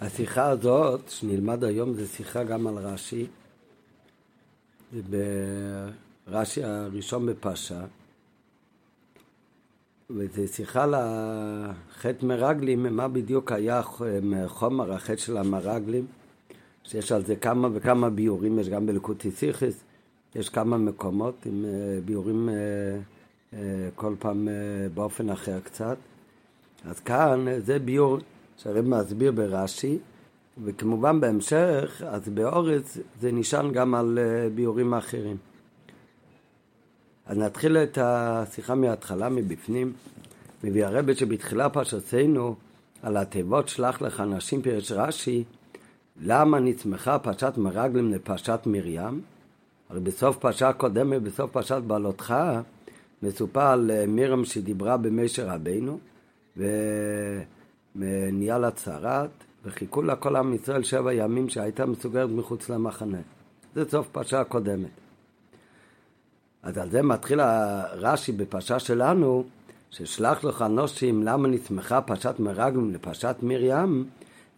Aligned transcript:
השיחה 0.00 0.48
הזאת 0.48 1.08
שנלמד 1.08 1.64
היום 1.64 1.94
זה 1.94 2.06
שיחה 2.06 2.44
גם 2.44 2.66
על 2.66 2.78
רש"י, 2.78 3.26
זה 4.92 5.00
ברש"י 6.28 6.64
הראשון 6.64 7.26
בפרשה, 7.26 7.84
וזו 10.10 10.42
שיחה 10.52 10.84
על 10.84 10.94
החטא 10.96 12.26
מרגלים, 12.26 12.96
מה 12.96 13.08
בדיוק 13.08 13.52
היה 13.52 13.82
חומר 14.46 14.92
החטא 14.92 15.16
של 15.16 15.36
המרגלים, 15.36 16.06
שיש 16.84 17.12
על 17.12 17.24
זה 17.24 17.36
כמה 17.36 17.68
וכמה 17.72 18.10
ביורים, 18.10 18.58
יש 18.58 18.68
גם 18.68 18.86
בלקוטי 18.86 19.30
סיכס, 19.30 19.74
יש 20.34 20.48
כמה 20.48 20.78
מקומות 20.78 21.46
עם 21.46 21.64
אה, 21.64 22.00
ביורים 22.04 22.48
אה, 22.48 22.54
אה, 23.52 23.88
כל 23.94 24.14
פעם 24.18 24.48
באופן 24.94 25.30
אחר 25.30 25.60
קצת. 25.60 25.96
אז 26.84 27.00
כאן 27.00 27.46
זה 27.58 27.78
ביור 27.78 28.18
שהרב 28.56 28.84
מסביר 28.88 29.32
ברש"י, 29.32 29.98
וכמובן 30.64 31.20
בהמשך, 31.20 32.02
אז 32.06 32.28
באורץ 32.28 32.98
זה 33.20 33.32
נשען 33.32 33.72
גם 33.72 33.94
על 33.94 34.18
אה, 34.18 34.48
ביורים 34.54 34.94
אחרים. 34.94 35.36
אז 37.26 37.38
נתחיל 37.38 37.76
את 37.76 37.98
השיחה 38.00 38.74
מההתחלה, 38.74 39.28
מבפנים. 39.28 39.92
מביא 40.64 40.86
הרבי 40.86 41.14
שבתחילה 41.14 41.68
פרשתנו 41.68 42.54
על 43.02 43.16
התיבות 43.16 43.68
שלח 43.68 44.02
לך 44.02 44.20
נשים 44.20 44.62
פירש 44.62 44.92
רש"י, 44.92 45.44
למה 46.22 46.60
נצמחה 46.60 47.18
פרשת 47.18 47.52
מרגלים 47.56 48.12
לפרשת 48.12 48.60
מרים? 48.66 49.20
הרי 49.90 50.00
בסוף 50.00 50.36
פרשה 50.36 50.72
קודמת, 50.72 51.22
בסוף 51.22 51.50
פרשת 51.50 51.82
בעלותך, 51.86 52.34
מסופר 53.22 53.60
על 53.60 53.90
אה, 53.90 54.04
מרים 54.08 54.44
שדיברה 54.44 54.96
במשה 54.96 55.54
רבינו, 55.54 55.98
ו... 56.56 56.64
נהיה 58.32 58.58
לה 58.58 58.70
צרת, 58.70 59.30
וחיכו 59.64 60.02
לה 60.02 60.16
כל 60.16 60.36
עם 60.36 60.54
ישראל 60.54 60.82
שבע 60.82 61.12
ימים 61.12 61.48
שהייתה 61.48 61.86
מסוגרת 61.86 62.30
מחוץ 62.30 62.68
למחנה. 62.68 63.18
זה 63.74 63.90
סוף 63.90 64.08
פרשה 64.12 64.40
הקודמת. 64.40 64.90
אז 66.62 66.78
על 66.78 66.90
זה 66.90 67.02
מתחיל 67.02 67.40
הרש"י 67.40 68.32
בפרשה 68.32 68.78
שלנו, 68.78 69.44
ששלח 69.90 70.44
לך 70.44 70.62
נושים 70.62 71.22
למה 71.22 71.48
נצמחה 71.48 72.00
פרשת 72.00 72.34
מרגלים 72.38 72.94
לפרשת 72.94 73.36
מרים, 73.42 74.08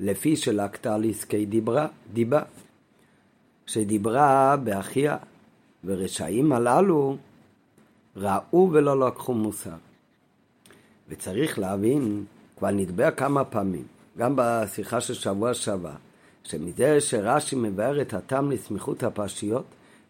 לפי 0.00 0.36
שלקתה 0.36 0.94
על 0.94 1.04
עסקי 1.10 1.46
דיברה, 1.46 1.86
דיבה, 2.12 2.42
שדיברה 3.66 4.56
באחיה, 4.56 5.16
ורשעים 5.84 6.52
הללו 6.52 7.16
ראו 8.16 8.70
ולא 8.72 9.06
לקחו 9.06 9.34
מוסר. 9.34 9.76
וצריך 11.08 11.58
להבין 11.58 12.24
כבר 12.58 12.70
נדבר 12.70 13.10
כמה 13.10 13.44
פעמים, 13.44 13.84
גם 14.18 14.32
בשיחה 14.36 15.00
של 15.00 15.14
שבוע 15.14 15.54
שעבר, 15.54 15.90
שמזה 16.44 17.00
שרש"י 17.00 17.56
מבאר 17.56 18.00
את 18.00 18.14
הטעם 18.14 18.50
לסמיכות 18.50 19.02
הפרשיות 19.02 19.64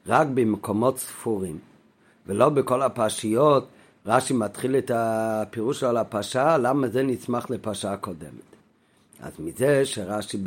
רק 0.06 0.27
במקומות 0.34 0.98
ספורים, 0.98 1.58
ולא 2.27 2.48
בכל 2.48 2.82
הפרשיות 2.82 3.68
רש"י 4.06 4.34
מתחיל 4.34 4.77
את 4.77 4.90
הפירוש 4.94 5.80
שלו 5.80 5.88
על 5.88 5.96
הפרשה, 5.96 6.58
למה 6.58 6.88
זה 6.88 7.02
נצמח 7.02 7.50
לפרשה 7.50 7.92
הקודמת. 7.92 8.48
אז 9.20 9.33
מזה 9.38 9.86
שרש"י 9.86 10.38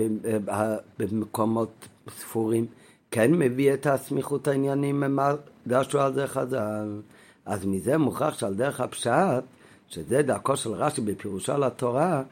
במקומות 1.00 1.88
ספורים 2.10 2.66
כן 3.12 3.34
מביא 3.34 3.74
את 3.74 3.88
הסמיכות 3.88 4.48
העניינים, 4.48 5.16
מה 5.16 5.34
דרשו 5.68 6.02
על 6.02 6.14
זה 6.14 6.28
חז"ל, 6.28 7.02
אז 7.46 7.66
מזה 7.66 7.98
מוכרח 7.98 8.40
שעל 8.40 8.54
דרך 8.54 8.82
הפשט 8.82 9.44
שזה 9.92 10.22
דרכו 10.22 10.58
של 10.58 10.70
רש"י 10.74 11.02
בפירושו 11.02 11.58
לתורה, 11.58 12.24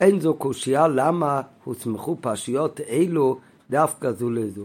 אין 0.00 0.20
זו 0.20 0.34
קושייה 0.34 0.88
למה 0.88 1.40
הוסמכו 1.64 2.16
פרשיות 2.20 2.80
אלו 2.80 3.38
דווקא 3.70 4.12
זו 4.12 4.30
לזו. 4.30 4.64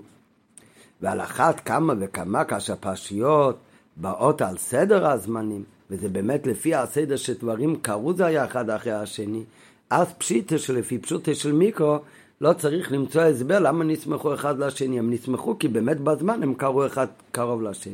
ועל 1.02 1.22
אחת 1.22 1.60
כמה 1.60 1.94
וכמה 2.00 2.44
כאשר 2.44 2.76
פרשיות 2.76 3.58
באות 3.98 4.42
על 4.42 4.58
סדר 4.58 5.08
הזמנים, 5.08 5.64
וזה 5.90 6.10
באמת 6.10 6.48
לפי 6.48 6.76
הסדר 6.76 7.16
שדברים 7.16 7.76
קרו 7.76 8.14
זה 8.14 8.26
היה 8.26 8.46
אחד 8.46 8.70
אחרי 8.70 8.92
השני, 8.92 9.44
אז 9.90 10.08
פשיטה 10.18 10.58
שלפי 10.58 10.98
פשוטה 10.98 11.36
של 11.36 11.52
מיקרו 11.52 11.98
לא 12.42 12.54
צריך 12.54 12.92
למצוא 12.92 13.22
הסבר 13.22 13.60
למה 13.60 13.84
נסמכו 13.84 14.34
אחד 14.34 14.60
לשני. 14.60 15.00
הם 15.00 15.14
נסמכו 15.14 15.60
כי 15.60 15.68
באמת 15.68 16.00
בזמן 16.00 16.44
הם 16.44 16.54
קרו 16.54 16.86
אחד 16.86 17.08
קרוב 17.32 17.62
לשני. 17.62 17.94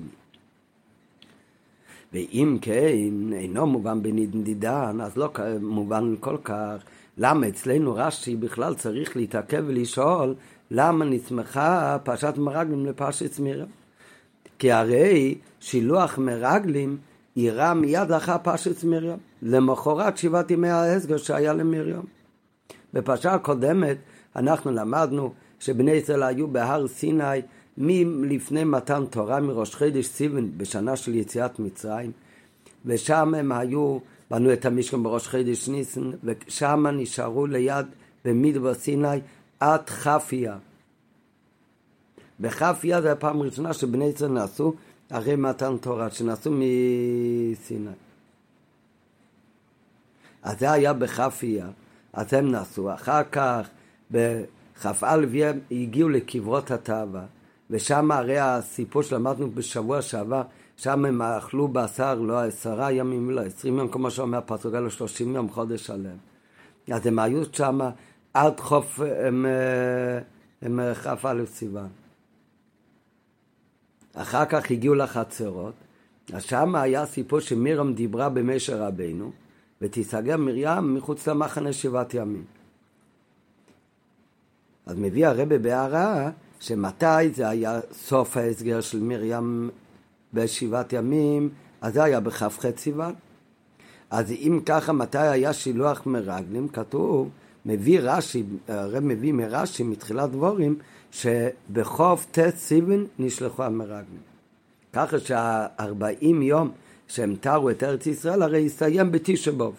ואם 2.13 2.57
כן, 2.61 3.33
אינו 3.33 3.67
מובן 3.67 4.03
בנדידן, 4.03 4.97
אז 5.01 5.17
לא 5.17 5.29
מובן 5.61 6.15
כל 6.19 6.37
כך. 6.43 6.83
למה 7.17 7.47
אצלנו 7.47 7.93
רש"י 7.95 8.35
בכלל 8.35 8.75
צריך 8.75 9.15
להתעכב 9.17 9.63
ולשאול 9.67 10.35
למה 10.71 11.05
נסמכה 11.05 11.97
פרשת 12.03 12.33
מרגלים 12.37 12.85
לפרשת 12.85 13.31
סמירה? 13.31 13.65
כי 14.59 14.71
הרי 14.71 15.35
שילוח 15.59 16.17
מרגלים 16.17 16.97
אירע 17.37 17.73
מיד 17.73 18.09
לאחר 18.09 18.37
פרשת 18.43 18.83
מרים, 18.83 19.17
למחרת 19.41 20.17
שבעת 20.17 20.51
ימי 20.51 20.69
ההסגר 20.69 21.17
שהיה 21.17 21.53
למרים. 21.53 22.01
בפרשה 22.93 23.33
הקודמת 23.33 23.97
אנחנו 24.35 24.71
למדנו 24.71 25.33
שבני 25.59 25.91
ישראל 25.91 26.23
היו 26.23 26.47
בהר 26.47 26.87
סיני 26.87 27.41
מלפני 27.79 28.63
מתן 28.63 29.05
תורה 29.09 29.39
מראש 29.39 29.75
חידש 29.75 30.05
סיבן 30.05 30.57
בשנה 30.57 30.95
של 30.95 31.15
יציאת 31.15 31.59
מצרים 31.59 32.11
ושם 32.85 33.33
הם 33.33 33.51
היו, 33.51 33.97
בנו 34.31 34.53
את 34.53 34.65
המשכן 34.65 35.03
בראש 35.03 35.27
חידש 35.27 35.69
ניסן 35.69 36.11
ושם 36.23 36.87
נשארו 36.87 37.47
ליד 37.47 37.85
במדבר 38.25 38.73
סיני 38.73 39.19
עד 39.59 39.89
חפיה. 39.89 40.57
בחפיה 42.39 43.01
זה 43.01 43.11
הפעם 43.11 43.41
הראשונה 43.41 43.73
שבני 43.73 44.05
ישראל 44.05 44.31
נסעו 44.31 44.73
אחרי 45.09 45.35
מתן 45.35 45.77
תורה, 45.77 46.11
שנסעו 46.11 46.53
מסיני. 46.53 47.91
אז 50.43 50.59
זה 50.59 50.71
היה 50.71 50.93
בכפיה, 50.93 51.67
אז 52.13 52.33
הם 52.33 52.51
נסעו. 52.51 52.93
אחר 52.93 53.23
כך 53.31 53.67
בכ"א 54.11 55.25
הגיעו 55.71 56.09
לקברות 56.09 56.71
התאווה. 56.71 57.25
ושם 57.69 58.11
הרי 58.11 58.39
הסיפור 58.39 59.01
שלמדנו 59.01 59.51
בשבוע 59.51 60.01
שעבר, 60.01 60.41
שם 60.77 61.05
הם 61.05 61.21
אכלו 61.21 61.67
בשר 61.67 62.15
לא 62.15 62.43
עשרה 62.43 62.91
ימים, 62.91 63.29
לא 63.29 63.41
עשרים 63.41 63.77
יום, 63.77 63.87
כמו 63.87 64.11
שאומר 64.11 64.37
הפסוק, 64.37 64.75
אלא 64.75 64.89
שלושים 64.89 65.35
יום 65.35 65.49
חודש 65.49 65.85
שלם. 65.85 66.17
אז 66.91 67.07
הם 67.07 67.19
היו 67.19 67.41
שם 67.53 67.79
עד 68.33 68.59
חוף 68.59 68.99
הם, 68.99 69.45
הם 70.61 70.79
כ"א 70.93 71.45
סיוון. 71.45 71.87
אחר 74.13 74.45
כך 74.45 74.71
הגיעו 74.71 74.95
לחצרות, 74.95 75.73
אז 76.33 76.43
שם 76.43 76.75
היה 76.75 77.05
סיפור 77.05 77.39
שמירם 77.39 77.93
דיברה 77.93 78.29
במשה 78.29 78.87
רבינו, 78.87 79.31
ותיסגר 79.81 80.37
מרים 80.37 80.95
מחוץ 80.95 81.27
למחנה 81.27 81.73
שבעת 81.73 82.13
ימים. 82.13 82.43
אז 84.85 84.95
מביא 84.97 85.27
הרבה 85.27 85.57
בהערה 85.57 86.29
שמתי 86.59 87.29
זה 87.33 87.49
היה 87.49 87.79
סוף 87.93 88.37
ההסגר 88.37 88.81
של 88.81 88.99
מרים 88.99 89.69
בשבעת 90.33 90.93
ימים, 90.93 91.49
אז 91.81 91.93
זה 91.93 92.03
היה 92.03 92.19
בכ"ח 92.19 92.65
סיוון. 92.77 93.13
אז 94.09 94.31
אם 94.31 94.59
ככה, 94.65 94.93
מתי 94.93 95.17
היה 95.17 95.53
שילוח 95.53 96.05
מרגלים? 96.05 96.67
כתוב, 96.67 97.29
מביא 97.65 97.99
רש"י, 98.01 98.43
הרב 98.67 99.03
מביא 99.03 99.33
מרש"י 99.33 99.83
מתחילת 99.83 100.31
דבורים, 100.31 100.75
שבחוף 101.11 102.25
ט' 102.31 102.55
סיוון 102.55 103.05
נשלחו 103.19 103.63
המרגלים. 103.63 104.21
ככה 104.93 105.19
שהארבעים 105.19 106.41
יום 106.41 106.71
שהם 107.07 107.35
תרו 107.41 107.69
את 107.69 107.83
ארץ 107.83 108.05
ישראל, 108.05 108.41
הרי 108.41 108.65
הסתיים 108.65 109.11
בתשע 109.11 109.51
בוב. 109.51 109.75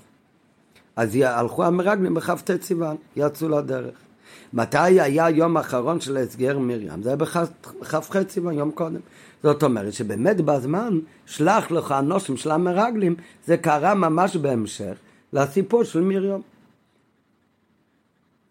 אז 0.97 1.17
הלכו 1.25 1.65
המרגלים 1.65 2.15
בכ"ט 2.15 2.63
סיוון, 2.63 2.97
יצאו 3.16 3.49
לדרך. 3.49 4.09
מתי 4.53 5.01
היה 5.01 5.25
היום 5.25 5.57
האחרון 5.57 6.01
של 6.01 6.17
הסגר 6.17 6.59
מרים? 6.59 7.03
זה 7.03 7.09
היה 7.09 7.17
בכ"ח 7.17 8.17
סיוון, 8.29 8.55
יום 8.55 8.71
קודם. 8.71 9.01
זאת 9.43 9.63
אומרת 9.63 9.93
שבאמת 9.93 10.41
בזמן 10.41 10.99
שלח 11.27 11.71
לך 11.71 11.93
הנושם 11.93 12.37
של 12.37 12.51
המרגלים, 12.51 13.15
זה 13.47 13.57
קרה 13.57 13.95
ממש 13.95 14.37
בהמשך 14.37 14.95
לסיפור 15.33 15.85
של 15.85 16.01
מרים. 16.01 16.43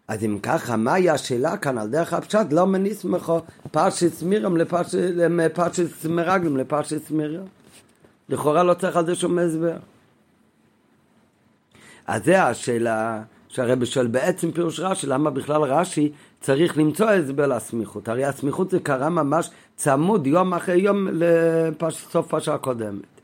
אז 0.08 0.24
אם 0.24 0.38
ככה, 0.42 0.76
מהי 0.76 1.10
השאלה 1.10 1.56
כאן 1.56 1.78
על 1.78 1.88
דרך 1.88 2.12
הפשט? 2.12 2.46
לא 2.52 2.66
מניסמכו 2.66 3.40
פרשת 3.70 4.22
מרים 4.22 4.56
לפרשת 4.56 6.06
מרגלים 6.08 6.56
לפרשת 6.56 7.10
מרים. 7.10 7.44
לכאורה 8.28 8.62
לא 8.62 8.74
צריך 8.74 8.96
על 8.96 9.06
זה 9.06 9.14
שום 9.14 9.38
הסבר. 9.38 9.76
אז 12.06 12.24
זה 12.24 12.42
השאלה 12.42 13.22
שהרבי 13.52 13.86
שואל 13.86 14.06
בעצם 14.06 14.52
פירוש 14.52 14.80
רש"י, 14.80 15.06
למה 15.06 15.30
בכלל 15.30 15.62
רש"י 15.62 16.12
צריך 16.40 16.78
למצוא 16.78 17.10
הסבר 17.10 17.46
לסמיכות? 17.46 18.08
הרי 18.08 18.24
הסמיכות 18.24 18.70
זה 18.70 18.80
קרה 18.80 19.08
ממש 19.08 19.50
צמוד 19.76 20.26
יום 20.26 20.54
אחרי 20.54 20.80
יום 20.80 21.08
לסוף 21.12 22.26
פרשה 22.28 22.54
הקודמת. 22.54 23.20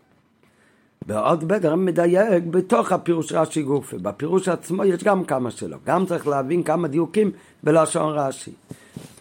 בעוד 1.06 1.49
בית 1.49 1.64
הרב 1.64 1.78
מדייק 1.78 2.44
בתוך 2.44 2.93
הפירוש 2.93 3.32
רש"י 3.32 3.62
גופי. 3.62 3.96
בפירוש 3.99 4.49
עצמו 4.49 4.84
יש 4.84 5.05
גם 5.05 5.25
כמה 5.25 5.50
שלו. 5.50 5.76
גם 5.87 6.06
צריך 6.06 6.26
להבין 6.26 6.62
כמה 6.62 6.88
דיוקים 6.88 7.31
בלשון 7.62 8.19
רש"י. 8.19 8.52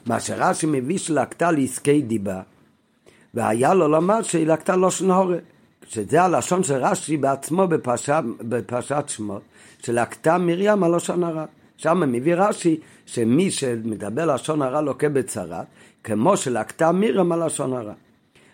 מה 0.06 0.20
שרש"י 0.20 0.66
מביא 0.70 0.98
שלקתה 0.98 1.52
לעסקי 1.52 2.02
דיבה, 2.02 2.42
והיה 3.34 3.74
לו 3.74 3.88
לומר 3.88 4.22
שהיא 4.22 4.48
לקתה 4.48 4.76
לשון 4.76 5.12
הורה. 5.12 5.38
שזה 5.88 6.22
הלשון 6.24 6.64
של 6.64 6.76
רש"י 6.76 7.18
בעצמו 7.18 7.68
בפרשת 8.42 9.04
שמות, 9.08 9.42
שלקתה 9.86 10.38
מרים 10.38 10.84
על 10.84 10.96
לשון 10.96 11.24
הרע. 11.24 11.46
שם 11.78 12.12
מביא 12.12 12.36
רש"י 12.36 12.80
שמי 13.06 13.52
שמדבר 13.52 14.36
לשון 14.36 14.62
הרע 14.62 14.82
לוקה 14.82 15.10
בצרת, 15.10 15.66
כמו 16.04 16.38
שלקתה 16.38 16.92
מרים 16.92 17.32
על 17.32 17.46
לשון 17.46 17.74
הרע. 17.74 17.94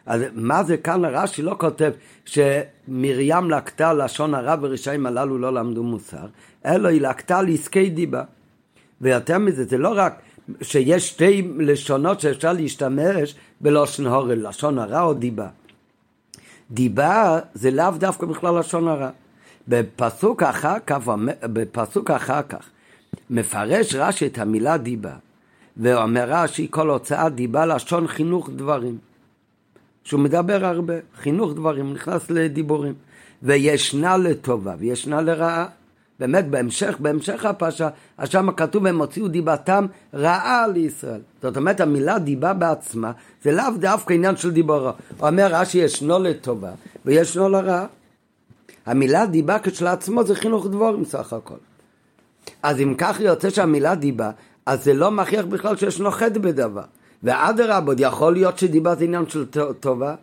אז 0.06 0.22
מה 0.34 0.64
זה 0.64 0.78
כאן 0.78 1.06
רש"י 1.06 1.42
לא 1.42 1.56
כותב 1.60 1.92
שמרים 2.26 3.52
לקתה 3.52 3.94
לשון 3.94 4.34
הרע 4.34 4.56
ורשעים 4.62 5.06
הללו 5.06 5.38
לא 5.38 5.54
למדו 5.54 5.84
מוסר, 5.84 6.26
אלא 6.66 6.90
היא 6.90 7.02
לקתה 7.02 7.42
לעסקי 7.42 7.90
דיבה. 7.90 8.24
ויותר 9.02 9.38
מזה, 9.38 9.64
זה 9.64 9.78
לא 9.78 9.94
רק 9.96 10.22
שיש 10.62 11.10
שתי 11.10 11.48
לשונות 11.58 12.20
שאפשר 12.20 12.54
להשתמש 12.54 13.36
בלשון 13.62 14.08
הורל, 14.08 14.48
לשון 14.48 14.80
הרע 14.80 15.02
או 15.02 15.14
דיבה. 15.14 15.48
דיבה 16.72 17.40
זה 17.54 17.72
לאו 17.72 17.92
דווקא 17.98 18.26
בכלל 18.26 18.60
לשון 18.60 18.88
הרע. 18.88 19.10
בפסוק 19.68 20.44
אחר 20.44 20.78
כך, 20.88 20.98
בפסוק 21.44 22.12
אחר 22.12 22.42
כך, 22.50 22.70
מפרש 23.30 23.96
רש"י 23.96 24.28
את 24.28 24.38
המילה 24.38 24.78
דיבה, 24.78 25.14
ואומר 25.78 26.26
רש"י 26.28 26.68
כל 26.70 26.90
הוצאת 26.90 27.36
דיבה 27.36 27.66
לשון 27.66 28.08
חינוך 28.08 28.50
דברים. 28.56 28.98
שהוא 30.04 30.20
מדבר 30.20 30.66
הרבה, 30.66 30.94
חינוך 31.16 31.54
דברים, 31.54 31.94
נכנס 31.94 32.30
לדיבורים. 32.30 32.94
וישנה 33.44 34.18
לטובה 34.18 34.74
וישנה 34.80 35.22
לרעה. 35.22 35.66
באמת 36.20 36.48
בהמשך, 36.48 36.96
בהמשך 37.00 37.46
הפרשה, 37.46 37.90
אז 38.18 38.30
שם 38.30 38.52
כתוב 38.52 38.86
הם 38.86 39.00
הוציאו 39.00 39.28
דיבתם 39.28 39.86
רעה 40.14 40.68
לישראל. 40.68 41.22
זאת 41.42 41.58
אומרת 41.58 41.80
המילה 41.80 42.20
דיבה 42.20 42.54
בעצמה 42.54 43.12
זה 43.44 43.52
לאו 43.52 43.78
דווקא 43.80 44.14
עניין 44.14 44.38
של 44.38 44.52
דיבורו. 44.52 44.90
אומר 45.20 45.48
רש"י 45.52 45.78
ישנו 45.78 46.20
לטובה 46.20 46.72
וישנו 47.06 47.50
לרעה. 47.50 47.86
המילה 48.86 49.26
דיבה 49.26 49.60
כשלעצמו 49.60 50.24
זה 50.24 50.36
חינוך 50.36 50.66
דבורים 50.68 51.06
סך 51.06 51.34
הכל. 51.34 51.56
אז 52.64 52.80
אם 52.80 52.94
כך 52.98 53.20
יוצא 53.20 53.50
שהמילה 53.50 53.96
דיבה, 53.96 54.32
אז 54.66 54.84
זה 54.84 54.94
לא 54.94 55.12
מכריח 55.12 55.46
בכלל 55.46 55.76
שישנו 55.78 56.12
חטא 56.12 56.40
בדבר. 56.40 56.84
ואדרבה, 57.24 57.94
יכול 57.98 58.34
להיות 58.34 58.58
שדיבה 58.58 58.96
זה 58.96 59.04
עניין 59.04 59.30
של 59.30 59.46
טובה. 59.80 60.16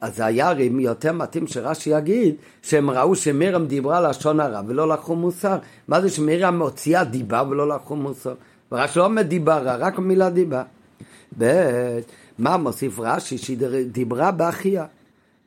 אז 0.00 0.20
היה 0.20 0.52
יותר 0.78 1.12
מתאים 1.12 1.46
שרש"י 1.46 1.90
יגיד 1.90 2.34
שהם 2.62 2.90
ראו 2.90 3.16
שמירם 3.16 3.66
דיברה 3.66 4.00
לשון 4.00 4.40
הרע 4.40 4.60
ולא 4.66 4.88
לקחו 4.88 5.16
מוסר. 5.16 5.58
מה 5.88 6.00
זה 6.00 6.10
שמירם 6.10 6.58
מוציאה 6.58 7.04
דיבה 7.04 7.42
ולא 7.50 7.68
לקחו 7.68 7.96
מוסר? 7.96 8.34
ורש"י 8.72 8.98
לא 8.98 9.04
אומר 9.04 9.22
דיבה 9.22 9.58
רע, 9.58 9.76
רק 9.76 9.98
מילה 9.98 10.30
דיבה. 10.30 10.62
ב' 11.38 12.00
מה 12.38 12.56
מוסיף 12.56 12.98
רש"י? 12.98 13.38
שהיא 13.38 13.58
דיברה 13.92 14.30
באחיה. 14.30 14.86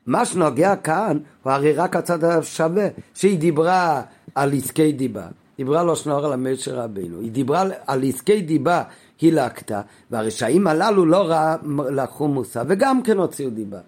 מה 0.08 0.24
שנוגע 0.24 0.76
כאן 0.76 1.18
הוא 1.42 1.52
הרי 1.52 1.72
רק 1.72 1.96
הצד 1.96 2.24
השווה, 2.24 2.88
שהיא 3.14 3.38
דיברה 3.38 4.02
על 4.34 4.52
עסקי 4.52 4.92
דיבה. 4.92 5.26
דיברה 5.56 5.82
לו 5.82 5.96
שנור 5.96 6.24
על 6.26 6.32
המשר 6.32 6.74
רבינו. 6.74 7.20
היא 7.20 7.32
דיברה 7.32 7.64
על 7.86 8.04
עסקי 8.04 8.40
דיבה, 8.40 8.82
היא 9.20 9.32
לקטה, 9.32 9.80
והרשעים 10.10 10.66
הללו 10.66 11.06
לא 11.06 11.16
רע, 11.16 11.56
לקחו 11.90 12.28
מוסר, 12.28 12.62
וגם 12.68 13.02
כן 13.02 13.18
הוציאו 13.18 13.50
דיבה. 13.50 13.78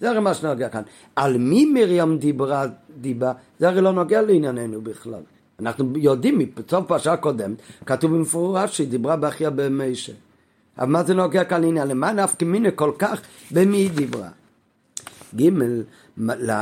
זה 0.00 0.10
הרי 0.10 0.20
מה 0.20 0.34
שנוגע 0.34 0.68
כאן. 0.68 0.82
על 1.16 1.38
מי 1.38 1.64
מרים 1.64 2.18
דיברה 2.18 2.64
דיבה, 3.00 3.32
זה 3.58 3.68
הרי 3.68 3.80
לא 3.80 3.92
נוגע 3.92 4.22
לענייננו 4.22 4.80
בכלל. 4.80 5.20
אנחנו 5.60 5.92
יודעים, 5.96 6.38
בסוף 6.54 6.86
פרשה 6.86 7.12
הקודמת, 7.12 7.56
כתוב 7.86 8.12
במפורש 8.12 8.76
שהיא 8.76 8.88
דיברה 8.88 9.16
באחיה 9.16 9.50
במשה. 9.50 10.12
אבל 10.78 10.88
מה 10.88 11.02
זה 11.02 11.14
נוגע 11.14 11.44
כאן 11.44 11.60
לעניין? 11.60 11.88
למה 11.88 12.12
נפקא 12.12 12.44
מיני 12.44 12.68
כל 12.74 12.92
כך 12.98 13.20
במי 13.50 13.76
היא 13.76 13.90
דיברה? 13.90 14.28
ג' 15.34 15.50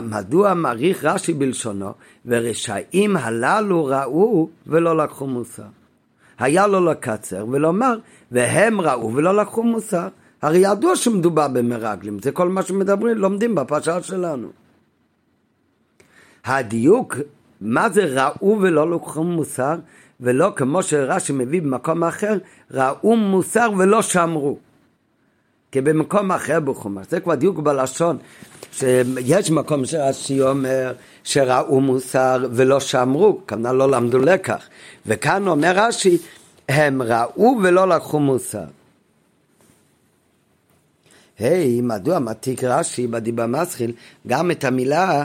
מדוע 0.03 0.55
מעריך 0.55 1.05
רש"י 1.05 1.33
בלשונו 1.33 1.93
ורשעים 2.27 3.17
הללו 3.17 3.85
ראו 3.85 4.49
ולא 4.67 4.97
לקחו 4.97 5.27
מוסר? 5.27 5.63
היה 6.39 6.67
לו 6.67 6.85
לקצר 6.85 7.47
ולומר 7.51 7.99
והם 8.33 8.81
ראו 8.81 9.15
ולא 9.15 9.37
לקחו 9.37 9.63
מוסר 9.63 10.09
הרי 10.45 10.59
ידוע 10.59 10.97
שמדובר 10.97 11.49
במרגלים, 11.49 12.19
זה 12.23 12.33
כל 12.33 12.49
מה 12.49 12.63
שמדברים, 12.63 13.17
לומדים 13.17 13.55
בפרשה 13.55 14.03
שלנו. 14.03 14.49
הדיוק, 16.45 17.17
מה 17.61 17.91
זה 17.91 18.05
ראו 18.05 18.59
ולא 18.61 18.91
לקחו 18.91 19.25
מוסר, 19.25 19.77
ולא 20.21 20.53
כמו 20.57 20.83
שרש"י 20.83 21.33
מביא 21.33 21.63
במקום 21.63 22.05
אחר, 22.05 22.39
ראו 22.71 23.17
מוסר 23.17 23.71
ולא 23.79 24.03
שמרו. 24.03 24.59
כי 25.73 25.81
במקום 25.81 26.33
אחר 26.33 26.61
בחומש, 26.61 27.07
זה 27.11 27.21
כבר 27.21 27.35
דיוק 27.35 27.59
בלשון, 27.59 28.19
שיש 28.79 29.51
מקום 29.51 29.85
שרש"י 29.85 30.43
אומר 30.43 30.93
שראו 31.25 31.81
מוסר 31.81 32.47
ולא 32.53 32.81
שמרו, 32.81 33.41
כנראה 33.47 33.73
לא 33.73 33.91
למדו 33.91 34.19
לקח. 34.19 34.69
וכאן 35.07 35.47
אומר 35.47 35.73
רש"י, 35.77 36.19
הם 36.69 37.03
ראו 37.03 37.57
ולא 37.63 37.89
לקחו 37.89 38.21
מוסר. 38.21 38.65
היי, 41.39 41.79
hey, 41.79 41.83
מדוע 41.83 42.19
מתיק 42.19 42.65
רש"י 42.65 43.07
בדיבה 43.07 43.47
מסחיל 43.47 43.93
גם 44.27 44.51
את 44.51 44.65
המילה 44.65 45.25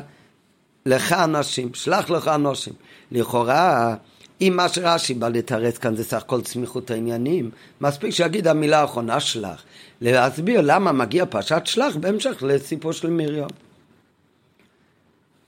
לך 0.85 1.13
אנשים, 1.13 1.73
שלח 1.73 2.09
לך 2.09 2.27
אנשים. 2.27 2.73
לכאורה, 3.11 3.95
אם 4.41 4.53
מה 4.55 4.69
שרש"י 4.69 5.13
בא 5.13 5.29
לתרץ 5.29 5.77
כאן 5.77 5.95
זה 5.95 6.03
סך 6.03 6.17
הכל 6.17 6.41
צמיחות 6.41 6.91
העניינים, 6.91 7.49
מספיק 7.81 8.09
שיגיד 8.09 8.47
המילה 8.47 8.81
האחרונה 8.81 9.19
שלח. 9.19 9.63
להסביר 10.01 10.61
למה 10.63 10.91
מגיע 10.91 11.25
פרשת 11.25 11.61
שלח 11.65 11.95
בהמשך 11.95 12.43
לסיפור 12.43 12.91
של 12.91 13.09
מרים. 13.09 13.47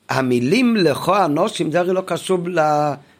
המילים 0.09 0.75
לכו 0.75 1.25
אנושים 1.25 1.71
זה 1.71 1.79
הרי 1.79 1.93
לא 1.93 2.03
קשור 2.05 2.39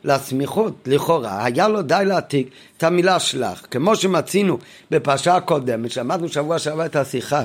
לסמיכות, 0.04 0.74
לכאורה. 0.86 1.46
היה 1.46 1.68
לו 1.68 1.82
די 1.82 2.04
להעתיק 2.06 2.50
את 2.78 2.84
המילה 2.84 3.20
שלח, 3.20 3.62
כמו 3.72 3.96
שמצינו 3.96 4.58
בפרשה 4.92 5.36
הקודמת, 5.36 5.92
שמענו 5.92 6.30
שבוע 6.30 6.60
שעבר 6.60 6.86
את 6.86 6.96
השיחה. 6.96 7.44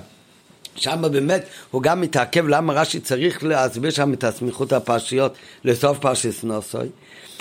שם 0.75 1.03
באמת 1.13 1.45
הוא 1.71 1.83
גם 1.83 2.01
מתעכב 2.01 2.49
למה 2.49 2.73
רש"י 2.73 3.01
צריך 3.01 3.45
להסביר 3.45 3.91
שם 3.91 4.13
את 4.13 4.25
הסמיכות 4.25 4.73
הפרשיות 4.73 5.35
לסוף 5.65 5.99
פרשת 5.99 6.45
נוסוי. 6.45 6.89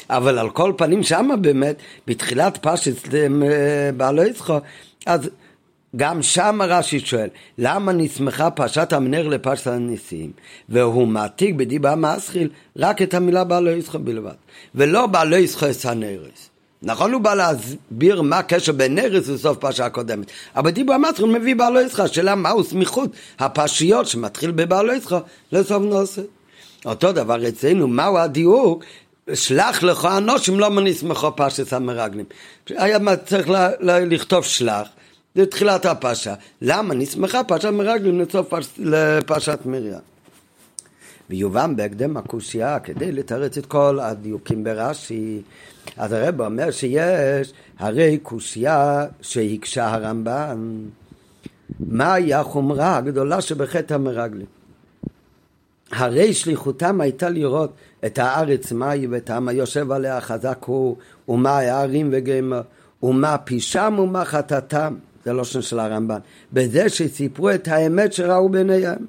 אבל 0.10 0.40
על 0.40 0.50
כל 0.50 0.74
פנים 0.78 1.04
שם 1.04 1.30
באמת, 1.42 1.76
בתחילת 2.08 2.58
פרשת 2.58 3.14
אה, 3.14 3.28
בעלי 3.98 4.28
יצחו, 4.28 4.58
אז 5.06 5.30
גם 5.96 6.22
שם 6.22 6.60
רש"י 6.64 7.00
שואל, 7.00 7.30
למה 7.58 7.92
נסמכה 7.92 8.50
פרשת 8.50 8.94
המנר 8.94 9.28
לפרשת 9.28 9.68
הניסים? 9.68 10.32
והוא 10.70 11.08
מעתיק 11.08 11.56
בדיבה 11.56 11.96
מסחיל 11.96 12.50
רק 12.78 13.02
את 13.02 13.14
המילה 13.14 13.44
בעלו 13.44 13.72
ישחו 13.72 14.00
בלבד, 14.00 14.34
ולא 14.76 15.08
בעלו 15.08 15.38
ישחו 15.38 15.66
את 15.66 15.86
הנרס. 15.86 16.50
נכון 16.84 17.14
הוא 17.14 17.22
בא 17.22 17.34
להסביר 17.34 18.22
מה 18.22 18.38
הקשר 18.38 18.72
בין 18.72 18.96
נרס 18.96 19.28
לסוף 19.28 19.58
פרשה 19.58 19.86
הקודמת, 19.86 20.32
אבל 20.56 20.72
דיבר 20.72 20.98
מסחיל 20.98 21.26
מביא 21.26 21.56
בעלו 21.56 21.82
ישחו, 21.82 22.02
השאלה 22.02 22.36
מהו 22.36 22.64
סמיכות 22.64 23.10
הפרשיות 23.40 24.08
שמתחיל 24.08 24.52
בבעלו 24.52 24.94
ישחו 24.94 25.18
לסוף 25.52 25.84
נוסף. 25.84 26.22
אותו 26.86 27.12
דבר 27.12 27.48
אצלנו, 27.48 27.88
מהו 27.88 28.18
הדיוק 28.18 28.84
שלח 29.34 29.84
לך 29.84 30.08
אנושים 30.18 30.60
לא 30.60 30.70
מנסמכו 30.70 31.36
פרשת 31.36 31.74
המרגלים. 31.74 32.26
היה 32.70 32.98
צריך 33.26 33.48
לכתוב 33.82 34.44
שלח 34.44 34.88
זה 35.36 35.46
תחילת 35.46 35.86
הפרשה. 35.86 36.34
למה? 36.62 36.94
נסמכה 36.94 37.44
פרשת 37.44 37.70
מרגלים 37.70 38.22
לסוף 38.22 38.54
לפרשת 38.78 39.60
מרים. 39.66 39.94
ויובן 41.30 41.76
בהקדם 41.76 42.18
הקושייה 42.18 42.80
כדי 42.80 43.12
לתרץ 43.12 43.58
את 43.58 43.66
כל 43.66 44.00
הדיוקים 44.02 44.64
ברש"י. 44.64 45.42
אז 45.98 46.12
הרב 46.12 46.42
אומר 46.42 46.72
שיש 46.72 47.54
הרי 47.80 48.18
קושייה 48.18 49.06
שהקשה 49.22 49.94
הרמב"ן. 49.94 50.86
מהי 51.80 52.34
החומרה 52.34 52.98
הגדולה 52.98 53.42
שבחטא 53.42 53.94
המרגלים? 53.94 54.46
הרי 55.92 56.34
שליחותם 56.34 57.02
הייתה 57.02 57.30
לראות 57.30 57.74
את 58.06 58.18
הארץ 58.18 58.72
מהי 58.72 59.08
ואת 59.08 59.30
העם 59.30 59.48
היושב 59.48 59.92
עליה 59.92 60.22
חזק 60.22 60.64
הוא 60.66 60.98
ומה 61.30 61.50
הערים 61.50 62.10
וגמר 62.12 62.62
ומה 63.04 63.38
פישם 63.38 63.96
ומה 64.00 64.26
חטאתם 64.26 64.96
זה 65.26 65.34
לשון 65.34 65.62
של 65.62 65.80
הרמב"ן, 65.80 66.20
בזה 66.54 66.90
שסיפרו 66.90 67.50
את 67.50 67.68
האמת 67.68 68.14
שראו 68.14 68.50
ביניהם. 68.50 69.06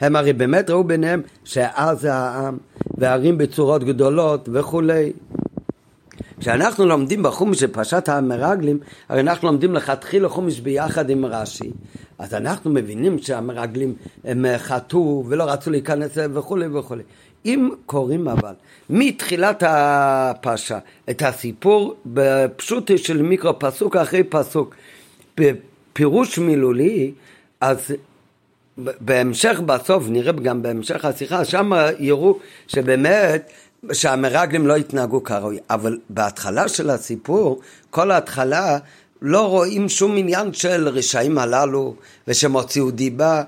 הם 0.00 0.16
הרי 0.16 0.32
באמת 0.32 0.70
ראו 0.70 0.84
ביניהם 0.84 1.22
שעזה 1.44 2.14
העם, 2.14 2.58
וערים 2.98 3.38
בצורות 3.38 3.84
גדולות 3.84 4.48
וכולי. 4.52 5.12
כשאנחנו 6.40 6.86
לומדים 6.86 7.22
בחומש 7.22 7.60
של 7.60 7.66
פרשת 7.66 8.08
המרגלים, 8.08 8.78
הרי 9.08 9.20
אנחנו 9.20 9.48
לומדים 9.48 9.74
לכתחילה 9.74 10.28
חומש 10.28 10.60
ביחד 10.60 11.10
עם 11.10 11.24
רש"י. 11.24 11.70
אז 12.18 12.34
אנחנו 12.34 12.70
מבינים 12.70 13.18
שהמרגלים 13.18 13.94
הם 14.24 14.44
חטאו 14.58 15.24
ולא 15.28 15.44
רצו 15.44 15.70
להיכנס 15.70 16.10
וכולי 16.34 16.66
וכולי. 16.66 17.02
אם 17.46 17.70
קוראים 17.86 18.28
אבל 18.28 18.52
מתחילת 18.90 19.62
הפרשה 19.66 20.78
את 21.10 21.22
הסיפור 21.22 21.94
בפשוט 22.06 22.90
של 22.96 23.22
מיקרו 23.22 23.58
פסוק 23.58 23.96
אחרי 23.96 24.22
פסוק 24.24 24.74
בפירוש 25.36 26.38
מילולי 26.38 27.12
אז 27.60 27.94
בהמשך 28.76 29.60
בסוף 29.66 30.04
נראה 30.08 30.32
גם 30.32 30.62
בהמשך 30.62 31.04
השיחה 31.04 31.44
שם 31.44 31.72
יראו 31.98 32.38
שבאמת 32.66 33.50
שהמרגלים 33.92 34.66
לא 34.66 34.76
התנהגו 34.76 35.24
כראוי 35.24 35.58
אבל 35.70 35.98
בהתחלה 36.10 36.68
של 36.68 36.90
הסיפור 36.90 37.60
כל 37.90 38.10
ההתחלה 38.10 38.78
לא 39.22 39.48
רואים 39.48 39.88
שום 39.88 40.16
עניין 40.16 40.52
של 40.52 40.88
רשעים 40.88 41.38
הללו 41.38 41.94
ושהם 42.28 42.52
הוציאו 42.52 42.90
דיבה 42.90 43.42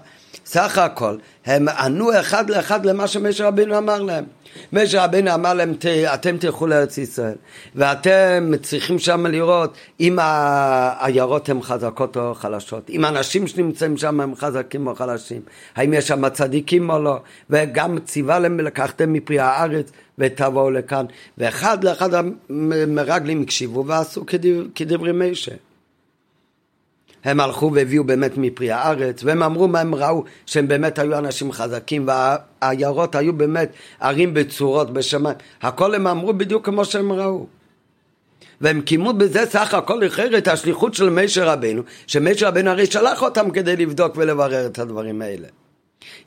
סך 0.47 0.79
הכל 0.79 1.17
הם 1.47 1.69
ענו 1.69 2.21
אחד 2.21 2.51
לאחד 2.51 2.87
למה 2.87 3.07
שמשה 3.07 3.47
רבינו 3.47 3.79
אמר 3.79 4.03
להם. 4.03 4.25
משה 4.73 5.05
רבינו 5.05 5.35
אמר 5.35 5.55
להם 5.55 5.75
אתם 6.15 6.37
תלכו 6.37 6.67
לארץ 6.67 6.99
ישראל 6.99 7.35
ואתם 7.75 8.53
צריכים 8.63 8.99
שם 8.99 9.27
לראות 9.27 9.77
אם 10.01 10.19
העיירות 10.21 11.49
הן 11.49 11.63
חזקות 11.63 12.17
או 12.17 12.35
חלשות. 12.35 12.91
אם 12.91 13.05
האנשים 13.05 13.47
שנמצאים 13.47 13.97
שם 13.97 14.21
הם 14.21 14.35
חזקים 14.35 14.87
או 14.87 14.95
חלשים. 14.95 15.41
האם 15.77 15.95
יש 15.95 16.09
שם 16.09 16.29
צדיקים 16.29 16.91
או 16.91 16.99
לא? 16.99 17.19
וגם 17.51 17.99
ציווה 17.99 18.39
להם 18.39 18.61
לקחתם 18.61 19.13
מפרי 19.13 19.39
הארץ 19.39 19.91
ותבואו 20.19 20.71
לכאן. 20.71 21.07
ואחד 21.39 21.85
לאחד 21.85 22.11
המרגלים 22.15 23.43
הקשיבו 23.43 23.87
ועשו 23.87 24.25
כדברי 24.75 25.13
משה 25.13 25.53
הם 27.27 27.41
הלכו 27.41 27.71
והביאו 27.75 28.05
באמת 28.05 28.37
מפרי 28.37 28.71
הארץ, 28.71 29.25
והם 29.25 29.43
אמרו 29.43 29.69
מה 29.69 29.81
הם 29.81 29.95
ראו, 29.95 30.25
שהם 30.47 30.69
באמת 30.69 30.99
היו 30.99 31.19
אנשים 31.19 31.53
חזקים, 31.53 32.09
והעיירות 32.09 33.15
היו 33.15 33.33
באמת 33.33 33.73
ערים 34.01 34.35
בצורות 34.35 34.93
בשמיים. 34.93 35.37
הכל 35.63 35.95
הם 35.95 36.07
אמרו 36.07 36.33
בדיוק 36.33 36.65
כמו 36.65 36.85
שהם 36.85 37.13
ראו. 37.13 37.47
והם 38.61 38.81
קיימו 38.81 39.13
בזה 39.13 39.47
סך 39.47 39.75
הכל 39.75 40.07
אחר 40.07 40.39
את 40.39 40.49
השליחות 40.49 40.95
של 40.95 41.11
משה 41.11 41.45
רבנו, 41.45 41.83
שמשה 42.07 42.49
רבנו 42.49 42.71
הרי 42.71 42.87
שלח 42.87 43.23
אותם 43.23 43.51
כדי 43.51 43.77
לבדוק 43.77 44.17
ולברר 44.17 44.67
את 44.67 44.79
הדברים 44.79 45.23
האלה. 45.23 45.49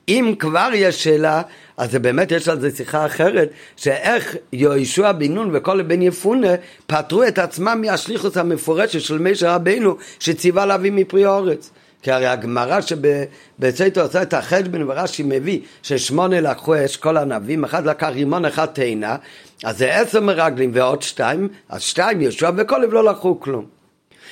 אם 0.07 0.33
כבר 0.39 0.69
יש 0.74 1.03
שאלה, 1.03 1.41
אז 1.77 1.95
באמת 1.95 2.31
יש 2.31 2.48
על 2.48 2.59
זה 2.59 2.71
שיחה 2.75 3.05
אחרת, 3.05 3.50
שאיך 3.75 4.36
יהושע 4.53 5.12
בן 5.12 5.33
נון 5.33 5.50
וכל 5.53 5.81
בן 5.81 6.01
יפונה 6.01 6.48
פטרו 6.88 7.24
את 7.24 7.39
עצמם 7.39 7.81
מהשליחות 7.81 8.38
המפורשת 8.38 9.01
של 9.01 9.17
משה 9.17 9.55
רבינו 9.55 9.95
שציווה 10.19 10.65
להביא 10.65 10.91
מפרי 10.91 11.25
אורץ. 11.25 11.69
כי 12.01 12.12
הרי 12.12 12.27
הגמרא 12.27 12.79
שבצייתו 12.81 14.01
עושה 14.01 14.21
את 14.21 14.33
החשבון 14.33 14.89
ורש"י 14.89 15.24
מביא 15.25 15.59
ששמונה 15.83 16.41
לקחו 16.41 16.86
אש 16.86 16.98
כל 16.98 17.17
הנביאים, 17.17 17.63
אחד 17.63 17.86
לקח 17.86 18.07
רימון 18.07 18.45
אחד 18.45 18.65
תאנה, 18.65 19.15
אז 19.63 19.77
זה 19.77 19.95
עשר 19.95 20.21
מרגלים 20.21 20.71
ועוד 20.74 21.01
שתיים, 21.01 21.48
אז 21.69 21.81
שתיים 21.81 22.21
יהושע 22.21 22.51
וכלב 22.57 22.93
לא 22.93 23.03
לקחו 23.03 23.39
כלום. 23.39 23.78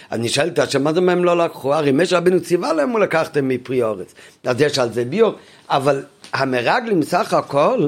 אז 0.10 0.20
נשאלת 0.20 0.60
השם, 0.60 0.84
מה 0.84 0.94
זה 0.94 1.02
מה 1.02 1.12
הם 1.12 1.24
לא 1.24 1.38
לקחו? 1.38 1.74
הרי 1.74 1.92
משה 1.92 2.18
רבינו 2.18 2.42
ציווה 2.42 2.74
להם 2.74 2.96
ולקחתם 2.96 3.48
מפרי 3.48 3.84
אורץ. 3.84 4.14
אז 4.44 4.62
יש 4.62 4.80
על 4.80 4.94
זה 4.94 5.06
ביור, 5.06 5.34
אבל 5.70 6.04
המרגלים 6.34 7.04
סך 7.04 7.34
הכל, 7.34 7.88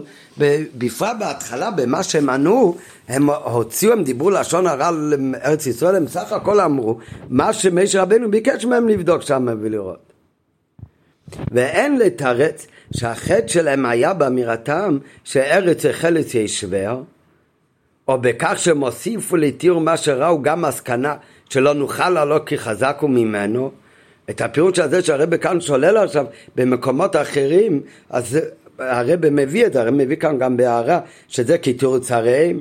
בפרט 0.77 1.17
בהתחלה, 1.19 1.71
במה 1.71 2.03
שהם 2.03 2.29
ענו, 2.29 2.75
הם 3.07 3.29
הוציאו, 3.29 3.93
הם 3.93 4.03
דיברו 4.03 4.29
לשון 4.29 4.67
הרע 4.67 4.91
לארץ 4.91 5.65
ישראל, 5.65 5.95
הם 5.95 6.07
סך 6.07 6.31
הכל 6.31 6.59
אמרו, 6.59 6.97
מה 7.29 7.53
שמשה 7.53 8.01
רבנו 8.01 8.31
ביקש 8.31 8.65
מהם 8.65 8.87
לבדוק 8.87 9.21
שם 9.21 9.47
ולראות. 9.61 10.13
ואין 11.51 11.99
לתרץ 11.99 12.67
שהחטא 12.95 13.47
שלהם 13.47 13.85
היה 13.85 14.13
באמירתם 14.13 14.97
שארץ 15.23 15.85
החלץ 15.85 16.33
ישבר, 16.33 17.01
או 18.07 18.21
בכך 18.21 18.53
שהם 18.57 18.79
הוסיפו 18.79 19.37
לתיאור 19.37 19.81
מה 19.81 19.97
שראו 19.97 20.41
גם 20.41 20.61
מסקנה 20.61 21.15
שלא 21.49 21.73
נוכל 21.73 22.09
לעלות 22.09 22.47
כי 22.47 22.57
חזק 22.57 22.97
הוא 23.01 23.09
ממנו, 23.09 23.71
את 24.29 24.41
הפירוש 24.41 24.79
הזה 24.79 25.01
שהרבא 25.01 25.37
כאן 25.37 25.61
שולל 25.61 25.97
עכשיו 25.97 26.25
במקומות 26.55 27.15
אחרים, 27.15 27.81
אז 28.09 28.39
הרבא 28.79 29.29
מביא 29.29 29.65
את 29.65 29.73
זה, 29.73 29.81
הרבא 29.81 29.97
מביא 29.97 30.15
כאן 30.15 30.37
גם 30.37 30.57
בהערה, 30.57 30.99
שזה 31.27 31.57
כתירוץ 31.57 32.11
הריהם. 32.11 32.59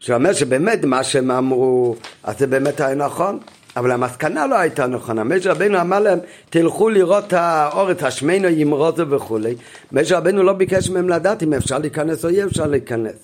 שאומר 0.00 0.32
שבאמת 0.32 0.84
מה 0.84 1.04
שהם 1.04 1.30
אמרו, 1.30 1.96
אז 2.24 2.38
זה 2.38 2.46
באמת 2.46 2.80
היה 2.80 2.94
נכון, 2.94 3.38
אבל 3.76 3.90
המסקנה 3.90 4.46
לא 4.46 4.58
הייתה 4.58 4.86
נכונה. 4.86 5.24
משה 5.24 5.50
רבנו 5.50 5.80
אמר 5.80 6.00
להם, 6.00 6.18
תלכו 6.50 6.88
לראות 6.88 7.24
את 7.26 7.32
האור, 7.32 7.90
את 7.90 8.02
השמנו 8.02 8.48
ימרוזו 8.48 9.10
וכולי. 9.10 9.54
משה 9.92 10.18
רבנו 10.18 10.42
לא 10.42 10.52
ביקש 10.52 10.90
מהם 10.90 11.08
לדעת 11.08 11.42
אם 11.42 11.54
אפשר 11.54 11.78
להיכנס 11.78 12.24
או 12.24 12.28
אי 12.28 12.44
אפשר 12.44 12.66
להיכנס. 12.66 13.16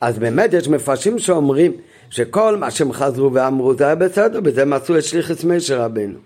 אז 0.00 0.18
באמת 0.18 0.52
יש 0.52 0.68
מפרשים 0.68 1.18
שאומרים 1.18 1.72
שכל 2.10 2.56
מה 2.56 2.70
שהם 2.70 2.92
חזרו 2.92 3.32
ואמרו 3.32 3.74
זה 3.74 3.84
היה 3.84 3.94
בסדר, 3.94 4.40
בזה 4.40 4.64
עשו 4.72 4.98
את 4.98 5.04
שליחס 5.04 5.44
משה 5.44 5.84
רבנו. 5.84 6.18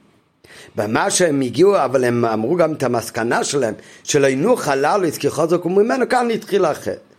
במה 0.77 1.11
שהם 1.11 1.41
הגיעו, 1.41 1.85
אבל 1.85 2.05
הם 2.05 2.25
אמרו 2.25 2.57
גם 2.57 2.73
את 2.73 2.83
המסקנה 2.83 3.45
שלהם, 3.45 3.75
שלא 4.05 4.27
ינוח 4.27 4.69
הללו 4.69 5.09
כי 5.19 5.31
חוזק 5.31 5.67
וממנו, 5.67 6.09
כאן 6.09 6.31
התחיל 6.31 6.65
החטא. 6.65 7.11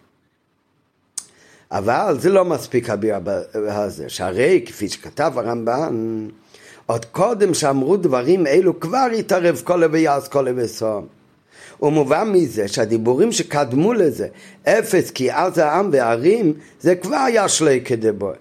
אבל 1.72 2.15
זה 2.20 2.30
לא 2.30 2.46
מספיק 2.46 2.89
הבירה 2.89 3.20
הזה, 3.53 4.10
שהרי 4.10 4.63
כפי 4.65 4.89
שכתב 4.89 5.34
הרמב"ן, 5.36 6.27
עוד 6.86 7.06
קודם 7.06 7.53
שאמרו 7.53 7.98
דברים 7.98 8.48
אלו 8.48 8.80
כבר 8.80 9.08
התערב 9.18 9.62
כל 9.63 9.84
ויעש 9.91 10.27
כל 10.27 10.48
וסום. 10.56 11.08
ומובן 11.82 12.32
מזה 12.32 12.68
שהדיבורים 12.68 13.32
שקדמו 13.32 13.94
לזה, 13.94 14.27
אפס 14.63 15.12
כי 15.12 15.34
אז 15.34 15.58
העם 15.58 15.89
והערים, 15.91 16.53
זה 16.80 16.96
כבר 16.96 17.15
היה 17.15 17.50
שלי 17.50 17.82
כדבוי. 17.86 18.36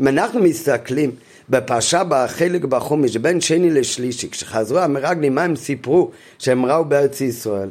אם 0.00 0.08
אנחנו 0.08 0.40
מסתכלים 0.40 1.10
בפרשה 1.50 2.02
בחלק 2.08 2.64
בחומש, 2.64 3.16
בין 3.16 3.40
שני 3.40 3.70
לשלישי, 3.70 4.30
כשחזרו 4.30 4.78
המרגלים, 4.78 5.34
מה 5.34 5.42
הם 5.42 5.56
סיפרו 5.56 6.10
שהם 6.38 6.66
ראו 6.66 6.84
בארץ 6.84 7.20
ישראל? 7.20 7.68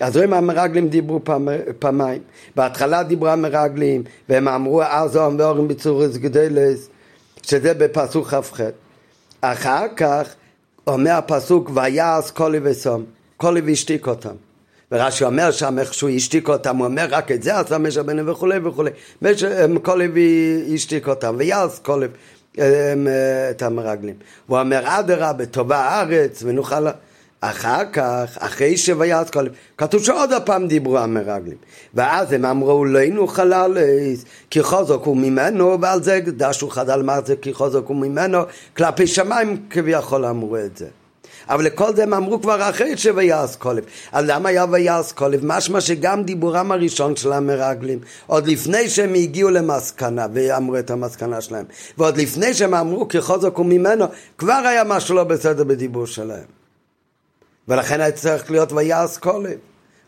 אז 0.00 0.16
רואים 0.16 0.32
המרגלים 0.32 0.88
דיברו 0.88 1.24
פעם, 1.24 1.48
פעמיים. 1.78 2.22
בהתחלה 2.56 3.02
דיברו 3.02 3.28
המרגלים, 3.28 4.02
והם 4.28 4.48
אמרו 4.48 4.82
ארזום 4.82 5.36
ואורים 5.38 5.68
בצורס 5.68 6.16
גדלס, 6.16 6.88
שזה 7.42 7.74
בפסוק 7.74 8.26
כ"ח. 8.26 8.60
אחר 9.40 9.86
כך 9.96 10.34
אומר 10.86 11.10
הפסוק 11.10 11.70
ויעש 11.74 12.30
קולי 12.30 12.58
וסום, 12.62 13.04
קולי 13.36 13.60
והשתיק 13.60 14.06
אותם. 14.06 14.45
ורש"י 14.92 15.24
אומר 15.24 15.50
שם 15.50 15.78
איך 15.78 15.94
שהוא 15.94 16.10
השתיק 16.10 16.48
אותם, 16.48 16.76
הוא 16.76 16.86
אומר 16.86 17.06
רק 17.10 17.32
את 17.32 17.42
זה 17.42 17.58
עשה 17.58 17.78
משה 17.78 18.02
בנו 18.02 18.26
וכולי 18.26 18.58
וכולי. 18.64 18.90
קולב 19.82 20.10
השתיק 20.74 21.08
אותם, 21.08 21.34
ויעש 21.38 21.78
קולב 21.78 22.10
את 23.50 23.62
המרגלים. 23.62 24.14
הוא 24.46 24.58
אומר 24.58 24.82
אדרבה, 24.84 25.46
טובה 25.46 25.76
הארץ 25.76 26.42
ונוכל... 26.46 26.86
אחר 27.40 27.82
כך, 27.92 28.38
אחרי 28.38 28.76
שויעש 28.76 29.30
קולב, 29.30 29.52
כתוב 29.78 30.04
שעוד 30.04 30.32
הפעם 30.32 30.68
דיברו 30.68 30.98
המרגלים. 30.98 31.56
ואז 31.94 32.32
הם 32.32 32.44
אמרו, 32.44 32.84
לא 32.84 33.06
נוכל 33.08 33.52
עליס, 33.52 34.24
כי 34.50 34.62
חוזק 34.62 35.04
הוא 35.04 35.16
ממנו, 35.16 35.80
ועל 35.80 36.02
זה 36.02 36.20
דשו 36.26 36.68
חדל 36.68 37.02
מה 37.02 37.20
זה 37.20 37.36
כי 37.36 37.54
חוזק 37.54 37.82
הוא 37.86 37.96
ממנו, 37.96 38.38
כלפי 38.76 39.06
שמיים 39.06 39.66
כביכול 39.70 40.24
אמרו 40.24 40.56
את 40.56 40.76
זה. 40.76 40.86
אבל 41.48 41.64
לכל 41.64 41.96
זה 41.96 42.02
הם 42.02 42.14
אמרו 42.14 42.42
כבר 42.42 42.70
אחרי 42.70 42.96
שויעש 42.96 43.56
קולב. 43.56 43.84
אז 44.12 44.24
למה 44.28 44.48
היה 44.48 44.64
ויעש 44.70 45.12
קולב? 45.12 45.40
משמע 45.42 45.80
שגם 45.80 46.22
דיבורם 46.22 46.72
הראשון 46.72 47.16
של 47.16 47.32
המרגלים, 47.32 47.98
עוד 48.26 48.46
לפני 48.46 48.88
שהם 48.88 49.14
הגיעו 49.14 49.50
למסקנה 49.50 50.26
ואמרו 50.32 50.78
את 50.78 50.90
המסקנה 50.90 51.40
שלהם, 51.40 51.64
ועוד 51.98 52.16
לפני 52.16 52.54
שהם 52.54 52.74
אמרו 52.74 53.08
כי 53.08 53.20
חוזק 53.20 53.56
הוא 53.56 53.66
ממנו, 53.66 54.04
כבר 54.38 54.62
היה 54.64 54.84
משהו 54.84 55.14
לא 55.14 55.24
בסדר 55.24 55.64
בדיבור 55.64 56.06
שלהם. 56.06 56.56
ולכן 57.68 58.00
היה 58.00 58.12
צריך 58.12 58.50
להיות 58.50 58.72
ויעש 58.72 59.18
קולב. 59.18 59.58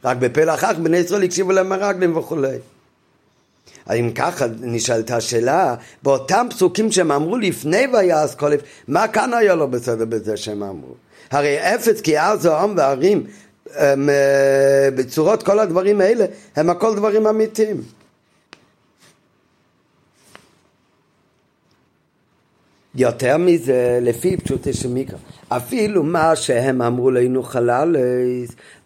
רק 0.04 0.16
בפלח 0.16 0.54
אחר 0.54 0.72
בני 0.82 0.96
ישראל 0.96 1.22
הקשיבו 1.22 1.52
למרגלים 1.52 2.16
וכולי. 2.16 2.56
אם 3.90 4.10
ככה 4.14 4.46
נשאלת 4.60 5.10
השאלה, 5.10 5.74
באותם 6.02 6.46
פסוקים 6.50 6.92
שהם 6.92 7.12
אמרו 7.12 7.36
לפני 7.36 7.86
ויעש 7.92 8.34
קולף, 8.34 8.60
מה 8.88 9.08
כאן 9.08 9.34
היה 9.34 9.54
לא 9.54 9.66
בסדר 9.66 10.04
בזה 10.04 10.36
שהם 10.36 10.62
אמרו? 10.62 10.94
הרי 11.30 11.74
אפס 11.74 12.00
כי 12.00 12.20
אז 12.20 12.46
העם 12.46 12.74
והערים 12.76 13.26
הם, 13.74 14.10
אה, 14.10 14.88
בצורות 14.94 15.42
כל 15.42 15.58
הדברים 15.58 16.00
האלה 16.00 16.24
הם 16.56 16.70
הכל 16.70 16.96
דברים 16.96 17.26
אמיתיים. 17.26 17.82
יותר 22.94 23.36
מזה, 23.36 23.98
לפי 24.02 24.36
פשוטי 24.36 24.72
של 24.72 24.88
מיקרא, 24.88 25.18
אפילו 25.48 26.02
מה 26.02 26.36
שהם 26.36 26.82
אמרו 26.82 27.10
לנו 27.10 27.42
חלל, 27.42 27.96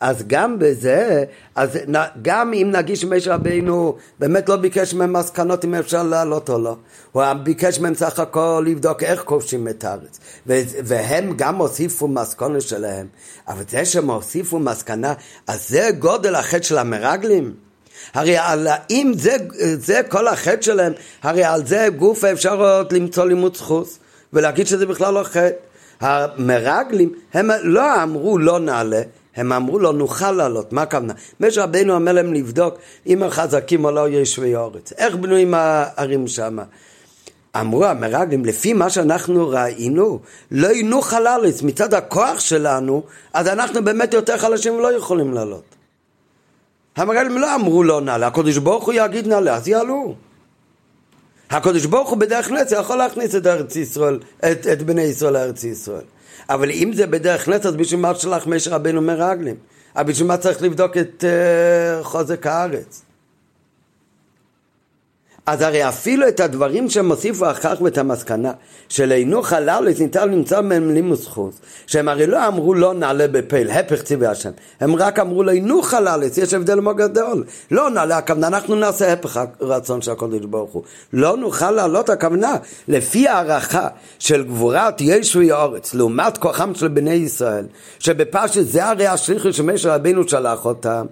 אז 0.00 0.24
גם 0.26 0.58
בזה, 0.58 1.24
אז 1.54 1.78
גם 2.22 2.52
אם 2.52 2.70
נגיד 2.72 2.96
שמשה 2.96 3.34
רבינו 3.34 3.96
באמת 4.18 4.48
לא 4.48 4.56
ביקש 4.56 4.94
מהם 4.94 5.12
מסקנות 5.12 5.64
אם 5.64 5.74
אפשר 5.74 6.02
לעלות 6.02 6.50
או 6.50 6.58
לא, 6.58 6.76
הוא 7.12 7.32
ביקש 7.32 7.78
מהם 7.78 7.94
סך 7.94 8.18
הכל 8.18 8.64
לבדוק 8.66 9.02
איך 9.02 9.22
כובשים 9.24 9.68
את 9.68 9.84
הארץ, 9.84 10.20
והם 10.84 11.32
גם 11.36 11.56
הוסיפו 11.56 12.08
מסקנות 12.08 12.62
שלהם, 12.62 13.06
אבל 13.48 13.62
זה 13.68 13.84
שהם 13.84 14.10
הוסיפו 14.10 14.58
מסקנה, 14.58 15.14
אז 15.46 15.68
זה 15.68 15.88
גודל 15.98 16.34
החטא 16.34 16.62
של 16.62 16.78
המרגלים? 16.78 17.54
הרי 18.14 18.36
על, 18.36 18.68
אם 18.90 19.12
זה, 19.16 19.36
זה 19.76 20.00
כל 20.08 20.28
החטא 20.28 20.62
שלהם, 20.62 20.92
הרי 21.22 21.44
על 21.44 21.66
זה 21.66 21.88
גוף 21.96 22.24
אפשר 22.24 22.78
עוד 22.78 22.92
למצוא 22.92 23.24
לימוד 23.24 23.56
זכוס 23.56 23.98
ולהגיד 24.32 24.66
שזה 24.66 24.86
בכלל 24.86 25.14
לא 25.14 25.22
חטא. 25.24 25.71
המרגלים, 26.02 27.12
הם 27.34 27.50
לא 27.62 28.02
אמרו 28.02 28.38
לא 28.38 28.58
נעלה, 28.58 29.02
הם 29.36 29.52
אמרו 29.52 29.78
לא 29.78 29.92
נוכל 29.92 30.32
לעלות, 30.32 30.72
מה 30.72 30.82
הכוונה? 30.82 31.12
משה 31.40 31.62
רבינו 31.62 31.94
אומר 31.94 32.12
להם 32.12 32.34
לבדוק 32.34 32.74
אם 33.06 33.22
הם 33.22 33.30
חזקים 33.30 33.84
או 33.84 33.90
לא 33.90 34.08
יושבי 34.08 34.56
אורץ, 34.56 34.92
איך 34.92 35.14
בנויים 35.14 35.54
הערים 35.54 36.28
שם? 36.28 36.58
אמרו 37.60 37.84
המרגלים, 37.84 38.44
לפי 38.44 38.72
מה 38.72 38.90
שאנחנו 38.90 39.48
ראינו, 39.48 40.20
לא 40.50 40.72
ינוחל 40.72 41.26
ארץ 41.26 41.62
מצד 41.62 41.94
הכוח 41.94 42.40
שלנו, 42.40 43.02
אז 43.32 43.48
אנחנו 43.48 43.84
באמת 43.84 44.14
יותר 44.14 44.38
חלשים 44.38 44.74
ולא 44.74 44.96
יכולים 44.96 45.34
לעלות. 45.34 45.64
המרגלים 46.96 47.38
לא 47.38 47.54
אמרו 47.54 47.84
לא 47.84 48.00
נעלה, 48.00 48.26
הקדוש 48.26 48.58
ברוך 48.58 48.84
הוא 48.84 48.94
יגיד 48.96 49.28
נעלה, 49.28 49.54
אז 49.54 49.68
יעלו. 49.68 50.14
הקדוש 51.52 51.86
ברוך 51.86 52.10
הוא 52.10 52.18
בדרך 52.18 52.50
נץ 52.50 52.72
יכול 52.72 52.96
להכניס 52.96 53.34
את 53.34 53.46
ארץ 53.46 53.76
ישראל, 53.76 54.18
את, 54.52 54.66
את 54.66 54.82
בני 54.82 55.02
ישראל 55.02 55.32
לארץ 55.32 55.64
ישראל. 55.64 56.04
אבל 56.48 56.70
אם 56.70 56.92
זה 56.94 57.06
בדרך 57.06 57.48
נץ, 57.48 57.66
אז 57.66 57.74
בשביל 57.74 58.00
מה 58.00 58.14
שלח 58.14 58.46
משה 58.46 58.74
רבנו 58.74 59.00
מרגלים? 59.02 59.56
אבל 59.96 60.04
בשביל 60.04 60.28
מה 60.28 60.36
צריך 60.36 60.62
לבדוק 60.62 60.96
את 60.96 61.24
uh, 61.24 62.04
חוזק 62.04 62.46
הארץ? 62.46 63.02
אז 65.46 65.60
הרי 65.60 65.88
אפילו 65.88 66.28
את 66.28 66.40
הדברים 66.40 66.90
שהם 66.90 67.10
הוסיפו 67.10 67.50
אחר 67.50 67.74
כך 67.74 67.80
ואת 67.80 67.98
המסקנה 67.98 68.52
של 68.88 69.12
אינו 69.12 69.42
חלל 69.42 69.88
ניתן 70.00 70.28
למצוא 70.28 70.60
מהם 70.60 70.90
לימוס 70.90 71.26
חוץ 71.26 71.60
שהם 71.86 72.08
הרי 72.08 72.26
לא 72.26 72.48
אמרו 72.48 72.74
לא 72.74 72.94
נעלה 72.94 73.28
בפייל, 73.28 73.70
הפך 73.70 74.02
ציווי 74.02 74.26
השם. 74.26 74.50
הם 74.80 74.96
רק 74.96 75.18
אמרו 75.18 75.42
לו 75.42 75.50
אינו 75.50 75.82
חללת, 75.82 76.38
יש 76.38 76.54
הבדל 76.54 76.80
מאוד 76.80 76.96
גדול 76.96 77.44
לא 77.70 77.90
נעלה 77.90 78.18
הכוונה, 78.18 78.46
אנחנו 78.46 78.74
נעשה 78.74 79.12
הפך 79.12 79.40
הרצון 79.60 80.02
של 80.02 80.10
הקודש 80.10 80.44
ברוך 80.44 80.72
הוא 80.72 80.82
לא 81.12 81.36
נוכל 81.36 81.70
לעלות 81.70 82.10
הכוונה 82.10 82.54
לפי 82.88 83.28
הערכה 83.28 83.88
של 84.18 84.44
גבורת 84.44 85.00
ישוי 85.00 85.52
האורץ 85.52 85.94
לעומת 85.94 86.38
כוחם 86.38 86.74
של 86.74 86.88
בני 86.88 87.14
ישראל 87.14 87.64
שבפשט 87.98 88.62
זה 88.62 88.86
הרי 88.86 89.06
השליחי 89.06 89.52
שמשה 89.52 89.94
רבינו 89.94 90.28
שלח 90.28 90.64
אותם 90.64 91.06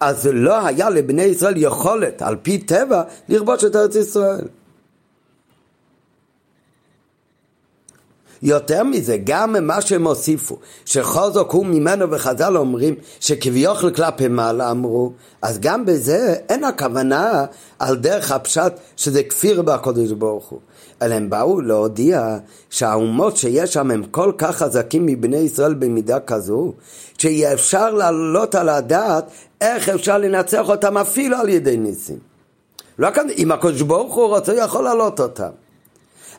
אז 0.00 0.28
לא 0.32 0.66
היה 0.66 0.90
לבני 0.90 1.22
ישראל 1.22 1.54
יכולת 1.56 2.22
על 2.22 2.36
פי 2.42 2.58
טבע 2.58 3.02
לכבוש 3.28 3.64
את 3.64 3.76
ארץ 3.76 3.94
ישראל. 3.94 4.44
יותר 8.42 8.84
מזה, 8.84 9.16
גם 9.24 9.66
מה 9.66 9.80
שהם 9.80 10.06
הוסיפו, 10.06 10.58
שחוזק 10.84 11.50
הוא 11.50 11.66
ממנו 11.66 12.10
וחז"ל 12.10 12.56
אומרים 12.56 12.94
שכביכול 13.20 13.90
כלפי 13.90 14.28
מעלה 14.28 14.70
אמרו, 14.70 15.12
אז 15.42 15.58
גם 15.58 15.86
בזה 15.86 16.34
אין 16.48 16.64
הכוונה 16.64 17.44
על 17.78 17.96
דרך 17.96 18.32
הפשט 18.32 18.72
שזה 18.96 19.22
כפיר 19.22 19.62
בקודש 19.62 20.10
ברוך 20.10 20.48
הוא. 20.48 20.60
אלא 21.02 21.14
הם 21.14 21.30
באו 21.30 21.60
להודיע 21.60 22.38
שהאומות 22.70 23.36
שיש 23.36 23.72
שם 23.72 23.90
הם 23.90 24.02
כל 24.10 24.32
כך 24.38 24.56
חזקים 24.56 25.06
מבני 25.06 25.36
ישראל 25.36 25.74
במידה 25.74 26.20
כזו, 26.20 26.72
שיהיה 27.18 27.52
אפשר 27.52 27.94
להעלות 27.94 28.54
על 28.54 28.68
הדעת 28.68 29.24
איך 29.60 29.88
אפשר 29.88 30.18
לנצח 30.18 30.68
אותם 30.68 30.98
אפילו 30.98 31.36
על 31.36 31.48
ידי 31.48 31.76
ניסים. 31.76 32.18
לא 32.98 33.10
כאן, 33.10 33.26
אם 33.38 33.52
הקדוש 33.52 33.82
ברוך 33.82 34.14
הוא 34.14 34.26
רוצה, 34.26 34.54
יכול 34.54 34.84
להעלות 34.84 35.20
אותם. 35.20 35.50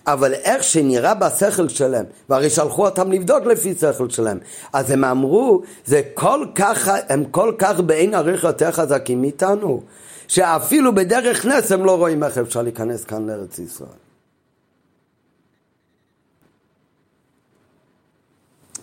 אבל 0.08 0.34
איך 0.34 0.64
שנראה 0.64 1.14
בשכל 1.14 1.68
שלהם, 1.68 2.06
והרי 2.30 2.50
שלחו 2.50 2.86
אותם 2.86 3.12
לבדוק 3.12 3.46
לפי 3.46 3.74
שכל 3.76 4.10
שלהם, 4.10 4.40
אז 4.74 4.92
הם 4.92 5.04
אמרו, 5.04 5.62
זה 5.86 6.02
כל 6.14 6.46
כך, 6.56 6.92
הם 7.10 7.26
כל 7.32 7.54
כך 7.58 7.80
באין 7.80 8.14
עריך 8.14 8.44
יותר 8.44 8.72
חזקים 8.72 9.22
מאיתנו, 9.22 9.82
שאפילו 10.28 10.96
בדרך 10.96 11.46
נס 11.46 11.72
הם 11.72 11.86
לא 11.86 11.98
רואים 11.98 12.24
איך 12.24 12.38
אפשר 12.38 12.62
להיכנס 12.62 13.04
כאן 13.04 13.30
לארץ 13.30 13.60
ישראל. 13.60 14.07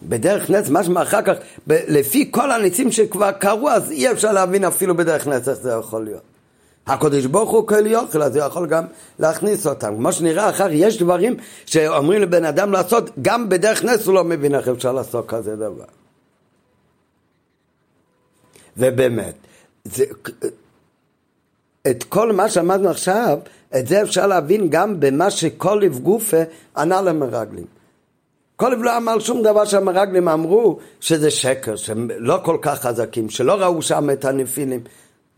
בדרך 0.08 0.50
נס, 0.50 0.68
משמע 0.70 1.02
אחר 1.02 1.22
כך, 1.22 1.34
ב- 1.68 1.78
לפי 1.88 2.28
כל 2.30 2.52
הניסים 2.52 2.92
שכבר 2.92 3.32
קרו, 3.32 3.70
אז 3.70 3.90
אי 3.90 4.10
אפשר 4.12 4.32
להבין 4.32 4.64
אפילו 4.64 4.96
בדרך 4.96 5.26
נס 5.26 5.48
איך 5.48 5.58
זה 5.58 5.70
יכול 5.70 6.04
להיות. 6.04 6.22
הקדוש 6.86 7.26
ברוך 7.26 7.50
הוא 7.50 7.68
כל 7.68 7.86
יוכל, 7.86 8.22
אז 8.22 8.36
הוא 8.36 8.46
יכול 8.46 8.66
גם 8.66 8.84
להכניס 9.18 9.66
אותם. 9.66 9.94
כמו 9.96 10.12
שנראה 10.12 10.50
אחר, 10.50 10.72
יש 10.72 10.98
דברים 10.98 11.36
שאומרים 11.66 12.22
לבן 12.22 12.44
אדם 12.44 12.72
לעשות, 12.72 13.10
גם 13.22 13.48
בדרך 13.48 13.84
נס 13.84 14.06
הוא 14.06 14.14
לא 14.14 14.24
מבין 14.24 14.54
איך 14.54 14.68
אפשר 14.68 14.92
לעשות 14.92 15.24
כזה 15.28 15.56
דבר. 15.56 15.84
ובאמת, 18.76 19.34
זה, 19.84 20.04
את 21.90 22.04
כל 22.04 22.32
מה 22.32 22.50
שאמרנו 22.50 22.88
עכשיו, 22.88 23.38
את 23.76 23.86
זה 23.86 24.02
אפשר 24.02 24.26
להבין 24.26 24.70
גם 24.70 25.00
במה 25.00 25.30
שכל 25.30 25.78
לב 25.82 25.98
גופה 25.98 26.42
ענה 26.76 27.02
למרגלים. 27.02 27.73
כל 28.56 28.68
לב 28.68 28.82
לא 28.82 28.96
אמר 28.96 29.18
שום 29.18 29.42
דבר 29.42 29.64
שהמרגלים 29.64 30.28
אמרו 30.28 30.78
שזה 31.00 31.30
שקר, 31.30 31.76
שהם 31.76 32.10
לא 32.18 32.40
כל 32.44 32.58
כך 32.62 32.80
חזקים, 32.80 33.30
שלא 33.30 33.52
ראו 33.52 33.82
שם 33.82 34.10
את 34.10 34.24
הנפילים. 34.24 34.80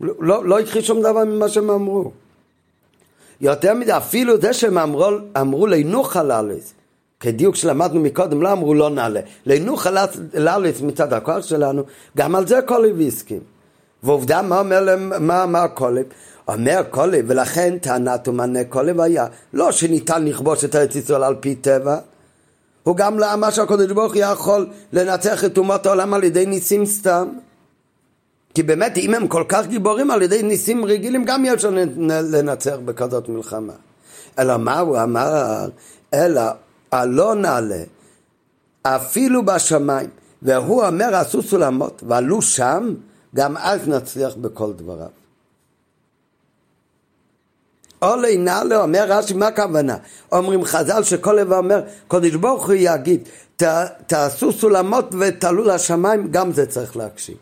לא, 0.01 0.13
לא, 0.19 0.45
לא 0.45 0.61
יקחי 0.61 0.81
שום 0.81 0.99
דבר 0.99 1.23
ממה 1.23 1.49
שהם 1.49 1.69
אמרו. 1.69 2.11
יותר 3.41 3.73
מזה, 3.73 3.97
אפילו 3.97 4.41
זה 4.41 4.53
שהם 4.53 4.77
אמרו, 4.77 5.07
אמרו 5.41 5.67
לינו 5.67 6.03
חללס, 6.03 6.73
כדיוק 7.19 7.55
שלמדנו 7.55 7.99
מקודם, 7.99 8.41
לא 8.41 8.51
אמרו 8.51 8.73
לא 8.73 8.89
נעלה, 8.89 9.19
לינו 9.45 9.77
חללס 9.77 10.81
מצד 10.81 11.13
הכוח 11.13 11.45
שלנו, 11.45 11.83
גם 12.17 12.35
על 12.35 12.47
זה 12.47 12.59
קולב 12.65 13.01
הסכים. 13.07 13.39
ועובדה, 14.03 14.41
מה 14.41 14.59
אומר 14.59 14.81
להם, 14.81 15.27
מה, 15.27 15.45
מה 15.45 15.67
קולב? 15.67 16.05
אומר 16.47 16.81
קולב, 16.89 17.25
ולכן 17.27 17.77
טענת 17.77 18.27
ומענה 18.27 18.63
קולב 18.63 18.99
היה, 18.99 19.25
לא 19.53 19.71
שניתן 19.71 20.25
לכבוש 20.25 20.63
את 20.63 20.75
ארץ 20.75 20.95
ישראל 20.95 21.23
על 21.23 21.35
פי 21.39 21.55
טבע, 21.55 21.97
הוא 22.87 22.95
גם 22.95 23.23
אמר 23.23 23.49
שהקדוש 23.49 23.91
ברוך 23.91 24.13
הוא 24.13 24.21
יכול 24.21 24.67
לנצח 24.93 25.45
את 25.45 25.57
אומות 25.57 25.85
העולם 25.85 26.13
על 26.13 26.23
ידי 26.23 26.45
ניסים 26.45 26.85
סתם. 26.85 27.27
כי 28.53 28.63
באמת, 28.63 28.97
אם 28.97 29.13
הם 29.13 29.27
כל 29.27 29.43
כך 29.47 29.65
גיבורים 29.65 30.11
על 30.11 30.21
ידי 30.21 30.43
ניסים 30.43 30.85
רגילים, 30.85 31.25
גם 31.25 31.45
יש 31.45 31.65
לנצח 32.07 32.75
בכזאת 32.85 33.29
מלחמה. 33.29 33.73
אלא 34.39 34.57
מה 34.57 34.79
הוא 34.79 34.97
אמר? 35.03 35.67
אלא 36.13 36.41
הלא 36.91 37.35
נעלה, 37.35 37.83
אפילו 38.83 39.45
בשמיים. 39.45 40.09
והוא 40.41 40.85
אומר, 40.85 41.15
עשו 41.15 41.41
סולמות, 41.41 42.03
ועלו 42.07 42.41
שם, 42.41 42.93
גם 43.35 43.57
אז 43.57 43.87
נצליח 43.87 44.35
בכל 44.35 44.73
דבריו. 44.73 45.16
עולי 47.99 48.37
נעלה, 48.37 48.81
אומר 48.81 49.05
רש"י, 49.07 49.33
מה 49.33 49.47
הכוונה? 49.47 49.95
אומרים 50.31 50.65
חז"ל 50.65 51.03
שכל 51.03 51.33
לב 51.33 51.53
אומר, 51.53 51.81
קודש 52.07 52.35
ברוך 52.35 52.65
הוא 52.65 52.75
יגיד, 52.77 53.21
תעשו 54.07 54.51
סולמות 54.51 55.15
ותעלו 55.19 55.63
לשמיים, 55.63 56.27
גם 56.31 56.51
זה 56.51 56.65
צריך 56.65 56.97
להקשיב. 56.97 57.35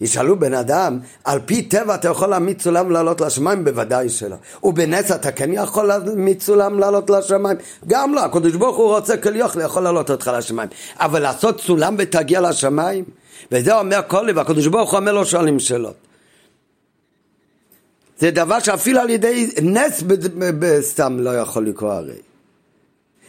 ישאלו 0.00 0.38
בן 0.38 0.54
אדם, 0.54 0.98
על 1.24 1.40
פי 1.46 1.62
טבע 1.62 1.94
אתה 1.94 2.08
יכול 2.08 2.28
להעמיד 2.28 2.60
סולם 2.60 2.90
לעלות 2.90 3.20
לשמיים? 3.20 3.64
בוודאי 3.64 4.08
שלא. 4.08 4.36
ובנס 4.62 5.10
אתה 5.10 5.32
כן 5.32 5.52
יכול 5.52 5.84
להעמיד 5.84 6.42
סולם 6.42 6.78
לעלות 6.78 7.10
לשמיים? 7.10 7.56
גם 7.86 8.14
לא, 8.14 8.24
הקדוש 8.24 8.52
ברוך 8.52 8.76
הוא 8.76 8.96
רוצה 8.96 9.16
כל 9.16 9.36
יוכל 9.36 9.60
יכול 9.60 9.82
לעלות 9.82 10.10
אותך 10.10 10.30
לשמיים. 10.38 10.68
אבל 10.96 11.22
לעשות 11.22 11.60
סולם 11.60 11.94
ותגיע 11.98 12.40
לשמיים? 12.40 13.04
וזה 13.52 13.78
אומר 13.78 14.00
כל 14.08 14.22
לב, 14.22 14.38
הקדוש 14.38 14.66
ברוך 14.66 14.90
הוא 14.90 14.98
אומר 14.98 15.12
לו 15.12 15.26
שואלים 15.26 15.58
שאלות. 15.58 16.11
זה 18.22 18.30
דבר 18.30 18.58
שאפילו 18.58 19.00
על 19.00 19.10
ידי 19.10 19.50
נס 19.62 20.04
סתם 20.80 21.16
לא 21.20 21.30
יכול 21.38 21.66
לקרות 21.66 21.92
הרי. 21.92 22.14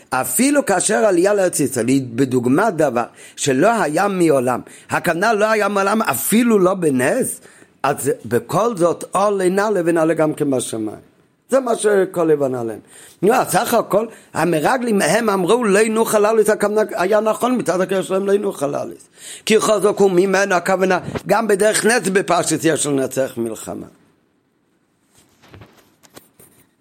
אפילו 0.10 0.66
כאשר 0.66 0.96
עלייה 0.96 1.34
לארץ 1.34 1.60
ישראל 1.60 1.88
היא 1.88 2.02
בדוגמת 2.16 2.76
דבר 2.76 3.04
שלא 3.36 3.82
היה 3.82 4.08
מעולם, 4.08 4.62
הכוונה 4.90 5.34
לא 5.34 5.46
היה 5.46 5.68
מעולם 5.68 6.02
אפילו 6.02 6.60
לא 6.60 6.74
בנס, 6.74 7.42
אז 7.84 8.12
בכל 8.26 8.78
זאת 8.78 9.04
אור 9.16 9.30
לנעלה 9.30 9.82
ונעלה 9.86 10.14
גם 10.14 10.34
כן 10.34 10.52
בשמיים. 10.52 10.98
זה 11.50 11.60
מה 11.60 11.76
שכל 11.76 12.24
לבן 12.24 12.56
עליהם. 12.56 12.80
נו, 13.22 13.34
סך 13.50 13.74
הכל, 13.74 14.06
המרגלים 14.34 15.02
הם 15.02 15.30
אמרו 15.30 15.64
לא 15.64 15.80
ינו 15.80 16.06
חלליס, 16.06 16.50
הכוונה 16.50 16.82
היה 16.96 17.20
נכון 17.20 17.58
מצד 17.58 17.82
הקשר 17.82 18.02
שלהם 18.02 18.26
לא 18.26 18.34
ינו 18.34 18.52
חלליס. 18.52 19.10
כי 19.46 19.60
חזקו 19.60 20.10
ממנו 20.10 20.56
הכוונה, 20.56 21.00
גם 21.28 21.48
בדרך 21.48 21.86
נס 21.86 22.08
בפרשת 22.08 22.60
יש 22.64 22.86
לנצח 22.86 23.34
מלחמה. 23.38 23.88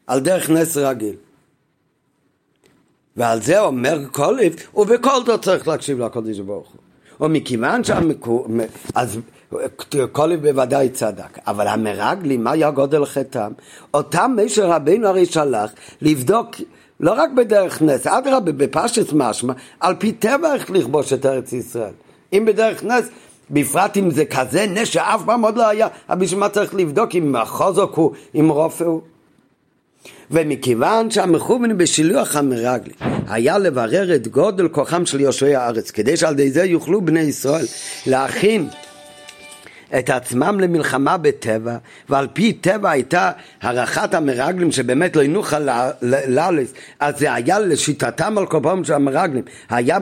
על 0.06 0.20
דרך 0.20 0.50
נס 0.50 0.76
רגיל. 0.76 1.14
ועל 3.16 3.42
זה 3.42 3.60
אומר 3.60 3.98
קוליב, 4.12 4.56
ובכל 4.74 5.24
זאת 5.26 5.42
צריך 5.42 5.68
להקשיב 5.68 5.98
לקודש 6.00 6.38
ברוך 6.38 6.68
הוא. 6.68 7.26
ומכיוון 7.26 7.84
שהמקור... 7.84 8.46
אז 8.94 9.18
קוליב 10.12 10.48
בוודאי 10.48 10.88
צדק, 10.88 11.38
אבל 11.46 11.68
המרגלים, 11.68 12.44
מה 12.44 12.50
היה 12.50 12.70
גודל 12.70 13.04
חטאם? 13.04 13.52
אותם 13.94 14.36
משה 14.44 14.76
רבינו 14.76 15.08
הרי 15.08 15.26
שלח 15.26 15.70
לבדוק 16.02 16.56
לא 17.00 17.12
רק 17.12 17.30
בדרך 17.30 17.82
נס, 17.82 18.06
אדרבה 18.06 18.52
בפשט 18.52 19.12
משמע, 19.12 19.52
על 19.80 19.94
פי 19.98 20.12
טבע 20.12 20.54
איך 20.54 20.70
לכבוש 20.70 21.12
את 21.12 21.26
ארץ 21.26 21.52
ישראל. 21.52 21.92
אם 22.32 22.44
בדרך 22.46 22.84
נס, 22.84 23.08
בפרט 23.50 23.96
אם 23.96 24.10
זה 24.10 24.24
כזה 24.24 24.66
נס 24.66 24.88
שאף 24.88 25.22
פעם 25.26 25.42
עוד 25.44 25.56
לא 25.56 25.68
היה, 25.68 25.88
אבל 26.08 26.20
בשביל 26.20 26.40
מה 26.40 26.48
צריך 26.48 26.74
לבדוק 26.74 27.14
אם 27.14 27.36
החוזק 27.36 27.94
הוא, 27.94 28.12
אם 28.34 28.48
רופא 28.48 28.84
הוא? 28.84 29.00
ומכיוון 30.30 31.10
שהמכוון 31.10 31.78
בשילוח 31.78 32.36
המרגלים 32.36 32.96
היה 33.28 33.58
לברר 33.58 34.14
את 34.14 34.28
גודל 34.28 34.68
כוחם 34.68 35.06
של 35.06 35.20
יושבי 35.20 35.54
הארץ, 35.54 35.90
כדי 35.90 36.16
שעל 36.16 36.32
ידי 36.32 36.50
זה 36.50 36.64
יוכלו 36.64 37.00
בני 37.00 37.20
ישראל 37.20 37.64
להכין 38.06 38.68
את 39.98 40.10
עצמם 40.10 40.60
למלחמה 40.60 41.16
בטבע, 41.16 41.76
ועל 42.08 42.26
פי 42.32 42.52
טבע 42.52 42.90
הייתה 42.90 43.30
הערכת 43.62 44.14
המרגלים 44.14 44.72
שבאמת 44.72 45.16
לא 45.16 45.22
ינוחה 45.22 45.58
לאלס, 46.28 46.72
אז 47.00 47.18
זה 47.18 47.34
היה 47.34 47.58
לשיטתם 47.58 48.38
על 48.38 48.46
כל 48.46 48.60
של 48.84 48.92
המרגלים, 48.92 49.44
היה 49.70 49.98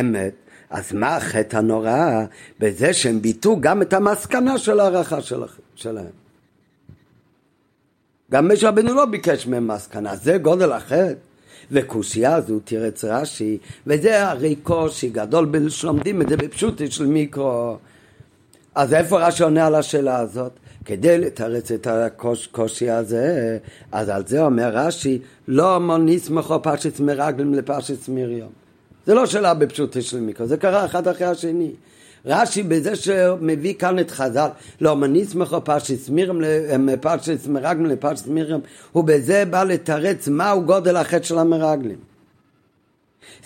אמת. 0.00 0.32
אז 0.70 0.92
מה 0.92 1.16
החטא 1.16 1.56
הנורא? 1.56 2.24
בזה 2.60 2.92
שהם 2.92 3.22
ביטאו 3.22 3.60
גם 3.60 3.82
את 3.82 3.92
המסקנה 3.92 4.58
של 4.58 4.80
ההערכה 4.80 5.18
שלהם. 5.74 6.19
גם 8.32 8.52
משה 8.52 8.68
רבנו 8.68 8.94
לא 8.94 9.04
ביקש 9.04 9.46
מהם 9.46 9.68
מסקנה, 9.68 10.16
זה 10.16 10.38
גודל 10.38 10.72
החטא. 10.72 11.14
וקושייה 11.70 12.34
הזו 12.34 12.60
תירץ 12.60 13.04
רש"י, 13.04 13.58
וזה 13.86 14.28
הרי 14.28 14.56
קושי 14.56 15.08
גדול 15.08 15.68
שלומדים 15.68 16.22
את 16.22 16.28
זה 16.28 16.36
בפשוטי 16.36 16.90
של 16.90 17.06
מיקרו. 17.06 17.76
אז 18.74 18.94
איפה 18.94 19.26
רש"י 19.26 19.42
עונה 19.42 19.66
על 19.66 19.74
השאלה 19.74 20.18
הזאת? 20.18 20.52
כדי 20.84 21.18
לתרץ 21.18 21.70
את 21.70 21.86
הקושי 21.86 22.90
הזה, 22.90 23.58
אז 23.92 24.08
על 24.08 24.26
זה 24.26 24.42
אומר 24.42 24.70
רש"י, 24.72 25.18
לא 25.48 25.80
מוניס 25.80 26.30
מכו 26.30 26.62
פשט 26.62 27.00
מרגלים 27.00 27.54
לפשט 27.54 28.08
מרים. 28.08 28.48
זה 29.06 29.14
לא 29.14 29.26
שאלה 29.26 29.54
בפשוטי 29.54 30.02
של 30.02 30.20
מיקרו, 30.20 30.46
זה 30.46 30.56
קרה 30.56 30.84
אחד 30.84 31.08
אחרי 31.08 31.26
השני. 31.26 31.70
רש"י 32.26 32.62
בזה 32.62 32.96
שמביא 32.96 33.74
כאן 33.74 33.98
את 33.98 34.10
חז"ל, 34.10 34.48
לא 34.80 34.96
מניסמך 34.96 35.52
או 35.52 35.64
פרשת 35.64 36.08
מירם, 36.08 36.40
פרשת 37.00 37.46
מרגלים 37.46 37.86
לפרשת 37.86 38.26
מירם, 38.26 38.60
הוא 38.92 39.04
בזה 39.04 39.44
בא 39.44 39.64
לתרץ 39.64 40.28
מהו 40.28 40.62
גודל 40.62 40.96
החטא 40.96 41.22
של 41.22 41.38
המרגלים. 41.38 41.98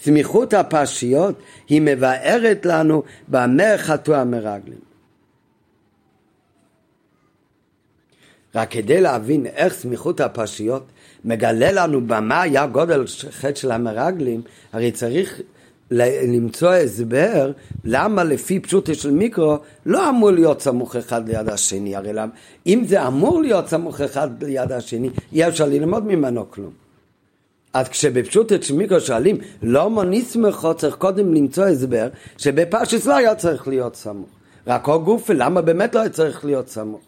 סמיכות 0.02 0.54
הפרשיות 0.54 1.34
היא 1.68 1.82
מבארת 1.84 2.66
לנו 2.66 3.02
במה 3.28 3.78
חטאו 3.78 4.14
המרגלים. 4.14 4.78
רק 8.54 8.70
כדי 8.70 9.00
להבין 9.00 9.46
איך 9.46 9.74
סמיכות 9.74 10.20
הפרשיות 10.20 10.86
מגלה 11.24 11.72
לנו 11.72 12.06
במה 12.06 12.42
היה 12.42 12.66
גודל 12.66 13.04
חטא 13.30 13.54
של 13.54 13.70
המרגלים, 13.70 14.42
הרי 14.72 14.92
צריך 14.92 15.40
למצוא 15.90 16.72
הסבר 16.72 17.52
למה 17.84 18.24
לפי 18.24 18.60
פשוטו 18.60 18.94
של 18.94 19.10
מיקרו 19.10 19.58
לא 19.86 20.08
אמור 20.08 20.30
להיות 20.30 20.62
סמוך 20.62 20.96
אחד 20.96 21.28
ליד 21.28 21.48
השני, 21.48 21.96
הרי 21.96 22.12
למה, 22.12 22.32
אם 22.66 22.84
זה 22.86 23.06
אמור 23.06 23.42
להיות 23.42 23.68
סמוך 23.68 24.00
אחד 24.00 24.42
ליד 24.42 24.72
השני, 24.72 25.10
אי 25.32 25.48
אפשר 25.48 25.66
ללמוד 25.66 26.06
ממנו 26.06 26.50
כלום. 26.50 26.70
אז 27.72 27.88
כשבפשוטו 27.88 28.54
של 28.62 28.74
מיקרו 28.74 29.00
שואלים 29.00 29.36
לא 29.62 30.04
נסמכו 30.10 30.74
צריך 30.74 30.94
קודם 30.94 31.34
למצוא 31.34 31.64
הסבר 31.64 32.08
שבפרשס 32.38 33.06
לא 33.06 33.16
היה 33.16 33.34
צריך 33.34 33.68
להיות 33.68 33.96
סמוך. 33.96 34.28
רק 34.66 34.88
או 34.88 35.02
גופי, 35.04 35.34
למה 35.34 35.62
באמת 35.62 35.94
לא 35.94 36.00
היה 36.00 36.08
צריך 36.08 36.44
להיות 36.44 36.68
סמוך? 36.68 37.00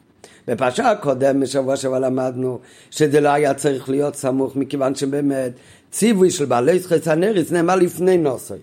בפרשה 0.48 0.90
הקודם, 0.90 1.40
בשבוע 1.40 1.76
שעבר 1.76 1.98
למדנו 1.98 2.58
שזה 2.90 3.20
לא 3.20 3.28
היה 3.28 3.54
צריך 3.54 3.88
להיות 3.88 4.16
סמוך 4.16 4.56
מכיוון 4.56 4.94
שבאמת 4.94 5.52
ציווי 5.96 6.30
של 6.30 6.44
בעלי 6.44 6.78
זכס 6.78 7.09
הנריס 7.09 7.52
נאמר 7.52 7.76
לפני 7.76 8.18
נוסי. 8.18 8.54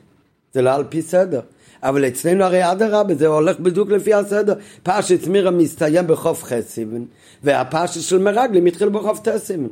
זה 0.54 0.62
לא 0.62 0.76
על 0.76 0.84
פי 0.90 1.02
סדר. 1.02 1.42
אבל 1.84 2.08
אצלנו 2.08 2.44
הרי 2.44 2.72
אדרבה, 2.72 3.16
זה 3.16 3.28
הולך 3.28 3.60
בדיוק 3.60 3.90
לפי 3.90 4.14
הסדר. 4.14 4.54
פרשת 4.84 5.28
מירה 5.28 5.52
מסתיים 5.52 6.08
בחוף 6.08 6.44
חסיבן, 6.44 7.04
והפרשת 7.44 8.02
של 8.02 8.18
מרגלים 8.18 8.66
התחיל 8.66 8.90
בחוף 8.90 9.20
תסיבן. 9.24 9.68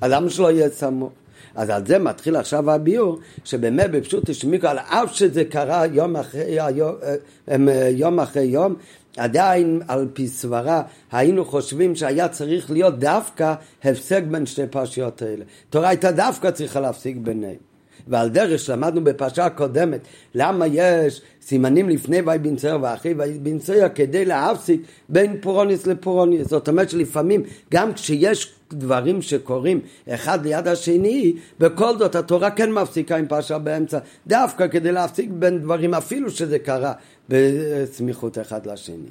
אז 0.00 0.12
למה 0.12 0.30
שלא 0.30 0.50
יהיה 0.50 0.70
סמוך? 0.70 1.12
אז 1.54 1.70
על 1.70 1.86
זה 1.86 1.98
מתחיל 1.98 2.36
עכשיו 2.36 2.70
הביור, 2.70 3.18
שבאמת 3.44 3.90
בפשוט 3.90 4.30
השמיקו, 4.30 4.66
על 4.66 4.78
אף 4.78 5.14
שזה 5.14 5.44
קרה 5.44 5.86
יום 5.86 6.16
אחרי 6.16 6.58
יום, 6.74 7.68
יום 7.90 8.20
אחרי 8.20 8.42
יום, 8.42 8.74
עדיין 9.16 9.82
על 9.88 10.08
פי 10.12 10.28
סברה 10.28 10.82
היינו 11.12 11.44
חושבים 11.44 11.94
שהיה 11.94 12.28
צריך 12.28 12.70
להיות 12.70 12.98
דווקא 12.98 13.54
הפסק 13.84 14.22
בין 14.30 14.46
שתי 14.46 14.66
פרשיות 14.66 15.22
האלה. 15.22 15.44
תורה 15.70 15.88
הייתה 15.88 16.12
דווקא 16.12 16.50
צריכה 16.50 16.80
להפסיק 16.80 17.16
ביניהם. 17.16 17.72
ועל 18.08 18.28
דרך 18.28 18.60
שלמדנו 18.60 19.04
בפרשה 19.04 19.44
הקודמת, 19.44 20.00
למה 20.34 20.66
יש 20.66 21.20
סימנים 21.42 21.88
לפני 21.88 22.20
ויהי 22.20 22.38
בנצויה 22.38 22.76
ואחי 22.82 23.14
בנצויה 23.14 23.88
כדי 23.88 24.24
להפסיק 24.24 24.80
בין 25.08 25.36
פורוניס 25.40 25.86
לפורוניס. 25.86 26.48
זאת 26.48 26.68
אומרת 26.68 26.90
שלפעמים 26.90 27.42
גם 27.72 27.94
כשיש 27.94 28.54
דברים 28.72 29.22
שקורים 29.22 29.80
אחד 30.08 30.46
ליד 30.46 30.68
השני, 30.68 31.34
בכל 31.58 31.98
זאת 31.98 32.14
התורה 32.14 32.50
כן 32.50 32.72
מפסיקה 32.72 33.16
עם 33.16 33.26
פרשה 33.26 33.58
באמצע, 33.58 33.98
דווקא 34.26 34.68
כדי 34.68 34.92
להפסיק 34.92 35.30
בין 35.30 35.58
דברים 35.58 35.94
אפילו 35.94 36.30
שזה 36.30 36.58
קרה 36.58 36.92
בסמיכות 37.28 38.38
אחד 38.38 38.66
לשני. 38.66 39.10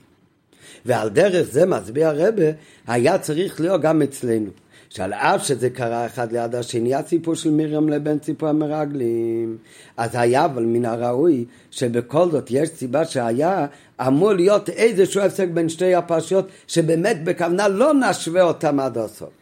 ועל 0.85 1.09
דרך 1.09 1.47
זה 1.51 1.65
מצביע 1.65 2.09
הרבה, 2.09 2.45
היה 2.87 3.17
צריך 3.17 3.61
להיות 3.61 3.81
גם 3.81 4.01
אצלנו. 4.01 4.49
שעל 4.93 5.13
אף 5.13 5.45
שזה 5.45 5.69
קרה 5.69 6.05
אחד 6.05 6.31
ליד 6.31 6.55
השני, 6.55 6.95
הסיפור 6.95 7.35
של 7.35 7.51
מרים 7.51 7.89
לבין 7.89 8.17
סיפור 8.23 8.49
המרגלים. 8.49 9.57
אז 9.97 10.09
היה 10.13 10.45
אבל 10.45 10.63
מן 10.63 10.85
הראוי 10.85 11.45
שבכל 11.71 12.31
זאת 12.31 12.47
יש 12.51 12.69
סיבה 12.69 13.05
שהיה 13.05 13.65
אמור 14.07 14.33
להיות 14.33 14.69
איזשהו 14.69 15.21
הפסק 15.21 15.47
בין 15.47 15.69
שתי 15.69 15.95
הפרשיות 15.95 16.47
שבאמת 16.67 17.23
בכוונה 17.23 17.67
לא 17.67 17.93
נשווה 17.93 18.41
אותם 18.41 18.79
עד 18.79 18.97
הסוף. 18.97 19.40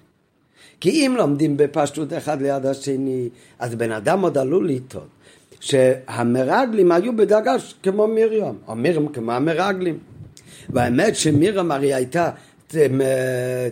כי 0.79 0.89
אם 0.89 1.15
לומדים 1.17 1.57
בפשטות 1.57 2.13
אחד 2.13 2.41
ליד 2.41 2.65
השני, 2.65 3.29
אז 3.59 3.75
בן 3.75 3.91
אדם 3.91 4.21
עוד 4.21 4.37
עלול 4.37 4.69
לטעות 4.69 5.07
שהמרגלים 5.59 6.91
היו 6.91 7.15
בדרגה 7.15 7.55
כמו 7.83 8.07
מרים, 8.07 8.57
או 8.67 8.75
מרים 8.75 9.07
כמו 9.07 9.31
המרגלים. 9.31 9.97
והאמת 10.69 11.15
שמרים 11.15 11.71
הרי 11.71 11.93
הייתה 11.93 12.31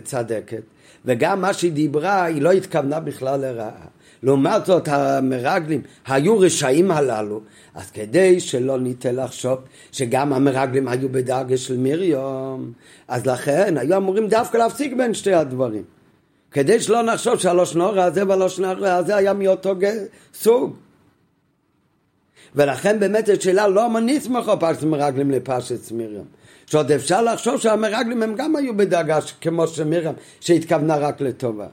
צדקת. 0.04 0.62
וגם 1.04 1.40
מה 1.40 1.52
שהיא 1.52 1.72
דיברה, 1.72 2.24
היא 2.24 2.42
לא 2.42 2.52
התכוונה 2.52 3.00
בכלל 3.00 3.40
לרעה. 3.40 3.86
לעומת 4.22 4.66
זאת 4.66 4.88
המרגלים 4.88 5.82
היו 6.06 6.38
רשעים 6.38 6.90
הללו, 6.90 7.40
אז 7.74 7.90
כדי 7.90 8.40
שלא 8.40 8.78
ניתן 8.80 9.16
לחשוב 9.16 9.58
שגם 9.92 10.32
המרגלים 10.32 10.88
היו 10.88 11.08
בדרגה 11.08 11.56
של 11.56 11.76
מרים, 11.76 12.72
אז 13.08 13.26
לכן 13.26 13.78
היו 13.78 13.96
אמורים 13.96 14.28
דווקא 14.28 14.56
להפסיק 14.56 14.92
בין 14.96 15.14
שתי 15.14 15.34
הדברים. 15.34 15.82
כדי 16.50 16.80
שלא 16.80 17.02
נחשוב 17.02 17.38
שהלושן 17.38 17.80
הרע 17.80 18.04
הזה 18.04 18.26
והלושן 18.28 18.64
הרע 18.64 18.94
הזה 18.94 19.16
היה 19.16 19.32
מאותו 19.32 19.74
סוג. 20.34 20.76
ולכן 22.54 23.00
באמת 23.00 23.26
זו 23.26 23.32
שאלה 23.40 23.68
לא 23.68 23.90
מניסמך 23.90 24.48
או 24.48 24.60
פרשת 24.60 24.82
מרגלים 24.82 25.30
לפרשת 25.30 25.92
מרים. 25.92 26.24
שעוד 26.66 26.92
אפשר 26.92 27.22
לחשוב 27.22 27.60
שהמרגלים 27.60 28.22
הם 28.22 28.34
גם 28.34 28.56
היו 28.56 28.76
בדאגה 28.76 29.18
כמו 29.40 29.66
שמירם 29.66 30.14
שהתכוונה 30.40 30.96
רק 30.96 31.20
לטובה. 31.20 31.66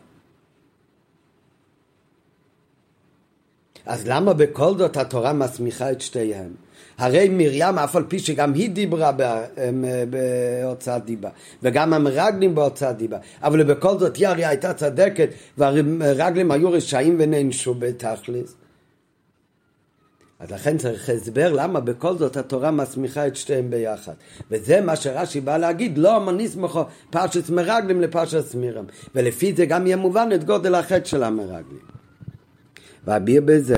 אז 3.86 4.08
למה 4.08 4.34
בכל 4.34 4.78
זאת 4.78 4.98
התורה 4.98 5.34
מסמיכה 5.34 5.92
את 5.92 6.02
שתיהם? 6.02 6.65
הרי 6.98 7.30
מרים 7.30 7.78
אף 7.78 7.96
על 7.96 8.04
פי 8.08 8.20
שגם 8.20 8.54
היא 8.54 8.70
דיברה 8.70 9.12
בהוצאת 10.10 11.06
דיבה 11.06 11.30
וגם 11.64 11.94
המרגלים 11.94 12.56
בהוצאת 12.56 12.98
דיבה 12.98 13.18
אבל 13.44 13.64
בכל 13.64 14.00
זאת 14.00 14.16
היא 14.16 14.28
הרי 14.28 14.46
הייתה 14.46 14.74
צדקת 14.74 15.30
והמרגלים 15.58 16.52
היו 16.52 16.72
רשעים 16.72 17.16
ונענשו 17.20 17.74
בתכלס 17.74 18.56
אז 20.40 20.52
לכן 20.52 20.78
צריך 20.78 21.10
הסבר 21.10 21.54
למה 21.54 21.80
בכל 21.80 22.18
זאת 22.18 22.38
התורה 22.38 22.72
מסמיכה 22.72 23.28
את 23.28 23.36
שתיהם 23.36 23.70
ביחד. 23.70 24.14
וזה 24.52 24.82
מה 24.82 24.96
שרש"י 24.96 25.42
בא 25.42 25.58
להגיד, 25.58 25.98
לא 25.98 26.20
מניסמכו 26.20 26.84
פרשת 27.10 27.50
מרגלים 27.50 28.02
לפרשת 28.02 28.56
מירם. 28.56 28.86
ולפי 29.16 29.54
זה 29.54 29.66
גם 29.66 29.88
יהיה 29.88 29.98
מובן 29.98 30.30
את 30.36 30.44
גודל 30.44 30.76
החטא 30.76 31.06
של 31.06 31.24
המרגלים. 31.24 31.95
ואביר 33.08 33.42
בזה 33.46 33.76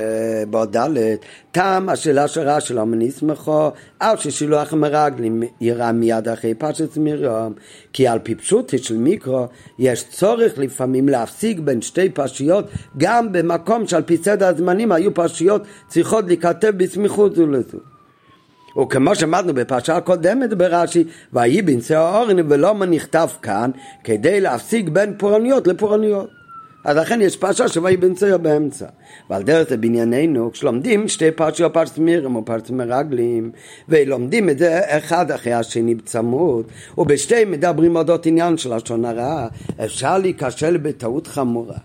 בעוד 0.50 0.78
ד' 0.78 1.16
תם 1.52 1.88
השאלה 1.92 2.28
של 2.28 2.42
רש"י 2.42 2.74
לא 2.74 2.86
מנסמכו 2.86 3.72
על 4.00 4.18
ששילוח 4.18 4.74
המרגלים 4.74 5.44
יראה 5.62 5.92
מיד 5.92 6.28
אחרי 6.28 6.54
פרשת 6.54 6.98
מרים. 6.98 7.54
כי 7.94 8.08
על 8.08 8.20
פי 8.20 8.36
פשוטי 8.36 8.78
של 8.78 8.98
מיקרו 8.98 9.48
יש 9.80 10.04
צורך 10.10 10.58
לפעמים 10.58 11.10
להפסיק 11.10 11.60
בין 11.60 11.82
שתי 11.82 12.10
פרשיות 12.10 12.66
גם 12.98 13.32
במקום 13.32 13.88
שעל 13.88 14.02
פי 14.02 14.18
סדר 14.18 14.48
הזמנים 14.48 14.92
היו 14.92 15.13
פרשיות 15.13 15.62
צריכות 15.88 16.26
להיכתב 16.28 16.74
בסמיכות 16.78 17.36
זו 17.36 17.48
לזו. 17.48 17.78
וכמו 18.82 19.16
שאמרנו 19.16 19.54
בפרשה 19.54 19.98
הקודמת 19.98 20.54
ברש"י, 20.54 21.04
ויהי 21.34 21.62
בנשא 21.62 21.98
האורן 21.98 22.52
ולא 22.52 22.76
מה 22.76 22.86
נכתב 22.86 23.28
כאן, 23.42 23.72
כדי 24.04 24.42
להפסיק 24.42 24.90
בין 24.90 25.13
פורעניות 25.18 25.68
לפורעניות. 25.68 26.37
אז 26.84 26.98
לכן 26.98 27.22
יש 27.22 27.38
פרשה 27.38 27.68
שויהי 27.68 27.98
בנציה 27.98 28.38
באמצע. 28.38 28.86
ועל 29.30 29.44
דרך 29.44 29.70
זה 29.70 29.78
בענייננו, 29.78 30.52
כשלומדים 30.52 31.08
שתי 31.08 31.32
פרשיות 31.32 31.74
פרשת 31.74 31.98
מירם 31.98 32.36
או 32.36 32.46
פרשת 32.46 32.70
מרגלים, 32.70 33.52
ולומדים 33.90 34.50
את 34.50 34.58
זה 34.58 34.98
אחד 34.98 35.32
אחרי 35.32 35.54
השני 35.54 35.96
בצמוד, 35.96 36.66
ובשתי 36.98 37.46
מדברים 37.46 37.96
אודות 37.96 38.26
עניין 38.26 38.58
של 38.58 38.76
לשון 38.76 39.06
הרע, 39.06 39.48
אפשר 39.86 40.18
להיכשל 40.18 40.78
בטעות 40.78 41.28
חמורה. 41.28 41.78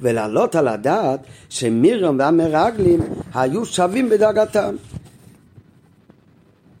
ולהעלות 0.00 0.54
על 0.54 0.68
הדעת 0.68 1.20
שמירם 1.48 2.18
והמרגלים 2.18 3.00
היו 3.34 3.66
שווים 3.66 4.08
בדרגתם. 4.08 4.74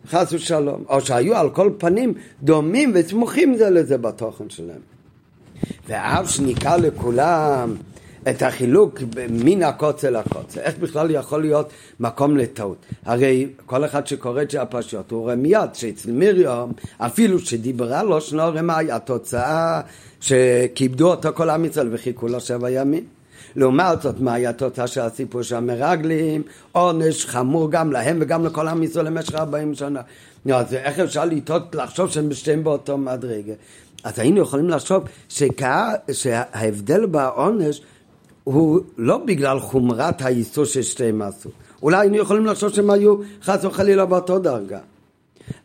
חס 0.06 0.32
ושלום, 0.32 0.84
או 0.88 1.00
שהיו 1.00 1.36
על 1.36 1.50
כל 1.50 1.70
פנים 1.78 2.14
דומים 2.42 2.92
וסמוכים 2.94 3.56
זה 3.56 3.70
לזה 3.70 3.98
בתוכן 3.98 4.50
שלהם. 4.50 4.97
ואף 5.88 6.30
שנקרא 6.30 6.76
לכולם 6.76 7.74
את 8.30 8.42
החילוק 8.42 8.98
מן 9.30 9.62
הקוצה 9.62 10.10
לקוצה, 10.10 10.60
איך 10.60 10.78
בכלל 10.78 11.10
יכול 11.10 11.40
להיות 11.40 11.70
מקום 12.00 12.36
לטעות? 12.36 12.76
הרי 13.04 13.46
כל 13.66 13.84
אחד 13.84 14.06
שקורא 14.06 14.42
את 14.42 14.54
הפרשיות 14.54 15.10
הוא 15.10 15.20
רואה 15.20 15.36
מיד 15.36 15.74
שאצל 15.74 16.10
מרים 16.12 16.72
אפילו 16.98 17.38
שדיברה 17.38 18.02
לו 18.02 18.20
שנו 18.20 18.42
רמאי 18.42 18.92
התוצאה 18.92 19.80
שכיבדו 20.20 21.10
אותו 21.10 21.28
כל 21.34 21.50
עם 21.50 21.64
ישראל 21.64 21.88
וחיכו 21.92 22.28
לו 22.28 22.40
שבע 22.40 22.70
ימים 22.70 23.04
לעומת 23.56 24.02
זאת, 24.02 24.20
מהי 24.20 24.46
התוצאה 24.46 24.86
של 24.86 25.00
הסיפור 25.00 25.42
של 25.42 25.56
המרגלים? 25.56 26.42
עונש 26.72 27.26
חמור 27.26 27.70
גם 27.70 27.92
להם 27.92 28.18
וגם 28.20 28.46
לכל 28.46 28.68
עם 28.68 28.82
ישראל 28.82 29.06
למשך 29.06 29.34
40 29.34 29.74
שנה. 29.74 30.00
אז 30.54 30.74
איך 30.74 30.98
אפשר 30.98 31.24
לטעות, 31.24 31.74
לחשוב 31.74 32.10
שהם 32.10 32.32
שתיהם 32.34 32.64
באותו 32.64 32.98
מדרגה? 32.98 33.52
אז 34.04 34.18
היינו 34.18 34.40
יכולים 34.40 34.70
לחשוב 34.70 35.04
שכה, 35.28 35.92
שההבדל 36.12 37.06
בעונש 37.06 37.80
הוא 38.44 38.80
לא 38.98 39.18
בגלל 39.18 39.60
חומרת 39.60 40.22
האיסור 40.22 40.64
ששתיהם 40.64 41.22
עשו. 41.22 41.50
אולי 41.82 41.98
היינו 41.98 42.16
יכולים 42.16 42.46
לחשוב 42.46 42.74
שהם 42.74 42.90
היו 42.90 43.16
חס 43.42 43.64
וחלילה 43.64 44.06
באותו 44.06 44.38
דרגה. 44.38 44.78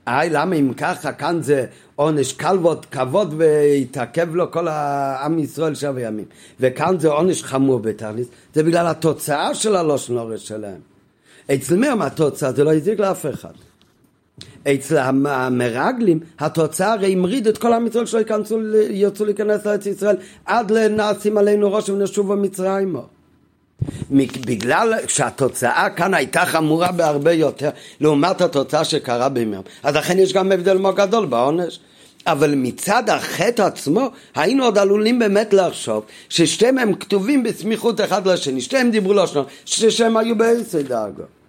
היי, 0.06 0.30
למה 0.30 0.56
אם 0.56 0.74
ככה, 0.74 1.14
כאן 1.14 1.42
זה 1.42 1.66
עונש 1.96 2.34
קל 2.34 2.58
ועוד 2.62 2.86
כבוד 2.86 3.34
והתעכב 3.38 4.36
לו 4.36 4.52
כל 4.52 4.68
העם 4.68 5.40
ישראל 5.40 5.76
שבע 5.76 6.02
ימים. 6.02 6.26
וכאן 6.60 7.00
זה 7.00 7.08
עונש 7.08 7.44
חמור 7.44 7.80
בתכלית, 7.80 8.28
זה 8.54 8.64
בגלל 8.64 8.88
התוצאה 8.88 9.56
של 9.56 9.76
הלושן 9.76 10.18
אורש 10.18 10.48
שלהם. 10.48 10.80
אצל 11.54 11.76
מי 11.76 11.88
התוצאה 12.02 12.52
זה 12.52 12.64
לא 12.64 12.74
הזיק 12.74 13.00
לאף 13.00 13.26
אחד. 13.26 13.54
אצל 14.68 14.98
המרגלים 15.26 16.20
התוצאה 16.40 16.94
הרי 16.94 17.14
המריד 17.14 17.48
את 17.48 17.58
כל 17.58 17.74
עם 17.74 17.88
ישראל 17.88 18.06
שלא 18.06 18.20
ירצו 18.90 19.26
להיכנס 19.26 19.66
לארץ 19.66 19.86
ישראל 19.86 20.16
עד 20.46 20.72
לנעשים 20.72 21.38
עלינו 21.38 21.74
ראש 21.74 21.90
ונשובו 21.90 22.36
מצרימה. 22.36 23.00
בגלל 24.46 24.94
שהתוצאה 25.08 25.90
כאן 25.90 26.14
הייתה 26.14 26.46
חמורה 26.46 26.92
בהרבה 26.92 27.32
יותר 27.32 27.70
לעומת 28.00 28.42
התוצאה 28.42 28.84
שקרה 28.84 29.30
בימיהם. 29.30 29.62
אז 29.84 29.96
לכן 29.96 30.20
יש 30.20 30.34
גם 30.34 30.52
הבדל 30.52 30.78
מאוד 30.78 30.96
גדול 30.96 31.26
בעונש. 31.26 31.80
אבל 32.28 32.54
מצד 32.56 33.10
החטא 33.10 33.62
עצמו 33.62 34.10
היינו 34.36 34.64
עוד 34.64 34.78
עלולים 34.78 35.20
באמת 35.20 35.54
לחשוב 35.54 36.06
ששתיהם 36.30 36.78
הם 36.78 36.96
כתובים 36.96 37.44
בסמיכות 37.44 38.02
אחד 38.02 38.28
לשני. 38.28 38.62
שתיהם 38.62 38.92
דיברו 38.92 39.28
שלום 39.28 39.46
ששתיהם 39.66 40.18
היו 40.18 40.38
בעשר 40.38 40.82
דאגות 40.82 41.43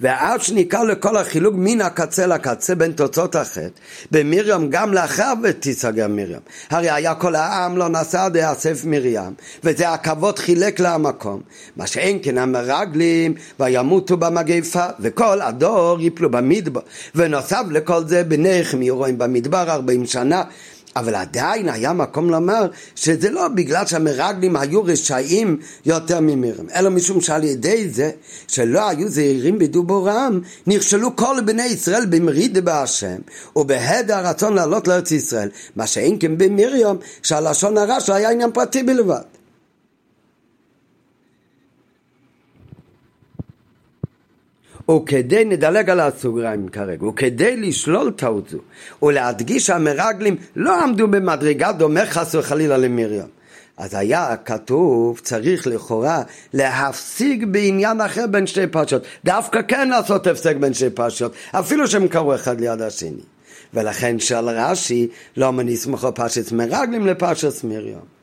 ועד 0.00 0.40
שנקרא 0.40 0.84
לכל 0.84 1.16
החילוק 1.16 1.54
מן 1.58 1.80
הקצה 1.80 2.26
לקצה 2.26 2.74
בין 2.74 2.92
תוצאות 2.92 3.36
החטא, 3.36 3.68
במרים 4.10 4.70
גם 4.70 4.94
לאחר 4.94 5.32
ותיסגר 5.42 6.08
מרים. 6.08 6.40
הרי 6.70 6.90
היה 6.90 7.14
כל 7.14 7.34
העם 7.34 7.76
לא 7.76 7.88
נסע 7.88 8.24
עד 8.24 8.36
יאסף 8.36 8.84
מרים, 8.84 9.34
וזה 9.64 9.88
הכבוד 9.90 10.38
חילק 10.38 10.80
לה 10.80 10.94
המקום. 10.94 11.40
מה 11.76 11.86
שאין 11.86 12.18
כן 12.22 12.38
המרגלים, 12.38 13.34
וימותו 13.60 14.16
במגפה, 14.16 14.86
וכל 15.00 15.40
הדור 15.40 15.98
יפלו 16.00 16.30
במדבר. 16.30 16.80
ונוסף 17.14 17.62
לכל 17.70 18.06
זה 18.06 18.24
בנחם 18.24 18.82
ירואים 18.82 19.18
במדבר 19.18 19.70
ארבעים 19.70 20.06
שנה. 20.06 20.42
אבל 20.96 21.14
עדיין 21.14 21.68
היה 21.68 21.92
מקום 21.92 22.30
לומר 22.30 22.66
שזה 22.94 23.30
לא 23.30 23.48
בגלל 23.48 23.86
שהמרגלים 23.86 24.56
היו 24.56 24.84
רשעים 24.84 25.58
יותר 25.86 26.20
ממירם, 26.20 26.66
אלא 26.74 26.90
משום 26.90 27.20
שעל 27.20 27.44
ידי 27.44 27.88
זה 27.88 28.10
שלא 28.48 28.88
היו 28.88 29.08
זהירים 29.08 29.58
בדובורם, 29.58 30.40
נכשלו 30.66 31.16
כל 31.16 31.36
בני 31.44 31.66
ישראל 31.66 32.06
במריד 32.06 32.58
בהשם 32.58 33.16
ובהד 33.56 34.10
הרצון 34.10 34.54
לעלות 34.54 34.88
לארץ 34.88 35.10
ישראל, 35.10 35.48
מה 35.76 35.86
שאין 35.86 36.16
כן 36.20 36.38
במרים 36.38 36.96
שהלשון 37.22 37.78
הרע 37.78 38.00
שלו 38.00 38.14
היה 38.14 38.30
עניין 38.30 38.50
פרטי 38.52 38.82
בלבד. 38.82 39.39
וכדי, 44.96 45.44
נדלג 45.44 45.90
על 45.90 46.00
הסוגריים 46.00 46.68
כרגע, 46.68 47.06
וכדי 47.06 47.56
לשלול 47.56 48.10
טעות 48.10 48.48
זו 48.48 48.58
ולהדגיש 49.02 49.66
שהמרגלים 49.66 50.36
לא 50.56 50.82
עמדו 50.82 51.08
במדרגה 51.08 51.72
דומה 51.72 52.06
חס 52.06 52.34
וחלילה 52.34 52.76
למרים. 52.76 53.26
אז 53.76 53.94
היה 53.94 54.36
כתוב, 54.44 55.18
צריך 55.18 55.66
לכאורה 55.66 56.22
להפסיק 56.52 57.44
בעניין 57.44 58.00
אחר 58.00 58.26
בין 58.26 58.46
שתי 58.46 58.66
פרשות. 58.66 59.02
דווקא 59.24 59.62
כן 59.68 59.88
לעשות 59.88 60.26
הפסק 60.26 60.56
בין 60.56 60.74
שתי 60.74 60.90
פרשות, 60.90 61.32
אפילו 61.50 61.88
שהם 61.88 62.08
קרו 62.08 62.34
אחד 62.34 62.60
ליד 62.60 62.82
השני. 62.82 63.22
ולכן 63.74 64.18
של 64.18 64.48
רש"י, 64.48 65.08
לא 65.36 65.52
מנסמכו 65.52 66.14
פרשת 66.14 66.52
מרגלים 66.52 67.06
לפרשת 67.06 67.64
מרים. 67.64 68.19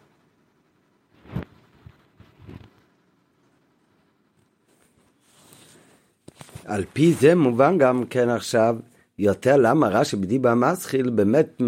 על 6.67 6.83
פי 6.93 7.13
זה 7.13 7.35
מובן 7.35 7.77
גם 7.77 8.03
כן 8.09 8.29
עכשיו 8.29 8.75
יותר 9.19 9.57
למה 9.57 9.87
רש"י 9.87 10.15
בדיבה 10.15 10.55
מסחיל 10.55 11.09
באמת 11.09 11.61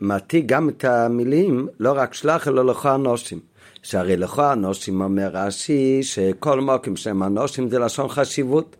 מעתיק 0.00 0.46
גם 0.46 0.68
את 0.68 0.84
המילים 0.84 1.68
לא 1.80 1.92
רק 1.96 2.14
שלח 2.14 2.48
אלא 2.48 2.64
לכו 2.64 2.94
אנושים. 2.94 3.38
שהרי 3.82 4.16
לכו 4.16 4.52
אנושים 4.52 5.00
אומר 5.00 5.30
רש"י 5.32 6.02
שכל 6.02 6.60
מוקים 6.60 6.96
שהם 6.96 7.22
אנושים 7.22 7.68
זה 7.68 7.78
לשון 7.78 8.08
חשיבות. 8.08 8.76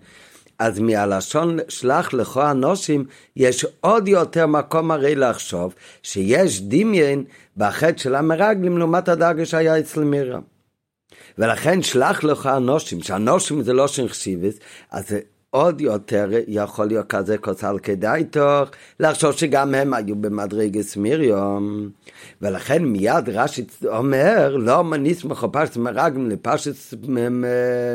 אז 0.59 0.79
מהלשון 0.79 1.59
שלח 1.69 2.15
לכו 2.15 2.51
אנושים 2.51 3.05
יש 3.37 3.67
עוד 3.81 4.09
יותר 4.09 4.47
מקום 4.47 4.91
הרי 4.91 5.15
לחשוב 5.15 5.75
שיש 6.03 6.63
דמיין 6.63 7.25
בחטא 7.57 7.99
של 7.99 8.15
המרגלים 8.15 8.79
לעומת 8.79 9.09
הדרגה 9.09 9.47
שהיה 9.47 9.79
אצל 9.79 10.05
מירם. 10.05 10.54
ולכן 11.39 11.83
שלח 11.83 12.25
לך 12.25 12.47
אנושים, 12.47 13.03
שאנושים 13.03 13.63
זה 13.63 13.73
לא 13.73 13.89
שנחשיבס, 13.89 14.55
אז 14.91 15.09
זה 15.09 15.21
עוד 15.55 15.81
יותר 15.81 16.29
יכול 16.49 16.87
להיות 16.87 17.07
כזה 17.07 17.39
כוסל 17.39 17.79
כדאי 17.83 18.25
תוך 18.25 18.69
לחשוב 19.01 19.33
שגם 19.33 19.75
הם 19.75 19.95
היו 19.95 20.17
במדרגס 20.17 20.97
מיריום 20.97 21.89
ולכן 22.43 22.85
מיד 22.85 23.29
רש"י 23.29 23.65
אומר 23.87 24.57
לא 24.57 24.85
מניס 24.85 25.25
מחופש 25.25 25.77
מרגם 25.77 26.31
לפשט 26.31 26.95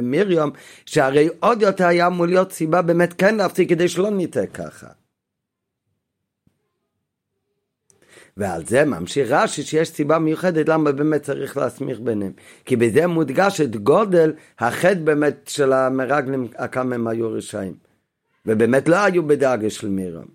מיריום 0.02 0.52
שהרי 0.86 1.30
עוד 1.40 1.62
יותר 1.62 1.88
היה 1.88 2.08
אמור 2.08 2.26
להיות 2.26 2.52
סיבה 2.52 2.82
באמת 2.82 3.14
כן 3.14 3.36
להפסיק 3.36 3.70
כדי 3.70 3.88
שלא 3.88 4.10
ניתן 4.10 4.46
ככה 4.46 4.88
ועל 8.40 8.66
זה 8.66 8.86
ממשיך 8.86 9.32
רש"י 9.32 9.64
שיש 9.64 9.90
סיבה 9.90 10.20
מיוחדת 10.20 10.70
למה 10.70 10.92
באמת 10.92 11.24
צריך 11.24 11.58
להסמיך 11.58 12.00
ביניהם. 12.00 12.32
כי 12.66 12.76
בזה 12.76 13.08
מודגש 13.08 13.62
את 13.62 13.76
גודל 13.76 14.34
החטא 14.60 15.00
באמת 15.04 15.48
של 15.48 15.74
המרגלים, 15.74 16.48
כמה 16.72 16.96
הם 16.96 17.08
היו 17.08 17.32
רשעים. 17.32 17.74
ובאמת 18.46 18.90
לא 18.90 18.96
היו 18.96 19.28
בדאגה 19.28 19.70
של 19.70 19.90
מירם. 19.90 20.26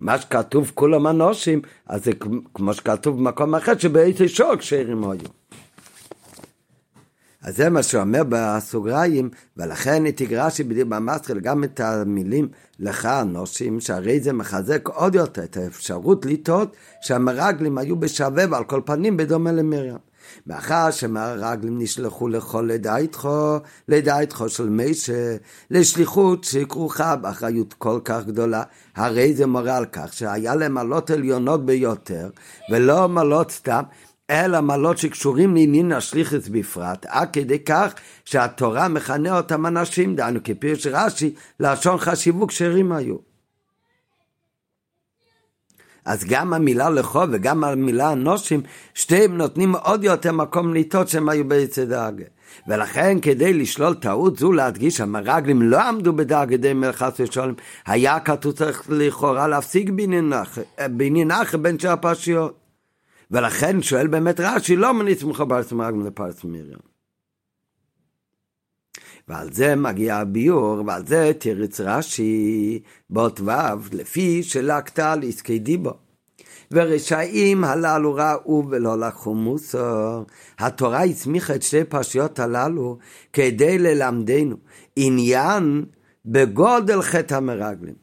מה 0.00 0.18
שכתוב 0.18 0.72
כולם 0.74 1.06
אנושים, 1.06 1.62
אז 1.86 2.04
זה 2.04 2.10
כמו 2.54 2.74
שכתוב 2.74 3.18
במקום 3.18 3.54
אחר 3.54 3.78
שבאיזה 3.78 4.28
שוק 4.28 4.62
שירים 4.62 5.04
היו. 5.04 5.28
אז 7.46 7.56
זה 7.56 7.70
מה 7.70 7.82
שאומר 7.82 8.22
בסוגריים, 8.28 9.30
ולכן 9.56 10.10
תגרשי 10.10 10.64
במסחל 10.64 11.40
גם 11.40 11.64
את 11.64 11.80
המילים 11.80 12.48
לך 12.80 13.06
אנושים, 13.06 13.80
שהרי 13.80 14.20
זה 14.20 14.32
מחזק 14.32 14.88
עוד 14.88 15.14
יותר 15.14 15.44
את 15.44 15.56
האפשרות 15.56 16.26
לטעות 16.26 16.76
שהמרגלים 17.00 17.78
היו 17.78 17.96
בשווה 17.96 18.44
ועל 18.50 18.64
כל 18.64 18.80
פנים 18.84 19.16
בדומה 19.16 19.52
למרים. 19.52 19.96
מאחר 20.46 20.90
שמהרגלים 20.90 21.78
נשלחו 21.78 22.28
לכל 22.28 22.68
לדייתכו, 22.72 23.56
לדייתכו 23.88 24.48
של 24.48 24.68
מישה, 24.68 25.36
לשליחות 25.70 26.44
שכרוכה 26.44 27.16
באחריות 27.16 27.74
כל 27.74 28.00
כך 28.04 28.24
גדולה, 28.24 28.62
הרי 28.96 29.34
זה 29.34 29.46
מורה 29.46 29.76
על 29.76 29.86
כך 29.92 30.12
שהיה 30.12 30.54
להם 30.54 30.74
מעלות 30.74 31.10
עליונות 31.10 31.66
ביותר, 31.66 32.30
ולא 32.70 33.08
מעלות 33.08 33.50
סתם, 33.50 33.82
אלא 34.30 34.60
מעלות 34.60 34.98
שקשורים 34.98 35.54
לעניין 35.54 35.92
השליחס 35.92 36.48
בפרט, 36.48 37.06
עד 37.08 37.30
כדי 37.32 37.58
כך 37.58 37.94
שהתורה 38.24 38.88
מכנה 38.88 39.36
אותם 39.36 39.66
אנשים, 39.66 40.16
דהיינו 40.16 40.40
כפירש 40.44 40.86
רש"י, 40.86 41.34
לשון 41.60 41.98
חשיבו 41.98 42.46
כשרים 42.46 42.92
היו. 42.92 43.16
אז 46.04 46.24
גם 46.24 46.52
המילה 46.52 46.90
לכו 46.90 47.22
וגם 47.32 47.64
המילה 47.64 48.12
אנושים, 48.12 48.60
שתיהם 48.94 49.36
נותנים 49.36 49.76
עוד 49.76 50.04
יותר 50.04 50.32
מקום 50.32 50.74
לטעות 50.74 51.08
שהם 51.08 51.28
היו 51.28 51.48
בעצי 51.48 51.86
דאגה. 51.86 52.24
ולכן 52.68 53.20
כדי 53.22 53.52
לשלול 53.52 53.94
טעות 53.94 54.38
זו 54.38 54.52
להדגיש 54.52 54.96
שהמרגלים 54.96 55.62
לא 55.62 55.80
עמדו 55.80 56.12
בדאגי 56.12 56.72
מלכת 56.72 57.12
ושולם, 57.18 57.54
היה 57.86 58.20
כתוב 58.20 58.52
צריך 58.52 58.82
לכאורה 58.88 59.48
להפסיק 59.48 59.90
בעניין 60.90 61.30
אחר 61.32 61.56
בין 61.56 61.78
שאר 61.78 61.90
הפרשיות. 61.92 62.65
ולכן 63.30 63.82
שואל 63.82 64.06
באמת 64.06 64.40
רש"י, 64.40 64.76
לא 64.76 64.94
מניץ 64.94 65.22
מחבר 65.22 65.60
מרגלים 65.72 66.06
לפרס 66.06 66.44
מרים. 66.44 66.96
ועל 69.28 69.52
זה 69.52 69.76
מגיע 69.76 70.16
הביור, 70.16 70.82
ועל 70.86 71.06
זה 71.06 71.32
תירץ 71.38 71.80
רש"י 71.80 72.82
באות 73.10 73.40
ו', 73.40 73.50
לפי 73.92 74.42
שלקתה 74.42 75.12
על 75.12 75.22
עסקי 75.22 75.58
דיבו. 75.58 75.92
ורשעים 76.70 77.64
הללו 77.64 78.14
ראו 78.14 78.64
ולא 78.70 78.98
לקחו 78.98 79.34
מוסר. 79.34 80.22
התורה 80.58 81.04
הסמיכה 81.04 81.54
את 81.54 81.62
שתי 81.62 81.84
פרשיות 81.84 82.38
הללו 82.38 82.98
כדי 83.32 83.78
ללמדנו 83.78 84.56
עניין 84.96 85.84
בגודל 86.26 87.02
חטא 87.02 87.34
המרגלים. 87.34 87.94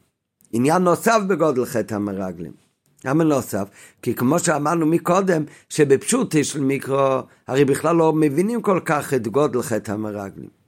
עניין 0.52 0.82
נוסף 0.82 1.18
בגודל 1.28 1.64
חטא 1.64 1.94
המרגלים. 1.94 2.63
למה 3.04 3.24
נוסף? 3.24 3.68
כי 4.02 4.14
כמו 4.14 4.38
שאמרנו 4.38 4.86
מקודם, 4.86 5.44
שבפשוטי 5.68 6.44
של 6.44 6.60
מיקרו, 6.60 7.18
הרי 7.48 7.64
בכלל 7.64 7.96
לא 7.96 8.12
מבינים 8.12 8.62
כל 8.62 8.80
כך 8.84 9.14
את 9.14 9.28
גודל 9.28 9.62
חטא 9.62 9.92
המרגלים. 9.92 10.64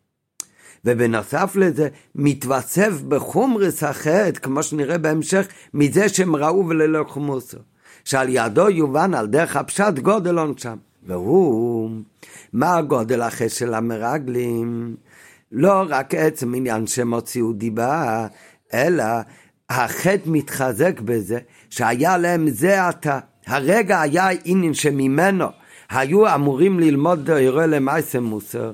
ובנוסף 0.84 1.56
לזה, 1.56 1.88
מתווסף 2.14 3.00
בחומרס 3.08 3.82
החטא, 3.82 4.40
כמו 4.42 4.62
שנראה 4.62 4.98
בהמשך, 4.98 5.48
מזה 5.74 6.08
שהם 6.08 6.36
ראו 6.36 6.68
וללא 6.68 7.04
חומוסו. 7.08 7.58
שעל 8.04 8.28
ידו 8.30 8.70
יובן 8.70 9.14
על 9.14 9.26
דרך 9.26 9.56
הפשט 9.56 9.98
גודל 9.98 10.38
עונשם. 10.38 10.76
והוא, 11.06 11.90
מה 12.52 12.76
הגודל 12.76 13.22
החטא 13.22 13.48
של 13.48 13.74
המרגלים? 13.74 14.96
לא 15.52 15.84
רק 15.88 16.14
עצם 16.14 16.54
עניין 16.54 16.86
שהם 16.86 17.14
הוציאו 17.14 17.52
דיבה, 17.52 18.26
אלא 18.74 19.04
החטא 19.70 20.22
מתחזק 20.26 21.00
בזה 21.00 21.38
שהיה 21.76 22.18
להם 22.18 22.48
זה 22.50 22.86
עתה. 22.86 23.18
הרגע 23.46 24.00
היה 24.00 24.28
עניין 24.44 24.74
שממנו 24.74 25.46
היו 25.90 26.34
אמורים 26.34 26.80
ללמוד 26.80 27.30
אירוע 27.30 27.66
למעשה 27.66 28.20
מוסר. 28.20 28.72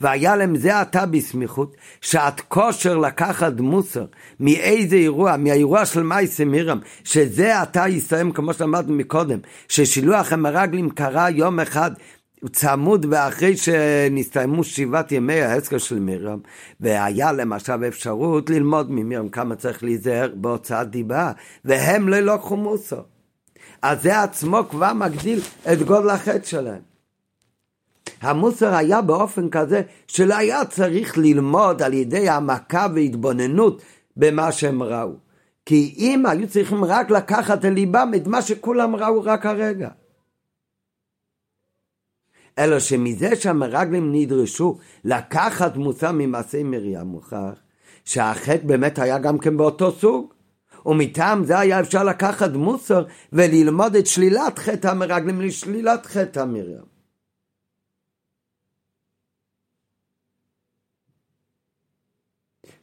והיה 0.00 0.36
להם 0.36 0.56
זה 0.56 0.80
עתה 0.80 1.06
בסמיכות, 1.06 1.76
שעת 2.00 2.40
כושר 2.40 2.96
לקחת 2.96 3.60
מוסר 3.60 4.04
מאיזה 4.40 4.96
אירוע, 4.96 5.36
מהאירוע 5.36 5.86
של 5.86 6.02
מייסה 6.02 6.44
מירם, 6.44 6.78
שזה 7.04 7.60
עתה 7.60 7.88
יסתיים 7.88 8.32
כמו 8.32 8.54
שאמרנו 8.54 8.94
מקודם, 8.94 9.38
ששילוח 9.68 10.32
המרגלים 10.32 10.90
קרה 10.90 11.30
יום 11.30 11.60
אחד 11.60 11.90
צמוד 12.48 13.06
ואחרי 13.10 13.56
שנסתיימו 13.56 14.64
שבעת 14.64 15.12
ימי 15.12 15.40
ההסקר 15.40 15.78
של 15.78 15.98
מירם, 15.98 16.38
והיה 16.80 17.32
להם 17.32 17.52
עכשיו 17.52 17.88
אפשרות 17.88 18.50
ללמוד 18.50 18.90
ממירם 18.90 19.28
כמה 19.28 19.56
צריך 19.56 19.84
להיזהר 19.84 20.30
בהוצאת 20.34 20.90
דיבה, 20.90 21.32
והם 21.64 22.08
לא 22.08 22.20
לקחו 22.20 22.56
מוסר. 22.56 23.00
אז 23.82 24.02
זה 24.02 24.22
עצמו 24.22 24.62
כבר 24.70 24.92
מגדיל 24.92 25.40
את 25.72 25.82
גודל 25.82 26.10
החטא 26.10 26.46
שלהם. 26.46 26.80
המוסר 28.20 28.74
היה 28.74 29.02
באופן 29.02 29.48
כזה 29.48 29.82
שלא 30.08 30.36
היה 30.36 30.64
צריך 30.64 31.18
ללמוד 31.18 31.82
על 31.82 31.92
ידי 31.92 32.28
העמקה 32.28 32.86
והתבוננות 32.94 33.82
במה 34.16 34.52
שהם 34.52 34.82
ראו. 34.82 35.12
כי 35.66 35.94
אם 35.98 36.26
היו 36.26 36.48
צריכים 36.48 36.84
רק 36.84 37.10
לקחת 37.10 37.64
אל 37.64 37.72
ליבם 37.72 38.10
את 38.16 38.26
מה 38.26 38.42
שכולם 38.42 38.96
ראו 38.96 39.22
רק 39.24 39.46
הרגע. 39.46 39.88
אלא 42.58 42.80
שמזה 42.80 43.36
שהמרגלים 43.36 44.12
נדרשו 44.12 44.78
לקחת 45.04 45.76
מוסר 45.76 46.12
ממעשי 46.12 46.62
מרים 46.62 47.06
מוכח, 47.06 47.60
שהחטא 48.04 48.66
באמת 48.66 48.98
היה 48.98 49.18
גם 49.18 49.38
כן 49.38 49.56
באותו 49.56 49.92
סוג. 49.92 50.34
ומטעם 50.86 51.44
זה 51.44 51.58
היה 51.58 51.80
אפשר 51.80 52.04
לקחת 52.04 52.50
מוסר 52.50 53.04
וללמוד 53.32 53.96
את 53.96 54.06
שלילת 54.06 54.58
חטא 54.58 54.88
המרגלים 54.88 55.40
לשלילת 55.40 56.06
חטא 56.06 56.40
המרים. 56.40 56.94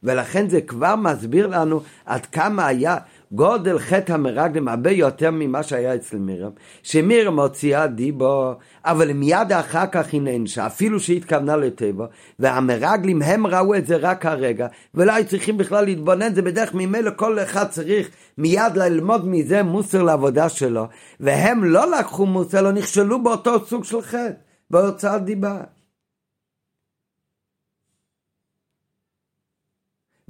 ולכן 0.02 0.48
זה 0.48 0.60
כבר 0.60 0.96
מסביר 0.96 1.46
לנו 1.46 1.80
עד 2.04 2.26
כמה 2.26 2.66
היה 2.66 2.96
גודל 3.32 3.78
חטא 3.78 4.12
המרגלים 4.12 4.68
הרבה 4.68 4.90
יותר 4.90 5.30
ממה 5.30 5.62
שהיה 5.62 5.94
אצל 5.94 6.16
מירם, 6.16 6.50
שמירם 6.82 7.40
הוציאה 7.40 7.86
דיבו, 7.86 8.54
אבל 8.84 9.12
מיד 9.12 9.52
אחר 9.52 9.86
כך 9.86 10.12
היא 10.12 10.22
נענשה, 10.22 10.66
אפילו 10.66 11.00
שהיא 11.00 11.16
התכוונה 11.16 11.56
לטבע, 11.56 12.06
והמרגלים 12.38 13.22
הם 13.22 13.46
ראו 13.46 13.74
את 13.74 13.86
זה 13.86 13.96
רק 13.96 14.26
הרגע, 14.26 14.66
ולא 14.94 15.12
היו 15.12 15.26
צריכים 15.26 15.58
בכלל 15.58 15.84
להתבונן, 15.84 16.34
זה 16.34 16.42
בדרך 16.42 16.74
ממילא 16.74 17.10
כל 17.16 17.38
אחד 17.38 17.68
צריך 17.68 18.10
מיד 18.38 18.76
ללמוד 18.76 19.28
מזה 19.28 19.62
מוסר 19.62 20.02
לעבודה 20.02 20.48
שלו, 20.48 20.86
והם 21.20 21.64
לא 21.64 21.98
לקחו 21.98 22.26
מוסר, 22.26 22.62
לא 22.62 22.72
נכשלו 22.72 23.22
באותו 23.22 23.66
סוג 23.66 23.84
של 23.84 24.02
חטא, 24.02 24.30
בהוצאת 24.70 25.24
דיבה. 25.24 25.60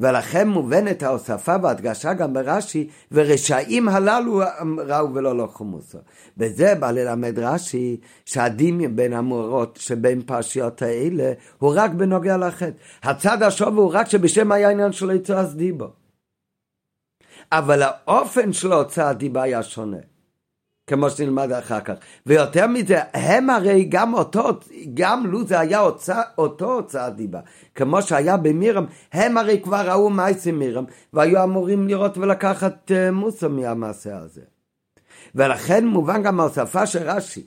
ולכן 0.03 0.49
מובנת 0.49 1.03
ההוספה 1.03 1.57
וההדגשה 1.63 2.15
גם 2.15 2.33
ברש"י, 2.35 2.89
ורשעים 3.13 3.89
הללו 3.89 4.41
ראו 4.87 5.15
ולא 5.15 5.45
לקחו 5.45 5.65
מוסר. 5.65 5.99
וזה 6.39 6.75
בא 6.75 6.91
ללמד 6.91 7.39
רש"י 7.39 8.01
שהדמיון 8.25 8.97
בין 8.97 9.13
המורות 9.13 9.79
שבין 9.81 10.23
פרשיות 10.23 10.83
האלה 10.83 11.33
הוא 11.59 11.73
רק 11.77 11.91
בנוגע 11.91 12.37
לחטא. 12.37 12.71
הצד 13.03 13.43
השוב 13.43 13.79
הוא 13.79 13.91
רק 13.95 14.09
שבשם 14.09 14.53
היה 14.53 14.71
עניין 14.71 14.93
של 14.93 15.11
יצועס 15.11 15.53
דיבו. 15.53 15.89
אבל 17.53 17.83
האופן 17.83 18.53
של 18.53 18.73
הוצאת 18.73 19.19
דיבה 19.19 19.43
היה 19.43 19.63
שונה. 19.63 20.12
כמו 20.87 21.11
שנלמד 21.11 21.53
אחר 21.53 21.81
כך. 21.81 21.95
ויותר 22.27 22.67
מזה, 22.67 23.01
הם 23.13 23.51
הרי 23.51 23.85
גם 23.85 24.15
אותו, 24.15 24.49
גם 24.95 25.27
לו 25.27 25.45
זה 25.47 25.61
היה 25.61 25.79
הוצא, 25.79 26.21
אותו 26.39 26.73
הוצאת 26.75 27.17
דיבה, 27.17 27.41
כמו 27.75 28.03
שהיה 28.03 28.37
במירם, 28.37 28.87
הם 29.13 29.39
הרי 29.39 29.61
כבר 29.63 29.91
ראו 29.91 30.11
מייסי 30.11 30.53
מירם, 30.53 30.85
והיו 31.13 31.43
אמורים 31.43 31.89
לראות 31.89 32.19
ולקחת 32.19 32.91
uh, 32.91 33.11
מוסר 33.13 33.49
מהמעשה 33.49 34.19
הזה. 34.19 34.41
ולכן 35.35 35.87
מובן 35.87 36.23
גם 36.23 36.41
ההוספה 36.41 36.87
של 36.87 37.03
רש"י, 37.03 37.47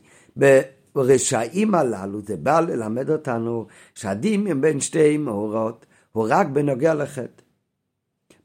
ברשעים 0.95 1.75
הללו, 1.75 2.21
זה 2.21 2.37
בא 2.37 2.59
ללמד 2.59 3.09
אותנו 3.09 3.65
שהדין 3.95 4.61
בין 4.61 4.79
שתי 4.79 5.17
מאורות 5.17 5.85
הוא 6.11 6.27
רק 6.29 6.47
בנוגע 6.47 6.93
לחטא. 6.93 7.43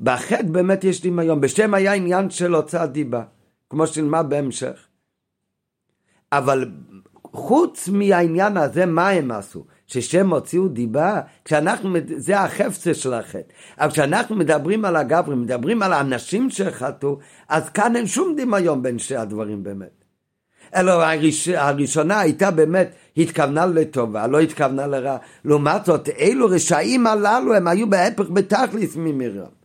בחטא 0.00 0.42
באמת 0.42 0.84
יש 0.84 1.06
דמיון, 1.06 1.40
בשם 1.40 1.74
היה 1.74 1.92
עניין 1.92 2.30
של 2.30 2.54
הוצאת 2.54 2.92
דיבה. 2.92 3.22
כמו 3.70 3.86
שנלמד 3.86 4.26
בהמשך. 4.28 4.86
אבל 6.32 6.70
חוץ 7.32 7.88
מהעניין 7.88 8.56
הזה, 8.56 8.86
מה 8.86 9.08
הם 9.08 9.30
עשו? 9.30 9.64
ששם 9.86 10.32
הוציאו 10.32 10.68
דיבה, 10.68 11.20
כשאנחנו, 11.44 11.90
זה 12.16 12.40
החפצה 12.40 12.94
של 12.94 13.14
החטא. 13.14 13.52
אבל 13.78 13.90
כשאנחנו 13.90 14.36
מדברים 14.36 14.84
על 14.84 14.96
הגברי, 14.96 15.36
מדברים 15.36 15.82
על 15.82 15.92
האנשים 15.92 16.50
שחטאו, 16.50 17.18
אז 17.48 17.68
כאן 17.68 17.96
אין 17.96 18.06
שום 18.06 18.36
דמיון 18.36 18.82
בין 18.82 18.98
שני 18.98 19.16
הדברים 19.16 19.62
באמת. 19.62 20.04
אלא 20.74 20.90
הראש, 20.90 21.48
הראשונה 21.48 22.20
הייתה 22.20 22.50
באמת, 22.50 22.94
התכוונה 23.16 23.66
לטובה, 23.66 24.26
לא 24.26 24.40
התכוונה 24.40 24.86
לרע. 24.86 25.16
לעומת 25.44 25.84
זאת, 25.84 26.08
אלו 26.08 26.46
רשעים 26.46 27.06
הללו, 27.06 27.54
הם 27.54 27.68
היו 27.68 27.90
בהפך 27.90 28.30
בתכליס 28.30 28.96
ממירם. 28.96 29.59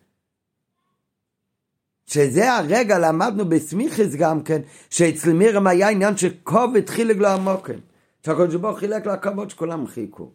שזה 2.06 2.54
הרגע 2.54 3.00
למדנו 3.00 3.50
בסמיכס 3.50 4.16
גם 4.16 4.44
כן, 4.44 4.62
שאצל 4.90 5.34
מירם 5.34 5.68
היה 5.68 5.90
עניין 5.90 6.18
שכובד 6.18 6.90
חילק 6.90 7.18
לו 7.18 7.28
עמוקם. 7.28 7.80
שהקדוש 8.26 8.56
ברוך 8.56 8.80
חילק 8.80 9.06
לו 9.06 9.12
הכבוד 9.12 9.50
שכולם 9.50 9.88
חיכו. 9.88 10.32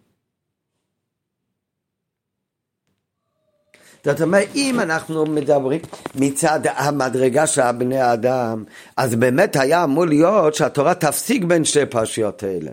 זאת 4.05 4.21
אומרת, 4.21 4.49
אם 4.55 4.81
אנחנו 4.81 5.27
מדברים 5.27 5.81
מצד 6.15 6.61
המדרגה 6.67 7.47
של 7.47 7.73
בני 7.79 8.01
האדם, 8.01 8.65
אז 8.97 9.15
באמת 9.15 9.57
היה 9.57 9.85
אמור 9.85 10.05
להיות 10.07 10.55
שהתורה 10.55 10.95
תפסיק 10.95 11.45
בין 11.45 11.65
שתי 11.65 11.87
פרשיות 11.87 12.43
האלה. 12.43 12.71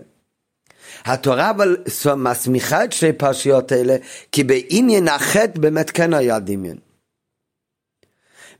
התורה 1.04 1.50
אבל 1.50 1.76
מסמיכה 2.16 2.84
את 2.84 2.92
שתי 2.92 3.12
פרשיות 3.12 3.72
האלה, 3.72 3.96
כי 4.32 4.44
בעניין 4.44 5.08
החטא 5.08 5.60
באמת 5.60 5.90
כן 5.90 6.14
היה 6.14 6.38
דמיון. 6.38 6.87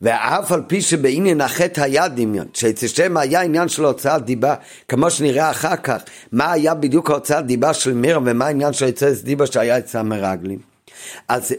ואף 0.02 0.52
על 0.52 0.62
פי 0.66 0.80
שבעניין 0.80 1.40
החטא 1.40 1.80
היה 1.80 2.08
דמיון, 2.08 2.46
שאצל 2.54 2.86
שם 2.86 3.16
היה 3.16 3.40
עניין 3.40 3.68
של 3.68 3.84
הוצאת 3.84 4.24
דיבה, 4.24 4.54
כמו 4.88 5.10
שנראה 5.10 5.50
אחר 5.50 5.76
כך, 5.76 6.02
מה 6.32 6.52
היה 6.52 6.74
בדיוק 6.74 7.10
הוצאת 7.10 7.46
דיבה 7.46 7.74
של 7.74 7.94
מירם 7.94 8.22
ומה 8.26 8.46
העניין 8.46 8.72
של 8.72 8.86
הוצאת 8.86 9.24
דיבה 9.24 9.46
שהיה 9.46 9.78
אצל 9.78 9.98
המרגלים. 9.98 10.58
אז 11.28 11.54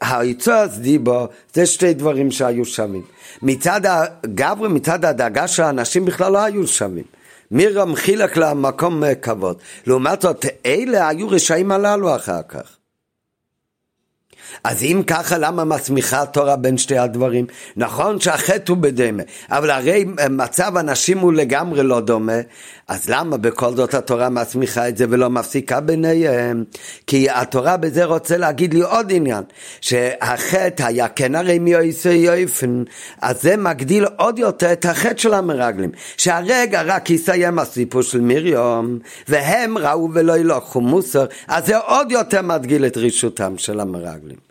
היצוע 0.00 0.66
דיבו 0.66 1.28
זה 1.54 1.66
שתי 1.66 1.94
דברים 1.94 2.30
שהיו 2.30 2.64
שווים. 2.64 3.02
מצד 3.42 3.80
הגברי, 3.84 4.68
מצד 4.68 5.04
הדאגה 5.04 5.48
של 5.48 5.62
האנשים 5.62 6.04
בכלל 6.04 6.32
לא 6.32 6.38
היו 6.38 6.66
שווים. 6.66 7.04
מירם 7.50 7.94
חילק 7.94 8.36
לה 8.36 8.54
מקום 8.54 9.02
כבוד. 9.22 9.58
לעומת 9.86 10.22
זאת, 10.22 10.46
אלה 10.66 11.08
היו 11.08 11.28
רשעים 11.28 11.72
הללו 11.72 12.16
אחר 12.16 12.40
כך. 12.48 12.81
אז 14.64 14.82
אם 14.82 15.02
ככה, 15.06 15.38
למה 15.38 15.64
מסמיכה 15.64 16.22
התורה 16.22 16.56
בין 16.56 16.78
שתי 16.78 16.98
הדברים? 16.98 17.46
נכון 17.76 18.20
שהחטא 18.20 18.72
הוא 18.72 18.78
בדומה, 18.78 19.22
אבל 19.50 19.70
הרי 19.70 20.04
מצב 20.30 20.76
הנשים 20.76 21.18
הוא 21.18 21.32
לגמרי 21.32 21.82
לא 21.82 22.00
דומה, 22.00 22.40
אז 22.88 23.08
למה 23.08 23.36
בכל 23.36 23.76
זאת 23.76 23.94
התורה 23.94 24.28
מסמיכה 24.28 24.88
את 24.88 24.96
זה 24.96 25.04
ולא 25.08 25.30
מפסיקה 25.30 25.80
ביניהם? 25.80 26.64
כי 27.06 27.30
התורה 27.30 27.76
בזה 27.76 28.04
רוצה 28.04 28.36
להגיד 28.36 28.74
לי 28.74 28.80
עוד 28.80 29.12
עניין, 29.12 29.42
שהחטא 29.80 30.82
היה 30.82 31.08
כן 31.08 31.34
הרי 31.34 31.58
מיועסי 31.58 32.12
יויפן, 32.12 32.82
אז 33.20 33.42
זה 33.42 33.56
מגדיל 33.56 34.04
עוד 34.16 34.38
יותר 34.38 34.72
את 34.72 34.84
החטא 34.84 35.18
של 35.18 35.34
המרגלים, 35.34 35.90
שהרגע 36.16 36.82
רק 36.82 37.10
יסיים 37.10 37.58
הסיפור 37.58 38.02
של 38.02 38.20
מרים, 38.20 38.98
והם 39.28 39.78
ראו 39.78 40.08
ולא 40.12 40.38
ילוכו 40.38 40.80
מוסר, 40.80 41.26
אז 41.48 41.66
זה 41.66 41.76
עוד 41.78 42.12
יותר 42.12 42.42
מדגיל 42.42 42.86
את 42.86 42.96
רשותם 42.96 43.58
של 43.58 43.80
המרגלים. 43.80 44.41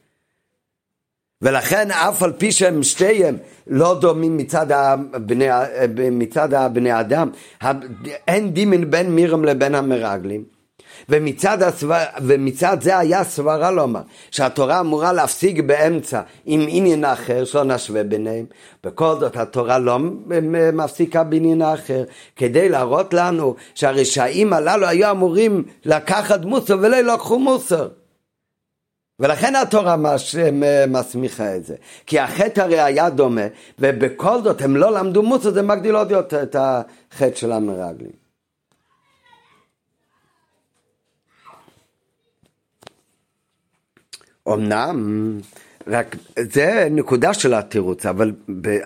ולכן 1.41 1.91
אף 1.91 2.23
על 2.23 2.31
פי 2.31 2.51
שהם 2.51 2.83
שתיהם 2.83 3.37
לא 3.67 3.99
דומים 3.99 4.37
מצד 4.37 4.71
הבני, 4.71 5.47
מצד 6.11 6.53
הבני 6.53 6.99
אדם, 6.99 7.29
אין 8.27 8.53
דימן 8.53 8.91
בין 8.91 9.15
מירם 9.15 9.45
לבין 9.45 9.75
המרגלים. 9.75 10.61
ומצד, 11.09 11.63
הסבר, 11.63 12.03
ומצד 12.21 12.77
זה 12.81 12.97
היה 12.97 13.23
סברה 13.23 13.71
לומר 13.71 14.01
שהתורה 14.31 14.79
אמורה 14.79 15.13
להפסיק 15.13 15.59
באמצע 15.59 16.21
עם 16.45 16.65
עניין 16.67 17.05
אחר 17.05 17.45
שלא 17.45 17.63
נשווה 17.63 18.03
ביניהם 18.03 18.45
בכל 18.83 19.15
זאת 19.19 19.37
התורה 19.37 19.79
לא 19.79 19.97
מפסיקה 20.73 21.23
בעניין 21.23 21.61
אחר 21.61 22.03
כדי 22.35 22.69
להראות 22.69 23.13
לנו 23.13 23.55
שהרשעים 23.75 24.53
הללו 24.53 24.87
היו 24.87 25.11
אמורים 25.11 25.63
לקחת 25.85 26.45
מוסר 26.45 26.77
ולא 26.81 27.01
לקחו 27.01 27.39
מוסר 27.39 27.87
ולכן 29.21 29.55
התורה 29.55 29.97
מש, 29.97 30.35
מסמיכה 30.87 31.55
את 31.55 31.65
זה. 31.65 31.75
כי 32.05 32.19
החטא 32.19 32.61
הרי 32.61 32.79
היה 32.79 33.09
דומה, 33.09 33.41
ובכל 33.79 34.41
זאת 34.41 34.61
הם 34.61 34.77
לא 34.77 34.91
למדו 34.91 35.23
מוסר, 35.23 35.51
זה 35.51 35.61
מגדיל 35.61 35.95
עוד 35.95 36.11
יותר 36.11 36.43
את 36.43 36.55
החטא 36.59 37.35
של 37.35 37.51
המרגלים. 37.51 38.21
אמנם, 44.47 45.39
רק 45.87 46.15
זה 46.39 46.87
נקודה 46.91 47.33
של 47.33 47.53
התירוץ, 47.53 48.05
אבל 48.05 48.31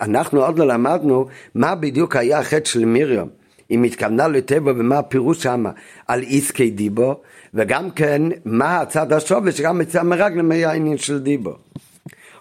אנחנו 0.02 0.46
עוד 0.46 0.60
לא 0.60 0.68
למדנו 0.68 1.28
מה 1.56 1.76
בדיוק 1.76 2.16
היה 2.16 2.40
החטא 2.40 2.70
של 2.70 2.86
מרים. 2.86 3.30
אם 3.72 3.84
התכוונה 3.84 4.28
לטבע 4.28 4.72
ומה 4.72 4.98
הפירוש 4.98 5.44
שמה 5.44 5.72
על 6.08 6.22
איסקי 6.22 6.70
דיבו, 6.70 7.22
וגם 7.56 7.92
כן 7.92 8.22
מה 8.46 8.82
הצד 8.82 9.14
השווי 9.14 9.52
שגם 9.52 9.82
אצל 9.82 10.00
המרגלים 10.00 10.52
היה 10.52 10.72
העניין 10.72 10.98
של 10.98 11.20
דיבו. 11.20 11.56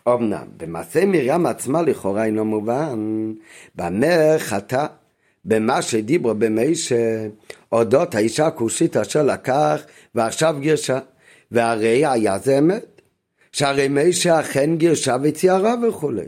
אמנם 0.08 0.46
במעשה 0.56 1.06
מרים 1.06 1.46
עצמה 1.46 1.82
לכאורה 1.82 2.24
אינו 2.24 2.44
מובן, 2.44 3.32
במה 3.74 4.38
חטא 4.38 4.86
במה 5.44 5.82
שדיברו 5.82 6.34
במי 6.34 6.74
שאודות 6.74 8.14
האישה 8.14 8.46
הכושית 8.46 8.96
אשר 8.96 9.22
לקח 9.22 9.82
ועכשיו 10.14 10.56
גירשה, 10.60 10.98
והרי 11.50 12.06
היה 12.06 12.38
זה 12.38 12.58
אמת, 12.58 13.00
שהרי 13.52 13.88
מי 13.88 14.12
שאכן 14.12 14.76
גירשה 14.76 15.16
וציירה 15.22 15.74
וכולי. 15.88 16.26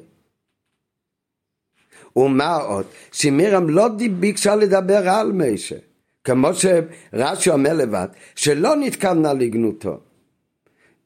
ומה 2.16 2.57
עוד? 2.57 2.87
שמירם 3.12 3.70
לא 3.70 3.89
ביקשה 4.20 4.57
לדבר 4.57 5.09
על 5.09 5.32
מישה, 5.32 5.76
כמו 6.26 6.48
שרש"י 6.54 7.50
אומר 7.50 7.72
לבד, 7.74 8.06
שלא 8.34 8.76
נתכוונה 8.76 9.32
לגנותו. 9.32 9.98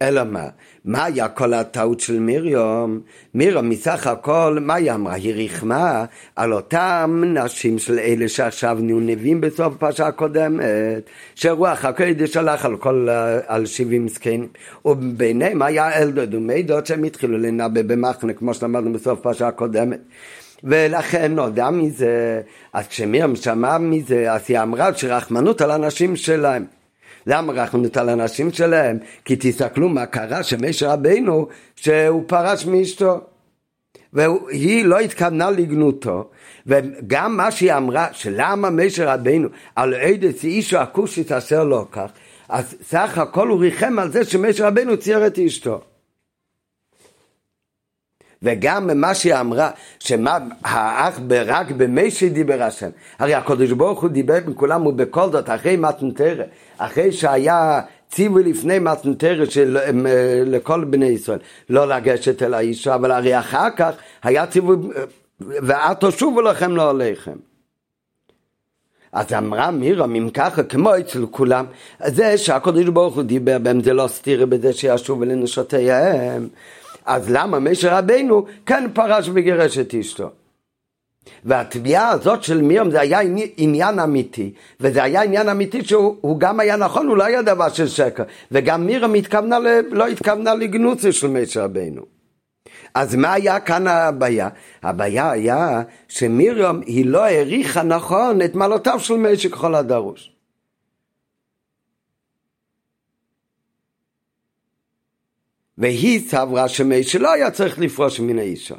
אלא 0.03 0.25
מה? 0.25 0.49
מה 0.85 1.05
היה 1.05 1.29
כל 1.29 1.55
הטעות 1.55 2.01
של 2.01 2.19
מיריום? 2.19 3.01
מיריום 3.35 3.69
מסך 3.69 4.07
הכל, 4.07 4.59
מה 4.61 4.75
היא 4.75 4.93
אמרה? 4.93 5.15
היא 5.15 5.35
ריחמה 5.35 6.05
על 6.37 6.53
אותם 6.53 7.23
נשים 7.27 7.79
של 7.79 7.99
אלה 7.99 8.29
שעכשיו 8.29 8.79
נהיו 8.81 9.01
נביאים 9.01 9.41
בסוף 9.41 9.75
הפרשה 9.75 10.07
הקודמת, 10.07 10.63
שרוח 11.35 11.85
הקודש 11.85 12.37
הלך 12.37 12.65
על 12.65 12.77
כל, 12.77 13.09
על 13.47 13.67
שבעים 13.67 14.09
זקנים. 14.09 14.49
וביניהם 14.85 15.63
היה 15.63 15.99
אלדוד 16.03 16.35
ומידות 16.35 16.87
שהם 16.87 17.05
התחילו 17.05 17.39
לנבא 17.39 17.83
במחנה, 17.83 18.33
כמו 18.33 18.55
שלמדנו 18.55 18.93
בסוף 18.93 19.19
הפרשה 19.19 19.49
הקודמת. 19.49 20.01
ולכן 20.65 21.35
נודע 21.35 21.71
מזה, 21.71 22.41
אז 22.73 22.89
כשמירם 22.89 23.37
שמעה 23.37 23.79
מזה, 23.79 24.33
אז 24.33 24.41
היא 24.49 24.59
אמרה 24.59 24.95
שרחמנות 24.95 25.61
על 25.61 25.71
הנשים 25.71 26.17
שלהם. 26.17 26.65
למה 27.27 27.53
רחמנות 27.53 27.97
על 27.97 28.09
הנשים 28.09 28.53
שלהם? 28.53 28.99
כי 29.25 29.37
תסתכלו 29.41 29.89
מה 29.89 30.07
קרה 30.07 30.43
שמשה 30.43 30.93
רבינו, 30.93 31.49
שהוא 31.77 32.25
פרש 32.27 32.67
מאשתו. 32.67 33.21
והיא 34.13 34.85
לא 34.85 34.99
התכוונה 34.99 35.51
לגנותו, 35.51 36.31
וגם 36.67 37.37
מה 37.37 37.51
שהיא 37.51 37.73
אמרה, 37.73 38.07
שלמה 38.13 38.71
משה 38.71 39.15
רבינו 39.15 39.49
על 39.77 39.95
עדס 39.95 40.45
אישו 40.45 40.79
הכושית 40.79 41.33
אשר 41.33 41.65
לא 41.65 41.87
כך, 41.93 42.11
אז 42.49 42.75
סך 42.83 43.19
הכל 43.19 43.49
הוא 43.49 43.61
ריחם 43.61 43.99
על 43.99 44.13
זה 44.13 44.25
שמשה 44.25 44.67
רבינו 44.67 44.97
צייר 44.97 45.27
את 45.27 45.39
אשתו. 45.39 45.81
וגם 48.43 49.01
מה 49.01 49.15
שהיא 49.15 49.35
אמרה, 49.35 49.71
שמה 49.99 50.39
האח 50.65 51.21
רק 51.47 51.71
במי 51.71 52.11
שדיבר 52.11 52.63
השם. 52.63 52.91
הרי 53.19 53.35
הקדוש 53.35 53.73
ברוך 53.73 54.03
הוא 54.03 54.11
דיבר 54.11 54.37
עם 54.47 54.55
כולם 54.55 54.87
ובכל 54.87 55.31
זאת 55.33 55.51
אחרי 55.51 55.77
מתנתרא, 55.77 56.45
אחרי 56.79 57.13
שהיה 57.13 57.81
ציווי 58.11 58.45
לפני 58.45 58.79
מתנתרא 58.79 59.45
של 59.45 59.79
לכל 60.47 60.85
בני 60.85 61.07
ישראל, 61.07 61.39
לא 61.71 61.89
לגשת 61.89 62.43
אל 62.43 62.55
האישה, 62.55 62.95
אבל 62.95 63.11
הרי 63.11 63.39
אחר 63.39 63.71
כך 63.77 63.91
היה 64.23 64.47
ציווי, 64.47 64.77
ואל 65.41 65.95
תשובו 66.01 66.41
לכם 66.41 66.77
לא 66.77 66.91
עליכם. 66.91 67.37
אז 69.13 69.33
אמרה 69.33 69.71
מירם, 69.71 70.15
אם 70.15 70.31
ככה, 70.31 70.63
כמו 70.63 70.99
אצל 70.99 71.27
כולם, 71.31 71.65
זה 72.07 72.39
שהקדוש 72.39 72.85
ברוך 72.85 73.15
הוא 73.15 73.23
דיבר 73.23 73.59
בהם, 73.59 73.83
זה 73.83 73.93
לא 73.93 74.09
סתירה 74.09 74.47
בזה 74.47 74.73
שישובו 74.73 75.25
לנשותיהם. 75.25 76.49
אז 77.11 77.31
למה 77.31 77.59
משה 77.59 77.99
רבנו 77.99 78.45
כן 78.67 78.87
פרש 78.95 79.31
וגירש 79.35 79.79
את 79.79 79.95
אשתו? 79.95 80.31
והתביעה 81.45 82.09
הזאת 82.09 82.43
של 82.43 82.63
מירם 82.63 82.91
זה 82.91 83.01
היה 83.01 83.19
עניין 83.57 83.99
אמיתי, 83.99 84.53
וזה 84.81 85.03
היה 85.03 85.23
עניין 85.23 85.49
אמיתי 85.49 85.85
שהוא 85.85 86.41
גם 86.41 86.61
היה 86.61 86.77
נכון, 86.77 87.07
הוא 87.07 87.17
לא 87.17 87.25
היה 87.25 87.43
דבר 87.43 87.69
של 87.69 87.89
שקר, 87.89 88.23
וגם 88.53 88.87
מירם 88.87 89.15
התכוונה, 89.15 89.59
לא 89.91 90.07
התכוונה 90.07 90.55
לגנוצה 90.55 91.13
של 91.13 91.27
משה 91.27 91.65
רבנו. 91.65 92.03
אז 92.95 93.15
מה 93.15 93.33
היה 93.33 93.61
כאן 93.61 93.87
הבעיה? 93.87 94.49
הבעיה 94.83 95.31
היה 95.31 95.83
שמירם 96.09 96.81
היא 96.87 97.07
לא 97.07 97.25
העריכה 97.25 97.83
נכון 97.83 98.43
את 98.43 98.55
מעלותיו 98.55 99.01
של 99.01 99.15
משה 99.15 99.49
ככל 99.49 99.75
הדרוש. 99.75 100.40
והיא 105.81 106.29
סברה 106.29 106.69
שמשה 106.69 107.19
לא 107.19 107.33
היה 107.33 107.51
צריך 107.51 107.79
לפרוש 107.79 108.21
מן 108.21 108.39
האישה. 108.39 108.75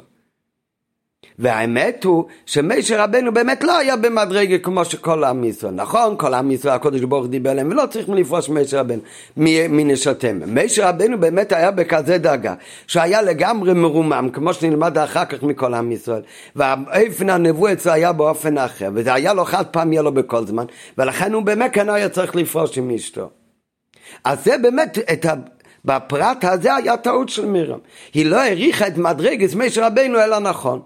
והאמת 1.38 2.04
הוא 2.04 2.24
שמשה 2.46 3.04
רבנו 3.04 3.32
באמת 3.32 3.64
לא 3.64 3.78
היה 3.78 3.96
במדרגה 3.96 4.58
כמו 4.58 4.84
שכל 4.84 5.24
עם 5.24 5.44
ישראל. 5.44 5.74
נכון, 5.74 6.16
כל 6.18 6.34
עם 6.34 6.50
ישראל 6.50 6.74
הקודש 6.74 7.00
ברוך 7.00 7.26
דיבר 7.26 7.50
עליהם 7.50 7.70
ולא 7.70 7.84
צריכים 7.90 8.14
לפרוש 8.14 8.48
משה 8.48 8.80
רבנו 8.80 9.02
מנשותיהם. 9.36 10.42
משה 10.64 10.88
רבנו 10.88 11.20
באמת 11.20 11.52
היה 11.52 11.70
בכזה 11.70 12.18
דאגה 12.18 12.54
שהיה 12.86 13.22
לגמרי 13.22 13.74
מרומם 13.74 14.28
כמו 14.32 14.54
שנלמד 14.54 14.98
אחר 14.98 15.24
כך 15.24 15.42
מכל 15.42 15.74
עם 15.74 15.92
ישראל. 15.92 16.22
ואופן 16.56 17.30
הנבוא 17.30 17.72
אצלו 17.72 17.92
היה 17.92 18.12
באופן 18.12 18.58
אחר 18.58 18.90
וזה 18.94 19.14
היה 19.14 19.34
לו 19.34 19.44
חד 19.44 19.66
פעם 19.66 19.92
יהיה 19.92 20.02
לו 20.02 20.12
בכל 20.12 20.46
זמן 20.46 20.64
ולכן 20.98 21.32
הוא 21.32 21.42
באמת 21.42 21.70
כן 21.72 21.88
היה 21.88 22.08
צריך 22.08 22.36
לפרוש 22.36 22.78
עם 22.78 22.90
אשתו. 22.90 23.30
אז 24.24 24.44
זה 24.44 24.58
באמת 24.58 24.98
את 25.12 25.24
ה... 25.24 25.34
בפרט 25.84 26.44
הזה 26.44 26.74
היה 26.74 26.96
טעות 26.96 27.28
של 27.28 27.46
מירם. 27.46 27.78
היא 28.14 28.26
לא 28.26 28.36
העריכה 28.36 28.86
את 28.86 28.96
מדרגת 28.96 29.54
משה 29.54 29.86
רבנו 29.86 30.20
אלא 30.20 30.38
נכון. 30.38 30.82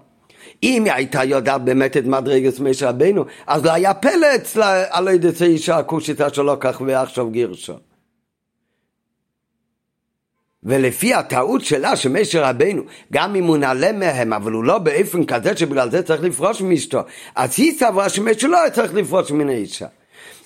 אם 0.63 0.83
היא 0.85 0.93
הייתה 0.93 1.23
יודעת 1.23 1.61
באמת 1.61 1.97
את 1.97 2.05
מדרגת 2.05 2.59
משה 2.59 2.89
רבנו, 2.89 3.25
אז 3.47 3.65
לא 3.65 3.71
היה 3.71 3.93
פלא 3.93 4.35
אצלה 4.35 4.83
על 4.89 5.07
ידי 5.07 5.45
אישה 5.45 5.77
הכושיתה 5.77 6.33
שלא 6.33 6.57
כך 6.59 6.81
ועכשיו 6.85 7.29
גירשו. 7.29 7.73
ולפי 10.63 11.13
הטעות 11.13 11.61
שלה 11.61 11.95
שמשה 11.95 12.49
רבנו, 12.49 12.83
גם 13.13 13.35
אם 13.35 13.43
הוא 13.43 13.57
נעלה 13.57 13.91
מהם, 13.91 14.33
אבל 14.33 14.51
הוא 14.51 14.63
לא 14.63 14.77
באופן 14.77 15.25
כזה 15.25 15.57
שבגלל 15.57 15.91
זה 15.91 16.03
צריך 16.03 16.23
לפרוש 16.23 16.61
מאשתו, 16.61 16.99
אז 17.35 17.53
היא 17.57 17.77
סברה 17.79 18.09
שמשה 18.09 18.47
לא 18.47 18.57
צריך 18.73 18.93
לפרוש 18.93 19.31
מן 19.31 19.49
האישה. 19.49 19.87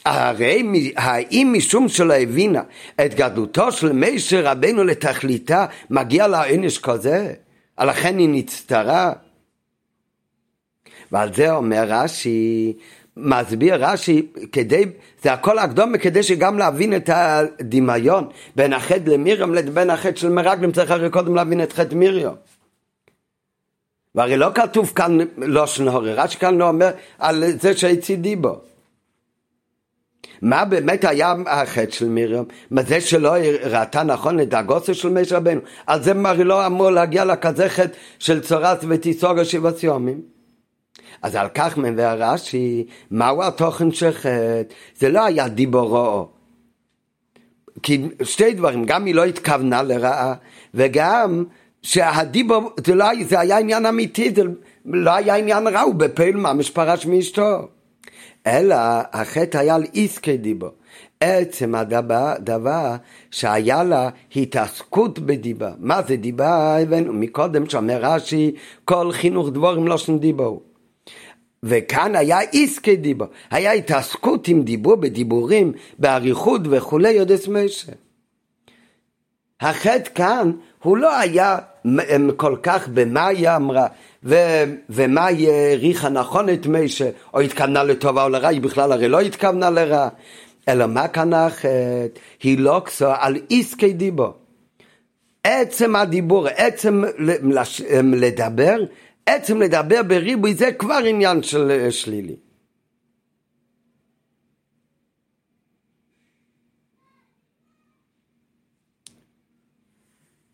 הרי 0.05 0.63
האם 0.95 1.53
משום 1.57 1.87
שלא 1.87 2.13
הבינה 2.13 2.61
את 3.05 3.13
גדלותו 3.13 3.71
של 3.71 3.91
משה 3.91 4.51
רבנו 4.51 4.83
לתכליתה, 4.83 5.65
מגיע 5.89 6.27
לה 6.27 6.49
עונש 6.49 6.77
כזה? 6.77 7.33
לכן 7.79 8.17
היא 8.17 8.29
נצטרה? 8.29 9.13
ועל 11.11 11.33
זה 11.33 11.51
אומר 11.51 11.83
רש"י, 11.87 12.73
מסביר 13.17 13.85
רש"י, 13.85 14.27
כדי, 14.51 14.83
זה 15.23 15.33
הכל 15.33 15.59
הקדומה 15.59 15.97
כדי 15.97 16.23
שגם 16.23 16.57
להבין 16.57 16.95
את 16.95 17.09
הדמיון 17.13 18.27
בין 18.55 18.73
החטא 18.73 19.09
למירם 19.09 19.53
לבין 19.53 19.89
החטא 19.89 20.15
של 20.15 20.29
מרגלים, 20.29 20.71
צריך 20.71 20.91
הרי 20.91 21.09
קודם 21.09 21.35
להבין 21.35 21.63
את 21.63 21.73
חטא 21.73 21.95
מיריום. 21.95 22.35
והרי 24.15 24.37
לא 24.37 24.47
כתוב 24.55 24.91
כאן 24.95 25.17
לא 25.37 25.67
שנהורי, 25.67 26.13
רש"י 26.13 26.37
כאן 26.37 26.57
לא 26.57 26.67
אומר 26.67 26.91
על 27.19 27.43
זה 27.59 27.77
שהצידי 27.77 28.35
בו. 28.35 28.70
מה 30.41 30.65
באמת 30.65 31.05
היה 31.05 31.33
החטא 31.47 31.91
של 31.91 32.09
מרים? 32.09 32.43
מה 32.71 32.83
זה 32.83 33.01
שלא 33.01 33.33
ראתה 33.63 34.03
נכון 34.03 34.39
את 34.39 34.53
הגוסר 34.53 34.93
של 34.93 35.09
משה 35.09 35.37
רבנו? 35.37 35.61
על 35.87 36.03
זה 36.03 36.13
הרי 36.25 36.43
לא 36.43 36.65
אמור 36.65 36.89
להגיע 36.89 37.25
לכזה 37.25 37.69
חטא 37.69 37.97
של 38.19 38.41
צורת 38.41 38.79
ותיסוגה 38.89 39.45
שבעת 39.45 39.83
יומים. 39.83 40.21
אז 41.21 41.35
על 41.35 41.47
כך 41.53 41.77
מביא 41.77 42.05
רש"י, 42.07 42.85
מהו 43.11 43.43
התוכן 43.43 43.91
של 43.91 44.11
חטא? 44.11 44.63
זה 44.97 45.09
לא 45.09 45.25
היה 45.25 45.47
דיבורו. 45.47 46.29
כי 47.83 48.01
שתי 48.23 48.53
דברים, 48.53 48.85
גם 48.85 49.05
היא 49.05 49.15
לא 49.15 49.25
התכוונה 49.25 49.83
לרעה, 49.83 50.33
וגם 50.73 51.43
שהדיבור, 51.81 52.71
זה, 52.85 52.95
לא, 52.95 53.05
זה 53.27 53.39
היה 53.39 53.57
עניין 53.57 53.85
אמיתי, 53.85 54.31
זה 54.35 54.41
לא 54.85 55.11
היה 55.11 55.35
עניין 55.35 55.67
רע, 55.67 55.81
הוא 55.81 55.95
בפעיל 55.95 56.35
ממש 56.35 56.69
פרש 56.69 57.05
מאשתו. 57.05 57.67
אלא 58.47 58.75
החטא 59.11 59.57
היה 59.57 59.75
על 59.75 59.83
איסקי 59.93 60.37
דיבו. 60.37 60.69
עצם 61.19 61.75
הדבר, 61.75 62.33
דבר 62.39 62.95
שהיה 63.31 63.83
לה 63.83 64.09
התעסקות 64.35 65.19
בדיבה. 65.19 65.71
מה 65.79 66.01
זה 66.07 66.15
דיבה? 66.15 66.77
הבאנו 66.77 67.13
מקודם 67.13 67.69
שאומר 67.69 67.99
רש"י, 68.01 68.51
כל 68.85 69.11
חינוך 69.11 69.49
דבורים 69.49 69.87
לא 69.87 69.97
שם 69.97 70.17
דיבו. 70.17 70.61
וכאן 71.63 72.15
היה 72.15 72.41
איסקי 72.41 72.95
דיבו, 72.95 73.25
היה 73.51 73.71
התעסקות 73.71 74.47
עם 74.47 74.63
דיבור 74.63 74.95
בדיבורים, 74.95 75.73
באריכות 75.99 76.61
וכולי, 76.69 77.09
יודס 77.09 77.47
משה. 77.47 77.91
החטא 79.61 80.09
כאן 80.15 80.51
הוא 80.83 80.97
לא 80.97 81.17
היה 81.19 81.57
כל 82.37 82.57
כך 82.63 82.87
במה 82.87 83.27
היא 83.27 83.49
אמרה 83.49 83.87
ו, 84.23 84.35
ומה 84.89 85.27
העריכה 85.27 86.09
נכון 86.09 86.49
את 86.49 86.67
משה? 86.67 87.09
או 87.33 87.39
התכוונה 87.39 87.83
לטובה 87.83 88.23
או 88.23 88.29
לרע, 88.29 88.47
היא 88.47 88.61
בכלל 88.61 88.91
הרי 88.91 89.07
לא 89.07 89.19
התכוונה 89.19 89.69
לרע. 89.69 90.09
אלא 90.67 90.87
מה 90.87 91.07
כאן 91.07 91.33
החטא? 91.33 92.07
היא 92.43 92.59
לא 92.59 92.81
כסו 92.85 93.11
על 93.19 93.37
איסקי 93.49 93.93
דיבו 93.93 94.33
עצם 95.43 95.95
הדיבור, 95.95 96.47
עצם 96.47 97.03
לדבר, 98.13 98.83
עצם 99.25 99.61
לדבר 99.61 100.03
בריבוי 100.03 100.55
זה 100.55 100.71
כבר 100.71 100.99
עניין 101.05 101.43
של 101.43 101.87
שלילי. 101.89 102.35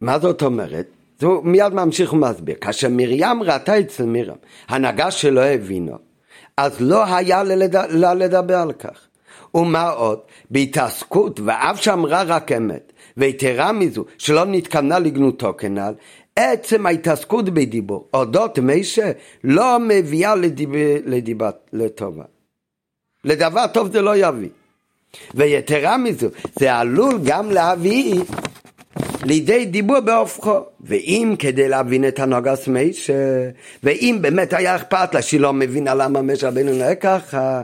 מה 0.02 0.20
זאת 0.20 0.42
אומרת? 0.42 0.97
זה 1.20 1.28
מיד 1.44 1.74
ממשיך 1.74 2.14
ומסביר. 2.14 2.56
כאשר 2.62 2.88
מרים 2.92 3.44
ראתה 3.44 3.80
אצל 3.80 4.06
מרים, 4.06 4.36
הנהגה 4.68 5.12
שלא 5.12 5.42
הבינו, 5.42 5.98
אז 6.58 6.82
לא 6.82 7.16
היה 7.16 7.44
לה 7.90 8.14
לדבר 8.14 8.58
על 8.58 8.74
כך. 8.74 9.08
ומה 9.56 9.90
עוד? 9.90 10.20
בהתעסקות, 10.52 11.40
ואף 11.46 11.82
שאמרה 11.82 12.24
רק 12.24 12.52
אמת, 12.52 12.94
ויתרה 13.18 13.72
מזו, 13.72 14.06
שלא 14.18 14.46
נתכוונה 14.46 15.00
לגנותו 15.00 15.54
כנ"ל, 15.58 15.94
עצם 16.36 16.86
ההתעסקות 16.86 17.50
בדיבור, 17.50 18.08
אודות 18.14 18.60
משה, 18.60 19.12
לא 19.44 19.78
מביאה 19.80 20.36
לדיב... 20.36 20.70
לדיבה 21.06 21.50
לטובה. 21.74 22.24
לדבר 23.24 23.68
טוב 23.68 23.92
זה 23.92 24.02
לא 24.02 24.18
יביא. 24.18 24.50
ויתרה 25.36 25.98
מזו, 25.98 26.28
זה 26.60 26.76
עלול 26.76 27.20
גם 27.24 27.52
להביא 27.52 28.22
לידי 29.24 29.66
דיבור 29.66 30.00
בהופכו. 30.00 30.60
ואם 30.82 31.36
כדי 31.40 31.70
להבין 31.70 32.08
את 32.08 32.20
הנוגס 32.20 32.68
מיישה, 32.68 33.14
ואם 33.84 34.18
באמת 34.22 34.54
היה 34.54 34.76
אכפת 34.76 35.14
לה 35.14 35.22
שהיא 35.22 35.40
לא 35.40 35.54
מבינה 35.54 35.96
למה 35.96 36.22
משה 36.22 36.48
רבנו 36.48 36.72
נראה 36.72 36.96
ככה, 36.96 37.62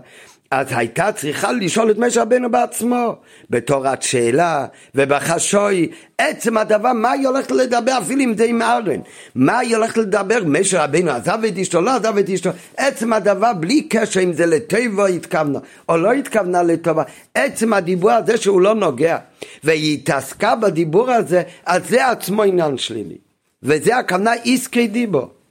אז 0.55 0.67
הייתה 0.69 1.11
צריכה 1.11 1.51
לשאול 1.51 1.91
את 1.91 1.97
משה 1.97 2.21
רבנו 2.21 2.51
בעצמו, 2.51 3.15
בתורת 3.49 4.01
שאלה 4.01 4.65
ובחשוי, 4.95 5.89
עצם 6.17 6.57
הדבר, 6.57 6.93
מה 6.93 7.11
היא 7.11 7.27
הולכת 7.27 7.51
לדבר 7.51 7.97
אפילו 7.97 8.33
עם 8.45 8.61
ארן, 8.61 8.99
מה 9.35 9.59
היא 9.59 9.75
הולכת 9.75 9.97
לדבר, 9.97 10.39
משה 10.45 10.83
רבנו 10.83 11.11
עזב 11.11 11.39
את 11.47 11.57
אשתו, 11.57 11.81
לא 11.81 11.95
עזב 11.95 12.17
את 12.17 12.29
אשתו, 12.29 12.49
עצם 12.77 13.13
הדבר 13.13 13.53
בלי 13.53 13.81
קשר 13.81 14.19
אם 14.23 14.33
זה 14.33 14.45
לטבע 14.45 15.05
התכוונה 15.05 15.59
או 15.89 15.97
לא 15.97 16.11
התכוונה 16.11 16.63
לטובה, 16.63 17.03
עצם 17.33 17.73
הדיבור 17.73 18.11
הזה 18.11 18.37
שהוא 18.37 18.61
לא 18.61 18.75
נוגע, 18.75 19.17
והיא 19.63 19.93
התעסקה 19.93 20.55
בדיבור 20.55 21.11
הזה, 21.11 21.43
אז 21.65 21.89
זה 21.89 22.07
עצמו 22.07 22.43
עניין 22.43 22.77
שלילי, 22.77 23.17
וזה 23.63 23.97
הכוונה 23.97 24.33
איסקי 24.33 24.87
דיבור. 24.87 25.42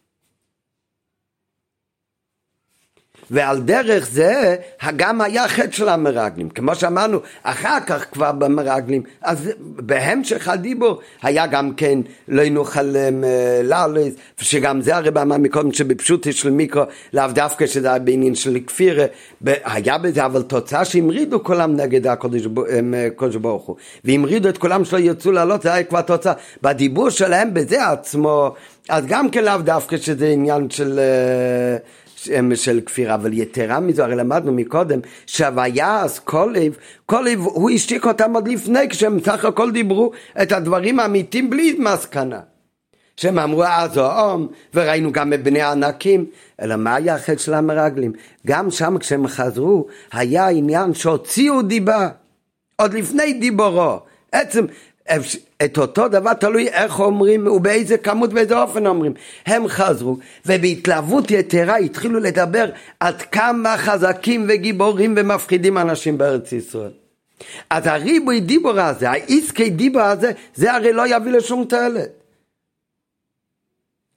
ועל 3.33 3.61
דרך 3.61 4.09
זה 4.11 4.57
גם 4.97 5.21
היה 5.21 5.49
חטא 5.49 5.73
של 5.73 5.89
המרגלים, 5.89 6.49
כמו 6.51 6.75
שאמרנו, 6.75 7.19
אחר 7.43 7.79
כך 7.87 8.05
כבר 8.13 8.33
במרגלים, 8.33 9.03
אז 9.23 9.51
בהמשך 9.59 10.49
הדיבור 10.49 11.01
היה 11.23 11.47
גם 11.47 11.75
כן 11.75 11.99
לא 12.29 12.49
נוכל 12.49 12.97
אה, 12.97 13.11
לעלות, 13.63 14.13
שגם 14.39 14.81
זה 14.81 14.97
הרי 14.97 15.09
אמר 15.09 15.37
מקודם 15.37 15.73
שבפשוטי 15.73 16.33
של 16.33 16.51
מיקרו, 16.51 16.83
לאו 17.13 17.25
דווקא 17.33 17.67
שזה 17.67 17.89
היה 17.89 17.99
בעניין 17.99 18.35
של 18.35 18.59
כפירה, 18.67 19.05
היה 19.47 19.99
בזה 19.99 20.27
אבל 20.27 20.43
תוצאה 20.43 20.85
שהמרידו 20.85 21.45
כולם 21.45 21.77
נגד 21.77 22.07
הקודש 22.07 23.37
ברוך 23.41 23.65
הוא, 23.65 23.77
והמרידו 24.05 24.49
את 24.49 24.59
כולם 24.59 24.85
שלא 24.85 24.99
ירצו 24.99 25.33
לעלות, 25.33 25.63
זה 25.63 25.73
היה 25.73 25.85
כבר 25.85 26.01
תוצאה, 26.01 26.33
בדיבור 26.63 27.11
שלהם 27.11 27.55
בזה 27.55 27.89
עצמו, 27.89 28.55
אז 28.89 29.07
גם 29.07 29.31
כן 29.31 29.45
לאו 29.45 29.59
דווקא 29.59 29.97
שזה 29.97 30.29
עניין 30.29 30.71
של... 30.71 30.99
Uh, 30.99 32.02
של 32.55 32.81
כפירה, 32.87 33.15
אבל 33.15 33.33
יתרה 33.33 33.81
מזו, 33.81 34.03
הרי 34.03 34.17
למדנו 34.17 34.53
מקודם, 34.53 35.01
שהוויעש 35.27 36.19
קולב, 36.19 36.77
קולב 37.07 37.41
הוא 37.41 37.71
השתיק 37.71 38.07
אותם 38.07 38.35
עוד 38.35 38.49
לפני, 38.49 38.89
כשהם 38.89 39.21
סך 39.21 39.45
הכל 39.45 39.71
דיברו 39.71 40.13
את 40.43 40.53
הדברים 40.53 41.01
האמיתיים 41.01 41.51
בלי 41.51 41.77
מסקנה. 41.79 42.41
שהם 43.17 43.39
אמרו 43.39 43.65
אז 43.65 43.97
האום, 43.97 44.49
וראינו 44.75 45.13
גם 45.13 45.33
את 45.33 45.43
בני 45.43 45.61
הענקים, 45.61 46.27
אלא 46.63 46.77
מה 46.77 46.95
היה 46.95 47.15
החטא 47.15 47.39
של 47.39 47.55
המרגלים? 47.55 48.13
גם 48.47 48.71
שם 48.71 48.99
כשהם 48.99 49.27
חזרו, 49.27 49.87
היה 50.13 50.49
עניין 50.49 50.95
שהוציאו 50.95 51.63
דיבה, 51.63 52.09
עוד 52.77 52.95
לפני 52.95 53.33
דיבורו. 53.33 54.01
עצם, 54.33 54.65
את 55.65 55.79
אותו 55.79 56.09
דבר 56.09 56.35
תלוי 56.35 56.69
איך 56.69 57.01
אומרים 57.01 57.47
ובאיזה 57.47 57.99
כמות 57.99 58.31
ובאיזה 58.31 58.61
אופן 58.61 58.87
אומרים. 58.87 59.13
הם 59.47 59.69
חזרו 59.69 60.17
ובהתלהבות 60.47 61.31
יתרה 61.31 61.77
התחילו 61.77 62.21
לדבר 62.21 62.71
עד 63.01 63.23
כמה 63.23 63.77
חזקים 63.77 64.47
וגיבורים 64.49 65.15
ומפחידים 65.17 65.79
אנשים 65.79 66.19
בארץ 66.19 66.53
ישראל. 66.53 66.91
אז 67.71 67.87
הריבוי 67.87 68.41
דיבור 68.41 68.81
הזה, 68.81 69.11
האיסקי 69.11 69.71
דיבור 69.71 70.03
הזה, 70.03 70.33
זה 70.55 70.73
הרי 70.73 70.93
לא 70.93 71.17
יביא 71.17 71.33
לשום 71.33 71.65
תועלת. 71.65 72.09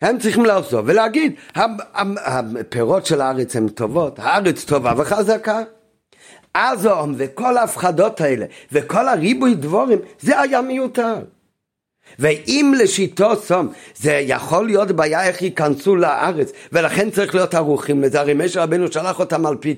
הם 0.02 0.20
צריכים 0.20 0.46
לעזוב 0.46 0.86
ולהגיד, 0.88 1.34
הפירות 2.26 3.06
של 3.06 3.22
הארץ 3.22 3.56
הן 3.56 3.68
טובות, 3.68 4.20
הארץ 4.20 4.64
טובה 4.64 4.94
וחזקה. 4.98 5.64
אזום 6.56 7.14
וכל 7.18 7.58
ההפחדות 7.58 8.22
האלה 8.22 8.46
וכל 8.72 9.08
הריבוי 9.08 9.56
דבורים, 9.56 10.00
זה 10.20 10.40
היה 10.40 10.62
מיותר. 10.62 11.16
ואם 12.20 12.74
לשיטו 12.80 13.36
סום 13.36 13.68
זה 13.96 14.12
יכול 14.12 14.66
להיות 14.66 14.92
בעיה 14.92 15.28
איך 15.28 15.42
ייכנסו 15.42 15.96
לארץ 15.96 16.52
ולכן 16.72 17.10
צריך 17.10 17.36
להיות 17.36 17.54
ערוכים 17.54 18.02
לזה. 18.02 18.20
הרי 18.20 18.34
משה 18.34 18.64
רבנו 18.64 18.92
שלח 18.92 19.20
אותם 19.20 19.46
על 19.46 19.56
פי 19.56 19.76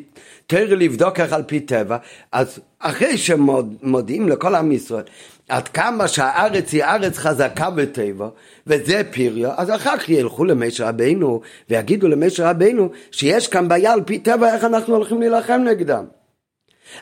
תראה 0.48 0.76
לבדוק 0.76 1.20
איך 1.20 1.34
על 1.34 1.44
פי 1.44 1.60
טבע. 1.60 1.98
אז 2.32 2.60
אחרי 2.80 3.18
שמודיעים 3.18 4.30
לכל 4.30 4.56
עם 4.56 4.72
ישראל 4.72 5.04
עד 5.50 5.68
כמה 5.68 6.08
שהארץ 6.08 6.74
היא 6.74 6.84
ארץ 6.84 7.18
חזקה 7.18 7.70
בטבע 7.70 8.28
וזה 8.68 9.02
פיריו 9.12 9.52
אז 9.58 9.72
אחר 9.72 9.98
כך 9.98 10.10
ילכו 10.10 10.46
למשה 10.46 10.90
רבנו 10.90 11.42
ויגידו 11.70 12.08
למשה 12.08 12.50
רבנו 12.50 12.90
שיש 13.12 13.48
כאן 13.48 13.68
בעיה 13.68 13.94
על 13.94 14.02
פי 14.06 14.20
טבע 14.20 14.56
איך 14.56 14.64
אנחנו 14.64 14.96
הולכים 14.96 15.20
להילחם 15.20 15.62
נגדם 15.66 16.06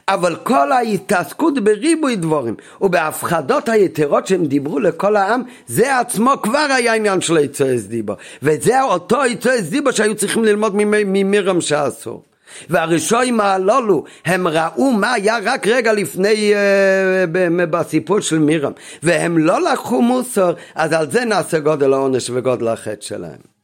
אבל 0.07 0.35
כל 0.35 0.71
ההתעסקות 0.71 1.63
בריבוי 1.63 2.15
דבורים 2.15 2.55
ובהפחדות 2.81 3.69
היתרות 3.69 4.27
שהם 4.27 4.45
דיברו 4.45 4.79
לכל 4.79 5.15
העם 5.15 5.43
זה 5.67 5.99
עצמו 5.99 6.33
כבר 6.43 6.67
היה 6.75 6.93
עניין 6.93 7.21
של 7.21 7.37
יצועס 7.37 7.81
דיבו 7.81 8.13
וזה 8.43 8.81
אותו 8.81 9.25
יצועס 9.25 9.61
דיבו 9.61 9.93
שהיו 9.93 10.15
צריכים 10.15 10.45
ללמוד 10.45 10.73
ממירם 10.75 11.61
שעשו. 11.61 12.21
והראשונים 12.69 13.41
הללו 13.41 14.03
הם 14.25 14.47
ראו 14.47 14.91
מה 14.91 15.13
היה 15.13 15.37
רק 15.43 15.67
רגע 15.67 15.93
לפני 15.93 16.53
uh, 16.53 17.65
בסיפור 17.69 18.19
של 18.19 18.39
מירם. 18.39 18.71
והם 19.03 19.37
לא 19.37 19.71
לקחו 19.71 20.01
מוסר 20.01 20.53
אז 20.75 20.93
על 20.93 21.11
זה 21.11 21.25
נעשה 21.25 21.59
גודל 21.59 21.93
העונש 21.93 22.29
וגודל 22.33 22.67
החטא 22.67 23.01
שלהם 23.05 23.54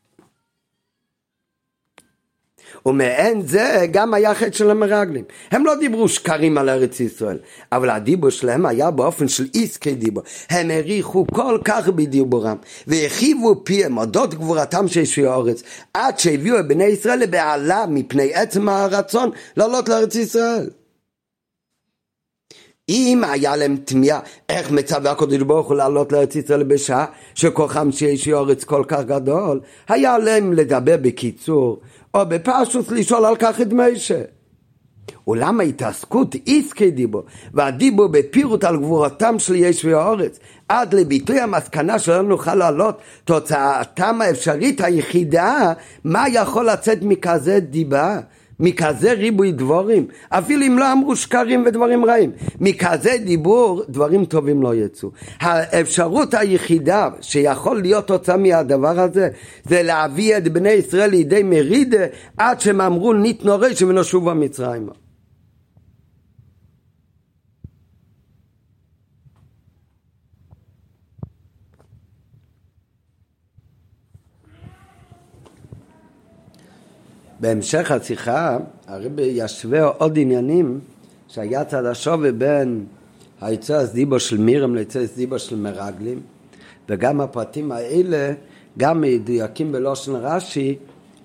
ומעין 2.85 3.41
זה 3.41 3.85
גם 3.91 4.13
היה 4.13 4.35
חטא 4.35 4.51
של 4.51 4.69
המרגלים. 4.69 5.23
הם 5.51 5.65
לא 5.65 5.75
דיברו 5.75 6.07
שקרים 6.07 6.57
על 6.57 6.69
ארץ 6.69 6.99
ישראל, 6.99 7.37
אבל 7.71 7.89
הדיבור 7.89 8.29
שלהם 8.29 8.65
היה 8.65 8.91
באופן 8.91 9.27
של 9.27 9.47
איסקי 9.53 9.95
דיבור. 9.95 10.23
הם 10.49 10.71
העריכו 10.71 11.25
כל 11.33 11.57
כך 11.65 11.87
בדיבורם, 11.87 12.57
והרחיבו 12.87 13.61
פיהם 13.63 13.97
אודות 13.97 14.33
גבורתם 14.33 14.87
של 14.87 14.99
ישוי 14.99 15.27
הארץ, 15.27 15.63
עד 15.93 16.19
שהביאו 16.19 16.59
את 16.59 16.67
בני 16.67 16.83
ישראל 16.83 17.19
לבעלה 17.19 17.85
מפני 17.89 18.33
עצם 18.33 18.69
הרצון 18.69 19.29
לעלות 19.57 19.89
לארץ 19.89 20.15
ישראל. 20.15 20.69
אם 22.89 23.21
היה 23.31 23.55
להם 23.55 23.77
תמיהה 23.85 24.19
איך 24.49 24.71
מצווה 24.71 25.11
הקדוש 25.11 25.37
ברוך 25.37 25.67
הוא 25.67 25.75
לעלות 25.75 26.11
לארץ 26.11 26.35
ישראל 26.35 26.63
בשעה 26.63 27.05
שכוחם 27.35 27.91
שיש 27.91 28.27
ארץ 28.27 28.63
כל 28.63 28.83
כך 28.87 28.99
גדול, 29.05 29.59
היה 29.87 30.17
להם 30.17 30.53
לדבר 30.53 30.97
בקיצור 30.97 31.81
או 32.13 32.25
בפשוט 32.25 32.91
לשאול 32.91 33.25
על 33.25 33.35
כך 33.35 33.61
את 33.61 33.73
משה. 33.73 34.21
אולם 35.27 35.59
ההתעסקות 35.59 36.35
איסקי 36.47 36.91
דיבו 36.91 37.23
והדיבו 37.53 38.09
בפירוט 38.09 38.63
על 38.63 38.77
גבורתם 38.77 39.39
של 39.39 39.55
ישבי 39.55 39.93
האורץ 39.93 40.39
עד 40.69 40.93
לביטוי 40.93 41.39
המסקנה 41.39 41.99
שלא 41.99 42.21
נוכל 42.21 42.55
לעלות 42.55 42.97
תוצאתם 43.23 44.21
האפשרית 44.21 44.81
היחידה 44.81 45.73
מה 46.03 46.25
יכול 46.29 46.69
לצאת 46.69 46.97
מכזה 47.01 47.59
דיבה 47.59 48.19
מכזה 48.61 49.13
ריבוי 49.13 49.51
דבורים, 49.51 50.05
אפילו 50.29 50.65
אם 50.67 50.79
לא 50.79 50.91
אמרו 50.91 51.15
שקרים 51.15 51.63
ודברים 51.65 52.05
רעים, 52.05 52.31
מכזה 52.59 53.11
דיבור 53.25 53.83
דברים 53.89 54.25
טובים 54.25 54.61
לא 54.61 54.75
יצאו. 54.75 55.09
האפשרות 55.39 56.33
היחידה 56.33 57.09
שיכול 57.21 57.81
להיות 57.81 58.07
תוצאה 58.07 58.37
מהדבר 58.37 58.99
הזה, 58.99 59.29
זה 59.65 59.83
להביא 59.83 60.37
את 60.37 60.47
בני 60.47 60.69
ישראל 60.69 61.09
לידי 61.09 61.43
מרידה 61.43 62.05
עד 62.37 62.59
שהם 62.59 62.81
אמרו 62.81 63.13
ניתנו 63.13 63.55
רשע 63.59 63.85
ונשובו 63.85 64.35
מצרימה. 64.35 65.00
בהמשך 77.41 77.91
השיחה 77.91 78.57
הרבי 78.87 79.21
ישווה 79.21 79.83
עוד 79.83 80.19
עניינים 80.19 80.79
שהיה 81.27 81.65
צד 81.65 81.85
השווה 81.85 82.31
בין 82.31 82.85
היצוא 83.41 83.83
דיבו 83.83 84.19
של 84.19 84.37
מירם 84.37 84.75
ליצוא 84.75 85.01
דיבו 85.15 85.39
של 85.39 85.55
מרגלים 85.55 86.19
וגם 86.89 87.21
הפרטים 87.21 87.71
האלה 87.71 88.33
גם 88.77 89.01
מדויקים 89.01 89.71
בלושן 89.71 90.15
רש"י 90.15 90.75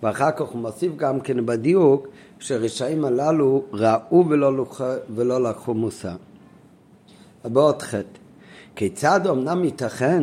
ואחר 0.02 0.30
כך 0.30 0.40
הוא 0.40 0.60
מוסיף 0.60 0.92
גם 0.96 1.20
כן 1.20 1.46
בדיוק 1.46 2.08
שרשעים 2.38 3.04
הללו 3.04 3.62
ראו 3.72 4.28
ולא, 4.28 4.56
לוח... 4.56 4.80
ולא 5.14 5.42
לקחו 5.42 5.74
מוסר. 5.74 6.16
בעוד 7.44 7.82
חטא 7.82 8.18
כיצד 8.76 9.26
אמנם 9.26 9.64
ייתכן 9.64 10.22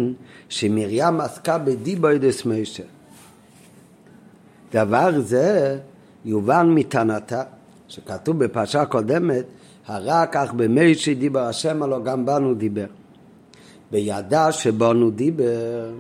שמרים 0.50 1.22
עסקה 1.22 1.58
בדיבו 1.58 2.10
ידס 2.10 2.46
משה 2.46 2.84
דבר 4.74 5.20
זה 5.20 5.78
יובן 6.26 6.70
מטענתה, 6.70 7.44
שכתוב 7.88 8.44
בפרשה 8.44 8.86
קודמת, 8.86 9.46
הרע 9.88 10.26
כך 10.32 10.54
במי 10.54 10.96
שדיבר 10.96 11.40
השם 11.40 11.84
הלא 11.84 12.00
גם 12.00 12.26
בנו 12.26 12.54
דיבר. 12.54 12.86
וידע 13.92 14.52
שבנו 14.52 15.12
דיבר, 15.12 15.92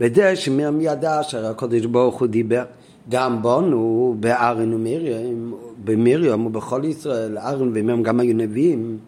בדרך 0.00 0.38
שמרים 0.38 0.80
ידע 0.80 1.22
שהקדוש 1.22 1.86
ברוך 1.86 2.20
הוא 2.20 2.28
דיבר. 2.28 2.64
גם 3.08 3.42
בנו, 3.42 4.16
בארן 4.20 4.74
ומרים, 4.74 5.54
במרים 5.84 6.46
ובכל 6.46 6.82
ישראל, 6.84 7.38
ארן 7.38 7.68
ומרים 7.68 8.02
גם 8.02 8.20
היו 8.20 8.34
נביאים. 8.34 8.98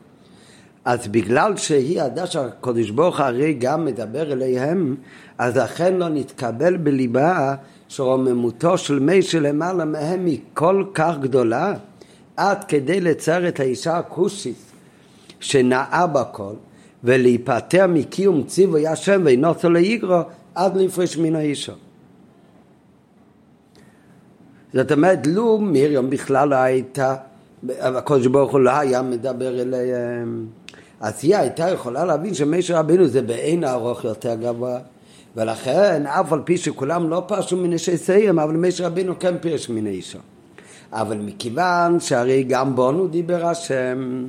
אז 0.85 1.09
בגלל 1.09 1.57
שהיא 1.57 2.03
ידעה 2.03 2.27
שהקדוש 2.27 2.91
ברוך 2.91 3.21
הרי 3.21 3.55
גם 3.55 3.85
מדבר 3.85 4.33
אליהם, 4.33 4.97
אז 5.39 5.59
אכן 5.59 5.95
לא 5.95 6.09
נתקבל 6.09 6.77
בליבה 6.77 7.55
שרוממותו 7.91 8.79
של 8.79 8.99
מי 8.99 9.23
שלמעלה 9.23 9.85
מהם 9.85 10.27
היא 10.27 10.41
כל 10.55 10.85
כך 10.95 11.15
גדולה, 11.21 11.75
עד 12.37 12.65
כדי 12.65 13.01
לצייר 13.01 13.49
את 13.49 13.61
האישה 13.61 13.99
הכושית 13.99 14.57
שנאה 15.41 16.07
בכל, 16.07 16.53
ולהיפטר 17.05 17.87
מקיום 17.87 18.43
ציווי 18.43 18.87
השם 18.87 19.23
ואינוסו 19.25 19.71
ליגרו 19.71 20.21
עד 20.55 20.77
להפרש 20.77 21.17
מן 21.17 21.37
האישה. 21.37 21.73
זאת 24.75 24.93
אומרת, 24.93 25.27
לו 25.27 25.59
מרים 25.59 26.11
בכלל 26.11 26.49
לא 26.49 26.57
הייתה, 26.57 27.17
הקדוש 27.69 28.27
ברוך 28.27 28.53
הוא 28.53 28.61
לא 28.61 28.71
היה 28.71 29.03
מדבר 29.03 29.61
אליהם, 29.61 30.47
אז 31.01 31.15
היא 31.23 31.37
הייתה 31.37 31.69
יכולה 31.69 32.05
להבין 32.05 32.35
שמשה 32.35 32.79
רבינו 32.79 33.07
זה 33.07 33.23
בעין 33.23 33.65
הארוך 33.65 34.05
יותר 34.05 34.35
גבוה. 34.35 34.79
ולכן 35.37 36.07
אף 36.07 36.33
על 36.33 36.41
פי 36.45 36.57
שכולם 36.57 37.11
לא 37.11 37.23
פרשו 37.27 37.57
מנשי 37.57 37.97
סיים 37.97 38.39
אבל 38.39 38.57
משה 38.57 38.87
רבינו 38.87 39.19
כן 39.19 39.39
פירש 39.39 39.69
מנשו 39.69 40.19
אבל 40.93 41.17
מכיוון 41.17 42.01
שהרי 42.01 42.43
גם 42.43 42.77
בונו 42.77 43.09
דיבר 43.09 43.47
השם 43.47 44.27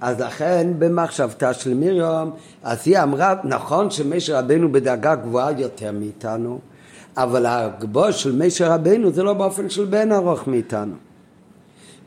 אז 0.00 0.20
לכן 0.20 0.72
במחשבתה 0.78 1.54
של 1.54 1.74
מרים 1.74 2.30
אז 2.62 2.78
היא 2.84 2.98
אמרה 2.98 3.34
נכון 3.44 3.90
שמשה 3.90 4.38
רבינו 4.38 4.72
בדרגה 4.72 5.14
גבוהה 5.14 5.50
יותר 5.58 5.92
מאיתנו 5.92 6.58
אבל 7.16 7.46
הגבוה 7.46 8.12
של 8.12 8.44
משה 8.44 8.74
רבינו 8.74 9.12
זה 9.12 9.22
לא 9.22 9.32
באופן 9.32 9.70
של 9.70 9.84
בן 9.84 10.12
ארוך 10.12 10.48
מאיתנו. 10.48 10.94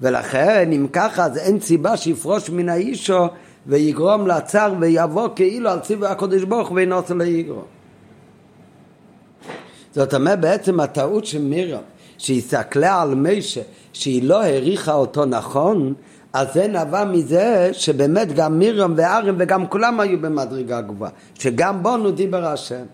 ולכן 0.01 0.69
אם 0.71 0.87
ככה 0.93 1.25
אז 1.25 1.37
אין 1.37 1.59
סיבה 1.59 1.97
שיפרוש 1.97 2.49
מן 2.49 2.69
האישו 2.69 3.27
ויגרום 3.67 4.27
לצר 4.27 4.73
ויבוא 4.79 5.29
כאילו 5.35 5.69
על 5.69 5.79
ציווי 5.79 6.07
הקדוש 6.07 6.43
ברוך 6.43 6.67
הוא 6.69 6.75
ואינו 6.75 6.95
עושה 6.95 7.13
ליגרום 7.13 7.74
זאת 9.95 10.13
אומרת 10.13 10.39
בעצם 10.39 10.79
הטעות 10.79 11.25
של 11.25 11.41
מירם 11.41 11.81
שהיא 12.17 12.41
על 12.91 13.15
מישה 13.15 13.61
שהיא 13.93 14.23
לא 14.23 14.41
העריכה 14.41 14.93
אותו 14.93 15.25
נכון 15.25 15.93
אז 16.33 16.47
זה 16.53 16.67
נבע 16.67 17.05
מזה 17.05 17.69
שבאמת 17.73 18.33
גם 18.33 18.59
מירם 18.59 18.93
וארם 18.97 19.35
וגם 19.39 19.67
כולם 19.67 19.99
היו 19.99 20.21
במדרגה 20.21 20.81
גבוהה 20.81 21.11
שגם 21.33 21.83
בונו 21.83 22.11
דיבר 22.11 22.45
השם. 22.45 22.85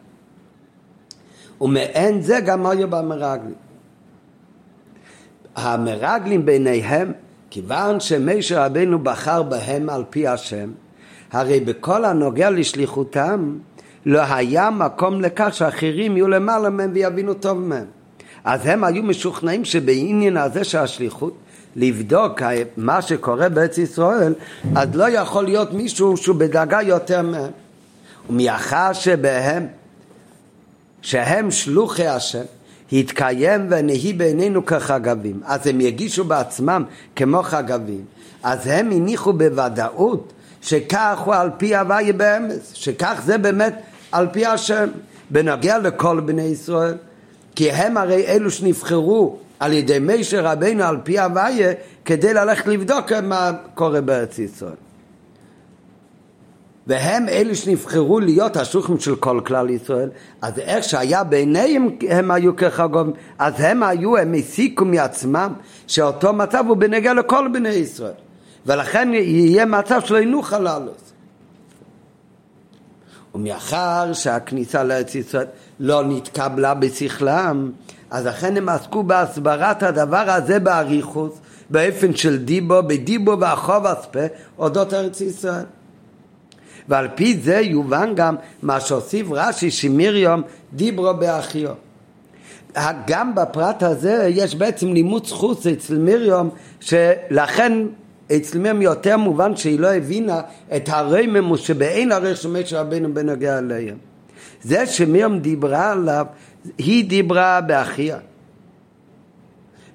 ומעין 1.62 2.22
זה 2.22 2.39
גם 2.39 2.66
היו 2.66 2.88
במרגלים. 2.89 3.54
המרגלים 5.56 6.45
ביניהם 6.45 7.12
כיוון 7.49 7.99
שמשה 7.99 8.66
רבנו 8.66 8.99
בחר 8.99 9.43
בהם 9.43 9.89
על 9.89 10.04
פי 10.10 10.28
השם 10.28 10.72
הרי 11.32 11.60
בכל 11.60 12.06
הנוגע 12.06 12.49
לשליחותם 12.49 13.58
לא 14.06 14.22
היה 14.30 14.70
מקום 14.70 15.22
לכך 15.22 15.49
שאחרים 15.52 16.18
יהיו 16.18 16.28
למעלה 16.28 16.70
מהם 16.70 16.89
ויבינו 16.93 17.34
טוב 17.34 17.60
מהם. 17.60 17.86
אז 18.43 18.62
הם 18.64 18.84
היו 18.84 19.04
משוכנעים 19.04 19.66
שבעניין 19.66 20.38
הזה 20.38 20.64
של 20.64 20.78
השליחות, 20.78 21.34
לבדוק 21.76 22.41
מה 22.78 23.02
שקורה 23.02 23.49
בארץ 23.49 23.78
ישראל, 23.78 24.34
אז 24.76 24.95
לא 24.95 25.10
יכול 25.10 25.43
להיות 25.45 25.74
מישהו 25.74 26.18
שהוא 26.18 26.36
בדרגה 26.36 26.82
יותר 26.82 27.22
מהם. 27.22 27.52
ומאחר 28.30 28.93
שבהם, 28.93 29.68
שהם 31.02 31.52
שלוחי 31.52 32.08
השם, 32.08 32.43
התקיים 32.93 33.68
ונהי 33.70 34.14
בעינינו 34.14 34.66
כחגבים, 34.66 35.39
אז 35.45 35.68
הם 35.68 35.82
יגישו 35.82 36.24
בעצמם 36.24 36.84
כמו 37.16 37.43
חגבים, 37.43 38.06
אז 38.43 38.68
הם 38.68 38.91
הניחו 38.91 39.34
בוודאות 39.34 40.34
שכך 40.62 41.20
הוא 41.26 41.36
על 41.36 41.49
פי 41.58 41.76
הוויה 41.76 42.14
באמץ, 42.14 42.72
שכך 42.74 43.22
זה 43.26 43.38
באמת 43.38 43.82
על 44.12 44.28
פי 44.32 44.45
השם. 44.45 44.89
בנוגע 45.32 45.78
לכל 45.78 46.20
בני 46.20 46.41
ישראל, 46.41 46.93
כי 47.55 47.72
הם 47.72 47.97
הרי 47.97 48.28
אלו 48.28 48.51
שנבחרו 48.51 49.38
על 49.59 49.74
ידי 49.74 49.99
מישר 49.99 50.45
רבינו 50.45 50.84
על 50.84 50.97
פי 51.03 51.20
הוויה 51.20 51.74
כדי 52.05 52.34
ללכת 52.34 52.68
לבדוק 52.68 53.12
מה 53.12 53.51
קורה 53.76 54.01
בארץ 54.01 54.39
ישראל. 54.39 54.76
והם 56.88 57.30
אלה 57.30 57.55
שנבחרו 57.55 58.20
להיות 58.20 58.57
השולחים 58.57 58.99
של 58.99 59.16
כל 59.16 59.41
כלל 59.45 59.70
ישראל, 59.70 60.09
אז 60.41 60.59
איך 60.59 60.84
שהיה 60.84 61.24
בעיניהם 61.24 61.89
הם 62.09 62.32
היו 62.32 62.55
כחגובים, 62.55 63.14
אז 63.39 63.53
הם 63.57 63.84
היו, 63.84 64.18
הם 64.18 64.34
הסיקו 64.34 64.86
מעצמם 64.86 65.53
שאותו 65.88 66.34
מצב 66.34 66.64
הוא 66.68 66.78
בנגע 66.78 67.14
לכל 67.14 67.47
בני 67.53 67.70
ישראל. 67.70 68.12
ולכן 68.66 69.09
יהיה 69.14 69.66
מצב 69.66 70.01
שלא 70.05 70.22
ינוח 70.22 70.53
הללו. 70.53 70.91
ומאחר 73.36 74.13
שהכניסה 74.13 74.84
לארץ 74.84 75.15
ישראל 75.15 75.45
לא 75.79 76.03
נתקבלה 76.03 76.73
בשכלם, 76.73 77.71
אז 78.11 78.25
לכן 78.25 78.57
הם 78.57 78.69
עסקו 78.69 79.03
בהסברת 79.03 79.84
הדבר 79.84 80.29
הזה 80.29 80.59
באריכוס, 80.59 81.34
באופן 81.69 82.15
של 82.15 82.38
דיבו, 82.38 82.84
בדיבו 82.88 83.39
והחוב 83.39 83.86
אספה, 83.86 84.19
אודות 84.57 84.93
ארץ 84.93 85.21
ישראל. 85.21 85.65
ועל 86.89 87.07
פי 87.15 87.38
זה 87.38 87.59
יובן 87.59 88.15
גם 88.15 88.36
מה 88.61 88.79
שהוסיף 88.79 89.27
רש"י 89.32 89.71
שמרים 89.71 90.43
דיברו 90.73 91.13
באחיו. 91.13 91.69
גם 93.07 93.36
בפרט 93.36 93.84
הזה 93.84 94.27
יש 94.29 94.55
בעצם 94.55 94.93
לימוד 94.93 95.25
זכות 95.25 95.67
אצל 95.67 95.97
מרים 95.97 96.49
שלכן 96.79 97.73
אצל 98.36 98.59
מרים 98.59 98.82
יותר 98.82 99.17
מובן 99.17 99.55
שהיא 99.55 99.79
לא 99.79 99.88
הבינה 99.88 100.41
את 100.75 100.89
הרמם 100.89 101.57
שבאין 101.57 102.11
ערך 102.11 102.38
של 102.38 102.49
משה 102.49 102.82
רבינו 102.82 103.13
בנוגע 103.13 103.57
אליהם. 103.57 103.97
זה 104.63 104.86
שמרים 104.86 105.39
דיברה 105.39 105.91
עליו, 105.91 106.25
היא 106.77 107.09
דיברה 107.09 107.61
באחיה. 107.61 108.17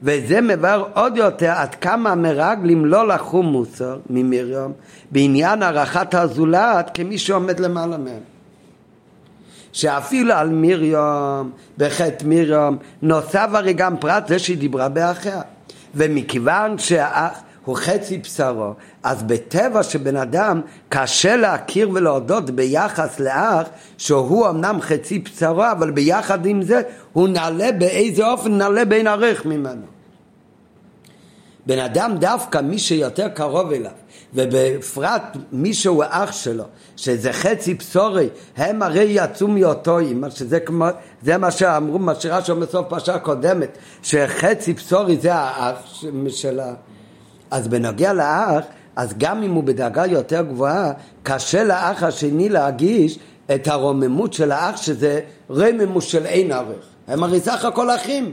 וזה 0.03 0.41
מבאר 0.41 0.85
עוד 0.95 1.17
יותר 1.17 1.51
עד 1.51 1.75
כמה 1.75 2.11
המרגלים 2.11 2.87
לא 2.87 3.09
לקחו 3.09 3.43
מוסר 3.43 3.99
ממרים 4.11 4.73
בעניין 5.11 5.63
הערכת 5.63 6.15
הזולת 6.15 6.91
כמי 6.95 7.19
שעומד 7.19 7.61
למעלה 7.61 7.99
מהם. 7.99 8.21
שאפילו 9.73 10.35
על 10.35 10.49
מרים, 10.49 11.51
בחטא 11.79 12.25
מרים, 12.27 12.79
נוסף 13.03 13.49
הרי 13.53 13.73
גם 13.73 13.97
פרט 13.97 14.29
זה 14.29 14.39
שהיא 14.39 14.59
דיברה 14.59 14.89
באחיה. 14.89 15.41
ומכיוון 15.95 16.79
שהאח 16.79 17.41
הוא 17.67 17.77
חצי 17.77 18.19
בשרו, 18.19 18.73
אז 19.03 19.23
בטבע 19.23 19.83
שבן 19.83 20.17
אדם 20.17 20.61
קשה 20.89 21.37
להכיר 21.37 21.91
ולהודות 21.91 22.51
ביחס 22.51 23.21
לאח 23.21 23.69
שהוא 23.99 24.49
אמנם 24.49 24.79
חצי 24.81 25.19
בשרו, 25.19 25.65
אבל 25.73 25.91
ביחד 25.91 26.47
עם 26.47 26.63
זה 26.63 26.81
הוא 27.13 27.29
נעלה 27.29 27.73
באיזה 27.73 28.27
אופן 28.27 28.59
נעלה 28.59 28.85
בין 28.85 29.07
ערך 29.07 29.47
ממנו. 29.47 29.87
בן 31.67 31.79
אדם 31.79 32.17
דווקא 32.19 32.59
מי 32.59 32.79
שיותר 32.79 33.29
קרוב 33.29 33.73
אליו 33.73 33.91
ובפרט 34.35 35.37
מי 35.53 35.75
שהוא 35.75 36.05
אח 36.09 36.33
שלו 36.33 36.65
שזה 36.97 37.33
חצי 37.33 37.75
בשורי 37.75 38.29
הם 38.57 38.83
הרי 38.83 39.07
יצאו 39.09 39.49
מאותו 39.49 39.99
אימא 39.99 40.31
שזה 40.31 40.61
כמו 40.61 40.87
זה 41.23 41.39
מה 41.39 41.51
שאמרו 41.51 41.99
מה 41.99 42.15
שרש"י 42.15 42.53
בסוף 42.55 42.87
פרשה 42.89 43.19
קודמת 43.19 43.79
שחצי 44.03 44.73
בשורי 44.73 45.17
זה 45.17 45.35
האח 45.35 46.03
שלה 46.29 46.75
אז 47.51 47.69
בנוגע 47.69 48.13
לאח 48.13 48.65
אז 48.97 49.15
גם 49.19 49.43
אם 49.43 49.53
הוא 49.53 49.65
בדרגה 49.65 50.07
יותר 50.07 50.43
גבוהה 50.43 50.93
קשה 51.23 51.65
לאח 51.65 52.03
השני 52.03 52.49
להגיש 52.49 53.19
את 53.55 53.69
הרוממות 53.69 54.33
של 54.33 54.53
האח 54.53 54.83
שזה 54.83 55.21
רממות 55.51 56.03
של 56.03 56.27
אין 56.27 56.53
ערך 56.53 56.87
הם 57.09 57.23
הרי 57.23 57.41
סך 57.41 57.65
הכל 57.65 57.91
אחים 57.91 58.33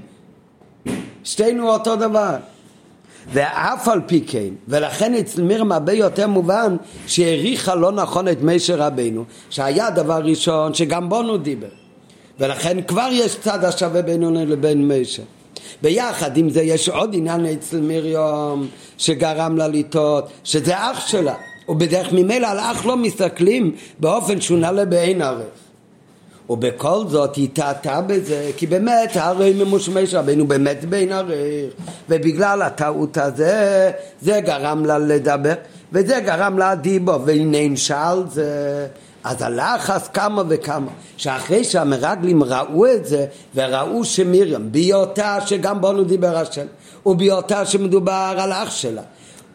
שתינו 1.24 1.70
אותו 1.70 1.95
דבר 1.95 2.36
ואף 3.32 3.88
על 3.88 4.01
פי 4.05 4.24
כן, 4.28 4.49
ולכן 4.68 5.14
אצל 5.14 5.41
מירם 5.41 5.72
הרבה 5.72 5.93
יותר 5.93 6.28
מובן 6.28 6.76
שהעריכה 7.07 7.76
לא 7.76 7.91
נכון 7.91 8.28
את 8.28 8.38
משה 8.41 8.76
רבנו, 8.76 9.24
שהיה 9.49 9.89
דבר 9.89 10.22
ראשון 10.24 10.74
שגם 10.74 11.09
בונו 11.09 11.38
דיבר. 11.38 11.68
ולכן 12.39 12.82
כבר 12.82 13.07
יש 13.11 13.36
צד 13.39 13.64
השווה 13.64 14.01
בינינו 14.01 14.45
לבין 14.45 14.91
משה. 14.91 15.24
ביחד 15.82 16.38
עם 16.38 16.49
זה 16.49 16.61
יש 16.61 16.89
עוד 16.89 17.09
עניין 17.14 17.45
אצל 17.45 17.82
מרים 17.82 18.68
שגרם 18.97 19.57
לה 19.57 19.68
לטעות, 19.68 20.28
שזה 20.43 20.74
אח 20.78 21.07
שלה. 21.07 21.34
ובדרך 21.70 22.14
ממילא 22.14 22.47
על 22.47 22.59
אח 22.59 22.86
לא 22.86 22.97
מסתכלים 22.97 23.72
באופן 23.99 24.41
שהוא 24.41 24.59
נעלה 24.59 24.86
בעין 24.86 25.22
ערב. 25.22 25.41
ובכל 26.49 27.03
זאת 27.07 27.36
היא 27.36 27.49
טעתה 27.53 28.01
בזה, 28.01 28.51
כי 28.57 28.68
באמת 28.68 29.09
הרי 29.16 29.53
ממושמש 29.53 30.14
רבנו 30.14 30.47
באמת 30.47 30.86
בין 30.86 31.11
ערך, 31.11 31.74
ובגלל 32.09 32.61
הטעות 32.61 33.18
הזה, 33.18 33.91
זה 34.22 34.39
גרם 34.39 34.86
לה 34.86 34.97
לדבר, 34.97 35.53
וזה 35.93 36.20
גרם 36.20 36.57
לה 36.57 36.76
דיבו, 36.76 37.22
והנה 37.26 37.78
שאל 37.78 38.18
זה. 38.30 38.88
אז 39.24 39.42
הלחץ 39.42 40.08
כמה 40.08 40.44
וכמה, 40.50 40.92
שאחרי 41.18 41.64
שהמרגלים 41.64 42.44
ראו 42.44 42.86
את 42.86 43.06
זה, 43.06 43.26
וראו 43.56 44.06
שמרים, 44.06 44.72
בהיותה 44.72 45.38
שגם 45.46 45.82
בנו 45.82 46.04
דיבר 46.04 46.38
השם, 46.38 46.66
ובהיותה 47.06 47.66
שמדובר 47.66 48.36
על 48.38 48.52
אח 48.52 48.72
שלה, 48.72 49.02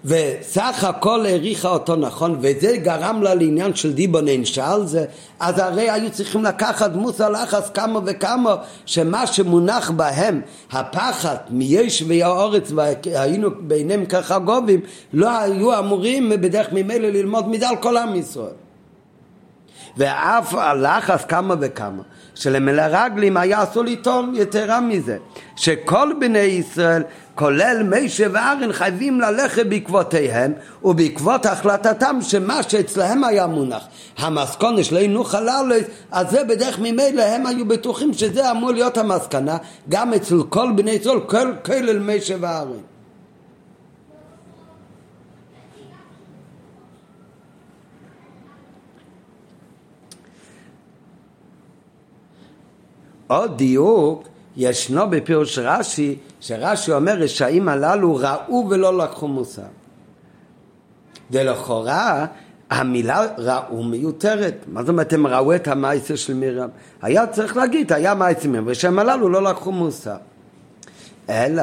וסך 0.05 0.85
הכל 0.85 1.27
העריכה 1.27 1.69
אותו 1.69 1.97
נכון, 1.97 2.39
וזה 2.41 2.77
גרם 2.77 3.23
לה 3.23 3.35
לעניין 3.35 3.75
של 3.75 3.93
דיבון 3.93 4.29
אין 4.29 4.45
שעל 4.45 4.87
זה, 4.87 5.05
אז 5.41 5.59
הרי 5.59 5.91
היו 5.91 6.11
צריכים 6.11 6.45
לקחת 6.45 6.95
מוסר 6.95 7.29
לחץ 7.29 7.71
כמה 7.75 8.01
וכמה, 8.05 8.57
שמה 8.87 9.27
שמונח 9.27 9.91
בהם, 9.91 10.41
הפחד 10.73 11.37
מישבי 11.51 12.23
האורץ 12.23 12.73
והיינו 12.75 13.49
ביניהם 13.61 14.07
ככה 14.07 14.39
גובים, 14.39 14.81
לא 15.13 15.39
היו 15.39 15.79
אמורים 15.79 16.31
בדרך 16.31 16.67
ממילא 16.73 17.09
ללמוד 17.09 17.49
מידה 17.49 17.69
על 17.69 17.77
כל 17.77 17.97
עם 17.97 18.15
ישראל. 18.15 18.68
ואף 19.99 20.55
הלחץ 20.55 21.25
כמה 21.25 21.55
וכמה. 21.61 22.03
שלמלרגלים 22.35 23.37
היה 23.37 23.63
אסור 23.63 23.85
לטעון 23.85 24.33
יתרה 24.35 24.81
מזה, 24.81 25.17
שכל 25.57 26.13
בני 26.21 26.39
ישראל, 26.39 27.03
כולל 27.35 27.83
מישה 27.83 28.27
וארן, 28.33 28.73
חייבים 28.73 29.21
ללכת 29.21 29.67
בעקבותיהם 29.67 30.53
ובעקבות 30.85 31.47
החלטתם 31.47 32.19
שמה 32.23 32.63
שאצלהם 32.63 33.25
היה 33.25 33.47
מונח, 33.47 33.83
המסקונה 34.19 34.85
שלא 34.85 34.99
ינוח 34.99 35.35
הללו, 35.35 35.75
אז 36.11 36.31
זה 36.31 36.45
בדרך 36.45 36.79
ממילא 36.79 37.23
הם 37.23 37.47
היו 37.47 37.69
בטוחים 37.69 38.15
שזה 38.15 38.51
אמור 38.51 38.71
להיות 38.71 38.97
המסקנה 38.97 39.57
גם 39.89 40.15
אצל 40.15 40.43
כל 40.49 40.73
בני 40.77 40.91
ישראל, 40.91 41.21
כל 41.21 41.53
כולל 41.65 41.99
מישה 41.99 42.35
וארן. 42.41 42.98
עוד 53.29 53.57
דיוק 53.57 54.29
ישנו 54.57 55.11
בפירוש 55.11 55.59
רש"י, 55.59 56.17
שרש"י 56.41 56.93
אומר 56.93 57.13
רשעים 57.13 57.69
הללו 57.69 58.17
ראו 58.17 58.67
ולא 58.71 58.99
לקחו 58.99 59.29
מוסר. 59.29 59.63
ולכאורה 61.31 62.27
המילה 62.71 63.27
ראו 63.39 63.83
מיותרת. 63.83 64.55
מה 64.67 64.81
זאת 64.81 64.89
אומרת 64.89 65.13
הם 65.13 65.27
ראו 65.27 65.55
את 65.55 65.69
המעשה 65.69 66.17
של 66.17 66.35
מרים? 66.35 66.69
היה 67.03 67.27
צריך 67.27 67.57
להגיד, 67.57 67.93
היה 67.93 68.15
מעשה 68.15 68.49
מרים, 68.49 68.65
ושהם 68.67 68.99
הללו 68.99 69.29
לא 69.29 69.43
לקחו 69.43 69.73
מוסר. 69.73 70.17
אלא 71.29 71.63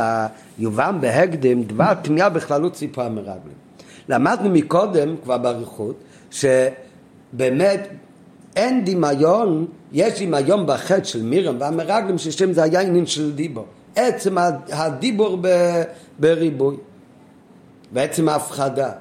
יובן 0.59 0.97
בהקדם 1.01 1.63
דבר 1.63 1.93
תמיהה 1.93 2.29
בכללות 2.29 2.75
סיפור 2.75 3.03
המרגלים. 3.03 3.65
למדנו 4.09 4.49
מקודם, 4.49 5.15
כבר 5.23 5.37
באריכות, 5.37 5.95
שבאמת 6.31 7.89
אין 8.55 8.85
דמיון, 8.85 9.65
יש 9.93 10.21
דמיון 10.21 10.65
בחטא 10.65 11.03
של 11.03 11.23
מירם 11.23 11.55
והמרגלים 11.59 12.17
ששם 12.17 12.53
זה 12.53 12.63
היה 12.63 12.81
עניין 12.81 13.05
של 13.05 13.31
דיבור. 13.31 13.65
עצם 13.95 14.37
הדיבור 14.71 15.37
ב, 15.41 15.47
בריבוי 16.19 16.75
ועצם 17.93 18.29
ההפחדה. 18.29 18.91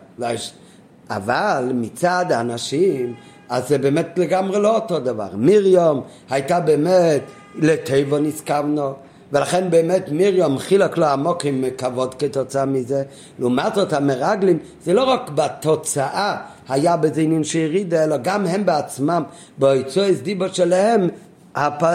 אבל 1.11 1.71
מצד 1.75 2.27
האנשים, 2.31 3.15
אז 3.49 3.69
זה 3.69 3.79
באמת 3.79 4.19
לגמרי 4.19 4.61
לא 4.61 4.75
אותו 4.77 5.01
דבר. 5.01 5.29
מרים 5.37 6.01
הייתה 6.31 6.61
באמת 6.61 7.23
לטבע 7.55 8.19
נזכרנו, 8.19 8.93
ולכן 9.35 9.70
באמת 9.70 10.09
מרים 10.12 10.59
חילק 10.59 10.97
לו 10.97 11.07
עמוק 11.07 11.45
עם 11.45 11.64
כבוד 11.78 12.14
כתוצאה 12.14 12.64
מזה. 12.64 13.03
לעומת 13.39 13.74
זאת 13.74 13.93
המרגלים 13.93 14.59
זה 14.85 14.95
לא 14.95 15.05
רק 15.05 15.30
בתוצאה 15.30 16.37
היה 16.68 16.97
בזה 16.97 17.20
עניין 17.20 17.45
שירידה, 17.45 18.05
אלא 18.05 18.16
גם 18.16 18.47
הם 18.47 18.66
בעצמם, 18.66 19.22
ביצועס 19.59 20.18
דיבו 20.20 20.45
שלהם, 20.53 21.09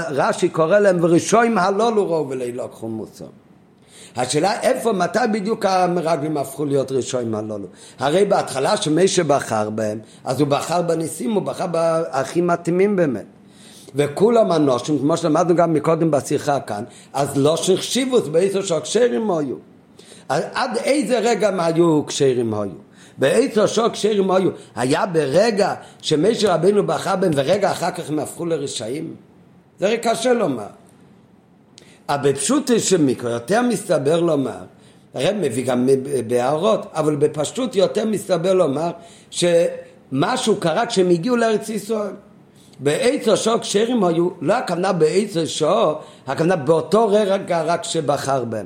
רש"י 0.10 0.50
קורא 0.50 0.80
להם 0.80 0.98
וראשויים 1.02 1.58
הלולו 1.58 2.12
ראו 2.12 2.30
ולילוקחו 2.30 2.88
מוסר. 2.88 3.26
השאלה 4.16 4.62
איפה, 4.62 4.94
מתי 4.94 5.20
בדיוק 5.34 5.66
המרגלים 5.66 6.38
הפכו 6.38 6.66
להיות 6.66 6.92
ראשויים 6.92 7.36
הלולו? 7.36 7.68
הרי 8.00 8.26
בהתחלה 8.26 8.78
שמי 8.78 9.08
שבחר 9.08 9.70
בהם, 9.70 10.00
אז 10.26 10.40
הוא 10.40 10.48
בחר 10.48 10.82
בניסים, 10.82 11.34
הוא 11.34 11.44
בחר 11.44 11.68
בהכי 11.68 12.42
מתאימים 12.42 12.96
באמת. 12.96 13.26
וכולם 13.96 14.52
אנושים, 14.52 15.00
כמו 15.00 15.18
שלמדנו 15.18 15.56
גם 15.56 15.74
מקודם 15.74 16.12
בשיחה 16.12 16.60
כאן, 16.60 16.84
אז 17.14 17.38
לא 17.38 17.58
שהחשיבו 17.58 18.22
באיזו 18.22 18.64
שהקשרים 18.64 19.32
היו. 19.32 19.56
עד 20.30 20.78
איזה 20.78 21.20
רגע 21.20 21.48
הם 21.48 21.60
היו 21.60 22.04
קשרים 22.04 22.54
היו? 22.54 22.72
באיזו 23.18 23.68
שוק 23.68 23.92
קשרים 23.94 24.32
היו? 24.32 24.50
היה 24.76 25.06
ברגע 25.06 25.74
שמשה 26.02 26.54
רבינו 26.54 26.88
בחר 26.88 27.16
בהם 27.16 27.32
ורגע 27.36 27.72
אחר 27.72 27.92
כך 27.92 28.10
הם 28.10 28.20
הפכו 28.20 28.46
לרשעים? 28.46 29.16
זה 29.80 29.86
הרי 29.88 29.98
קשה 29.98 30.34
לומר. 30.34 30.68
בפשוט 32.12 32.72
של 32.78 33.02
מיקרו 33.02 33.30
יותר 33.30 33.62
מסתבר 33.62 34.20
לומר 34.20 34.64
הרב 35.14 35.36
מביא 35.36 35.66
גם 35.66 35.90
בהערות, 36.28 36.86
אבל 36.94 37.16
בפשטות 37.16 37.76
יותר 37.76 38.06
מסתבר 38.06 38.54
לומר 38.54 38.92
שמשהו 39.30 40.56
קרה 40.60 40.86
כשהם 40.86 41.10
הגיעו 41.10 41.36
לארץ 41.36 41.70
ישראל. 41.70 42.14
בעץ 42.80 43.28
השור 43.28 43.58
כשרים 43.58 44.04
היו, 44.04 44.30
לא 44.42 44.54
הכוונה 44.54 44.94
בעץ 44.94 45.38
השור, 45.38 46.02
הכוונה 46.28 46.56
באותו 46.56 47.08
רגע 47.08 47.62
רק 47.62 47.84
שבחר 47.84 48.46
בהם, 48.46 48.66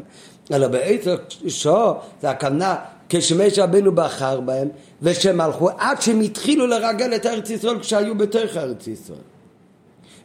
אלא 0.51 0.67
בעץ 0.67 1.05
השור 1.45 1.93
זה 2.21 2.29
הכוונה 2.29 2.75
כשמש 3.09 3.59
רבנו 3.59 3.95
בחר 3.95 4.39
בהם, 4.39 4.67
ושהם 5.01 5.41
הלכו 5.41 5.69
עד 5.77 6.01
שהם 6.01 6.21
התחילו 6.21 6.67
לרגל 6.67 7.15
את 7.15 7.25
ארץ 7.25 7.49
ישראל 7.49 7.79
כשהיו 7.79 8.17
בתוך 8.17 8.57
ארץ 8.57 8.87
ישראל. 8.87 9.19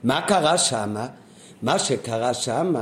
מה 0.05 0.21
קרה 0.21 0.59
שמה? 0.59 1.07
מה 1.63 1.79
שקרה 1.79 2.35
שם 2.35 2.75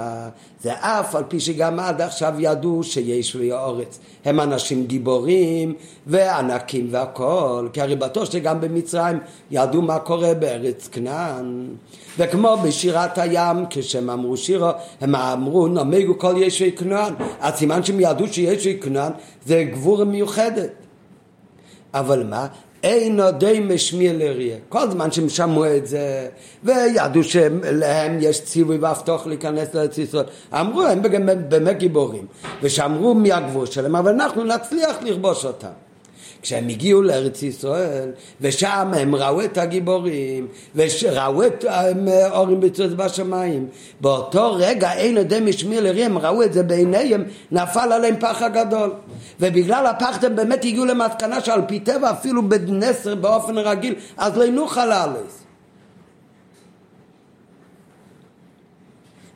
זה 0.63 0.73
אף 0.73 1.15
על 1.15 1.25
פי 1.29 1.41
שגם 1.41 1.81
עד 1.81 2.01
עכשיו 2.01 2.35
ידעו 2.39 2.83
שיש 2.83 3.37
לי 3.37 3.53
אורץ 3.53 3.99
הם 4.25 4.41
אנשים 4.41 4.87
גיבורים 4.87 5.75
וענקים 6.07 6.89
והכל 6.91 7.69
כי 7.73 7.81
הרי 7.81 7.97
בטוח 7.97 8.31
שגם 8.31 8.61
במצרים 8.61 9.19
ידעו 9.51 9.83
מה 9.83 9.99
קורה 9.99 10.35
בארץ 10.35 10.89
כנען. 10.89 11.67
וכמו 12.19 12.57
בשירת 12.65 13.19
הים 13.19 13.65
כשהם 13.71 14.11
אמרו 14.11 14.37
שירו 14.37 14.71
הם 15.01 15.15
אמרו 15.15 15.69
נמגו 15.69 16.19
כל 16.19 16.35
ישוי 16.37 16.73
כנען. 16.73 17.15
הסימן 17.41 17.83
שהם 17.83 18.01
ידעו 18.01 18.27
שישוי 18.29 18.79
כנען 18.81 19.13
זה 19.47 19.65
גבור 19.73 20.05
מיוחדת. 20.05 20.71
אבל 21.95 22.25
מה? 22.25 22.47
אין 22.83 23.21
עודי 23.21 23.61
משמיע 23.61 24.13
לריה. 24.13 24.57
כל 24.69 24.91
זמן 24.91 25.11
שהם 25.11 25.29
שמעו 25.29 25.77
את 25.77 25.87
זה, 25.87 26.29
וידעו 26.65 27.25
שלהם 27.25 28.19
יש 28.21 28.45
ציווי 28.45 28.77
והבטוח 28.77 29.27
להיכנס 29.27 29.75
לארץ 29.75 29.99
ישראל, 29.99 30.25
אמרו 30.53 30.83
הם 30.83 31.03
באמת 31.49 31.79
גיבורים, 31.79 32.27
ושמרו 32.63 33.15
מהגבול 33.15 33.67
שלהם, 33.67 33.97
אבל 33.97 34.13
אנחנו 34.13 34.45
נצליח 34.45 34.97
לכבוש 35.03 35.45
אותם. 35.45 35.69
כשהם 36.43 36.69
הגיעו 36.69 37.03
לארץ 37.03 37.43
ישראל, 37.43 38.11
ושם 38.41 38.93
הם 38.97 39.15
ראו 39.15 39.45
את 39.45 39.59
הגיבורים, 39.59 40.47
וראו 40.75 41.47
את 41.47 41.65
אורים 42.31 42.61
בצוץ 42.61 42.93
בשמיים, 42.97 43.67
באותו 44.01 44.55
רגע 44.55 44.93
אין 44.93 45.19
עדי 45.19 45.41
משמיר 45.41 45.81
לרי, 45.81 46.05
הם 46.05 46.19
ראו 46.19 46.43
את 46.43 46.53
זה 46.53 46.63
בעיניהם, 46.63 47.25
נפל 47.53 47.93
עליהם 47.93 48.15
פחד 48.21 48.51
גדול. 48.55 48.91
ובגלל 49.41 49.87
הפחד 49.87 50.25
הם 50.25 50.37
באמת 50.37 50.65
הגיעו 50.65 50.85
למסקנה 50.85 51.41
שעל 51.41 51.61
פי 51.69 51.81
טבע, 51.81 52.11
אפילו 52.11 52.49
בנסר 52.49 53.15
באופן 53.15 53.59
רגיל, 53.59 53.95
אז 54.17 54.37
לא 54.37 54.45
ינוחה 54.45 54.87
לאלס. 54.87 55.46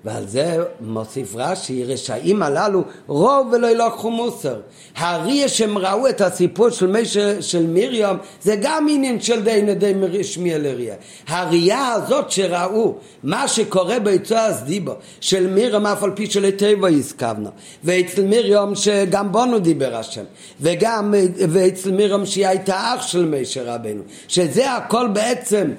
ועל 0.05 0.27
זה 0.27 0.57
מוסיף 0.81 1.33
רש"י, 1.37 1.85
רשעים 1.85 2.43
הללו 2.43 2.83
רוב 3.07 3.53
ולא 3.53 3.67
ילקחו 3.71 4.11
מוסר. 4.11 4.61
האריה 4.97 5.49
שהם 5.49 5.79
ראו 5.79 6.09
את 6.09 6.21
הסיפור 6.21 6.71
של, 6.71 6.87
מי 6.87 7.05
של 7.41 7.67
מרים 7.67 8.17
זה 8.43 8.57
גם 8.63 8.87
עניין 8.91 9.21
של 9.21 9.43
די 9.43 9.63
נדי 9.63 10.25
שמי 10.25 10.55
אריה. 10.55 10.95
הראייה 11.29 11.89
הזאת 11.93 12.31
שראו 12.31 12.95
מה 13.23 13.49
שקורה 13.49 13.99
ביצוע 13.99 14.41
הסדיבו 14.41 14.93
של 15.21 15.47
מרים 15.47 15.87
אף 15.87 16.03
על 16.03 16.11
פי 16.11 16.31
שלטבע 16.31 16.89
הסכבנו 16.89 17.51
ואצל 17.85 18.25
מרים 18.25 18.75
שגם 18.75 19.33
בונו 19.33 19.59
דיבר 19.59 19.97
השם 19.97 20.25
וגם 20.61 21.15
ואצל 21.37 21.93
מרים 21.93 22.27
שהיא 22.27 22.47
הייתה 22.47 22.95
אח 22.95 23.07
של 23.07 23.25
משה 23.25 23.75
רבנו 23.75 24.03
שזה 24.29 24.73
הכל 24.73 25.09
בעצם 25.09 25.71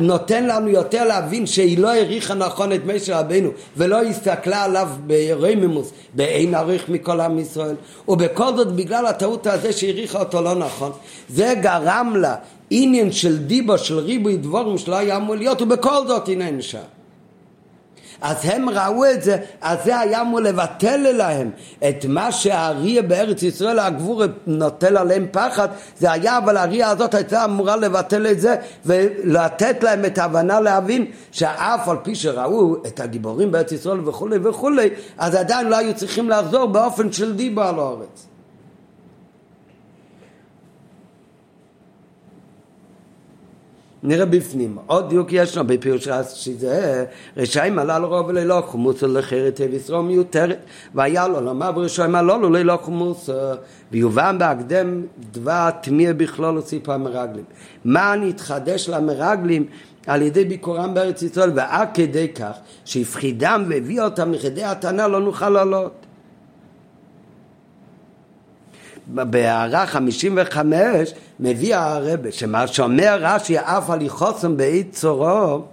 נותן 0.00 0.46
לנו 0.46 0.68
יותר 0.68 1.04
להבין 1.04 1.46
שהיא 1.46 1.78
לא 1.78 1.88
העריכה 1.88 2.34
נכון 2.34 2.72
את 2.72 2.80
משה 2.86 3.20
רבנו 3.20 3.50
ולא 3.76 4.02
הסתכלה 4.02 4.64
עליו 4.64 4.88
ברמימוס, 5.06 5.90
באין 6.14 6.54
עריך 6.54 6.88
מכל 6.88 7.20
עם 7.20 7.38
ישראל. 7.38 7.74
ובכל 8.08 8.56
זאת 8.56 8.72
בגלל 8.72 9.06
הטעות 9.06 9.46
הזה 9.46 9.72
שהעריכה 9.72 10.18
אותו 10.18 10.42
לא 10.42 10.54
נכון 10.54 10.92
זה 11.28 11.54
גרם 11.60 12.16
לה 12.16 12.34
עניין 12.70 13.12
של 13.12 13.38
דיבו 13.38 13.78
של 13.78 13.98
ריבוי 13.98 14.36
דבורים 14.36 14.78
שלא 14.78 14.96
היה 14.96 15.16
אמור 15.16 15.36
להיות 15.36 15.62
ובכל 15.62 16.06
זאת 16.06 16.28
הנה 16.28 16.50
נשאר 16.50 16.80
אז 18.20 18.36
הם 18.42 18.68
ראו 18.68 19.04
את 19.10 19.22
זה, 19.22 19.36
אז 19.60 19.78
זה 19.84 19.98
היה 19.98 20.20
אמור 20.20 20.40
לבטל 20.40 20.96
להם 20.96 21.50
את 21.88 22.04
מה 22.08 22.32
שהאריה 22.32 23.02
בארץ 23.02 23.42
ישראל, 23.42 23.78
הגבור 23.78 24.22
נוטל 24.46 24.96
עליהם 24.96 25.26
פחד, 25.30 25.68
זה 25.98 26.12
היה, 26.12 26.38
אבל 26.38 26.56
האריה 26.56 26.90
הזאת 26.90 27.14
הייתה 27.14 27.44
אמורה 27.44 27.76
לבטל 27.76 28.26
את 28.26 28.40
זה 28.40 28.56
ולתת 28.86 29.82
להם 29.82 30.04
את 30.04 30.18
ההבנה 30.18 30.60
להבין 30.60 31.06
שאף 31.32 31.88
על 31.88 31.96
פי 32.02 32.14
שראו 32.14 32.76
את 32.86 33.00
הגיבורים 33.00 33.52
בארץ 33.52 33.72
ישראל 33.72 34.08
וכולי 34.08 34.38
וכולי, 34.42 34.90
אז 35.18 35.34
עדיין 35.34 35.68
לא 35.68 35.76
היו 35.76 35.94
צריכים 35.94 36.30
לחזור 36.30 36.66
באופן 36.66 37.12
של 37.12 37.36
דיבו 37.36 37.62
על 37.62 37.78
הארץ. 37.78 38.35
נראה 44.06 44.26
בפנים. 44.26 44.78
עוד 44.86 45.08
דיוק 45.08 45.28
יש 45.32 45.56
לנו 45.56 45.66
בפירוש 45.66 46.08
שזה 46.34 47.04
רשעים 47.36 47.78
הללו 47.78 48.08
רוב 48.08 48.26
ולא 48.28 48.62
חומוסו 48.66 49.06
לחרת 49.06 49.60
וישרו 49.70 50.02
מיותרת 50.02 50.58
והיה 50.94 51.28
לו 51.28 51.40
לומר 51.40 51.72
ברשעים 51.72 52.14
הללו 52.14 52.50
לא 52.50 52.78
חומוסו 52.82 53.32
ויובן 53.92 54.38
בהקדם 54.38 55.02
דבר 55.32 55.70
תמיר 55.82 56.14
בכלול 56.16 56.58
וסיפו 56.58 56.92
המרגלים. 56.92 57.44
מה 57.84 58.16
נתחדש 58.16 58.88
למרגלים 58.88 59.66
על 60.06 60.22
ידי 60.22 60.44
ביקורם 60.44 60.94
בארץ 60.94 61.22
ישראל 61.22 61.50
ועד 61.54 61.88
כדי 61.94 62.28
כך 62.28 62.52
שהפחידם 62.84 63.64
והביא 63.68 64.00
אותם 64.00 64.32
לכדי 64.32 64.64
התנא 64.64 65.02
לא 65.02 65.20
נוכל 65.20 65.48
לעלות. 65.48 66.05
בהערה 69.06 69.86
55 69.86 71.12
מביא 71.40 71.76
הרבה, 71.76 72.32
שמה 72.32 72.66
שאומר 72.66 73.18
רש"י 73.20 73.58
אף 73.58 73.90
הליכוסם 73.90 74.56
באי 74.56 74.84
צורו, 74.84 75.64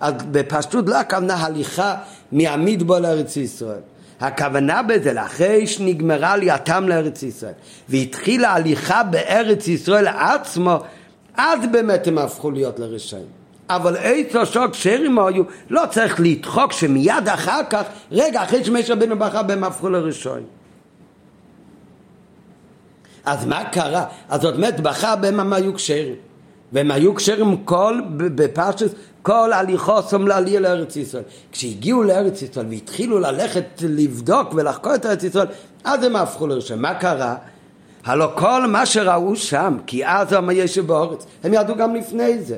אז 0.00 0.12
בפשטות 0.30 0.88
לא 0.88 0.96
הכוונה 0.96 1.34
הליכה 1.34 1.94
מהמדבור 2.32 2.98
לארץ 2.98 3.36
ישראל. 3.36 3.80
הכוונה 4.20 4.82
בזה, 4.82 5.12
לאחרי 5.12 5.66
שנגמרה 5.66 6.32
עלייתם 6.32 6.88
לארץ 6.88 7.22
ישראל, 7.22 7.52
והתחילה 7.88 8.52
הליכה 8.52 9.02
בארץ 9.02 9.68
ישראל 9.68 10.06
עצמו, 10.08 10.78
אז 11.36 11.60
באמת 11.72 12.06
הם 12.06 12.18
הפכו 12.18 12.50
להיות 12.50 12.78
לרשעים. 12.78 13.26
אבל 13.70 13.96
עץ 13.96 14.36
השוק 14.36 14.74
שרים 14.74 15.18
היו, 15.18 15.42
לא 15.70 15.82
צריך 15.90 16.20
לדחוק 16.20 16.72
שמיד 16.72 17.28
אחר 17.28 17.60
כך, 17.70 17.82
רגע 18.12 18.42
אחרי 18.42 18.64
שמשה 18.64 18.92
רבנו 18.92 19.18
בחר 19.18 19.42
בהם 19.42 19.64
הפכו 19.64 19.90
לרשעים. 19.90 20.61
אז 23.24 23.44
מה 23.44 23.64
קרה? 23.64 24.04
אז 24.28 24.40
זאת 24.40 24.54
אומרת, 24.54 24.80
בחר 24.80 25.16
בהם 25.16 25.40
הם 25.40 25.52
היו 25.52 25.74
כשרים. 25.74 26.14
והם 26.72 26.90
היו 26.90 27.14
כשרים 27.14 27.56
כל, 27.64 28.00
בפרשת, 28.16 28.90
כל 29.22 29.52
הליכוסם 29.52 30.26
לעלייה 30.26 30.60
לארץ 30.60 30.96
ישראל. 30.96 31.22
כשהגיעו 31.52 32.02
לארץ 32.02 32.42
ישראל 32.42 32.66
והתחילו 32.70 33.20
ללכת 33.20 33.64
לבדוק 33.82 34.54
ולחקור 34.54 34.94
את 34.94 35.06
ארץ 35.06 35.24
ישראל, 35.24 35.46
אז 35.84 36.04
הם 36.04 36.16
הפכו 36.16 36.46
לראשון. 36.46 36.78
מה 36.78 36.94
קרה? 36.94 37.36
הלא 38.04 38.32
כל 38.36 38.66
מה 38.66 38.86
שראו 38.86 39.36
שם, 39.36 39.76
כי 39.86 40.06
אז 40.06 40.32
הם 40.32 40.48
הישב 40.48 40.86
בארץ, 40.86 41.26
הם 41.44 41.54
ידעו 41.54 41.76
גם 41.76 41.94
לפני 41.94 42.42
זה. 42.42 42.56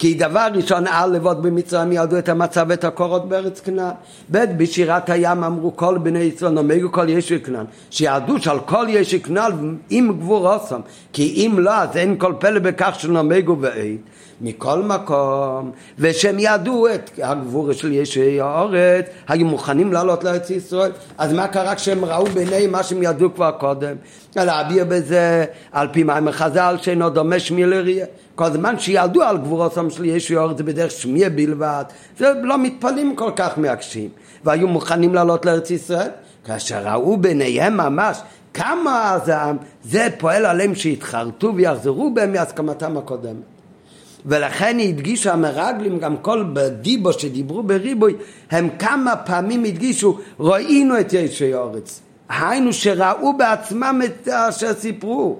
כי 0.00 0.14
דבר 0.14 0.48
ראשון 0.54 0.86
על 0.86 1.12
לבוד 1.12 1.42
במצרים 1.42 1.92
ידעו 1.92 2.18
את 2.18 2.28
המצב 2.28 2.66
ואת 2.68 2.84
הקורות 2.84 3.28
בארץ 3.28 3.60
כנען. 3.60 3.90
ב' 4.30 4.44
בשירת 4.56 5.10
הים 5.10 5.44
אמרו 5.44 5.76
כל 5.76 5.98
בני 5.98 6.18
ישראל 6.18 6.52
נאמרו 6.52 6.92
כל 6.92 7.08
ישו 7.08 7.34
כנען. 7.44 7.64
שידעו 7.90 8.38
שעל 8.38 8.60
כל 8.60 8.86
ישו 8.88 9.16
כנען 9.22 9.76
עם 9.90 10.12
גבור 10.12 10.54
אוסם. 10.54 10.80
כי 11.12 11.46
אם 11.46 11.56
לא 11.58 11.74
אז 11.74 11.96
אין 11.96 12.16
כל 12.18 12.34
פלא 12.38 12.58
בכך 12.58 12.96
שנאמרו 12.98 13.60
ואין. 13.60 13.96
מכל 14.40 14.82
מקום, 14.82 15.70
ושהם 15.98 16.36
ידעו 16.38 16.88
את 16.94 17.10
הגבור 17.22 17.72
של 17.72 17.92
ישי 17.92 18.40
האורץ, 18.40 19.04
היו 19.28 19.46
מוכנים 19.46 19.92
לעלות 19.92 20.24
לארץ 20.24 20.50
ישראל, 20.50 20.90
אז 21.18 21.32
מה 21.32 21.48
קרה 21.48 21.74
כשהם 21.74 22.04
ראו 22.04 22.26
בעיניהם 22.26 22.72
מה 22.72 22.82
שהם 22.82 23.02
ידעו 23.02 23.34
כבר 23.34 23.50
קודם? 23.50 23.96
להביע 24.36 24.84
בזה 24.84 25.44
על 25.72 25.88
פי 25.92 26.02
מים 26.02 26.28
החז"ל 26.28 26.76
שאינו 26.82 27.10
דומה 27.10 27.38
שמי 27.38 27.66
לריה. 27.66 28.06
כל 28.40 28.52
זמן 28.52 28.78
שידעו 28.78 29.22
על 29.22 29.38
גבורוסם 29.38 29.90
של 29.90 30.04
ישו 30.04 30.38
האורץ 30.38 30.56
זה 30.56 30.64
בדרך 30.64 30.90
שמיה 30.90 31.30
בלבד, 31.30 31.84
זה 32.18 32.32
לא 32.42 32.58
מתפלאים 32.58 33.16
כל 33.16 33.30
כך 33.36 33.58
מהקשים, 33.58 34.08
והיו 34.44 34.68
מוכנים 34.68 35.14
לעלות 35.14 35.46
לארץ 35.46 35.70
ישראל, 35.70 36.08
כאשר 36.44 36.88
ראו 36.88 37.16
בעיניהם 37.16 37.76
ממש 37.76 38.18
כמה 38.54 39.10
הזעם, 39.12 39.56
זה 39.84 40.08
פועל 40.18 40.46
עליהם 40.46 40.74
שיתחרטו 40.74 41.52
ויחזרו 41.54 42.14
בהם 42.14 42.32
מהסכמתם 42.32 42.96
הקודמת. 42.96 43.42
ולכן 44.26 44.78
הדגישו 44.80 45.30
המרגלים 45.30 45.98
גם 45.98 46.16
כל 46.16 46.44
בדיבו 46.52 47.12
שדיברו 47.12 47.62
בריבוי 47.62 48.14
הם 48.50 48.68
כמה 48.78 49.16
פעמים 49.16 49.64
הדגישו 49.64 50.18
ראינו 50.40 51.00
את 51.00 51.12
ישי 51.12 51.54
אורץ 51.54 52.00
היינו 52.28 52.72
שראו 52.72 53.36
בעצמם 53.36 54.00
את 54.04 54.28
אשר 54.28 54.74
סיפרו 54.74 55.38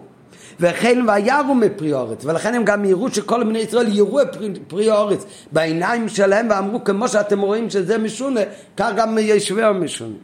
וכן 0.60 0.98
ויראו 1.08 1.54
מפרי 1.54 1.92
אורץ 1.92 2.24
ולכן 2.24 2.54
הם 2.54 2.64
גם 2.64 2.84
יראו 2.84 3.10
שכל 3.10 3.44
בני 3.44 3.58
ישראל 3.58 3.96
יראו 3.96 4.22
את 4.22 4.36
פרי, 4.36 4.52
פרי 4.68 4.90
אורץ 4.90 5.24
בעיניים 5.52 6.08
שלהם 6.08 6.46
ואמרו 6.50 6.84
כמו 6.84 7.08
שאתם 7.08 7.40
רואים 7.40 7.70
שזה 7.70 7.98
משונה 7.98 8.40
כך 8.76 8.90
גם 8.96 9.18
ישבי 9.20 9.62
המשונה. 9.62 10.14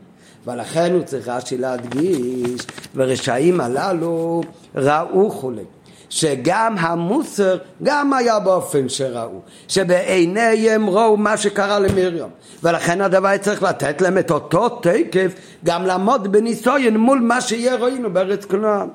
ולכן 0.46 0.92
הוא 0.92 1.02
צריך 1.02 1.28
רש"י 1.28 1.58
להדגיש 1.58 2.66
ורשעים 2.94 3.60
הללו 3.60 4.40
ראו 4.74 5.30
חולי 5.30 5.64
שגם 6.10 6.74
המוסר 6.78 7.58
גם 7.82 8.12
היה 8.12 8.38
באופן 8.38 8.88
שראו, 8.88 9.40
שבעיניהם 9.68 10.90
ראו 10.90 11.16
מה 11.16 11.36
שקרה 11.36 11.78
למרים, 11.78 12.28
ולכן 12.62 13.00
הדבר 13.00 13.36
צריך 13.36 13.62
לתת 13.62 14.00
להם 14.00 14.18
את 14.18 14.30
אותו 14.30 14.68
תקף 14.68 15.32
גם 15.64 15.86
לעמוד 15.86 16.32
בניסויין 16.32 16.96
מול 16.96 17.20
מה 17.20 17.40
שיהיה 17.40 17.76
ראינו 17.76 18.12
בארץ 18.12 18.44
כנען. 18.44 18.88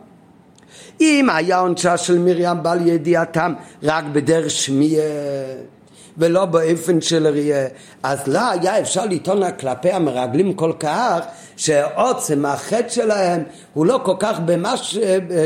אם 1.02 1.30
היה 1.30 1.60
עונשה 1.60 1.98
של 1.98 2.20
מרים 2.20 2.64
בעל 2.64 2.88
ידיעתם 2.88 3.54
רק 3.84 4.04
בדרך 4.12 4.50
שמיעה 4.50 5.04
ולא 6.18 6.46
באופן 6.46 7.02
של 7.02 7.28
ראייה, 7.28 7.68
אז 8.04 8.28
לא 8.28 8.40
היה 8.52 8.80
אפשר 8.80 9.06
לטעון 9.06 9.52
כלפי 9.60 9.92
המרגלים 9.92 10.54
כל 10.54 10.74
כך 10.80 11.20
שעוצם 11.58 12.46
החטא 12.46 12.90
שלהם 12.90 13.44
הוא 13.74 13.86
לא 13.86 14.00
כל 14.04 14.16
כך 14.20 14.40
במה 14.40 14.78
ש... 14.78 14.98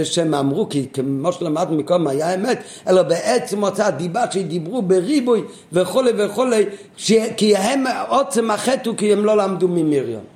שהם 0.03 0.33
אמרו, 0.33 0.69
כי 0.69 0.87
כמו 0.93 1.31
שלמדנו 1.31 1.77
מקודם 1.77 2.07
היה 2.07 2.33
אמת, 2.33 2.63
אלא 2.87 3.03
בעצם 3.03 3.63
הוצאת 3.65 3.97
דיבה 3.97 4.31
שדיברו 4.31 4.81
בריבוי 4.81 5.43
וכולי 5.73 6.11
וכולי, 6.17 6.65
ש... 6.97 7.13
כי 7.37 7.55
הם, 7.55 7.83
עוצם 8.09 8.51
החטא 8.51 8.89
הוא 8.89 8.97
כי 8.97 9.13
הם 9.13 9.25
לא 9.25 9.37
למדו 9.37 9.67
ממרים. 9.67 10.34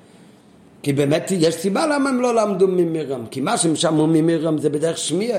כי 0.83 0.93
באמת 0.93 1.31
יש 1.31 1.55
סיבה 1.55 1.87
למה 1.87 2.09
הם 2.09 2.21
לא 2.21 2.35
למדו 2.35 2.67
ממרים, 2.67 3.25
כי 3.31 3.41
מה 3.41 3.57
שהם 3.57 3.75
שמעו 3.75 4.07
ממרים 4.07 4.57
זה 4.57 4.69
בדרך 4.69 4.97
שמיע. 4.97 5.37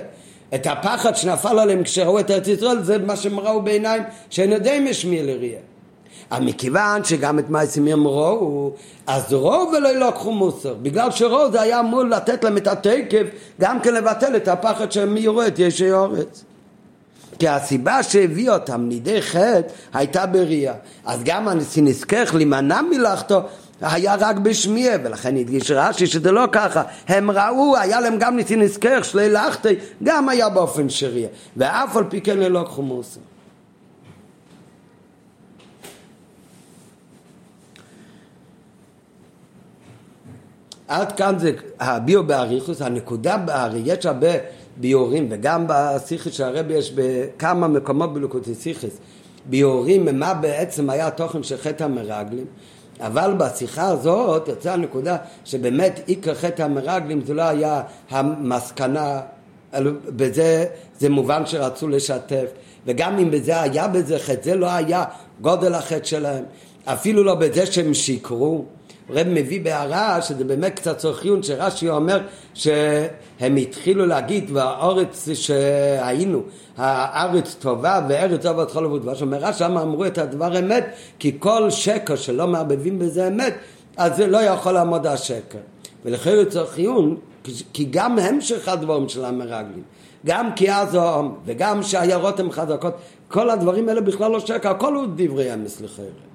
את 0.55 0.67
הפחד 0.67 1.17
שנפל 1.17 1.59
עליהם 1.59 1.83
כשראו 1.83 2.21
את 2.21 2.31
ארץ 2.31 2.49
ישראל 2.49 2.83
זה 2.83 2.99
מה 2.99 3.17
שהם 3.17 3.41
ראו 3.41 3.63
בעיניים 3.63 4.03
שאין 4.31 4.53
יודעים 4.53 4.85
משמיע 4.85 5.23
לראייה. 5.23 5.61
אבל 6.33 6.45
מכיוון 6.45 7.05
שגם 7.05 7.39
את 7.39 7.51
מעשים 7.51 8.07
ראו, 8.07 8.73
אז 9.07 9.33
ראו 9.33 9.71
ולא 9.73 9.89
ילקחו 9.89 10.33
מוסר. 10.33 10.75
בגלל 10.83 11.11
שראו 11.11 11.53
זה 11.53 11.61
היה 11.61 11.81
אמור 11.81 12.03
לתת 12.03 12.45
להם 12.45 12.57
את 12.57 12.67
התקף, 12.67 13.27
גם 13.61 13.81
כן 13.81 13.95
לבטל 13.95 14.37
את 14.37 14.49
הפחד 14.49 14.93
שהם 14.93 15.17
יראו 15.17 15.47
את 15.47 15.59
ישי 15.59 15.93
אורץ. 15.93 16.45
כי 17.39 17.49
הסיבה 17.49 18.03
שהביא 18.03 18.51
אותם 18.51 18.89
לידי 18.89 19.23
חטא 19.23 19.61
הייתה 19.93 20.27
בראייה. 20.27 20.75
אז 21.05 21.21
גם 21.25 21.49
הנשיא 21.49 21.83
נזכך 21.83 22.31
להימנע 22.35 22.81
מלאכתו 22.83 23.41
היה 23.81 24.15
רק 24.15 24.37
בשמיע, 24.37 24.97
ולכן 25.05 25.37
הדגיש 25.37 25.71
רש"י 25.71 26.07
שזה 26.07 26.33
לא 26.33 26.45
ככה. 26.53 26.83
הם 27.09 27.31
ראו, 27.31 27.77
היה 27.77 28.01
להם 28.01 28.19
גם 28.19 28.37
ניסי 28.37 28.57
נזכר, 28.57 29.03
שלי 29.03 29.29
לחטי, 29.29 29.75
גם 30.03 30.29
היה 30.29 30.49
באופן 30.49 30.89
שריע. 30.89 31.29
ואף 31.57 31.97
על 31.97 32.05
פי 32.09 32.21
כן 32.21 32.39
ללא 32.39 32.65
חומוסים. 32.69 33.23
עד 40.89 41.13
כאן 41.13 41.39
זה 41.39 41.53
הביאו 41.81 42.25
באריכוס, 42.25 42.83
הנקודה 42.83 43.37
בארי, 43.37 43.83
יש 43.85 44.07
הרבה 44.07 44.29
ביורים, 44.77 45.27
וגם 45.31 45.65
בסיכס 45.69 46.33
של 46.33 46.45
הרבי 46.45 46.75
יש 46.75 46.93
בכמה 46.95 47.69
מקומות 47.69 48.15
בלוקוטי 48.15 48.55
סיכס, 48.55 48.99
ביורים 49.47 50.19
מה 50.19 50.35
בעצם 50.35 50.91
היה 50.91 51.07
התוכן 51.07 51.43
של 51.43 51.57
חטא 51.57 51.85
המרגלים, 51.85 52.45
אבל 53.01 53.35
בשיחה 53.39 53.87
הזאת 53.87 54.49
יצאה 54.49 54.73
הנקודה 54.73 55.17
שבאמת 55.45 56.01
עיקר 56.07 56.35
חטא 56.35 56.63
המרגלים 56.63 57.21
זה 57.25 57.35
לא 57.35 57.43
היה 57.43 57.83
המסקנה, 58.11 59.21
בזה 60.07 60.67
זה 60.99 61.09
מובן 61.09 61.47
שרצו 61.47 61.89
לשתף, 61.89 62.47
וגם 62.87 63.19
אם 63.19 63.31
בזה 63.31 63.61
היה 63.63 63.89
בזה 63.89 64.19
חטא, 64.19 64.45
זה 64.45 64.55
לא 64.55 64.71
היה 64.71 65.05
גודל 65.41 65.75
החטא 65.75 66.05
שלהם, 66.05 66.45
אפילו 66.85 67.25
לא 67.25 67.35
בזה 67.35 67.67
שהם 67.67 67.95
שיקרו. 67.95 68.65
רב 69.11 69.27
מביא 69.29 69.61
בהערה 69.61 70.23
שזה 70.23 70.45
באמת 70.45 70.77
קצת 70.77 70.99
צורכיון 70.99 71.43
שרש"י 71.43 71.89
אומר 71.89 72.21
שהם 73.41 73.57
התחילו 73.57 74.07
להגיד 74.07 74.51
והאורץ 74.53 75.29
שהיינו 75.35 76.43
הארץ 76.77 77.57
טובה 77.61 78.01
וארץ 78.09 78.47
את 78.47 78.71
כל 78.71 78.87
ודבש 78.87 79.23
אומר 79.23 79.39
רש"י 79.39 79.59
שם 79.59 79.79
אמרו 79.79 80.07
את 80.07 80.19
הדבר 80.19 80.59
אמת 80.59 80.85
כי 81.19 81.37
כל 81.39 81.71
שקר 81.71 82.17
שלא 82.17 82.47
מערבבים 82.47 82.99
בזה 82.99 83.29
אמת 83.29 83.55
אז 83.97 84.17
זה 84.17 84.27
לא 84.27 84.39
יכול 84.39 84.73
לעמוד 84.73 85.07
השקר 85.07 85.59
ולכן 86.05 86.45
צורכיון 86.45 87.17
כי 87.73 87.85
גם 87.91 88.19
המשך 88.19 88.69
הדברים 88.69 89.09
של 89.09 89.25
המרגלים 89.25 89.83
גם 90.27 90.55
כי 90.57 90.73
אז 90.73 90.99
וגם 91.47 91.83
שהעיירות 91.83 92.41
הן 92.41 92.51
חזקות 92.51 92.95
כל 93.29 93.51
הדברים 93.51 93.89
האלה 93.89 94.01
בכלל 94.01 94.31
לא 94.31 94.41
שקר 94.41 94.71
הכל 94.71 94.95
הוא 94.95 95.07
דברי 95.17 95.55
אמס 95.55 95.81
לכאורה 95.81 96.30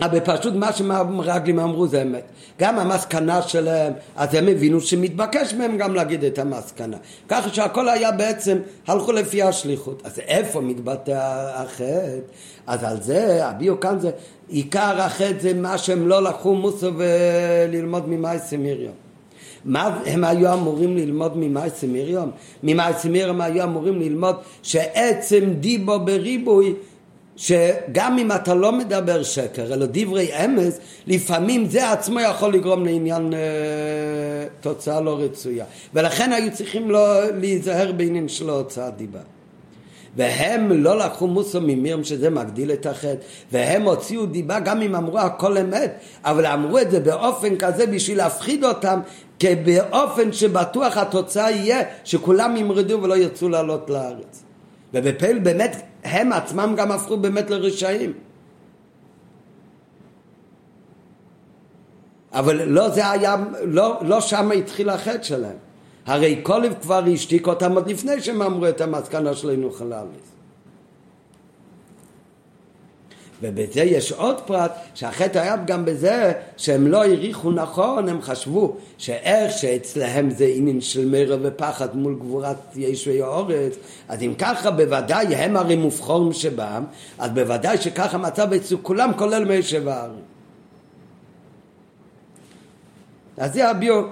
אבל 0.00 0.20
פשוט 0.20 0.54
מה 0.54 0.72
שהמרגלים 0.72 1.58
אמרו 1.58 1.88
זה 1.88 2.02
אמת. 2.02 2.24
גם 2.60 2.78
המסקנה 2.78 3.42
שלהם, 3.42 3.92
אז 4.16 4.34
הם 4.34 4.48
הבינו 4.48 4.80
שמתבקש 4.80 5.54
מהם 5.54 5.76
גם 5.76 5.94
להגיד 5.94 6.24
את 6.24 6.38
המסקנה. 6.38 6.96
ככה 7.28 7.48
שהכל 7.48 7.88
היה 7.88 8.12
בעצם, 8.12 8.58
הלכו 8.86 9.12
לפי 9.12 9.42
השליחות. 9.42 10.02
אז 10.04 10.18
איפה 10.18 10.60
מתבטא 10.60 11.50
החטא? 11.54 12.18
אז 12.66 12.84
על 12.84 13.02
זה, 13.02 13.46
הביאו 13.46 13.80
כאן 13.80 13.98
זה, 13.98 14.10
עיקר 14.48 15.00
החטא 15.00 15.38
זה 15.40 15.54
מה 15.54 15.78
שהם 15.78 16.08
לא 16.08 16.22
לקחו 16.22 16.54
מוסו 16.54 16.90
וללמוד 16.96 18.08
ממאייסי 18.08 18.56
מרים. 18.56 18.90
מה 19.64 20.00
הם 20.06 20.24
היו 20.24 20.52
אמורים 20.52 20.96
ללמוד 20.96 21.32
ממאייסי 21.36 21.86
מרים? 21.86 22.30
ממאייסי 22.62 23.08
מרים 23.08 23.40
היו 23.40 23.64
אמורים 23.64 24.00
ללמוד 24.00 24.36
שעצם 24.62 25.52
דיבו 25.60 26.00
בריבוי 26.00 26.74
שגם 27.40 28.18
אם 28.18 28.32
אתה 28.32 28.54
לא 28.54 28.72
מדבר 28.72 29.22
שקר, 29.22 29.74
אלא 29.74 29.86
דברי 29.90 30.44
אמס, 30.44 30.78
לפעמים 31.06 31.66
זה 31.66 31.90
עצמו 31.90 32.20
יכול 32.20 32.54
לגרום 32.54 32.84
לעניין 32.84 33.34
אה, 33.34 33.38
תוצאה 34.60 35.00
לא 35.00 35.18
רצויה. 35.20 35.64
ולכן 35.94 36.32
היו 36.32 36.52
צריכים 36.52 36.90
לא 36.90 37.30
להיזהר 37.30 37.92
בעניין 37.92 38.28
של 38.28 38.50
הוצאת 38.50 38.96
דיבה. 38.96 39.18
והם 40.16 40.72
לא 40.72 40.98
לקחו 40.98 41.26
מוסו 41.26 41.60
ממירם 41.60 42.04
שזה 42.04 42.30
מגדיל 42.30 42.72
את 42.72 42.86
החטא 42.86 43.24
והם 43.52 43.82
הוציאו 43.82 44.26
דיבה 44.26 44.60
גם 44.60 44.82
אם 44.82 44.94
אמרו 44.94 45.18
הכל 45.18 45.58
אמת 45.58 45.92
אבל 46.24 46.46
אמרו 46.46 46.78
את 46.78 46.90
זה 46.90 47.00
באופן 47.00 47.56
כזה 47.56 47.86
בשביל 47.86 48.18
להפחיד 48.18 48.64
אותם 48.64 49.00
באופן 49.64 50.32
שבטוח 50.32 50.96
התוצאה 50.96 51.50
יהיה 51.50 51.82
שכולם 52.04 52.56
ימרדו 52.56 53.02
ולא 53.02 53.16
ירצו 53.16 53.48
לעלות 53.48 53.90
לארץ 53.90 54.49
ובפעיל 54.94 55.38
באמת 55.38 55.76
הם 56.04 56.32
עצמם 56.32 56.74
גם 56.76 56.92
הפכו 56.92 57.16
באמת 57.16 57.50
לרשעים. 57.50 58.12
אבל 62.32 62.62
לא 62.62 62.88
זה 62.88 63.10
היה, 63.10 63.36
לא, 63.64 63.98
לא 64.02 64.20
שם 64.20 64.50
התחיל 64.50 64.90
החטא 64.90 65.22
שלהם. 65.22 65.56
הרי 66.06 66.42
קולב 66.42 66.74
כבר 66.82 67.04
השתיק 67.12 67.46
אותם 67.46 67.72
עוד 67.72 67.90
לפני 67.90 68.20
שהם 68.20 68.42
אמרו 68.42 68.68
את 68.68 68.80
המסקנה 68.80 69.34
שלנו 69.34 69.72
חלליס. 69.72 70.29
ובזה 73.42 73.80
יש 73.80 74.12
עוד 74.12 74.40
פרט, 74.40 74.72
שהחטא 74.94 75.38
היה 75.38 75.56
גם 75.56 75.84
בזה 75.84 76.32
שהם 76.56 76.86
לא 76.86 77.02
העריכו 77.02 77.50
נכון, 77.50 78.08
הם 78.08 78.22
חשבו 78.22 78.76
שאיך 78.98 79.52
שאצלהם 79.58 80.30
זה 80.30 80.52
עניין 80.54 80.80
של 80.80 81.06
מרע 81.06 81.36
ופחד 81.42 81.96
מול 81.96 82.14
גבורת 82.14 82.56
ישוי 82.76 83.22
האורץ, 83.22 83.76
אז 84.08 84.22
אם 84.22 84.34
ככה 84.38 84.70
בוודאי 84.70 85.34
הם 85.34 85.56
הרי 85.56 85.76
מובחורים 85.76 86.32
שבם, 86.32 86.84
אז 87.18 87.30
בוודאי 87.30 87.78
שככה 87.78 88.18
מצב 88.18 88.52
אצל 88.52 88.76
כולם 88.82 89.10
כולל 89.16 89.44
מישב 89.44 89.88
הארץ. 89.88 90.12
אז 93.36 93.52
זה 93.52 93.70
הביאו 93.70 94.02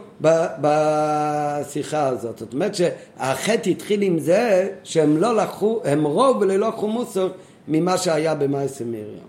בשיחה 0.60 2.06
הזאת. 2.06 2.38
זאת 2.38 2.52
אומרת 2.52 2.74
שהחטא 2.74 3.70
התחיל 3.70 4.02
עם 4.02 4.18
זה 4.18 4.68
שהם 4.84 5.16
לא 5.16 5.36
לקחו, 5.36 5.80
הם 5.84 6.04
רוב 6.04 6.36
ולא 6.36 6.68
לקחו 6.68 6.88
מוסר 6.88 7.28
ממה 7.68 7.98
שהיה 7.98 8.34
במעשה 8.34 8.84
מרים. 8.84 9.28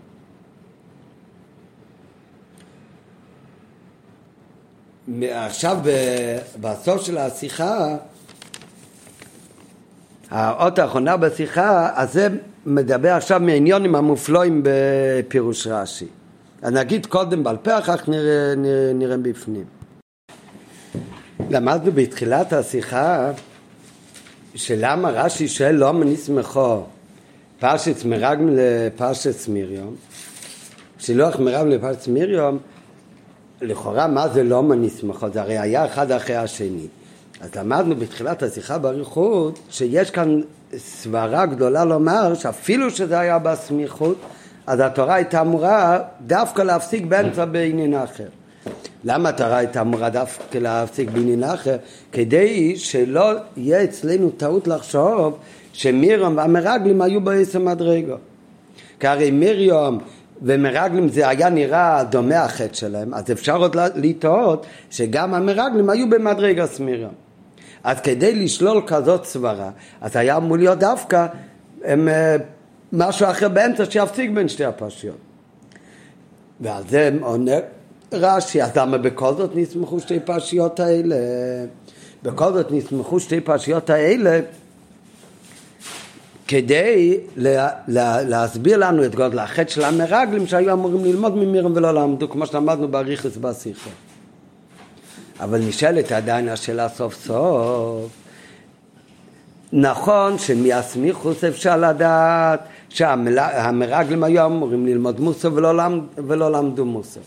עכשיו 5.31 5.77
בסוף 6.61 7.01
של 7.01 7.17
השיחה, 7.17 7.95
האות 10.29 10.79
האחרונה 10.79 11.17
בשיחה, 11.17 11.89
אז 11.95 12.13
זה 12.13 12.27
מדבר 12.65 13.11
עכשיו 13.13 13.39
מעניונים 13.39 13.95
המופלואים 13.95 14.61
בפירוש 14.63 15.67
רש"י. 15.67 16.07
אז 16.61 16.73
נגיד 16.73 17.05
קודם 17.05 17.43
בעל 17.43 17.57
פה, 17.57 17.79
אחר 17.79 17.97
כך 17.97 18.09
נראה, 18.09 18.55
נראה, 18.57 18.93
נראה 18.93 19.17
בפנים. 19.17 19.65
למדנו 21.49 21.91
בתחילת 21.91 22.53
השיחה 22.53 23.31
שלמה 24.55 25.09
רש"י 25.09 25.47
שואל 25.47 25.75
לא 25.75 25.93
מניסמכו 25.93 26.83
פרשת 27.59 28.05
מרגם 28.05 28.49
לפרשת 28.51 29.47
מiriום, 29.47 29.95
שילוח 30.99 31.39
מרגם 31.39 31.69
לפרשת 31.69 32.07
מiriום, 32.07 32.57
לכאורה 33.61 34.07
מה 34.07 34.27
זה 34.27 34.43
לא 34.43 34.63
מניסמכו? 34.63 35.29
זה 35.33 35.41
הרי 35.41 35.57
היה 35.57 35.85
אחד 35.85 36.11
אחרי 36.11 36.35
השני. 36.35 36.87
אז 37.41 37.55
למדנו 37.55 37.95
בתחילת 37.95 38.43
השיחה 38.43 38.77
באריכות 38.77 39.59
שיש 39.69 40.11
כאן 40.11 40.41
סברה 40.77 41.45
גדולה 41.45 41.85
לומר 41.85 42.33
שאפילו 42.33 42.91
שזה 42.91 43.19
היה 43.19 43.39
בסמיכות 43.39 44.17
אז 44.67 44.79
התורה 44.79 45.15
הייתה 45.15 45.41
אמורה 45.41 45.99
דווקא 46.21 46.61
להפסיק 46.61 47.05
באמצע 47.05 47.45
בעניין 47.45 47.93
אחר. 47.93 48.27
למה 49.03 49.29
התורה 49.29 49.57
הייתה 49.57 49.81
אמורה 49.81 50.09
דווקא 50.09 50.57
להפסיק 50.57 51.09
בעניין 51.09 51.43
אחר? 51.43 51.77
כדי 52.11 52.75
שלא 52.75 53.31
יהיה 53.57 53.83
אצלנו 53.83 54.29
טעות 54.29 54.67
לחשוב 54.67 55.37
שמירום 55.73 56.37
והמרגלים 56.37 57.01
היו 57.01 57.21
בעשר 57.21 57.59
מדרגו. 57.59 58.15
כי 58.99 59.07
הרי 59.07 59.31
מיריום 59.31 59.97
ומרגלים 60.41 61.09
זה 61.09 61.29
היה 61.29 61.49
נראה 61.49 62.03
דומה 62.03 62.43
החטא 62.43 62.73
שלהם, 62.73 63.13
אז 63.13 63.31
אפשר 63.31 63.57
עוד 63.57 63.75
לטעות 63.95 64.65
שגם 64.89 65.33
המרגלים 65.33 65.89
היו 65.89 66.09
במדרגת 66.09 66.79
מיריום. 66.79 67.13
אז 67.83 67.99
כדי 67.99 68.35
לשלול 68.35 68.81
כזאת 68.87 69.25
סברה, 69.25 69.69
אז 70.01 70.15
היה 70.15 70.37
אמור 70.37 70.57
להיות 70.57 70.79
דווקא 70.79 71.27
הם, 71.83 72.07
אה, 72.07 72.35
משהו 72.93 73.29
אחר 73.29 73.49
באמצע 73.49 73.85
שיפסיק 73.85 74.31
בין 74.31 74.47
שתי 74.47 74.65
הפרשיות. 74.65 75.17
ועל 76.59 76.83
זה 76.89 77.09
עונה 77.21 77.55
רש"י, 78.13 78.63
אז 78.63 78.77
למה 78.77 78.97
בכל 78.97 79.33
זאת 79.33 79.51
נסמכו 79.55 79.99
שתי 79.99 80.19
פרשיות 80.19 80.79
האלה? 80.79 81.15
בכל 82.23 82.53
זאת 82.53 82.71
נסמכו 82.71 83.19
שתי 83.19 83.41
פרשיות 83.41 83.89
האלה 83.89 84.39
כדי 86.49 87.17
לה, 87.35 87.69
לה, 87.87 88.21
להסביר 88.21 88.77
לנו 88.77 89.05
את 89.05 89.15
גודל 89.15 89.39
החטא 89.39 89.71
של 89.71 89.83
המרגלים 89.83 90.47
שהיו 90.47 90.73
אמורים 90.73 91.05
ללמוד 91.05 91.37
ממירם 91.37 91.71
ולא 91.75 91.93
למדו, 91.93 92.29
כמו 92.29 92.45
שלמדנו 92.45 92.87
באריכוס 92.87 93.37
בשיחה. 93.37 93.89
אבל 95.39 95.59
נשאלת 95.59 96.11
עדיין 96.11 96.49
השאלה 96.49 96.89
סוף 96.89 97.25
סוף, 97.25 98.09
נכון 99.73 100.37
שמהסמיכוס 100.37 101.43
אפשר 101.43 101.77
לדעת 101.77 102.59
שהמרגלים 102.89 104.23
היו 104.23 104.45
אמורים 104.45 104.87
ללמוד 104.87 105.19
מוסר 105.19 105.53
ולא, 105.53 105.77
למד, 105.77 106.03
ולא 106.17 106.51
למדו 106.51 106.85
מוסר. 106.85 107.21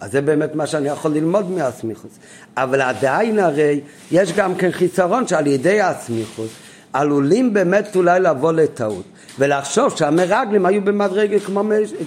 אז 0.00 0.12
זה 0.12 0.20
באמת 0.20 0.54
מה 0.54 0.66
שאני 0.66 0.88
יכול 0.88 1.10
ללמוד 1.10 1.50
מהסמיכוס. 1.50 2.18
אבל 2.56 2.80
עדיין 2.80 3.38
הרי 3.38 3.80
יש 4.10 4.32
גם 4.32 4.54
כן 4.54 4.70
חיסרון 4.70 5.26
שעל 5.26 5.46
ידי 5.46 5.80
הסמיכוס 5.80 6.50
עלולים 6.92 7.54
באמת 7.54 7.96
אולי 7.96 8.20
לבוא 8.20 8.52
לטעות 8.52 9.04
ולחשוב 9.38 9.96
שהמרגלים 9.96 10.66
היו 10.66 10.82
במדרגה 10.84 11.40
כמו, 11.40 11.62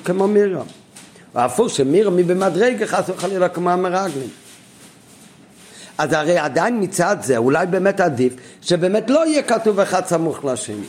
כמו 0.06 0.28
מירם. 0.28 0.66
הפוך 1.36 1.70
שמירם 1.70 2.18
היא 2.18 2.26
במדרגה 2.26 2.88
חס 2.88 3.10
וחלילה 3.10 3.50
כמו 3.50 3.70
המרגלים. 3.70 4.30
אז 5.98 6.14
הרי 6.14 6.38
עדיין 6.38 6.84
מצד 6.84 7.18
זה 7.22 7.38
אולי 7.38 7.66
באמת 7.66 8.00
עדיף 8.00 8.34
שבאמת 8.62 9.10
לא 9.10 9.28
יהיה 9.28 9.44
כתוב 9.44 9.80
אחד 9.80 10.06
סמוך 10.06 10.46
לשני. 10.46 10.86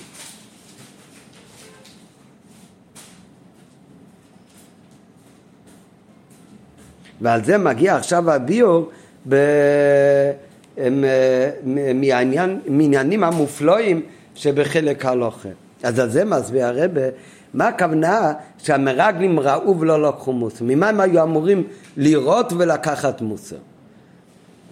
ועל 7.21 7.45
זה 7.45 7.59
מגיע 7.59 7.97
עכשיו 7.97 8.31
הביור 8.31 8.91
ב... 9.29 9.37
מעניינים 12.69 13.25
המופלאים 13.25 14.03
שבחלק 14.35 15.05
הלוחם. 15.05 15.49
אז 15.83 15.99
על 15.99 16.09
זה 16.09 16.25
מסביר 16.25 16.67
הרבה 16.67 17.01
מה 17.55 17.69
הכוונה 17.69 18.33
שהמרגלים 18.59 19.41
ראו 19.41 19.81
ולא 19.81 20.09
לקחו 20.09 20.33
מוסר? 20.33 20.65
ממה 20.65 20.89
הם 20.89 21.01
היו 21.01 21.23
אמורים 21.23 21.65
לראות 21.97 22.53
ולקחת 22.53 23.21
מוסר? 23.21 23.57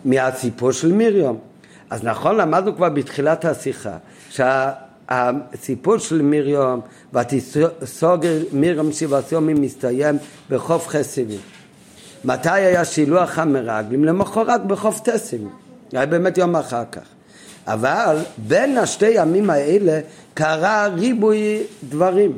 מהסיפור 0.04 0.72
של 0.72 0.92
מiriam. 0.92 1.34
אז 1.90 2.04
נכון, 2.04 2.36
למדנו 2.36 2.76
כבר 2.76 2.88
בתחילת 2.88 3.44
השיחה 3.44 3.96
שהסיפור 4.30 5.98
של 5.98 6.20
מiriam 6.20 7.16
ותסוגר 7.18 8.42
מiriam 8.52 8.92
שבעשומים 8.92 9.60
מסתיים 9.60 10.16
בחוף 10.50 10.88
חסיבים. 10.88 11.40
מתי 12.24 12.50
היה 12.50 12.84
שילוח 12.84 13.38
המרגלים? 13.38 14.04
למחרת 14.04 14.66
בחוף 14.66 15.00
טסים. 15.00 15.48
היה 15.98 16.06
באמת 16.06 16.38
יום 16.38 16.56
אחר 16.56 16.82
כך. 16.92 17.02
אבל 17.66 18.16
בין 18.38 18.78
השתי 18.78 19.10
ימים 19.10 19.50
האלה 19.50 20.00
קרה 20.34 20.86
ריבוי 20.86 21.62
דברים. 21.88 22.32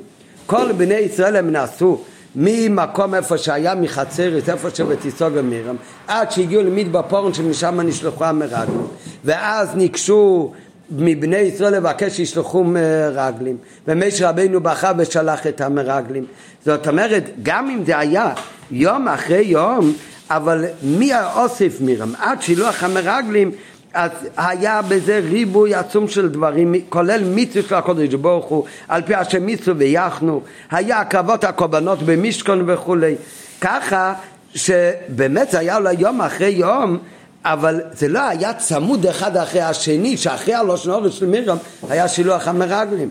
כל 0.47 0.73
בני 0.73 0.95
ישראל 0.95 1.37
הם 1.37 1.51
נעשו 1.51 2.01
ממקום 2.37 3.15
איפה 3.15 3.39
שהיה 3.39 3.75
מחצרת, 3.75 4.49
איפה 4.49 4.69
שבתיסוג 4.75 5.33
ומירם, 5.35 5.77
עד 6.07 6.31
שהגיעו 6.31 6.63
למדבר 6.63 7.03
פורן 7.09 7.35
שמשם 7.35 7.81
נשלחו 7.81 8.25
המרגלים. 8.25 8.87
ואז 9.25 9.75
ניגשו 9.75 10.53
מבני 10.91 11.37
ישראל 11.37 11.75
לבקש 11.75 12.17
שישלחו 12.17 12.65
מרגלים. 12.65 13.57
ומשה 13.89 14.29
רבינו 14.29 14.61
בכה 14.61 14.93
ושלח 14.99 15.47
את 15.47 15.61
המרגלים. 15.61 16.25
זאת 16.65 16.89
אומרת, 16.89 17.25
גם 17.43 17.71
אם 17.71 17.85
זה 17.85 17.99
היה 17.99 18.33
יום 18.71 19.09
אחרי 19.09 19.43
יום, 19.45 19.93
אבל 20.31 20.65
מי 20.83 21.13
האוסף 21.13 21.81
מירם? 21.81 22.13
עד 22.19 22.43
שילוח 22.43 22.83
המרגלים 22.83 23.51
אז 23.97 24.11
היה 24.37 24.83
בזה 24.83 25.19
ריבוי 25.19 25.75
עצום 25.75 26.09
של 26.09 26.29
דברים, 26.29 26.75
כולל 26.89 27.25
מיצו 27.25 27.63
של 27.63 27.75
הקודש 27.75 28.15
ברוך 28.15 28.47
הוא, 28.47 28.65
על 28.89 29.03
פי 29.03 29.15
השם 29.15 29.43
מיצו 29.43 29.77
ויחנו, 29.77 30.41
היה 30.71 31.01
הקרבות 31.01 31.45
הקורבנות 31.45 32.03
במשכון 32.03 32.71
וכולי. 32.71 33.15
ככה 33.61 34.15
שבאמת 34.55 35.51
זה 35.51 35.59
היה 35.59 35.77
אולי 35.77 35.95
יום 35.99 36.21
אחרי 36.21 36.49
יום, 36.49 36.99
אבל 37.45 37.81
זה 37.93 38.09
לא 38.09 38.21
היה 38.21 38.55
צמוד 38.55 39.07
אחד 39.07 39.37
אחרי 39.37 39.61
השני, 39.61 40.17
שאחרי 40.17 40.55
הלושן 40.55 40.91
אורש 40.91 41.19
של 41.19 41.27
מירם 41.27 41.57
היה 41.89 42.09
שילוח 42.09 42.49
המרגלים. 42.49 43.11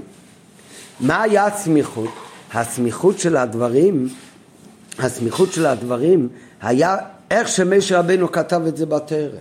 מה 0.99 1.21
היה 1.21 1.45
הסמיכות? 1.45 2.09
הסמיכות 2.53 3.19
של 3.19 3.37
הדברים, 3.37 4.07
הסמיכות 4.99 5.53
של 5.53 5.65
הדברים 5.65 6.29
היה 6.65 6.97
איך 7.31 7.47
שמשה 7.47 7.99
רבנו 7.99 8.31
כתב 8.31 8.61
את 8.67 8.77
זה 8.77 8.85
בתרם. 8.85 9.37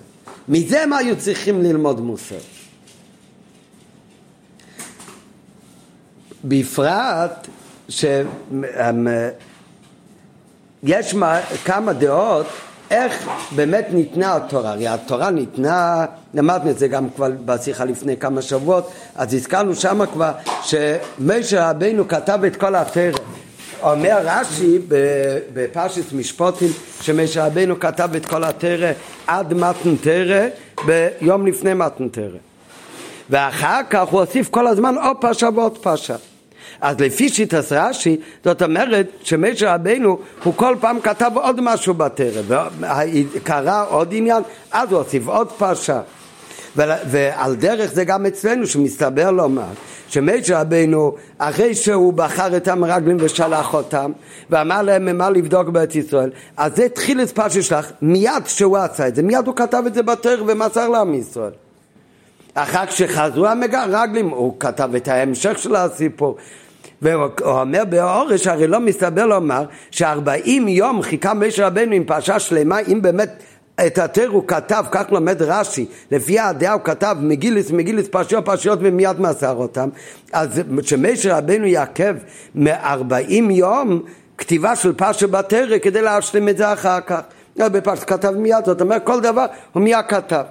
מזה 0.49 0.83
הם 0.83 0.93
היו 0.93 1.17
צריכים 1.17 1.63
ללמוד 1.63 2.01
מוסר. 2.01 2.39
בפרט 6.45 7.47
שיש 7.89 8.27
כמה 11.65 11.93
דעות 11.93 12.47
איך 12.91 13.29
באמת 13.57 13.87
ניתנה 13.91 14.37
התורה. 14.37 14.71
הרי 14.71 14.89
התורה 14.89 15.31
ניתנה, 15.31 16.07
למדנו 16.35 16.71
את 16.71 16.79
זה 16.79 16.89
גם 16.89 17.11
כבר 17.17 17.31
בשיחה 17.45 17.85
לפני 17.85 18.17
כמה 18.17 18.43
שבועות, 18.43 18.93
אז 19.17 19.35
הזכרנו 19.35 19.75
שם 19.75 20.01
כבר 20.13 20.33
שמשה 20.63 21.71
רבינו 21.71 22.09
כתב 22.09 22.39
את 22.47 22.57
כל 22.57 22.75
הפרק. 22.75 23.21
אומר 23.85 24.19
רש"י 24.25 24.79
בפרשת 25.53 26.13
משפוטים 26.13 26.69
שמשה 27.01 27.47
רבינו 27.47 27.81
כתב 27.81 28.09
את 28.17 28.27
כל 28.27 28.45
התרא 28.45 28.93
עד 29.27 29.55
מתן 29.55 29.97
תרא 29.97 30.47
ביום 30.87 31.47
לפני 31.47 31.75
מתן 31.75 32.09
תרא 32.09 32.39
ואחר 33.31 33.81
כך 33.91 34.09
הוא 34.09 34.21
הוסיף 34.21 34.49
כל 34.51 34.67
הזמן 34.67 34.95
עוד 34.99 35.17
פרשה 35.21 35.49
ועוד 35.55 35.79
פרשה 35.79 36.17
אז 36.81 37.01
לפי 37.01 37.29
שיטת 37.29 37.73
רש"י, 37.73 38.17
זאת 38.45 38.63
אומרת 38.63 39.07
שמשה 39.23 39.75
רבינו 39.75 40.19
הוא 40.45 40.55
כל 40.57 40.77
פעם 40.81 41.01
כתב 41.01 41.31
עוד 41.35 41.61
משהו 41.61 41.95
בתרא, 41.95 42.69
וקרה 43.33 43.83
עוד 43.83 44.09
עניין, 44.13 44.43
אז 44.73 44.93
הוא 44.93 44.99
הוסיף 44.99 45.27
עוד 45.27 45.49
פרשה. 45.53 46.01
ועל 46.77 47.55
דרך 47.55 47.93
זה 47.93 48.05
גם 48.05 48.27
אצלנו 48.27 48.67
שמסתבר 48.67 49.31
לומר 49.31 49.73
שמשה 50.09 50.61
רבינו 50.61 51.15
אחרי 51.39 51.75
שהוא 51.75 52.13
בחר 52.13 52.57
את 52.57 52.69
המרגלים 52.69 53.17
ושלח 53.21 53.75
אותם 53.75 54.13
ואמר 54.51 54.83
להם 54.83 55.19
מה 55.19 55.31
לבדוק 55.31 55.69
בעת 55.69 55.95
ישראל? 55.95 56.31
אז 56.57 56.77
זה 56.77 56.85
התחיל 56.85 57.23
את 57.23 57.31
פרשת 57.31 57.63
שלח 57.63 57.93
מיד 58.03 58.47
שהוא 58.47 58.77
עשה 58.77 59.09
את 59.09 59.15
זה 59.15 59.23
מיד 59.23 59.47
הוא 59.47 59.57
כתב 59.57 59.83
את 59.87 59.95
זה 59.95 60.03
בתרא 60.03 60.43
ומסר 60.47 60.89
לעם 60.89 61.15
ישראל. 61.15 61.53
אחר 62.55 62.87
כשחזרו 62.87 63.47
המרגלים 63.47 64.29
הוא 64.29 64.55
כתב 64.61 64.95
את 64.95 65.09
ההמשך 65.09 65.59
של 65.59 65.77
הסיפור. 65.77 66.37
והוא 67.03 67.31
אומר 67.45 67.83
באורש 67.89 68.47
הרי 68.47 68.67
לא 68.67 68.81
מסתבר 68.81 69.27
לומר 69.27 69.65
שארבעים 69.91 70.69
יום 70.69 71.03
חיכה 71.03 71.35
משה 71.35 71.67
רבנו 71.67 71.93
עם 71.93 72.05
פרשה 72.05 72.39
שלמה 72.39 72.79
אם 72.79 73.03
באמת 73.03 73.43
את 73.87 73.99
התר 73.99 74.29
הוא 74.29 74.43
כתב, 74.47 74.85
כך 74.91 75.13
לומד 75.13 75.43
רש"י, 75.43 75.87
לפי 76.11 76.39
הדעה 76.39 76.73
הוא 76.73 76.83
כתב 76.85 77.17
מגילס 77.21 77.71
מגילס 77.71 78.09
פרשיות 78.09 78.45
פרשיות 78.45 78.79
ומיד 78.83 79.21
מסר 79.21 79.57
אותם, 79.57 79.89
אז 80.33 80.61
שמשה 80.83 81.39
רבנו 81.39 81.67
יעכב 81.67 82.17
מארבעים 82.55 83.51
יום 83.51 84.03
כתיבה 84.39 84.77
של 84.77 84.93
פרשה 84.93 85.27
בתרא 85.27 85.79
כדי 85.79 86.03
להשלים 86.03 86.49
את 86.49 86.57
זה 86.57 86.73
אחר 86.73 87.01
כך. 87.01 87.21
בפרשת 87.57 88.05
כתב 88.05 88.31
מיד, 88.31 88.65
זאת 88.65 88.81
אומרת 88.81 89.05
כל 89.05 89.21
דבר 89.21 89.47
הוא 89.73 89.83
מיד 89.83 90.05
כתב. 90.09 90.43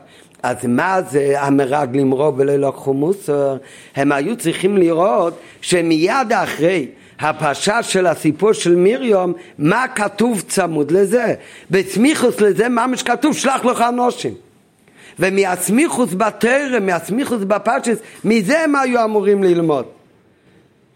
אז 0.43 0.57
מה 0.67 1.01
זה 1.09 1.33
המרגלים 1.37 2.11
רוב 2.11 2.35
ולא 2.37 2.55
לקחו 2.55 2.93
מוסר? 2.93 3.57
הם 3.95 4.11
היו 4.11 4.37
צריכים 4.37 4.77
לראות 4.77 5.39
שמיד 5.61 6.33
אחרי 6.33 6.87
הפרשה 7.23 7.83
של 7.83 8.07
הסיפור 8.07 8.53
של 8.53 8.75
מרים, 8.75 9.33
מה 9.57 9.85
כתוב 9.95 10.41
צמוד 10.41 10.91
לזה? 10.91 11.33
בסמיכוס 11.71 12.41
לזה 12.41 12.69
ממש 12.69 13.03
כתוב 13.03 13.33
שלח 13.33 13.65
לך 13.65 13.81
אנושים. 13.81 14.33
ומהסמיכוס 15.19 16.13
בתרם, 16.13 16.85
מהסמיכוס 16.85 17.43
בפרשס, 17.43 17.97
מזה 18.25 18.59
הם 18.59 18.75
היו 18.75 19.03
אמורים 19.03 19.43
ללמוד. 19.43 19.85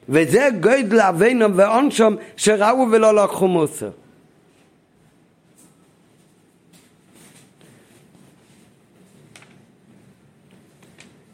וזה 0.09 0.49
גודל 0.59 0.99
אבינו 0.99 1.55
ועונשם 1.55 2.15
שראו 2.37 2.87
ולא 2.91 3.23
לקחו 3.23 3.47
מוסר. 3.47 3.89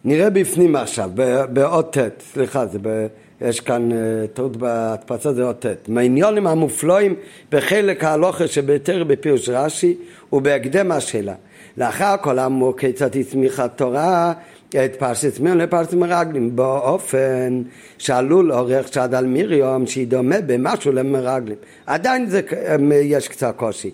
נראה 0.05 0.29
בפנים 0.29 0.75
עכשיו, 0.75 1.09
באות 1.49 1.97
ט', 1.97 2.21
סליחה, 2.33 2.65
זה 2.65 2.79
ב... 2.81 3.07
יש 3.41 3.59
כאן 3.59 3.91
אה, 3.91 3.97
טעות 4.33 4.57
בהדפסה 4.57 5.33
זה 5.33 5.43
אות 5.43 5.65
ט'. 5.65 5.89
מהעניונים 5.89 6.47
המופלואים 6.47 7.15
בחלק 7.51 8.03
ההלוכה 8.03 8.47
שביתר 8.47 9.03
בפירוש 9.03 9.49
רש"י 9.49 9.95
ובהקדם 10.33 10.91
השאלה. 10.91 11.33
לאחר 11.77 12.15
כל 12.21 12.39
האמור 12.39 12.77
כיצד 12.77 13.15
הסמיכה 13.15 13.67
תורה 13.67 14.33
את 14.69 14.95
פרשת 14.95 15.39
מיון 15.39 15.57
לפרשת 15.57 15.93
מרגלים 15.93 16.55
באופן 16.55 17.61
שעלול 17.97 18.51
עורך 18.51 18.93
שד 18.93 19.13
על 19.13 19.25
מרים 19.25 19.87
שהיא 19.87 20.07
דומה 20.07 20.41
במשהו 20.45 20.91
למרגלים. 20.91 21.57
עדיין 21.85 22.29
זה, 22.29 22.41
אה, 22.51 22.95
יש 22.95 23.27
קצת 23.27 23.53
קושי. 23.57 23.91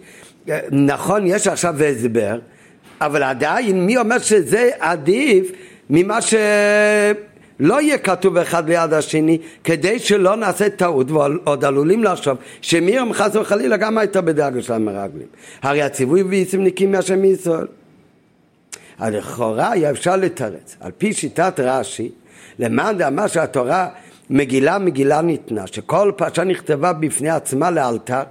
אה, 0.49 0.59
נכון, 0.71 1.27
יש 1.27 1.47
עכשיו 1.47 1.83
הסבר, 1.83 2.39
אבל 3.01 3.23
עדיין 3.23 3.85
מי 3.85 3.97
אומר 3.97 4.19
שזה 4.19 4.69
עדיף 4.79 5.51
ממה 5.89 6.21
שלא 7.59 7.81
יהיה 7.81 7.97
כתוב 7.97 8.37
אחד 8.37 8.69
ליד 8.69 8.93
השני, 8.93 9.37
כדי 9.63 9.99
שלא 9.99 10.35
נעשה 10.35 10.69
טעות, 10.69 11.11
ועוד 11.11 11.65
עלולים 11.65 12.03
לחשוב 12.03 12.37
שמירם 12.61 13.13
חס 13.13 13.35
וחלילה 13.35 13.77
גם 13.77 13.97
הייתה 13.97 14.21
בדאגה 14.21 14.61
של 14.61 14.73
המרגלים. 14.73 15.27
הרי 15.61 15.81
הציווי 15.81 16.23
ואיסים 16.23 16.63
נקים 16.63 16.91
מהשם 16.91 17.19
מישראל. 17.19 17.67
אז 18.99 19.13
לכאורה 19.13 19.71
היה 19.71 19.91
אפשר 19.91 20.15
לתרץ, 20.15 20.75
על 20.79 20.91
פי 20.97 21.13
שיטת 21.13 21.59
רש"י, 21.59 22.11
למען 22.59 22.97
דאמר 22.97 23.27
שהתורה 23.27 23.87
מגילה 24.29 24.77
מגילה 24.77 25.21
ניתנה, 25.21 25.67
שכל 25.67 26.11
פרשה 26.15 26.43
נכתבה 26.43 26.93
בפני 26.93 27.29
עצמה 27.29 27.71
לאלתר, 27.71 28.23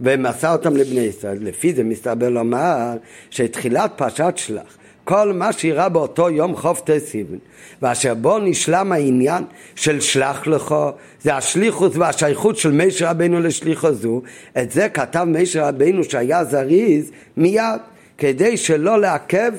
ומסר 0.00 0.52
אותם 0.52 0.76
לבני 0.76 1.00
ישראל. 1.00 1.38
לפי 1.40 1.74
זה 1.74 1.84
מסתבר 1.84 2.28
לומר 2.28 2.96
שתחילת 3.30 3.92
פרשת 3.96 4.32
שלח 4.36 4.78
כל 5.08 5.32
מה 5.32 5.52
שאירע 5.52 5.88
באותו 5.88 6.30
יום 6.30 6.56
חוף 6.56 6.82
תסיבן, 6.84 7.36
ואשר 7.82 8.14
בו 8.14 8.38
נשלם 8.38 8.92
העניין 8.92 9.44
של 9.74 10.00
שלח 10.00 10.46
לך, 10.46 10.74
זה 11.22 11.34
השליחות 11.34 11.96
והשייכות 11.96 12.56
של 12.56 12.70
מישר 12.72 13.06
רבינו 13.06 13.40
לשליחו 13.40 13.92
זו, 13.92 14.22
את 14.58 14.70
זה 14.70 14.88
כתב 14.88 15.24
מישר 15.24 15.64
רבינו 15.64 16.04
שהיה 16.04 16.44
זריז 16.44 17.10
מיד, 17.36 17.80
כדי 18.18 18.56
שלא 18.56 19.00
לעכב 19.00 19.52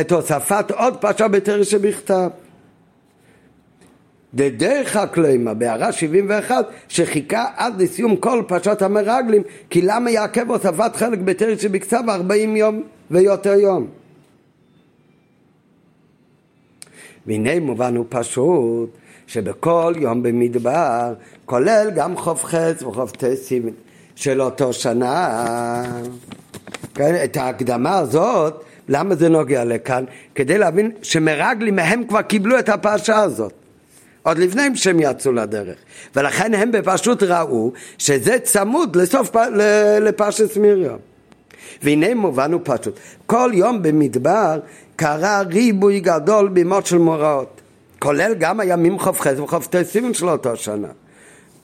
את 0.00 0.12
הוספת 0.12 0.70
עוד 0.70 0.96
פרשה 0.96 1.28
בתרא 1.28 1.64
שבכתב. 1.64 2.28
דדרך 4.34 4.96
הקלמה, 4.96 5.54
בהערה 5.54 5.92
71, 5.92 6.66
שחיכה 6.88 7.44
עד 7.56 7.82
לסיום 7.82 8.16
כל 8.16 8.42
פרשת 8.48 8.82
המרגלים, 8.82 9.42
כי 9.70 9.82
למה 9.82 10.10
יעכב 10.10 10.50
הוספת 10.50 10.96
חלק 10.96 11.18
בתרא 11.18 11.56
שבכתב 11.56 12.02
40 12.08 12.56
יום 12.56 12.82
ויותר 13.10 13.54
יום? 13.58 14.05
והנה 17.26 17.60
מובן 17.60 17.96
הוא 17.96 18.06
פשוט 18.08 18.90
שבכל 19.26 19.94
יום 19.96 20.22
במדבר 20.22 21.14
כולל 21.44 21.90
גם 21.94 22.16
חוף 22.16 22.44
חץ 22.44 22.82
וחוף 22.82 23.12
טסים 23.12 23.70
של 24.14 24.42
אותו 24.42 24.72
שנה. 24.72 25.84
כן, 26.94 27.24
את 27.24 27.36
ההקדמה 27.36 27.98
הזאת, 27.98 28.64
למה 28.88 29.14
זה 29.14 29.28
נוגע 29.28 29.64
לכאן? 29.64 30.04
כדי 30.34 30.58
להבין 30.58 30.90
שמרגלים 31.02 31.76
מהם 31.76 32.04
כבר 32.08 32.22
קיבלו 32.22 32.58
את 32.58 32.68
הפרשה 32.68 33.18
הזאת. 33.18 33.52
עוד 34.22 34.38
לפני 34.38 34.62
שהם 34.74 35.00
יצאו 35.00 35.32
לדרך. 35.32 35.76
ולכן 36.16 36.54
הם 36.54 36.72
בפשוט 36.72 37.22
ראו 37.22 37.72
שזה 37.98 38.38
צמוד 38.38 38.96
לסוף 38.96 39.36
לפרשת 40.00 40.56
מרים. 40.56 40.96
והנה 41.82 42.14
מובן 42.14 42.52
הוא 42.52 42.60
פשוט. 42.64 42.98
כל 43.26 43.50
יום 43.54 43.82
במדבר 43.82 44.58
קרה 44.96 45.42
ריבוי 45.42 46.00
גדול 46.00 46.48
בימות 46.48 46.86
של 46.86 46.98
מוראות, 46.98 47.60
כולל 47.98 48.34
גם 48.34 48.60
הימים 48.60 48.98
ח"ח 48.98 49.26
וכ"ט 49.44 49.76
של 50.12 50.28
אותו 50.28 50.56
שנה. 50.56 50.88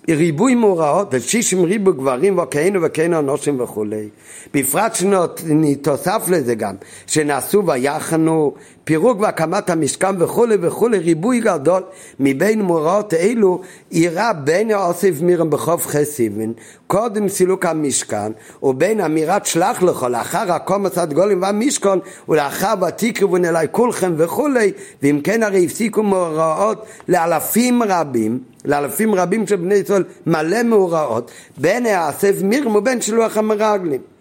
ריבוי 0.09 0.55
מאורעות 0.55 1.09
ושישים 1.11 1.65
ריבוי 1.65 1.93
גברים 1.93 2.39
וכהנו 2.39 2.83
וכהנו 2.83 3.19
אנושים 3.19 3.61
וכולי. 3.61 4.09
בפרט 4.55 4.95
שנתוסף 4.95 6.23
לזה 6.29 6.55
גם, 6.55 6.75
שנעשו 7.07 7.67
ויחנו 7.67 8.55
פירוק 8.85 9.21
והקמת 9.21 9.71
המשכן 9.71 10.23
וכולי 10.23 10.57
וכולי, 10.61 10.99
ריבוי 10.99 11.41
גדול 11.41 11.83
מבין 12.21 12.63
מאורעות 12.63 13.15
אלו 13.15 13.61
אירע 13.93 14.33
בין 14.33 14.75
אוסיף 14.75 15.21
מירם 15.21 15.51
בחוף 15.51 15.87
חסיבין, 15.87 16.53
קודם 16.87 17.29
סילוק 17.29 17.67
המשכן, 17.67 18.33
ובין 18.63 19.01
אמירת 19.01 19.47
שלח 19.47 19.83
לך 19.83 20.03
לאחר 20.03 20.53
הקומץ 20.53 20.99
הדגולים 20.99 21.43
והמשכון, 21.43 21.99
ולאחר 22.29 22.75
ותקרבון 22.89 23.45
אליי 23.45 23.67
כולכם 23.71 24.13
וכולי, 24.17 24.73
ואם 25.03 25.21
כן 25.25 25.43
הרי 25.43 25.65
הפסיקו 25.65 26.03
מאורעות 26.03 26.85
לאלפים 27.09 27.83
רבים, 27.83 28.39
לאלפים 28.65 29.15
רבים 29.15 29.47
של 29.47 29.57
בני 29.57 29.75
ישראל 29.75 30.05
מלא 30.27 30.63
מאורעות, 30.63 31.31
בין 31.59 31.87
האסף 31.87 32.43
מירם 32.43 32.77
ובין 32.77 33.01
שלוח 33.01 33.37
המרגלים. 33.37 34.12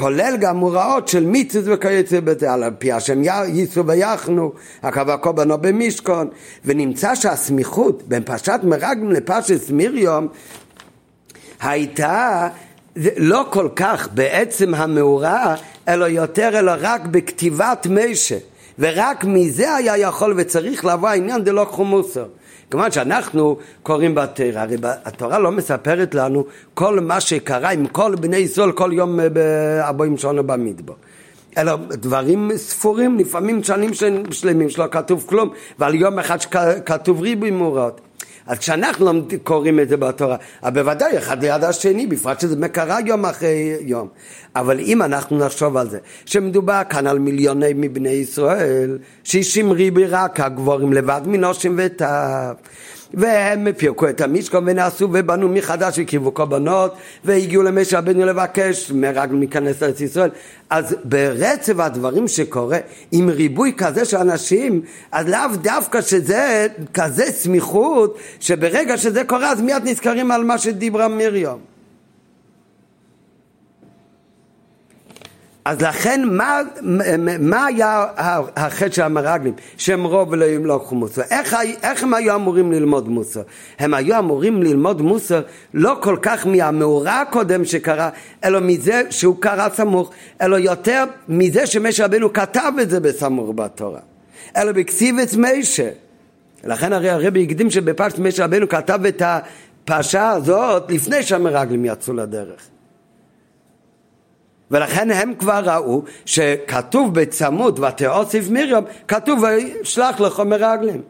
כולל 0.00 0.36
גם 0.40 0.56
מוראות 0.56 1.08
של 1.08 1.24
מיצוס 1.24 1.64
וכיוצא 1.66 2.20
בזה, 2.20 2.52
על 2.52 2.64
פי 2.78 2.92
השם 2.92 3.22
ייסו 3.24 3.86
ויחנו, 3.86 4.52
הקבע 4.82 5.16
קורבנו 5.16 5.58
במשכון, 5.58 6.28
ונמצא 6.64 7.14
שהסמיכות 7.14 8.02
בין 8.08 8.22
פרשת 8.22 8.60
מרגלים 8.62 9.12
לפרשת 9.12 9.70
מיריום 9.70 10.28
הייתה 11.60 12.48
לא 13.16 13.46
כל 13.50 13.68
כך 13.76 14.08
בעצם 14.14 14.74
המאורע, 14.74 15.54
אלא 15.88 16.04
יותר, 16.04 16.58
אלא 16.58 16.72
רק 16.80 17.06
בכתיבת 17.06 17.86
משה, 17.90 18.38
ורק 18.78 19.24
מזה 19.24 19.74
היה 19.74 19.98
יכול 19.98 20.34
וצריך 20.36 20.84
לבוא 20.84 21.08
העניין 21.08 21.44
דלא 21.44 21.64
חומוסו. 21.64 22.20
כמובן 22.70 22.90
שאנחנו 22.90 23.56
קוראים 23.82 24.14
בתורה, 24.14 24.62
הרי 24.62 24.76
התורה 24.82 25.38
לא 25.38 25.52
מספרת 25.52 26.14
לנו 26.14 26.44
כל 26.74 27.00
מה 27.00 27.20
שקרה 27.20 27.70
עם 27.70 27.86
כל 27.86 28.14
בני 28.14 28.36
ישראל 28.36 28.72
כל 28.72 28.90
יום 28.92 29.20
אה, 29.20 29.28
בארבעים 29.28 30.18
שנה 30.18 30.42
במדבר. 30.42 30.94
אלא 31.58 31.76
דברים 31.76 32.50
ספורים, 32.56 33.18
לפעמים 33.18 33.62
שנים 33.62 33.90
שלמים 34.30 34.70
שלא 34.70 34.86
כתוב 34.90 35.24
כלום, 35.28 35.50
ועל 35.78 35.94
יום 35.94 36.18
אחד 36.18 36.40
שכתוב 36.40 37.20
ריבוי 37.20 37.50
מאורות. 37.50 38.00
אז 38.50 38.58
כשאנחנו 38.58 39.22
קוראים 39.44 39.80
את 39.80 39.88
זה 39.88 39.96
בתורה, 39.96 40.36
בוודאי 40.62 41.18
אחד 41.18 41.42
ליד 41.42 41.64
השני, 41.64 42.06
בפרט 42.06 42.40
שזה 42.40 42.56
מקרה 42.56 42.98
יום 43.06 43.26
אחרי 43.26 43.76
יום. 43.80 44.08
אבל 44.56 44.80
אם 44.80 45.02
אנחנו 45.02 45.38
נחשוב 45.38 45.76
על 45.76 45.90
זה, 45.90 45.98
שמדובר 46.26 46.82
כאן 46.88 47.06
על 47.06 47.18
מיליוני 47.18 47.72
מבני 47.74 48.08
ישראל, 48.08 48.98
שישים 49.24 49.72
ריבי 49.72 50.06
רק 50.06 50.40
הגבורים 50.40 50.92
לבד 50.92 51.20
מנושים 51.26 51.74
וטף. 51.78 52.52
והם 53.14 53.72
פירקו 53.76 54.08
את 54.08 54.20
המשכון 54.20 54.64
ונעשו 54.66 55.08
ובנו 55.12 55.48
מחדש 55.48 55.98
והקריבו 55.98 56.32
קורבנות 56.32 56.94
והגיעו 57.24 57.62
למשה 57.62 57.98
רבנו 57.98 58.26
לבקש 58.26 58.90
מרגל 58.90 59.34
מכנס 59.34 59.82
לארץ 59.82 60.00
ישראל. 60.00 60.30
אז 60.70 60.96
ברצף 61.04 61.78
הדברים 61.78 62.28
שקורה 62.28 62.78
עם 63.12 63.28
ריבוי 63.28 63.72
כזה 63.76 64.04
של 64.04 64.16
אנשים 64.16 64.82
אז 65.12 65.28
לאו 65.28 65.56
דווקא 65.62 66.00
שזה 66.00 66.66
כזה 66.94 67.24
סמיכות 67.24 68.18
שברגע 68.40 68.96
שזה 68.96 69.24
קורה 69.24 69.52
אז 69.52 69.60
מיד 69.60 69.82
נזכרים 69.84 70.30
על 70.30 70.44
מה 70.44 70.58
שדיברה 70.58 71.08
מרים 71.08 71.70
אז 75.64 75.80
לכן 75.80 76.22
מה, 76.24 76.60
מה 77.40 77.66
היה 77.66 78.06
החטא 78.56 78.90
של 78.90 79.02
המרגלים? 79.02 79.52
שהם 79.76 80.04
רוב 80.04 80.28
ולא 80.32 80.76
לקחו 80.76 80.94
מוסר. 80.94 81.22
איך, 81.30 81.56
איך 81.82 82.02
הם 82.02 82.14
היו 82.14 82.34
אמורים 82.34 82.72
ללמוד 82.72 83.08
מוסר? 83.08 83.42
הם 83.78 83.94
היו 83.94 84.18
אמורים 84.18 84.62
ללמוד 84.62 85.02
מוסר 85.02 85.42
לא 85.74 85.98
כל 86.02 86.16
כך 86.22 86.46
מהמאורע 86.46 87.12
הקודם 87.12 87.64
שקרה, 87.64 88.10
אלא 88.44 88.60
מזה 88.60 89.02
שהוא 89.10 89.36
קרא 89.40 89.68
סמוך, 89.74 90.10
אלא 90.40 90.56
יותר 90.56 91.04
מזה 91.28 91.66
שמשה 91.66 92.04
רבנו 92.04 92.32
כתב 92.32 92.72
את 92.82 92.90
זה 92.90 93.00
בסמוך 93.00 93.50
בתורה. 93.54 94.00
אלא 94.56 94.72
בכסיב 94.72 95.18
את 95.18 95.28
משה. 95.38 95.90
לכן 96.64 96.92
הרי 96.92 97.10
הרבי 97.10 97.42
הקדים 97.42 97.70
שבפרשת 97.70 98.18
משה 98.18 98.44
רבנו 98.44 98.68
כתב 98.68 99.00
את 99.06 99.22
הפרשה 99.24 100.30
הזאת 100.30 100.90
לפני 100.90 101.22
שהמרגלים 101.22 101.84
יצאו 101.84 102.14
לדרך. 102.14 102.60
ולכן 104.70 105.10
הם 105.10 105.34
כבר 105.38 105.62
ראו 105.64 106.02
שכתוב 106.24 107.14
בצמוד 107.14 107.78
ותאוסיף 107.78 108.48
מרים, 108.50 108.84
כתוב 109.08 109.42
וישלח 109.42 110.20
לך 110.20 110.40
מרגלים. 110.40 111.02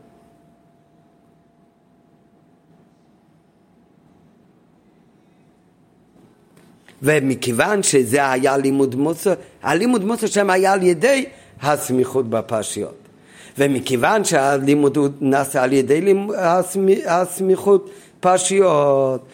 ומכיוון 7.03 7.83
שזה 7.83 8.31
היה 8.31 8.57
לימוד 8.57 8.95
מוסר, 8.95 9.35
הלימוד 9.63 10.05
מוסר 10.05 10.27
שם 10.27 10.51
היה 10.51 10.73
על 10.73 10.83
ידי 10.83 11.27
הסמיכות 11.63 12.31
בפרשיות. 12.31 12.95
ומכיוון 13.59 14.25
שהלימוד 14.25 14.99
נעשה 15.21 15.63
על 15.63 15.73
ידי 15.73 16.15
הסמיכות 17.07 17.91
פרשיות, 18.21 19.27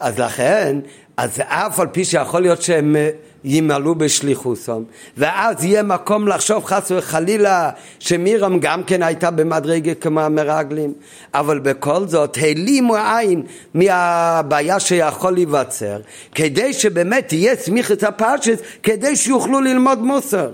אז 0.00 0.18
לכן, 0.18 0.78
אז 1.16 1.40
אף 1.46 1.80
על 1.80 1.86
פי 1.86 2.04
שיכול 2.04 2.42
להיות 2.42 2.62
שהם 2.62 2.96
ימלאו 3.44 3.94
בשליחוסם, 3.94 4.82
ואז 5.16 5.64
יהיה 5.64 5.82
מקום 5.82 6.28
לחשוב 6.28 6.64
חס 6.64 6.90
וחלילה 6.90 7.70
שמירם 7.98 8.58
גם 8.58 8.82
כן 8.82 9.02
הייתה 9.02 9.30
במדרגה 9.30 9.94
כמו 9.94 10.20
המרגלים, 10.20 10.92
אבל 11.34 11.58
בכל 11.58 12.06
זאת 12.06 12.38
העלימו 12.40 12.96
עין 12.96 13.42
מהבעיה 13.74 14.80
שיכול 14.80 15.32
להיווצר, 15.32 16.00
כדי 16.34 16.72
שבאמת 16.72 17.28
תהיה 17.28 17.56
סמיכת 17.56 18.02
הפרשת, 18.02 18.58
כדי 18.82 19.16
שיוכלו 19.16 19.60
ללמוד 19.60 20.02
מוסר. 20.02 20.50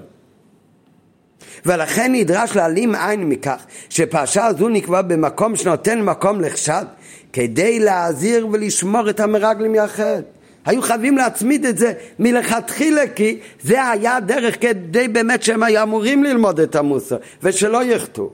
ולכן 1.66 2.12
נדרש 2.12 2.57
להעלים 2.57 2.95
עין 2.95 3.28
מכך 3.28 3.62
שפרשה 3.89 4.47
הזו 4.47 4.69
נקבע 4.69 5.03
במקום 5.03 5.57
שנותן 5.57 6.01
מקום 6.03 6.41
לחשד 6.41 6.85
כדי 7.32 7.78
להזהיר 7.78 8.49
ולשמור 8.53 9.11
את 9.11 9.20
המרגלים 9.20 9.74
יחד. 9.74 10.23
היו 10.65 10.82
חייבים 10.82 11.16
להצמיד 11.16 11.66
את 11.66 11.78
זה 11.78 11.93
מלכתחילה 12.19 13.09
כי 13.15 13.39
זה 13.62 13.89
היה 13.89 14.16
הדרך 14.16 14.61
כדי 14.61 15.09
באמת 15.09 15.43
שהם 15.43 15.62
היו 15.62 15.82
אמורים 15.82 16.24
ללמוד 16.24 16.61
את 16.61 16.77
המוסר 16.77 17.16
ושלא 17.43 17.85
יחטאו. 17.85 18.31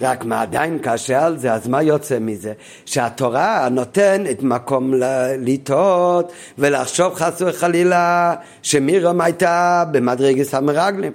רק 0.00 0.24
מה 0.24 0.42
עדיין 0.42 0.78
קשה 0.82 1.26
על 1.26 1.38
זה, 1.38 1.52
אז 1.52 1.68
מה 1.68 1.82
יוצא 1.82 2.18
מזה? 2.18 2.52
שהתורה 2.84 3.68
נותנת 3.70 4.42
מקום 4.42 4.94
לטעות 5.38 6.32
ולחשוב 6.58 7.14
חס 7.14 7.42
וחלילה 7.46 8.34
שמירם 8.62 9.20
הייתה 9.20 9.84
במדרגס 9.92 10.54
המרגלים. 10.54 11.12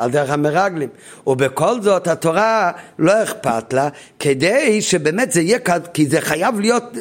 על 0.00 0.10
דרך 0.10 0.30
המרגלים. 0.30 0.88
ובכל 1.26 1.82
זאת 1.82 2.08
התורה 2.08 2.72
לא 2.98 3.22
אכפת 3.22 3.72
לה, 3.72 3.88
כדי 4.18 4.82
שבאמת 4.82 5.32
זה 5.32 5.40
יהיה, 5.40 5.58
כי 5.94 6.06
זה 6.06 6.20
חייב 6.20 6.60
להיות 6.60 6.96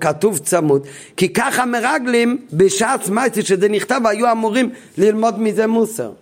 כתוב 0.00 0.38
צמוד, 0.38 0.86
כי 1.16 1.32
ככה 1.32 1.62
המרגלים 1.62 2.38
בשעת 2.52 3.08
מייסי 3.08 3.42
שזה 3.42 3.68
נכתב 3.68 4.00
היו 4.04 4.32
אמורים 4.32 4.70
ללמוד 4.98 5.40
מזה 5.40 5.66
מוסר. 5.66 6.12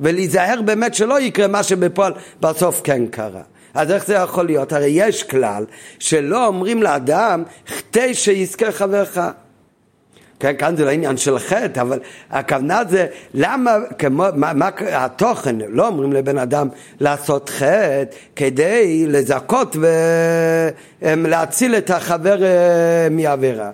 ולהיזהר 0.00 0.62
באמת 0.62 0.94
שלא 0.94 1.20
יקרה 1.20 1.46
מה 1.46 1.62
שבפועל 1.62 2.12
בסוף 2.40 2.80
כן 2.84 3.06
קרה. 3.06 3.42
אז 3.74 3.90
איך 3.90 4.06
זה 4.06 4.14
יכול 4.14 4.46
להיות? 4.46 4.72
הרי 4.72 4.90
יש 4.90 5.22
כלל 5.22 5.64
שלא 5.98 6.46
אומרים 6.46 6.82
לאדם, 6.82 7.42
חטא 7.68 8.12
שיזכה 8.12 8.72
חברך. 8.72 9.18
כן, 10.40 10.56
כאן 10.58 10.76
זה 10.76 10.84
לא 10.84 10.90
עניין 10.90 11.16
של 11.16 11.38
חטא, 11.38 11.80
אבל 11.80 11.98
הכוונה 12.30 12.82
זה 12.88 13.06
למה, 13.34 13.76
כמו, 13.98 14.24
מה, 14.34 14.52
מה 14.52 14.70
התוכן, 14.90 15.56
לא 15.68 15.86
אומרים 15.86 16.12
לבן 16.12 16.38
אדם 16.38 16.68
לעשות 17.00 17.48
חטא 17.48 18.04
כדי 18.36 19.06
לזכות 19.08 19.76
ולהציל 21.02 21.74
את 21.74 21.90
החבר 21.90 22.44
אה, 22.44 23.08
מעבירה. 23.10 23.70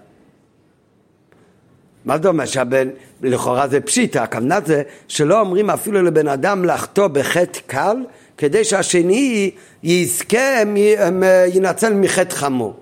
מה 2.05 2.19
זה 2.19 2.29
אומר 2.29 2.47
שהבן, 2.47 2.89
לכאורה 3.23 3.69
זה 3.69 3.81
פשיטה, 3.81 4.23
הכוונה 4.23 4.59
זה 4.67 4.83
שלא 5.09 5.41
אומרים 5.41 5.71
אפילו 5.71 6.03
לבן 6.03 6.29
אדם 6.29 6.65
לחטוא 6.65 7.07
בחטא 7.07 7.61
קל 7.67 7.97
כדי 8.39 8.65
שהשני 8.65 9.51
יזכה, 9.83 10.63
ינצל 11.55 11.95
מחטא 11.95 12.35
חמור. 12.35 12.75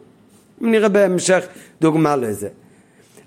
נראה 0.60 0.88
בהמשך 0.88 1.44
דוגמה 1.80 2.16
לזה. 2.16 2.48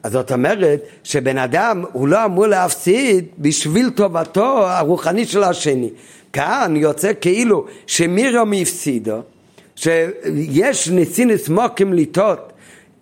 אז 0.03 0.11
זאת 0.11 0.31
אומרת 0.31 0.81
שבן 1.03 1.37
אדם 1.37 1.83
הוא 1.91 2.07
לא 2.07 2.25
אמור 2.25 2.47
להפסיד 2.47 3.25
בשביל 3.39 3.89
טובתו 3.89 4.67
הרוחנית 4.67 5.29
של 5.29 5.43
השני. 5.43 5.89
כאן 6.33 6.73
יוצא 6.75 7.11
כאילו 7.21 7.65
שמירום 7.87 8.53
הפסידו, 8.61 9.21
שיש 9.75 10.89
ניסינס 10.89 11.49
מוקים 11.49 11.93
לטעות 11.93 12.53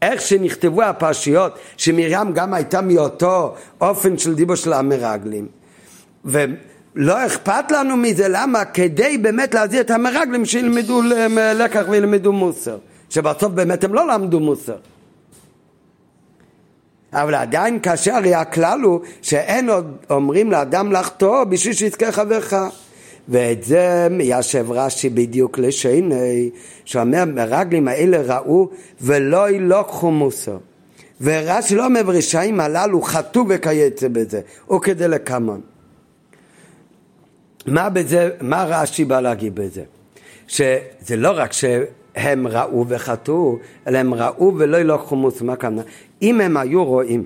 איך 0.01 0.21
שנכתבו 0.21 0.83
הפרשיות, 0.83 1.59
שמרים 1.77 2.33
גם 2.33 2.53
הייתה 2.53 2.81
מאותו 2.81 3.55
אופן 3.81 4.17
של 4.17 4.35
דיבו 4.35 4.57
של 4.57 4.73
המרגלים. 4.73 5.47
ולא 6.25 7.25
אכפת 7.25 7.71
לנו 7.71 7.97
מזה, 7.97 8.27
למה? 8.29 8.65
כדי 8.65 9.17
באמת 9.17 9.53
להזהיר 9.53 9.81
את 9.81 9.91
המרגלים 9.91 10.45
שילמדו 10.45 11.01
לקח 11.55 11.83
וילמדו 11.89 12.33
מוסר. 12.33 12.77
שבסוף 13.09 13.51
באמת 13.51 13.83
הם 13.83 13.93
לא 13.93 14.07
למדו 14.07 14.39
מוסר. 14.39 14.75
אבל 17.15 17.35
עדיין 17.35 17.79
כאשר 17.79 18.17
הכלל 18.35 18.81
הוא 18.81 18.99
שאין 19.21 19.69
עוד 19.69 19.97
אומרים 20.09 20.51
לאדם 20.51 20.91
לחטוא 20.91 21.43
בשביל 21.43 21.73
שיזכה 21.73 22.11
חברך. 22.11 22.53
ואת 23.29 23.63
זה 23.63 24.07
מיישב 24.11 24.71
רש"י 24.71 25.09
בדיוק 25.09 25.59
לשני, 25.59 26.49
שאומר 26.85 27.25
מרגלים 27.25 27.87
האלה 27.87 28.21
ראו 28.21 28.69
ולא 29.01 29.49
ילוקחו 29.49 30.11
מוסר. 30.11 30.57
ורש"י 31.21 31.75
לא 31.75 31.85
אומר 31.85 32.01
רשעים 32.01 32.59
הללו 32.59 33.01
חטאו 33.01 33.43
וכייצא 33.49 34.07
בזה, 34.07 34.41
או 34.69 34.81
כדי 34.81 35.07
לקמון. 35.07 35.61
מה 37.65 37.89
בזה, 37.89 38.29
מה 38.41 38.63
רש"י 38.63 39.05
בא 39.05 39.19
להגיד 39.19 39.55
בזה? 39.55 39.83
שזה 40.47 41.15
לא 41.15 41.31
רק 41.35 41.53
שהם 41.53 42.47
ראו 42.47 42.85
וחטאו, 42.87 43.57
אלא 43.87 43.97
הם 43.97 44.13
ראו 44.13 44.53
ולא 44.57 44.77
ילוקחו 44.77 45.15
מוסר, 45.15 45.45
מה 45.45 45.53
הכוונה? 45.53 45.81
אם 46.21 46.41
הם 46.41 46.57
היו 46.57 46.85
רואים 46.85 47.25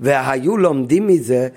והיו 0.00 0.56
לומדים 0.56 1.06
מזה, 1.06 1.48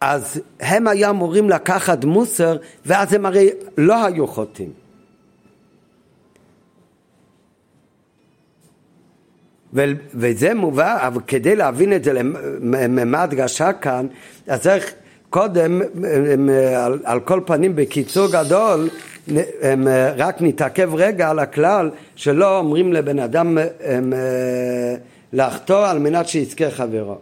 אז 0.00 0.40
הם 0.60 0.88
היו 0.88 1.10
אמורים 1.10 1.50
לקחת 1.50 2.04
מוסר, 2.04 2.56
ואז 2.86 3.12
הם 3.12 3.26
הרי 3.26 3.50
לא 3.78 4.04
היו 4.04 4.26
חוטאים. 4.26 4.70
וזה 10.14 10.54
מובא, 10.54 11.06
אבל 11.06 11.20
כדי 11.26 11.56
להבין 11.56 11.92
את 11.92 12.04
זה 12.04 12.12
לממד 12.12 13.34
גשה 13.34 13.72
כאן, 13.72 14.06
אז 14.46 14.60
צריך 14.60 14.92
קודם, 15.30 15.80
על, 17.04 17.20
כל 17.20 17.40
פנים 17.46 17.76
בקיצור 17.76 18.26
גדול, 18.32 18.88
הם, 19.62 19.88
רק 20.16 20.36
נתעכב 20.40 20.94
רגע 20.94 21.30
על 21.30 21.38
הכלל 21.38 21.90
שלא 22.16 22.58
אומרים 22.58 22.92
לבן 22.92 23.18
אדם 23.18 23.58
הם, 23.80 24.12
לחטוא 25.34 25.86
על 25.86 25.98
מנת 25.98 26.28
שיזכה 26.28 26.70
חברו. 26.70 27.16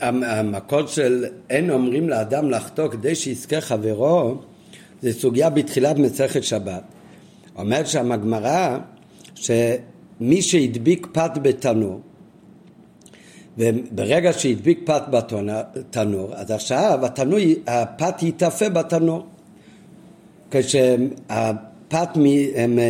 המקור 0.00 0.86
של 0.86 1.24
אין 1.50 1.70
אומרים 1.70 2.08
לאדם 2.08 2.50
לחטוא 2.50 2.88
כדי 2.88 3.14
שיזכה 3.14 3.60
חברו 3.60 4.40
זה 5.02 5.12
סוגיה 5.12 5.50
בתחילת 5.50 5.96
מסכת 5.96 6.44
שבת. 6.44 6.82
אומרת 7.56 7.86
שם 7.86 8.12
הגמרא 8.12 8.78
שמי 9.34 10.42
שהדביק 10.42 11.06
פת 11.12 11.30
בתנור 11.42 12.00
וברגע 13.58 14.32
שהדביק 14.32 14.80
פת 14.84 15.02
בתנור 15.10 16.34
אז 16.34 16.50
עכשיו 16.50 17.06
התנור, 17.06 17.38
הפת 17.66 18.22
ייתפה 18.22 18.68
בתנור 18.68 19.26
כשהפת 20.50 21.71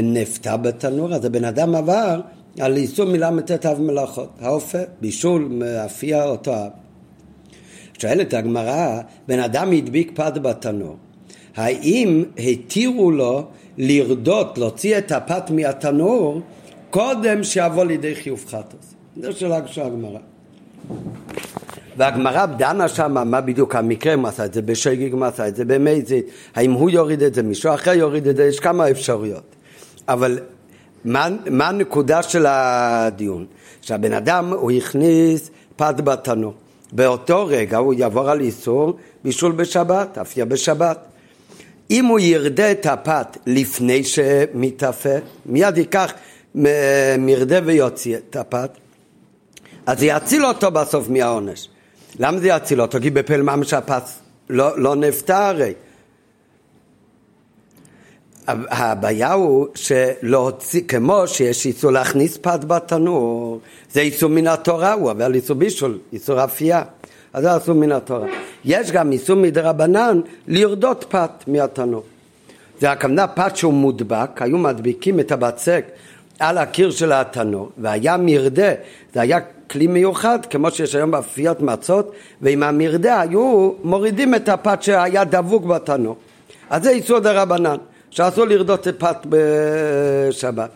נפתה 0.03 0.57
בתנור 0.57 1.15
אז 1.15 1.25
הבן 1.25 1.45
אדם 1.45 1.75
עבר 1.75 2.21
על 2.61 2.77
איסור 2.77 3.07
מילה 3.07 3.31
מ"ט 3.31 3.67
אב 3.67 3.81
מלאכות, 3.81 4.29
האופה, 4.41 4.79
בישול, 5.01 5.49
מאפייה 5.51 6.25
אותו 6.25 6.55
אב. 6.55 6.71
שואלת 7.99 8.35
הגמרא, 8.35 9.01
בן 9.29 9.39
אדם 9.39 9.73
הדביק 9.73 10.13
פת 10.15 10.33
בתנור, 10.43 10.97
האם 11.57 12.25
התירו 12.39 13.11
לו 13.11 13.45
לרדות, 13.79 14.59
להוציא 14.59 14.99
את 14.99 15.13
הפת 15.13 15.51
מהתנור, 15.51 16.41
קודם 16.91 17.45
שיבוא 17.45 17.85
לידי 17.85 18.15
חיוב 18.15 18.45
חטוס? 18.49 18.95
זו 19.23 19.33
שאלה 19.33 19.67
של 19.67 19.83
הגמרא. 19.83 20.19
והגמרא 21.97 22.47
דנה 22.47 22.89
שם 22.89 23.31
מה 23.31 23.41
בדיוק 23.41 23.75
המקרה, 23.75 24.15
אם 24.15 24.27
עשה 24.27 24.45
את 24.45 24.55
זה 24.55 24.63
בשגיג, 24.63 25.15
מה 25.15 25.29
עשה 25.29 25.49
את 25.49 25.57
זה 25.57 25.65
במזית, 25.65 26.27
האם 26.55 26.73
הוא 26.73 26.91
יוריד 26.91 27.23
את 27.23 27.35
זה, 27.35 27.43
מישהו 27.43 27.75
אחר 27.75 27.93
יוריד 27.93 28.29
את 28.29 28.37
זה, 28.37 28.45
יש 28.45 28.61
כמה 28.61 28.91
אפשרויות. 28.91 29.57
אבל 30.09 30.39
מה, 31.05 31.29
מה 31.51 31.69
הנקודה 31.69 32.23
של 32.23 32.47
הדיון? 32.49 33.47
שהבן 33.83 34.13
אדם, 34.13 34.53
הוא 34.53 34.71
הכניס 34.71 35.51
פת 35.77 35.95
בתנור. 36.05 36.55
באותו 36.93 37.47
רגע 37.47 37.79
הוא 37.79 37.95
יעבור 37.95 38.31
על 38.31 38.41
איסור 38.41 38.97
בישול 39.25 39.53
בשבת, 39.53 40.19
אפייה 40.19 40.45
בשבת. 40.47 40.99
אם 41.91 42.07
הוא 42.07 42.21
ירדה 42.21 42.71
את 42.71 42.87
הפת 42.87 43.37
לפני 43.47 44.05
שמתאפה, 44.05 45.15
מיד 45.47 45.79
ייקח 45.79 46.13
מרדה 47.19 47.59
ויוציא 47.65 48.17
את 48.17 48.37
הפת. 48.37 48.71
אז 49.87 50.03
יציל 50.03 50.47
אותו 50.47 50.71
בסוף 50.71 51.09
מהעונש. 51.09 51.69
למה 52.19 52.39
זה 52.39 52.49
יציל 52.49 52.81
אותו? 52.81 52.99
כי 53.03 53.11
בפעיל 53.11 53.43
ממש 53.43 53.75
הפס 53.75 54.19
לא, 54.51 54.79
לא 54.79 54.97
נפטר 54.97 55.35
הרי. 55.35 55.73
הבעיה 58.49 59.33
הוא 59.33 59.67
שלהוציא, 59.75 60.83
כמו 60.89 61.29
שיש 61.29 61.67
איסור 61.67 61.91
להכניס 61.91 62.39
פת 62.41 62.65
בתנור, 62.65 63.61
זה 63.93 64.01
איסור 64.01 64.31
מן 64.31 64.47
התורה, 64.47 64.93
הוא 64.93 65.11
עובר 65.11 65.29
לאיסור 65.29 65.57
בישול, 65.57 65.99
איסור 66.13 66.45
אפייה, 66.45 66.83
אז 67.33 67.43
זה 67.43 67.55
איסור 67.55 67.75
מן 67.75 67.93
התורה. 67.93 68.29
יש 68.65 68.91
גם 68.91 69.13
איסור 69.13 69.37
מדרבנן 69.37 70.21
לרדות 70.49 71.05
פת 71.09 71.45
מהתנור. 71.47 72.03
זה 72.81 72.91
הכוונה 72.91 73.27
פת 73.27 73.57
שהוא 73.57 73.73
מודבק, 73.73 74.43
היו 74.43 74.59
מדביקים 74.59 75.21
את 75.21 75.33
הבצק 75.33 75.85
על 76.43 76.59
הקיר 76.59 76.91
של 76.91 77.13
התנור, 77.13 77.71
והיה 77.79 78.17
מרדה, 78.17 78.73
זה 79.15 79.21
היה 79.21 79.39
כלי 79.71 79.87
מיוחד, 79.87 80.39
כמו 80.51 80.71
שיש 80.71 80.95
היום 80.95 81.11
באפיות 81.11 81.61
מצות, 81.61 82.13
ועם 82.41 82.63
המרדה 82.63 83.21
היו 83.21 83.73
מורידים 83.85 84.35
את 84.35 84.49
הפת 84.49 84.83
שהיה 84.83 85.25
דבוק 85.25 85.65
בתנור. 85.65 86.17
אז 86.71 86.83
זה 86.83 86.91
איסור 86.91 87.19
דרבנן. 87.19 87.77
שאסור 88.11 88.45
לרדות 88.45 88.87
פת 88.99 89.17
בשבת. 89.29 90.71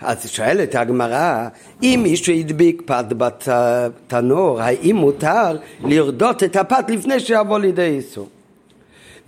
אז 0.00 0.30
שואלת 0.30 0.74
הגמרא, 0.74 1.48
אם 1.82 2.00
מישהו 2.02 2.34
הדביק 2.34 2.82
פת 2.86 3.04
בתנור, 3.08 4.60
האם 4.60 4.96
מותר 4.96 5.56
לרדות 5.84 6.42
את 6.42 6.56
הפת 6.56 6.84
לפני 6.88 7.20
שיבוא 7.20 7.58
לידי 7.58 7.82
איסור? 7.82 8.28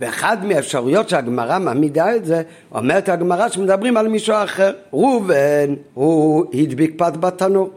ואחד 0.01 0.45
מהאפשרויות 0.45 1.09
שהגמרא 1.09 1.59
מעמידה 1.59 2.15
את 2.15 2.25
זה, 2.25 2.41
אומרת 2.71 3.09
הגמרא 3.09 3.49
שמדברים 3.49 3.97
על 3.97 4.07
מישהו 4.07 4.35
אחר. 4.43 4.71
ראובן, 4.93 5.73
הוא 5.93 6.45
הדביק 6.53 6.93
פת 6.97 7.13
בתנור. 7.19 7.69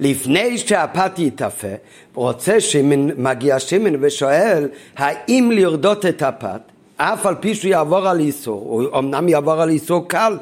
לפני 0.00 0.58
שהפת 0.58 1.18
יתאפה, 1.18 1.74
רוצה 2.14 2.60
שמן, 2.60 3.08
מגיע 3.16 3.58
שמן 3.58 3.92
ושואל 4.00 4.68
האם 4.96 5.50
לרדות 5.54 6.06
את 6.06 6.22
הפת, 6.22 6.60
אף 6.96 7.26
על 7.26 7.34
פי 7.40 7.54
שהוא 7.54 7.70
יעבור 7.70 8.08
על 8.08 8.20
איסור, 8.20 8.64
הוא 8.68 8.98
אמנם 8.98 9.28
יעבור 9.28 9.62
על 9.62 9.70
איסור 9.70 10.08
קל, 10.08 10.38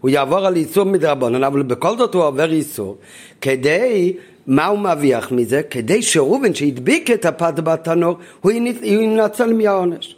הוא 0.00 0.10
יעבור 0.10 0.46
על 0.46 0.56
איסור 0.56 0.84
מדרבנן, 0.84 1.44
אבל 1.44 1.62
בכל 1.62 1.96
זאת 1.98 2.14
הוא 2.14 2.22
עובר 2.22 2.52
איסור, 2.52 2.96
כדי, 3.40 4.16
מה 4.46 4.66
הוא 4.66 4.78
מרוויח 4.78 5.32
מזה? 5.32 5.62
כדי 5.70 6.02
שראובן 6.02 6.54
שהדביק 6.54 7.10
את 7.10 7.24
הפת 7.24 7.54
בתנור, 7.54 8.16
הוא 8.40 8.52
ינצל 8.82 9.52
מהעונש. 9.52 10.16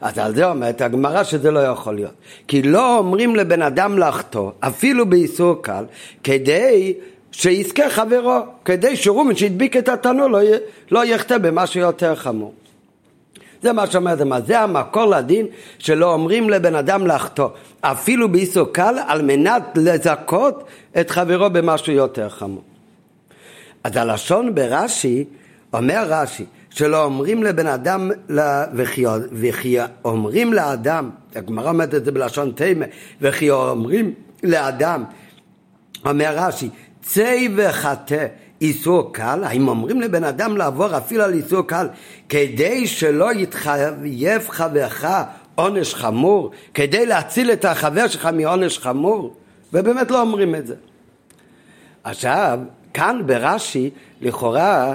אז 0.00 0.18
על 0.18 0.34
זה 0.34 0.50
אומרת 0.50 0.80
הגמרא 0.80 1.24
שזה 1.24 1.50
לא 1.50 1.60
יכול 1.60 1.94
להיות. 1.94 2.12
כי 2.48 2.62
לא 2.62 2.98
אומרים 2.98 3.36
לבן 3.36 3.62
אדם 3.62 3.98
לחטוא, 3.98 4.50
אפילו 4.60 5.06
באיסור 5.06 5.62
קל, 5.62 5.84
כדי 6.24 6.94
שיזכה 7.32 7.90
חברו, 7.90 8.38
כדי 8.64 8.96
שראובן 8.96 9.36
שהדביק 9.36 9.76
את 9.76 9.88
התנור 9.88 10.28
לא, 10.28 10.40
לא 10.90 11.04
יחטא 11.04 11.38
במשהו 11.38 11.80
יותר 11.80 12.14
חמור. 12.14 12.54
זה 13.62 13.72
מה 13.72 13.86
שאומרת 13.86 14.20
מה 14.20 14.40
זה 14.40 14.60
המקור 14.60 15.04
לדין 15.04 15.46
שלא 15.78 16.12
אומרים 16.12 16.50
לבן 16.50 16.74
אדם 16.74 17.06
לחטוא 17.06 17.48
אפילו 17.80 18.32
באיסור 18.32 18.72
קל 18.72 18.94
על 19.06 19.22
מנת 19.22 19.62
לזכות 19.74 20.64
את 21.00 21.10
חברו 21.10 21.50
במשהו 21.50 21.92
יותר 21.92 22.28
חמור. 22.28 22.62
אז 23.84 23.96
הלשון 23.96 24.54
ברש"י, 24.54 25.24
אומר 25.72 26.04
רש"י, 26.08 26.44
שלא 26.76 27.04
אומרים 27.04 27.42
לבן 27.42 27.66
אדם, 27.66 28.10
וכי, 28.74 29.04
וכי 29.32 29.76
אומרים 30.04 30.52
לאדם, 30.52 31.10
הגמרא 31.34 31.68
אומרת 31.68 31.94
את 31.94 32.04
זה 32.04 32.12
בלשון 32.12 32.52
תימה, 32.52 32.84
וכי 33.20 33.50
אומרים 33.50 34.14
לאדם, 34.42 35.04
אומר 36.06 36.34
רש"י, 36.36 36.68
צא 37.02 37.46
וחטא 37.56 38.26
איסור 38.60 39.12
קל, 39.12 39.44
האם 39.44 39.68
אומרים 39.68 40.00
לבן 40.00 40.24
אדם 40.24 40.56
לעבור 40.56 40.96
אפילו 40.96 41.24
על 41.24 41.32
איסור 41.32 41.62
קל 41.62 41.88
כדי 42.28 42.86
שלא 42.86 43.32
יתחייב 43.32 44.48
חברך 44.48 45.04
עונש 45.54 45.94
חמור, 45.94 46.50
כדי 46.74 47.06
להציל 47.06 47.52
את 47.52 47.64
החבר 47.64 48.08
שלך 48.08 48.28
מעונש 48.32 48.78
חמור? 48.78 49.36
ובאמת 49.72 50.10
לא 50.10 50.20
אומרים 50.20 50.54
את 50.54 50.66
זה. 50.66 50.74
עכשיו, 52.04 52.58
כאן 52.94 53.20
ברש"י, 53.26 53.90
לכאורה, 54.20 54.94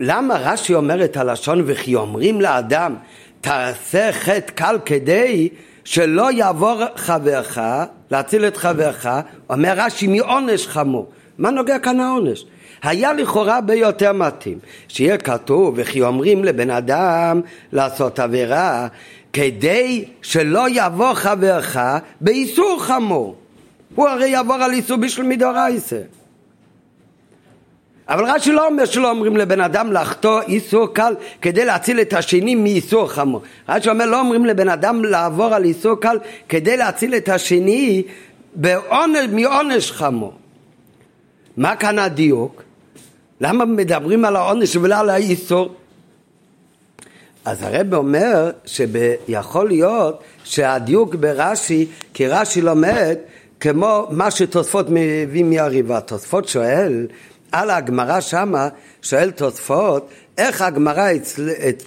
למה 0.00 0.34
רש"י 0.34 0.74
אומר 0.74 1.04
את 1.04 1.16
הלשון 1.16 1.62
וכי 1.66 1.94
אומרים 1.94 2.40
לאדם 2.40 2.94
תעשה 3.40 4.12
חטא 4.12 4.52
קל 4.52 4.78
כדי 4.84 5.48
שלא 5.84 6.32
יעבור 6.32 6.80
חברך, 6.96 7.58
להציל 8.10 8.46
את 8.46 8.56
חברך, 8.56 9.06
אומר 9.50 9.74
רש"י 9.76 10.06
מעונש 10.06 10.66
חמור. 10.66 11.06
מה 11.38 11.50
נוגע 11.50 11.78
כאן 11.78 12.00
העונש? 12.00 12.44
היה 12.82 13.12
לכאורה 13.12 13.60
ביותר 13.60 14.12
מתאים 14.12 14.58
שיהיה 14.88 15.18
כתוב 15.18 15.74
וכי 15.76 16.02
אומרים 16.02 16.44
לבן 16.44 16.70
אדם 16.70 17.40
לעשות 17.72 18.18
עבירה 18.18 18.86
כדי 19.32 20.04
שלא 20.22 20.66
יבוא 20.70 21.14
חברך 21.14 21.78
באיסור 22.20 22.82
חמור 22.82 23.36
הוא 23.94 24.08
הרי 24.08 24.28
יעבור 24.28 24.54
על 24.54 24.72
איסור 24.72 24.96
בשביל 24.96 25.26
מדורייסה 25.26 26.00
אבל 28.08 28.24
רש"י 28.24 28.52
לא 28.52 28.66
אומר 28.66 28.84
שלא 28.84 29.10
אומרים 29.10 29.36
לבן 29.36 29.60
אדם 29.60 29.92
לחטוא 29.92 30.40
איסור 30.42 30.94
קל 30.94 31.14
כדי 31.42 31.64
להציל 31.64 32.00
את 32.00 32.12
השני 32.12 32.54
מאיסור 32.54 33.08
חמור. 33.08 33.42
רש"י 33.68 33.90
אומר 33.90 34.06
לא 34.06 34.20
אומרים 34.20 34.46
לבן 34.46 34.68
אדם 34.68 35.04
לעבור 35.04 35.54
על 35.54 35.64
איסור 35.64 36.00
קל 36.00 36.18
כדי 36.48 36.76
להציל 36.76 37.14
את 37.14 37.28
השני 37.28 38.02
בעונש, 38.54 39.26
מעונש 39.32 39.92
חמור. 39.92 40.32
מה 41.56 41.76
כאן 41.76 41.98
הדיוק? 41.98 42.62
למה 43.40 43.64
מדברים 43.64 44.24
על 44.24 44.36
העונש 44.36 44.76
ולא 44.76 44.94
על 44.94 45.10
האיסור? 45.10 45.74
אז 47.44 47.62
הרב 47.62 47.94
אומר 47.94 48.50
שיכול 48.66 49.68
להיות 49.68 50.22
שהדיוק 50.44 51.14
ברש"י, 51.14 51.86
כי 52.14 52.26
רש"י 52.26 52.60
לומד 52.60 53.16
כמו 53.60 54.06
מה 54.10 54.30
שתוספות 54.30 54.86
מביא 54.90 55.44
מהריבה. 55.44 56.00
תוספות 56.00 56.48
שואל 56.48 57.06
על 57.52 57.70
הגמרא 57.70 58.20
שמה, 58.20 58.68
שואל 59.02 59.30
תוספות, 59.30 60.08
איך 60.38 60.62
הגמרא 60.62 61.08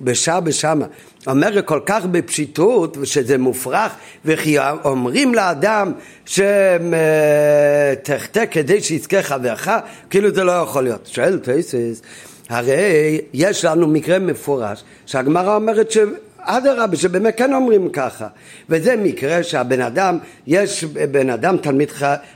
בשעה 0.01 0.39
בשמה? 0.39 0.85
אומרת 1.27 1.65
כל 1.65 1.79
כך 1.85 2.05
בפשיטות 2.05 2.97
ושזה 2.97 3.37
מופרך 3.37 3.91
וכי 4.25 4.57
אומרים 4.85 5.35
לאדם 5.35 5.91
שתחטא 6.25 6.53
כדי 8.51 8.81
שיזכה 8.81 9.23
חברך 9.23 9.69
כאילו 10.09 10.33
זה 10.35 10.43
לא 10.43 10.51
יכול 10.51 10.83
להיות. 10.83 11.07
שואל 11.07 11.39
טייסס 11.39 12.01
הרי 12.49 13.21
יש 13.33 13.65
לנו 13.65 13.87
מקרה 13.87 14.19
מפורש 14.19 14.83
שהגמרא 15.05 15.55
אומרת 15.55 15.91
ש... 15.91 15.97
אדרבה, 16.41 16.97
שבאמת 16.97 17.37
כן 17.37 17.53
אומרים 17.53 17.89
ככה. 17.89 18.27
וזה 18.69 18.95
מקרה 18.95 19.43
שהבן 19.43 19.81
אדם, 19.81 20.17
יש 20.47 20.83
בן 20.83 21.29
אדם, 21.29 21.57
תלמיד, 21.57 21.89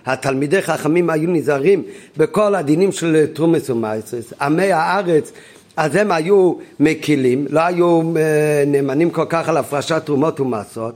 התלמידי 0.06 0.62
חכמים 0.62 1.10
היו 1.10 1.30
נזהרים 1.30 1.84
בכל 2.18 2.56
הדינים 2.56 2.92
של 2.92 3.26
תרומס 3.34 3.70
ומייסס. 3.70 4.34
עמי 4.42 4.72
הארץ 4.72 5.32
אז 5.78 5.96
הם 5.96 6.12
היו 6.12 6.54
מקילים, 6.80 7.46
לא 7.50 7.60
היו 7.60 8.02
אה, 8.18 8.64
נאמנים 8.68 9.10
כל 9.10 9.26
כך 9.30 9.50
על 9.50 9.58
הפרשת 9.58 10.02
תרומות 10.06 10.40
ומעשרות. 10.40 10.96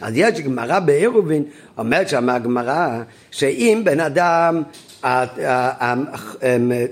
אז 0.00 0.12
יש 0.16 0.40
גמרא 0.40 0.78
בעירובין, 0.78 1.42
אומרת 1.78 2.08
שם 2.08 2.28
הגמרא, 2.28 2.88
שאם 3.30 3.80
בן 3.84 4.00
אדם, 4.00 4.62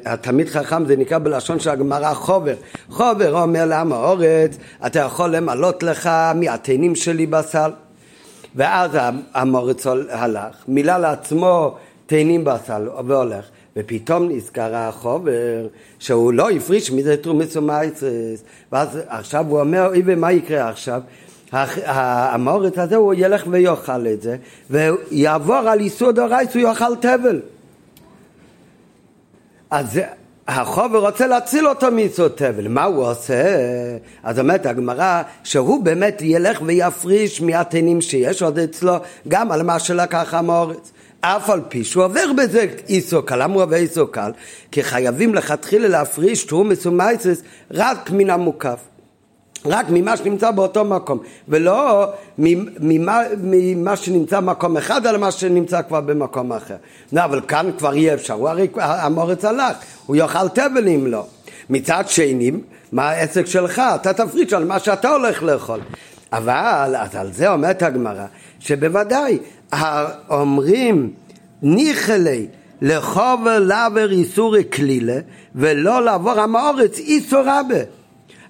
התלמיד 0.05 0.49
חכם 0.49 0.87
זה 0.87 0.97
נקרא 0.97 1.19
בלשון 1.19 1.61
של 1.61 1.71
הגמרא 1.71 2.15
חובר. 2.15 2.55
חובר 2.91 3.43
אומר 3.43 3.65
לעם 3.65 3.93
האורץ, 3.93 4.57
אתה 4.87 4.99
יכול 4.99 5.37
למלות 5.37 5.83
לך 5.83 6.11
מהתאנים 6.35 6.95
שלי 6.95 7.27
בסל. 7.27 7.71
ואז 8.57 8.91
המורץ 9.35 9.87
הלך, 10.11 10.57
מילא 10.69 10.97
לעצמו 10.97 11.75
תאנים 12.07 12.45
בסל 12.45 12.89
והולך. 13.07 13.45
ופתאום 13.77 14.29
נזכר 14.29 14.75
החובר 14.75 15.67
שהוא 15.99 16.33
לא 16.33 16.51
הפריש 16.51 16.91
מזה 16.91 17.17
תרומס 17.17 17.57
ומייסרס 17.57 18.43
ואז 18.73 18.99
עכשיו 19.09 19.47
הוא 19.49 19.61
אומר 19.61 19.87
אוי 19.87 20.03
ומה 20.07 20.33
יקרה 20.33 20.69
עכשיו 20.69 21.01
המורת 21.53 22.79
הזה 22.79 22.97
הוא 22.97 23.15
ילך 23.17 23.45
ויאכל 23.51 24.07
את 24.07 24.23
זה 24.23 24.37
ויעבור 24.71 25.55
על 25.55 25.81
איסור 25.81 26.13
דורייס 26.13 26.55
הוא 26.55 26.63
יאכל 26.63 26.97
תבל 26.97 27.41
אז 29.73 30.01
החובר 30.49 30.99
רוצה 30.99 31.27
להציל 31.27 31.69
אותו 31.69 31.91
מאיסור 31.91 32.29
תבל, 32.29 32.69
מה 32.69 32.85
הוא 32.85 33.07
עושה? 33.07 33.45
אז 34.23 34.39
אומרת 34.39 34.67
הגמרא 34.67 35.23
שהוא 35.45 35.85
באמת 35.85 36.19
ילך 36.23 36.63
ויפריש 36.63 37.41
מהתנים 37.41 38.01
שיש 38.01 38.43
עוד 38.43 38.59
אצלו 38.59 38.95
גם 39.29 39.53
על 39.53 39.63
מה 39.63 39.79
שלקח 39.79 40.35
המורץ 40.35 40.93
אף 41.21 41.51
על 41.51 41.61
פי 41.69 41.85
שהוא 41.85 42.05
עובר 42.05 42.33
בזה 42.33 42.67
איסו 42.89 43.23
קל. 43.23 43.43
למה 43.43 43.55
הוא 43.55 43.63
עובר 43.63 43.77
איסו 43.77 44.07
קל? 44.07 44.33
כי 44.71 44.83
חייבים 44.83 45.35
לכתחילה 45.35 45.89
להפריש 45.89 46.45
תרומס 46.45 46.87
ומייסס 46.87 47.43
רק 47.71 48.11
מן 48.11 48.31
המוקף. 48.31 48.92
רק 49.67 49.87
ממה 49.89 50.17
שנמצא 50.17 50.51
באותו 50.51 50.85
מקום, 50.85 51.19
ולא 51.49 52.07
ממה, 52.39 53.21
ממה 53.43 53.97
שנמצא 53.97 54.41
במקום 54.41 54.77
אחד, 54.77 55.07
אלא 55.07 55.19
מה 55.19 55.31
שנמצא 55.31 55.83
כבר 55.83 56.01
במקום 56.01 56.53
אחר. 56.53 56.77
לא, 57.13 57.25
אבל 57.25 57.41
כאן 57.49 57.71
כבר 57.79 57.93
אי 57.93 58.15
אפשר, 58.15 58.35
הוא 58.35 58.49
הרי 58.49 58.69
המורץ 58.77 59.45
הלך, 59.45 59.77
הוא 60.07 60.17
יאכל 60.17 60.49
תבל 60.49 60.89
אם 60.89 61.07
לא. 61.07 61.27
מצד 61.71 62.05
שני, 62.07 62.51
מה 62.93 63.11
העסק 63.11 63.47
שלך? 63.47 63.83
אתה 63.95 64.13
תפריש 64.13 64.53
על 64.53 64.65
מה 64.65 64.79
שאתה 64.79 65.09
הולך 65.09 65.43
לאכול. 65.43 65.81
אבל, 66.33 66.95
אז 66.99 67.17
על 67.17 67.33
זה 67.33 67.53
אומרת 67.53 67.83
הגמרא, 67.83 68.25
שבוודאי, 68.61 69.39
אומרים 70.31 71.11
ניחלי 71.63 72.47
לחובר 72.83 73.59
לעבר 73.59 74.11
איסורי 74.11 74.63
כלילה, 74.73 75.19
ולא 75.55 76.05
לעבור 76.05 76.41
המאורץ 76.41 76.99
איסור 76.99 77.43
רבה. 77.47 78.02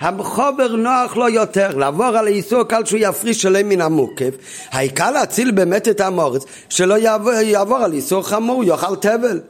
החובר 0.02 0.76
נוח 0.76 1.16
לו 1.16 1.28
יותר, 1.28 1.76
לעבור 1.76 2.06
על 2.06 2.26
האיסור 2.26 2.64
קל 2.64 2.84
שהוא 2.84 3.00
יפריש 3.02 3.42
שלם 3.42 3.68
מן 3.68 3.80
המוקף, 3.80 4.34
העיקר 4.70 5.10
להציל 5.10 5.50
באמת 5.50 5.88
את 5.88 6.00
המורץ, 6.00 6.44
שלא 6.68 6.98
יעבור, 6.98 7.32
יעבור 7.32 7.76
על 7.76 7.92
איסור 7.92 8.22
חמור, 8.22 8.64
יאכל 8.64 8.96
תבל, 8.96 9.40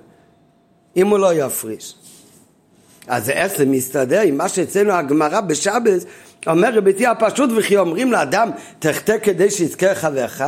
אם 0.96 1.06
הוא 1.06 1.18
לא 1.18 1.34
יפריש. 1.34 1.94
אז 3.06 3.30
איך 3.30 3.56
זה 3.56 3.66
מסתדר 3.66 4.20
עם 4.20 4.36
מה 4.36 4.48
שאצלנו 4.48 4.92
הגמרא 4.92 5.40
בשבס 5.40 6.04
אומר 6.46 6.74
רביתי 6.74 7.06
הפשוט 7.06 7.50
וכי 7.56 7.76
אומרים 7.76 8.12
לאדם 8.12 8.50
תחטא 8.78 9.16
כדי 9.22 9.50
שיזכה 9.50 9.94
חברך 9.94 10.42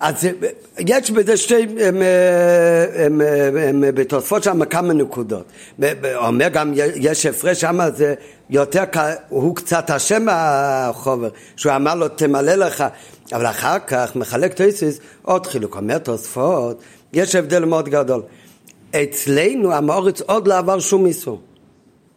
אז 0.00 0.28
יש 0.78 1.10
בזה 1.10 1.36
שתי, 1.36 1.66
בתוספות 3.94 4.42
שם 4.42 4.64
כמה 4.64 4.92
נקודות. 4.92 5.44
אומר 6.16 6.48
גם, 6.48 6.72
יש 6.76 7.26
הפרש 7.26 7.60
שם, 7.60 7.78
זה 7.96 8.14
יותר, 8.50 8.84
הוא 9.28 9.56
קצת 9.56 9.90
אשם 9.90 10.24
מהחובר, 10.24 11.28
שהוא 11.56 11.72
אמר 11.76 11.94
לו 11.94 12.08
תמלא 12.08 12.54
לך, 12.54 12.84
אבל 13.32 13.46
אחר 13.46 13.78
כך 13.78 14.16
מחלק 14.16 14.54
תויסיס 14.54 15.00
עוד 15.22 15.46
חילוק. 15.46 15.76
אומר 15.76 15.98
תוספות, 15.98 16.82
יש 17.12 17.34
הבדל 17.34 17.64
מאוד 17.64 17.88
גדול. 17.88 18.22
אצלנו 18.90 19.72
המאורץ 19.72 20.20
עוד 20.20 20.48
לא 20.48 20.58
עבר 20.58 20.80
שום 20.80 21.06
איסור. 21.06 21.40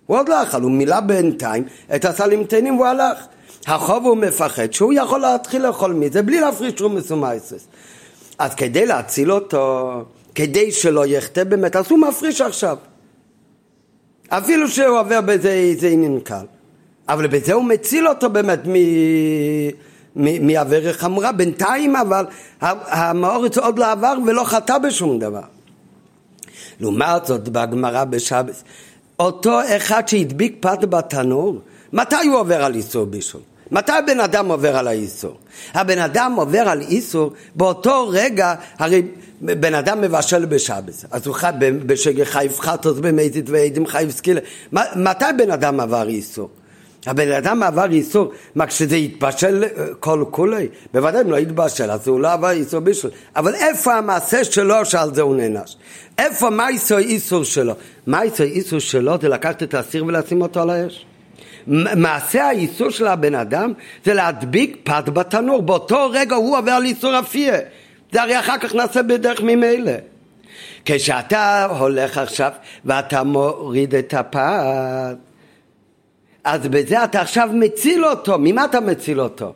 הוא 0.06 0.18
עוד 0.18 0.30
לא 0.30 0.44
אכל, 0.44 0.62
הוא 0.62 0.72
מילא 0.72 1.00
בינתיים 1.00 1.64
את 1.96 2.06
הסלים 2.06 2.44
תאנים 2.44 2.76
והוא 2.76 2.88
הלך. 2.88 3.18
החוב 3.68 4.06
הוא 4.06 4.18
מפחד 4.18 4.74
שהוא 4.74 4.94
יכול 4.94 5.20
להתחיל 5.20 5.68
לאכול 5.68 5.94
מזה 5.94 6.22
בלי 6.22 6.40
להפריש 6.40 6.74
שום 6.80 6.96
מסומייסס. 6.96 7.68
אז 8.40 8.56
כדי 8.56 8.86
להציל 8.86 9.32
אותו, 9.32 9.92
כדי 10.36 10.72
שלא 10.72 11.06
יחטא 11.06 11.44
באמת, 11.44 11.76
אז 11.76 11.86
הוא 11.90 12.00
מפריש 12.00 12.42
עכשיו. 12.42 12.78
אפילו 14.30 14.70
שהוא 14.70 15.00
עובר 15.00 15.22
באיזה 15.22 15.52
איזה 15.52 15.88
עניין 15.88 16.20
קל. 16.20 16.46
אבל 17.10 17.28
בזה 17.28 17.54
הוא 17.54 17.64
מציל 17.64 18.08
אותו 18.08 18.30
באמת 18.30 18.60
מעבירה 20.16 20.94
חמורה. 20.94 21.32
בינתיים 21.32 21.96
אבל 21.96 22.26
המאורץ 22.62 23.58
עוד 23.58 23.80
לא 23.80 23.92
עבר 23.92 24.14
ולא 24.28 24.44
חטא 24.44 24.78
בשום 24.78 25.20
דבר. 25.20 25.42
לעומת 26.80 27.26
זאת 27.26 27.50
בגמרא 27.50 28.04
בשבס, 28.04 28.64
אותו 29.20 29.60
אחד 29.78 30.08
שהדביק 30.08 30.58
פת 30.60 30.80
בתנור, 30.90 31.60
מתי 31.94 32.16
הוא 32.28 32.40
עובר 32.40 32.64
על 32.64 32.76
איסור 32.76 33.06
בישול? 33.06 33.42
מתי 33.72 33.92
בן 34.08 34.20
אדם 34.20 34.48
עובר 34.48 34.78
על 34.78 34.88
האיסור? 34.88 35.38
הבן 35.74 36.00
אדם 36.00 36.34
עובר 36.36 36.70
על 36.70 36.82
איסור 36.82 37.32
באותו 37.56 38.08
רגע, 38.10 38.56
הרי 38.80 39.02
בן 39.42 39.76
אדם 39.76 40.02
מבשל 40.02 40.46
בשבס, 40.46 41.06
אז 41.12 41.28
הוא 41.28 41.36
חי 41.36 41.50
בשגר 41.86 42.26
חייב 42.26 42.60
חטוס 42.60 43.00
במזית 43.00 43.50
ועדים 43.50 43.88
חייב 43.88 44.12
סקילה. 44.12 44.42
מתי 44.96 45.26
בן 45.38 45.52
אדם 45.52 45.80
עבר 45.80 46.08
איסור? 46.08 46.50
הבן 47.08 47.32
אדם 47.32 47.64
עבר 47.64 47.92
איסור, 47.92 48.32
מה 48.56 48.68
כשזה 48.68 48.98
יתבשל 48.98 49.64
אה, 49.64 49.86
כל 50.00 50.26
כולי? 50.32 50.68
בוודאי 50.94 51.22
אם 51.22 51.32
לא 51.32 51.38
יתבשל, 51.38 51.92
אז 51.92 52.08
הוא 52.08 52.20
לא 52.20 52.32
עבר 52.32 52.50
איסור 52.50 52.80
בשביל. 52.80 53.12
אבל 53.36 53.56
איפה 53.56 53.94
המעשה 53.94 54.44
שלו 54.44 54.86
שעל 54.86 55.14
זה 55.14 55.22
הוא 55.22 55.36
נענש? 55.36 55.76
איפה 56.18 56.50
מה 56.50 56.68
איסור 56.98 57.44
שלו? 57.44 57.74
מה 58.08 58.22
איסור 58.22 58.80
שלו 58.80 59.18
זה 59.22 59.30
לקחת 59.30 59.64
את 59.64 59.74
האסיר 59.74 60.06
ולשים 60.06 60.42
אותו 60.42 60.62
על 60.62 60.70
האש? 60.70 61.06
מעשה 61.68 62.46
האיסור 62.46 62.90
של 62.90 63.08
הבן 63.08 63.36
אדם 63.36 63.74
זה 64.06 64.14
להדביק 64.14 64.78
פת 64.84 65.04
בתנור, 65.14 65.62
באותו 65.62 66.10
רגע 66.14 66.36
הוא 66.36 66.58
עובר 66.58 66.72
על 66.72 66.86
איסור 66.86 67.20
אפייה. 67.20 67.58
זה 68.12 68.22
הרי 68.22 68.40
אחר 68.40 68.58
כך 68.58 68.76
נעשה 68.76 69.04
בדרך 69.04 69.42
ממילא. 69.42 69.92
כשאתה 70.86 71.66
הולך 71.80 72.18
עכשיו 72.18 72.52
ואתה 72.86 73.24
מוריד 73.24 73.96
את 73.96 74.14
הפת 74.14 75.16
אז 76.44 76.68
בזה 76.68 77.04
אתה 77.04 77.22
עכשיו 77.22 77.50
מציל 77.54 78.06
אותו, 78.06 78.36
ממה 78.40 78.66
אתה 78.66 78.80
מציל 78.80 79.22
אותו? 79.22 79.54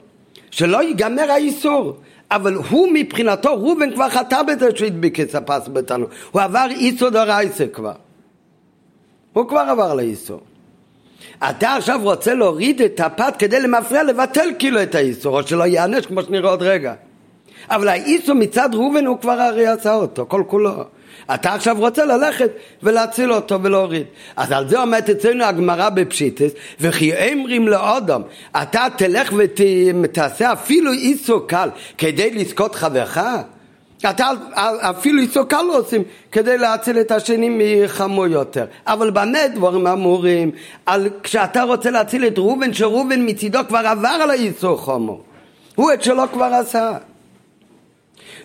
שלא 0.52 0.84
ייגמר 0.84 1.32
האיסור. 1.32 1.98
אבל 2.32 2.54
הוא 2.54 2.90
מבחינתו, 2.94 3.54
ראובן 3.54 3.94
כבר 3.94 4.10
חטא 4.10 4.42
בזה 4.44 4.70
שהוא 4.76 4.88
הדביק 4.88 5.20
את 5.20 5.36
הפס 5.36 5.70
בתנו. 5.74 6.06
הוא 6.32 6.42
עבר 6.42 6.66
איסור 6.70 7.10
דרייסה 7.10 7.68
כבר. 7.68 7.94
הוא 9.34 9.48
כבר 9.48 9.60
עבר 9.60 9.94
לאיסור. 9.94 10.42
אתה 11.50 11.76
עכשיו 11.76 12.00
רוצה 12.04 12.34
להוריד 12.34 12.82
את 12.82 13.00
הפת 13.00 13.34
כדי 13.40 13.60
למפריע 13.60 14.04
לבטל 14.04 14.50
כאילו 14.60 14.84
את 14.84 14.96
האיסור, 14.96 15.38
או 15.38 15.48
שלא 15.48 15.64
ייענש 15.64 16.06
כמו 16.06 16.24
שנראה 16.24 16.50
עוד 16.50 16.62
רגע. 16.62 16.94
אבל 17.70 17.88
האיסור 17.88 18.36
מצד 18.36 18.70
ראובן 18.74 19.06
הוא 19.06 19.18
כבר 19.20 19.32
הרי 19.42 19.68
עשה 19.68 19.94
אותו, 19.94 20.26
כל 20.28 20.44
כולו. 20.48 20.84
אתה 21.34 21.54
עכשיו 21.54 21.76
רוצה 21.80 22.06
ללכת 22.06 22.52
ולהציל 22.84 23.34
אותו 23.34 23.64
ולהוריד. 23.64 24.06
אז 24.36 24.52
על 24.52 24.70
זה 24.70 24.80
עומדת 24.80 25.10
אצלנו 25.10 25.44
הגמרא 25.44 25.90
בפשיטס, 25.90 26.52
וכי 26.80 27.14
אמרים 27.14 27.68
לאודם, 27.68 28.22
אתה 28.62 28.88
תלך 28.98 29.34
ותעשה 30.04 30.54
אפילו 30.54 30.92
איסו 30.92 31.48
קל 31.48 31.70
כדי 31.98 32.32
לזכות 32.32 32.76
חברך? 32.76 33.20
אתה 34.10 34.30
אפילו 34.82 35.22
איסו 35.22 35.46
קל 35.46 35.62
לא 35.62 35.80
עושים 35.80 36.04
כדי 36.32 36.58
להציל 36.58 37.00
את 37.00 37.12
השני 37.12 37.50
מחמור 37.50 38.28
יותר. 38.28 38.66
אבל 38.88 39.10
במה 39.10 39.48
דברים 39.56 39.88
אמורים? 39.88 40.52
על 40.86 41.10
כשאתה 41.24 41.64
רוצה 41.64 41.90
להציל 41.92 42.28
את 42.28 42.38
ראובן, 42.38 42.74
שראובן 42.74 43.30
מצידו 43.30 43.60
כבר 43.68 43.88
עבר 43.88 44.18
על 44.22 44.30
האיסו 44.30 44.78
חמור. 44.78 45.24
הוא 45.76 45.94
את 45.94 46.04
שלו 46.04 46.24
כבר 46.34 46.46
עשה. 46.46 46.92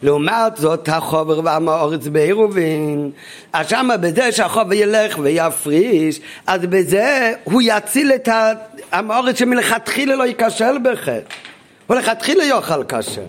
לעומת 0.03 0.57
זאת 0.57 0.89
החובר 0.89 1.41
והמאורץ 1.45 2.07
בעירובין. 2.07 3.11
אז 3.53 3.69
שמה 3.69 3.97
בזה 3.97 4.33
שהחובר 4.33 4.73
ילך 4.73 5.19
ויפריש 5.19 6.21
אז 6.47 6.61
בזה 6.61 7.33
הוא 7.45 7.63
יציל 7.65 8.13
את 8.13 8.29
המאורץ 8.93 9.39
שמלכתחילה 9.39 10.17
לא 10.17 10.25
ייכשל 10.25 10.79
בחטא 10.83 11.21
הוא 11.87 11.97
לכתחילה 11.97 12.45
יאכל 12.45 12.85
כשר. 12.85 13.23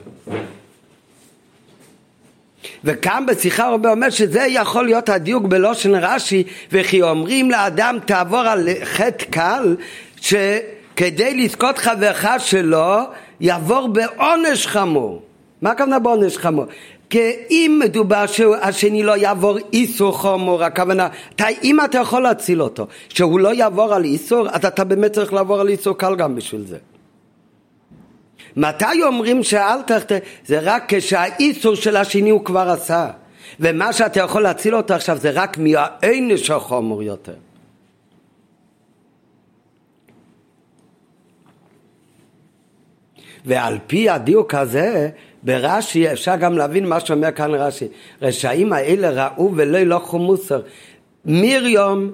וכאן 2.84 3.24
בשיחה 3.28 3.66
הרבה 3.66 3.92
אומר 3.92 4.10
שזה 4.10 4.46
יכול 4.50 4.86
להיות 4.86 5.10
הדיוק 5.10 5.44
בלושן 5.44 5.96
רש"י 5.96 6.44
וכי 6.72 7.02
אומרים 7.02 7.52
לאדם 7.52 7.98
תעבור 8.06 8.40
על 8.40 8.70
חטא 8.84 9.26
קל 9.26 9.76
שכדי 10.22 11.34
לזכות 11.34 11.78
חברך 11.78 12.26
שלו 12.38 12.98
יעבור 13.40 13.88
בעונש 13.88 14.68
חמור 14.68 15.22
מה 15.64 15.72
הכוונה 15.72 16.00
בעונש 16.00 16.38
חמור? 16.38 16.66
כי 17.10 17.32
אם 17.50 17.82
מדובר 17.84 18.26
שהשני 18.26 19.04
לא 19.04 19.18
יעבור 19.18 19.58
איסור 19.74 20.22
חמור, 20.22 20.64
הכוונה, 20.64 21.08
אתה, 21.36 21.46
אם 21.64 21.78
אתה 21.86 21.98
יכול 21.98 22.24
להציל 22.24 22.62
אותו, 22.62 22.88
שהוא 23.10 23.40
לא 23.40 23.54
יעבור 23.54 23.94
על 23.94 24.04
איסור, 24.04 24.48
אז 24.50 24.66
אתה 24.66 24.84
באמת 24.84 25.12
צריך 25.12 25.34
לעבור 25.34 25.60
על 25.60 25.68
איסור 25.68 25.98
קל 25.98 26.16
גם 26.16 26.36
בשביל 26.36 26.66
זה. 26.66 26.78
מתי 28.56 29.04
אומרים 29.04 29.44
שאל 29.44 29.82
תחטא? 29.82 30.18
זה 30.46 30.60
רק 30.62 30.84
כשהאיסור 30.88 31.76
של 31.76 31.98
השני 31.98 32.30
הוא 32.30 32.46
כבר 32.46 32.70
עשה. 32.70 33.10
ומה 33.60 33.94
שאתה 33.94 34.20
יכול 34.20 34.44
להציל 34.44 34.76
אותו 34.76 34.94
עכשיו 34.94 35.18
זה 35.18 35.30
רק 35.30 35.58
מהעונש 35.58 36.50
החומר 36.50 37.02
יותר. 37.02 37.34
ועל 43.46 43.78
פי 43.88 44.10
הדיוק 44.10 44.56
הזה, 44.56 45.10
ברש"י 45.44 46.12
אפשר 46.12 46.36
גם 46.36 46.58
להבין 46.58 46.86
מה 46.86 47.00
שאומר 47.00 47.32
כאן 47.32 47.52
רש"י. 47.52 47.88
רשעים 48.22 48.74
האלה 48.74 49.28
ראו 49.28 49.52
ולא 49.56 49.78
ילכו 49.78 50.20
מוסר. 50.20 50.62
מרים, 51.26 52.12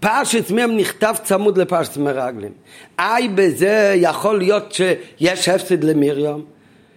פרשת 0.00 0.50
מרים 0.50 0.76
נכתב 0.76 1.14
צמוד 1.22 1.58
לפרשת 1.58 1.96
מרגלים. 1.96 2.52
אי 2.98 3.28
בזה 3.28 3.94
יכול 3.96 4.38
להיות 4.38 4.72
שיש 4.72 5.48
הפסד 5.48 5.84
למרים? 5.84 6.44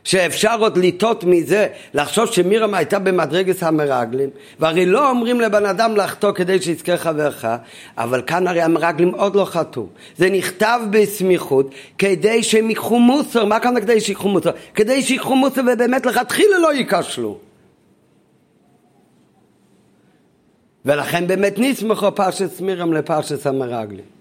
שאפשר 0.04 0.60
עוד 0.60 0.78
לטעות 0.78 1.24
מזה, 1.24 1.68
לחשוב 1.94 2.26
שמירם 2.26 2.74
הייתה 2.74 3.00
במדרגת 3.00 3.64
המרגלים, 3.64 4.30
והרי 4.60 4.86
לא 4.86 5.10
אומרים 5.10 5.42
לבן 5.42 5.66
אדם 5.66 5.96
לחטוא 5.96 6.32
כדי 6.32 6.62
שיזכה 6.62 6.98
חברך, 6.98 7.46
אבל 7.98 8.22
כאן 8.22 8.48
הרי 8.48 8.62
המרגלים 8.62 9.10
עוד 9.10 9.36
לא 9.36 9.46
חטאו. 9.46 9.88
זה 10.18 10.30
נכתב 10.30 10.80
בסמיכות 10.90 11.70
כדי 11.98 12.44
שהם 12.44 12.70
ייקחו 12.70 13.00
מוסר, 13.00 13.46
מה 13.46 13.60
כאן 13.60 13.82
כדי 13.82 14.00
שיקחו 14.00 14.30
מוסר? 14.30 14.52
כדי 14.74 15.02
שיקחו 15.02 15.36
מוסר 15.36 15.62
ובאמת 15.74 16.06
לכתחילה 16.06 16.60
לא 16.60 16.74
ייכשלו. 16.74 17.38
ולכן 20.86 21.28
באמת 21.28 21.54
נסמכו 21.58 22.16
פרשת 22.16 22.62
מירם 22.62 22.94
לפרשת 22.94 23.46
המרגלים. 23.46 24.21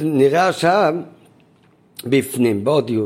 נראה 0.00 0.48
עכשיו 0.48 0.94
בפנים, 2.04 2.64
בעוד 2.64 2.90
י' 2.90 2.98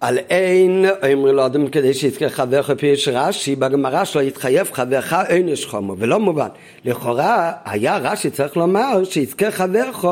על 0.00 0.18
אין 0.18 0.84
אומרים 1.14 1.34
לו 1.34 1.46
אדם 1.46 1.68
כדי 1.68 1.94
שיזכה 1.94 2.28
חברך 2.28 2.70
פירש 2.70 3.08
רש"י 3.08 3.56
בגמרא 3.56 4.04
שלו 4.04 4.22
יתחייב 4.22 4.70
חברך 4.72 5.12
עונש 5.12 5.64
חומו 5.64 5.96
ולא 5.98 6.20
מובן. 6.20 6.48
לכאורה 6.84 7.52
היה 7.64 7.96
רש"י 7.96 8.30
צריך 8.30 8.56
לומר 8.56 9.04
שיזכה 9.04 9.50
חברך 9.50 10.06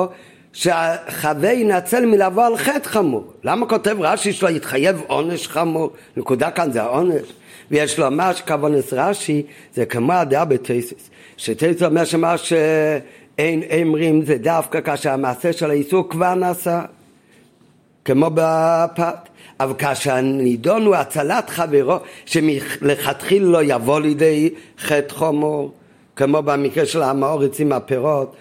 שהחבר 0.53 1.49
ינצל 1.49 2.07
מלבוא 2.07 2.45
על 2.45 2.57
חטא 2.57 2.89
חמור. 2.89 3.33
למה 3.45 3.66
כותב 3.66 3.97
רש"י 4.01 4.33
שלו 4.33 4.49
יתחייב 4.49 5.03
עונש 5.07 5.49
חמור? 5.49 5.91
נקודה 6.16 6.51
כאן 6.51 6.73
זה 6.73 6.83
העונש. 6.83 7.33
ויש 7.70 7.99
לומר 7.99 8.33
שכוונס 8.35 8.93
רש"י 8.93 9.43
זה 9.75 9.87
כמו 9.87 10.12
הדעה 10.12 10.45
בטייסס 10.45 11.11
שטייסס 11.37 11.83
אומר 11.83 12.05
שמה 12.05 12.35
שאין 13.39 13.62
אמרים 13.62 14.24
זה 14.24 14.39
דווקא 14.39 14.81
כאשר 14.81 15.10
המעשה 15.12 15.52
של 15.52 15.70
האיסור 15.70 16.09
כבר 16.09 16.35
נעשה 16.35 16.82
כמו 18.05 18.31
בפת. 18.35 19.28
אבל 19.60 19.74
כאשר 19.78 20.20
נידון 20.20 20.86
הוא 20.86 20.94
הצלת 20.94 21.51
חברו 21.51 21.97
שמלכתחילה 22.27 23.47
לא 23.47 23.59
יבוא 23.62 24.01
לידי 24.01 24.51
חטא 24.78 25.15
חומור 25.15 25.73
כמו 26.16 26.43
במקרה 26.43 26.86
של 26.86 27.02
המאורץ 27.02 27.60
עם 27.60 27.73
הפירות 27.73 28.36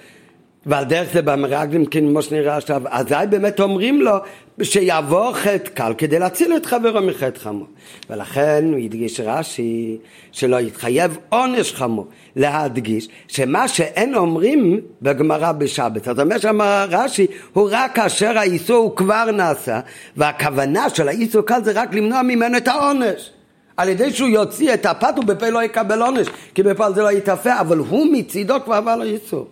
ועל 0.66 0.84
דרך 0.84 1.14
זה 1.14 1.22
במרגלים 1.22 1.86
כמו 1.86 2.22
שנראה 2.22 2.58
עכשיו 2.58 2.82
אזי 2.86 3.16
באמת 3.30 3.60
אומרים 3.60 4.02
לו 4.02 4.16
שיבוא 4.64 5.34
חטא 5.34 5.70
קל 5.70 5.94
כדי 5.98 6.20
להציל 6.20 6.58
את 6.58 6.66
חברו 6.66 7.02
מחטא 7.02 7.40
חמור. 7.40 7.68
ולכן 8.10 8.66
הוא 8.72 8.80
הדגיש 8.80 9.20
רש"י 9.20 9.98
שלא 10.32 10.60
יתחייב 10.60 11.18
עונש 11.30 11.74
חמור. 11.74 12.08
להדגיש 12.36 13.08
שמה 13.28 13.68
שאין 13.68 14.16
אומרים 14.16 14.80
בגמרא 15.02 15.52
בשבת 15.52 16.04
זאת 16.04 16.20
אומרת 16.20 16.42
שאמר 16.42 16.88
רש"י 16.90 17.28
הוא 17.54 17.70
רק 17.72 17.96
כאשר 17.96 18.38
האיסור 18.38 18.78
הוא 18.78 18.96
כבר 18.96 19.32
נעשה 19.32 19.80
והכוונה 20.18 20.90
של 20.90 21.08
האיסור 21.08 21.42
קל 21.42 21.64
זה 21.64 21.72
רק 21.76 21.94
למנוע 21.94 22.22
ממנו 22.22 22.58
את 22.58 22.68
העונש. 22.68 23.32
על 23.78 23.90
ידי 23.90 24.14
שהוא 24.14 24.30
יוציא 24.30 24.74
את 24.74 24.86
הפת 24.86 25.14
ובפה 25.18 25.50
לא 25.50 25.64
יקבל 25.64 26.02
עונש 26.02 26.28
כי 26.56 26.64
בפה 26.64 26.92
זה 26.92 27.02
לא 27.02 27.12
יתאפה 27.12 27.60
אבל 27.60 27.78
הוא 27.78 28.08
מצידו 28.12 28.56
כבר 28.66 28.76
עבר 28.76 28.96
לו 28.96 29.04
איסור 29.04 29.48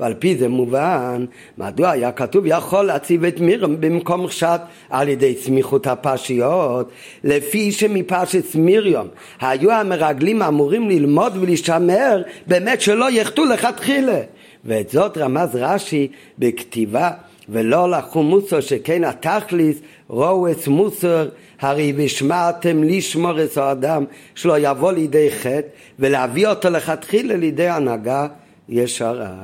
ועל 0.00 0.14
פי 0.14 0.36
זה 0.36 0.48
מובן 0.48 1.24
מדוע 1.58 1.90
היה 1.90 2.12
כתוב 2.12 2.44
יכול 2.46 2.84
להציב 2.84 3.24
את 3.24 3.40
מירם 3.40 3.80
במקום 3.80 4.30
שת 4.30 4.60
על 4.90 5.08
ידי 5.08 5.34
סמיכות 5.40 5.86
הפשיות 5.86 6.90
לפי 7.24 7.72
שמפשת 7.72 8.54
מיריום 8.54 9.08
היו 9.40 9.72
המרגלים 9.72 10.42
אמורים 10.42 10.88
ללמוד 10.88 11.36
ולהישמר 11.36 12.22
באמת 12.46 12.80
שלא 12.80 13.10
יחטאו 13.10 13.44
לכתחילה. 13.44 14.20
ואת 14.64 14.88
זאת 14.88 15.18
רמז 15.18 15.56
רש"י 15.56 16.08
בכתיבה 16.38 17.10
ולא 17.48 17.90
לקחו 17.90 18.22
מוסר 18.22 18.60
שכן 18.60 19.04
התכליס 19.04 19.78
ראו 20.10 20.50
את 20.50 20.68
מוסר 20.68 21.28
הרי 21.60 21.92
ושמעתם 21.96 22.84
לשמור 22.84 23.42
את 23.42 23.56
האדם 23.56 24.04
שלא 24.34 24.58
יבוא 24.58 24.92
לידי 24.92 25.30
חטא 25.30 25.68
ולהביא 25.98 26.46
אותו 26.46 26.70
לכתחילה 26.70 27.36
לידי 27.36 27.68
הנהגה 27.68 28.26
ישרה 28.68 29.34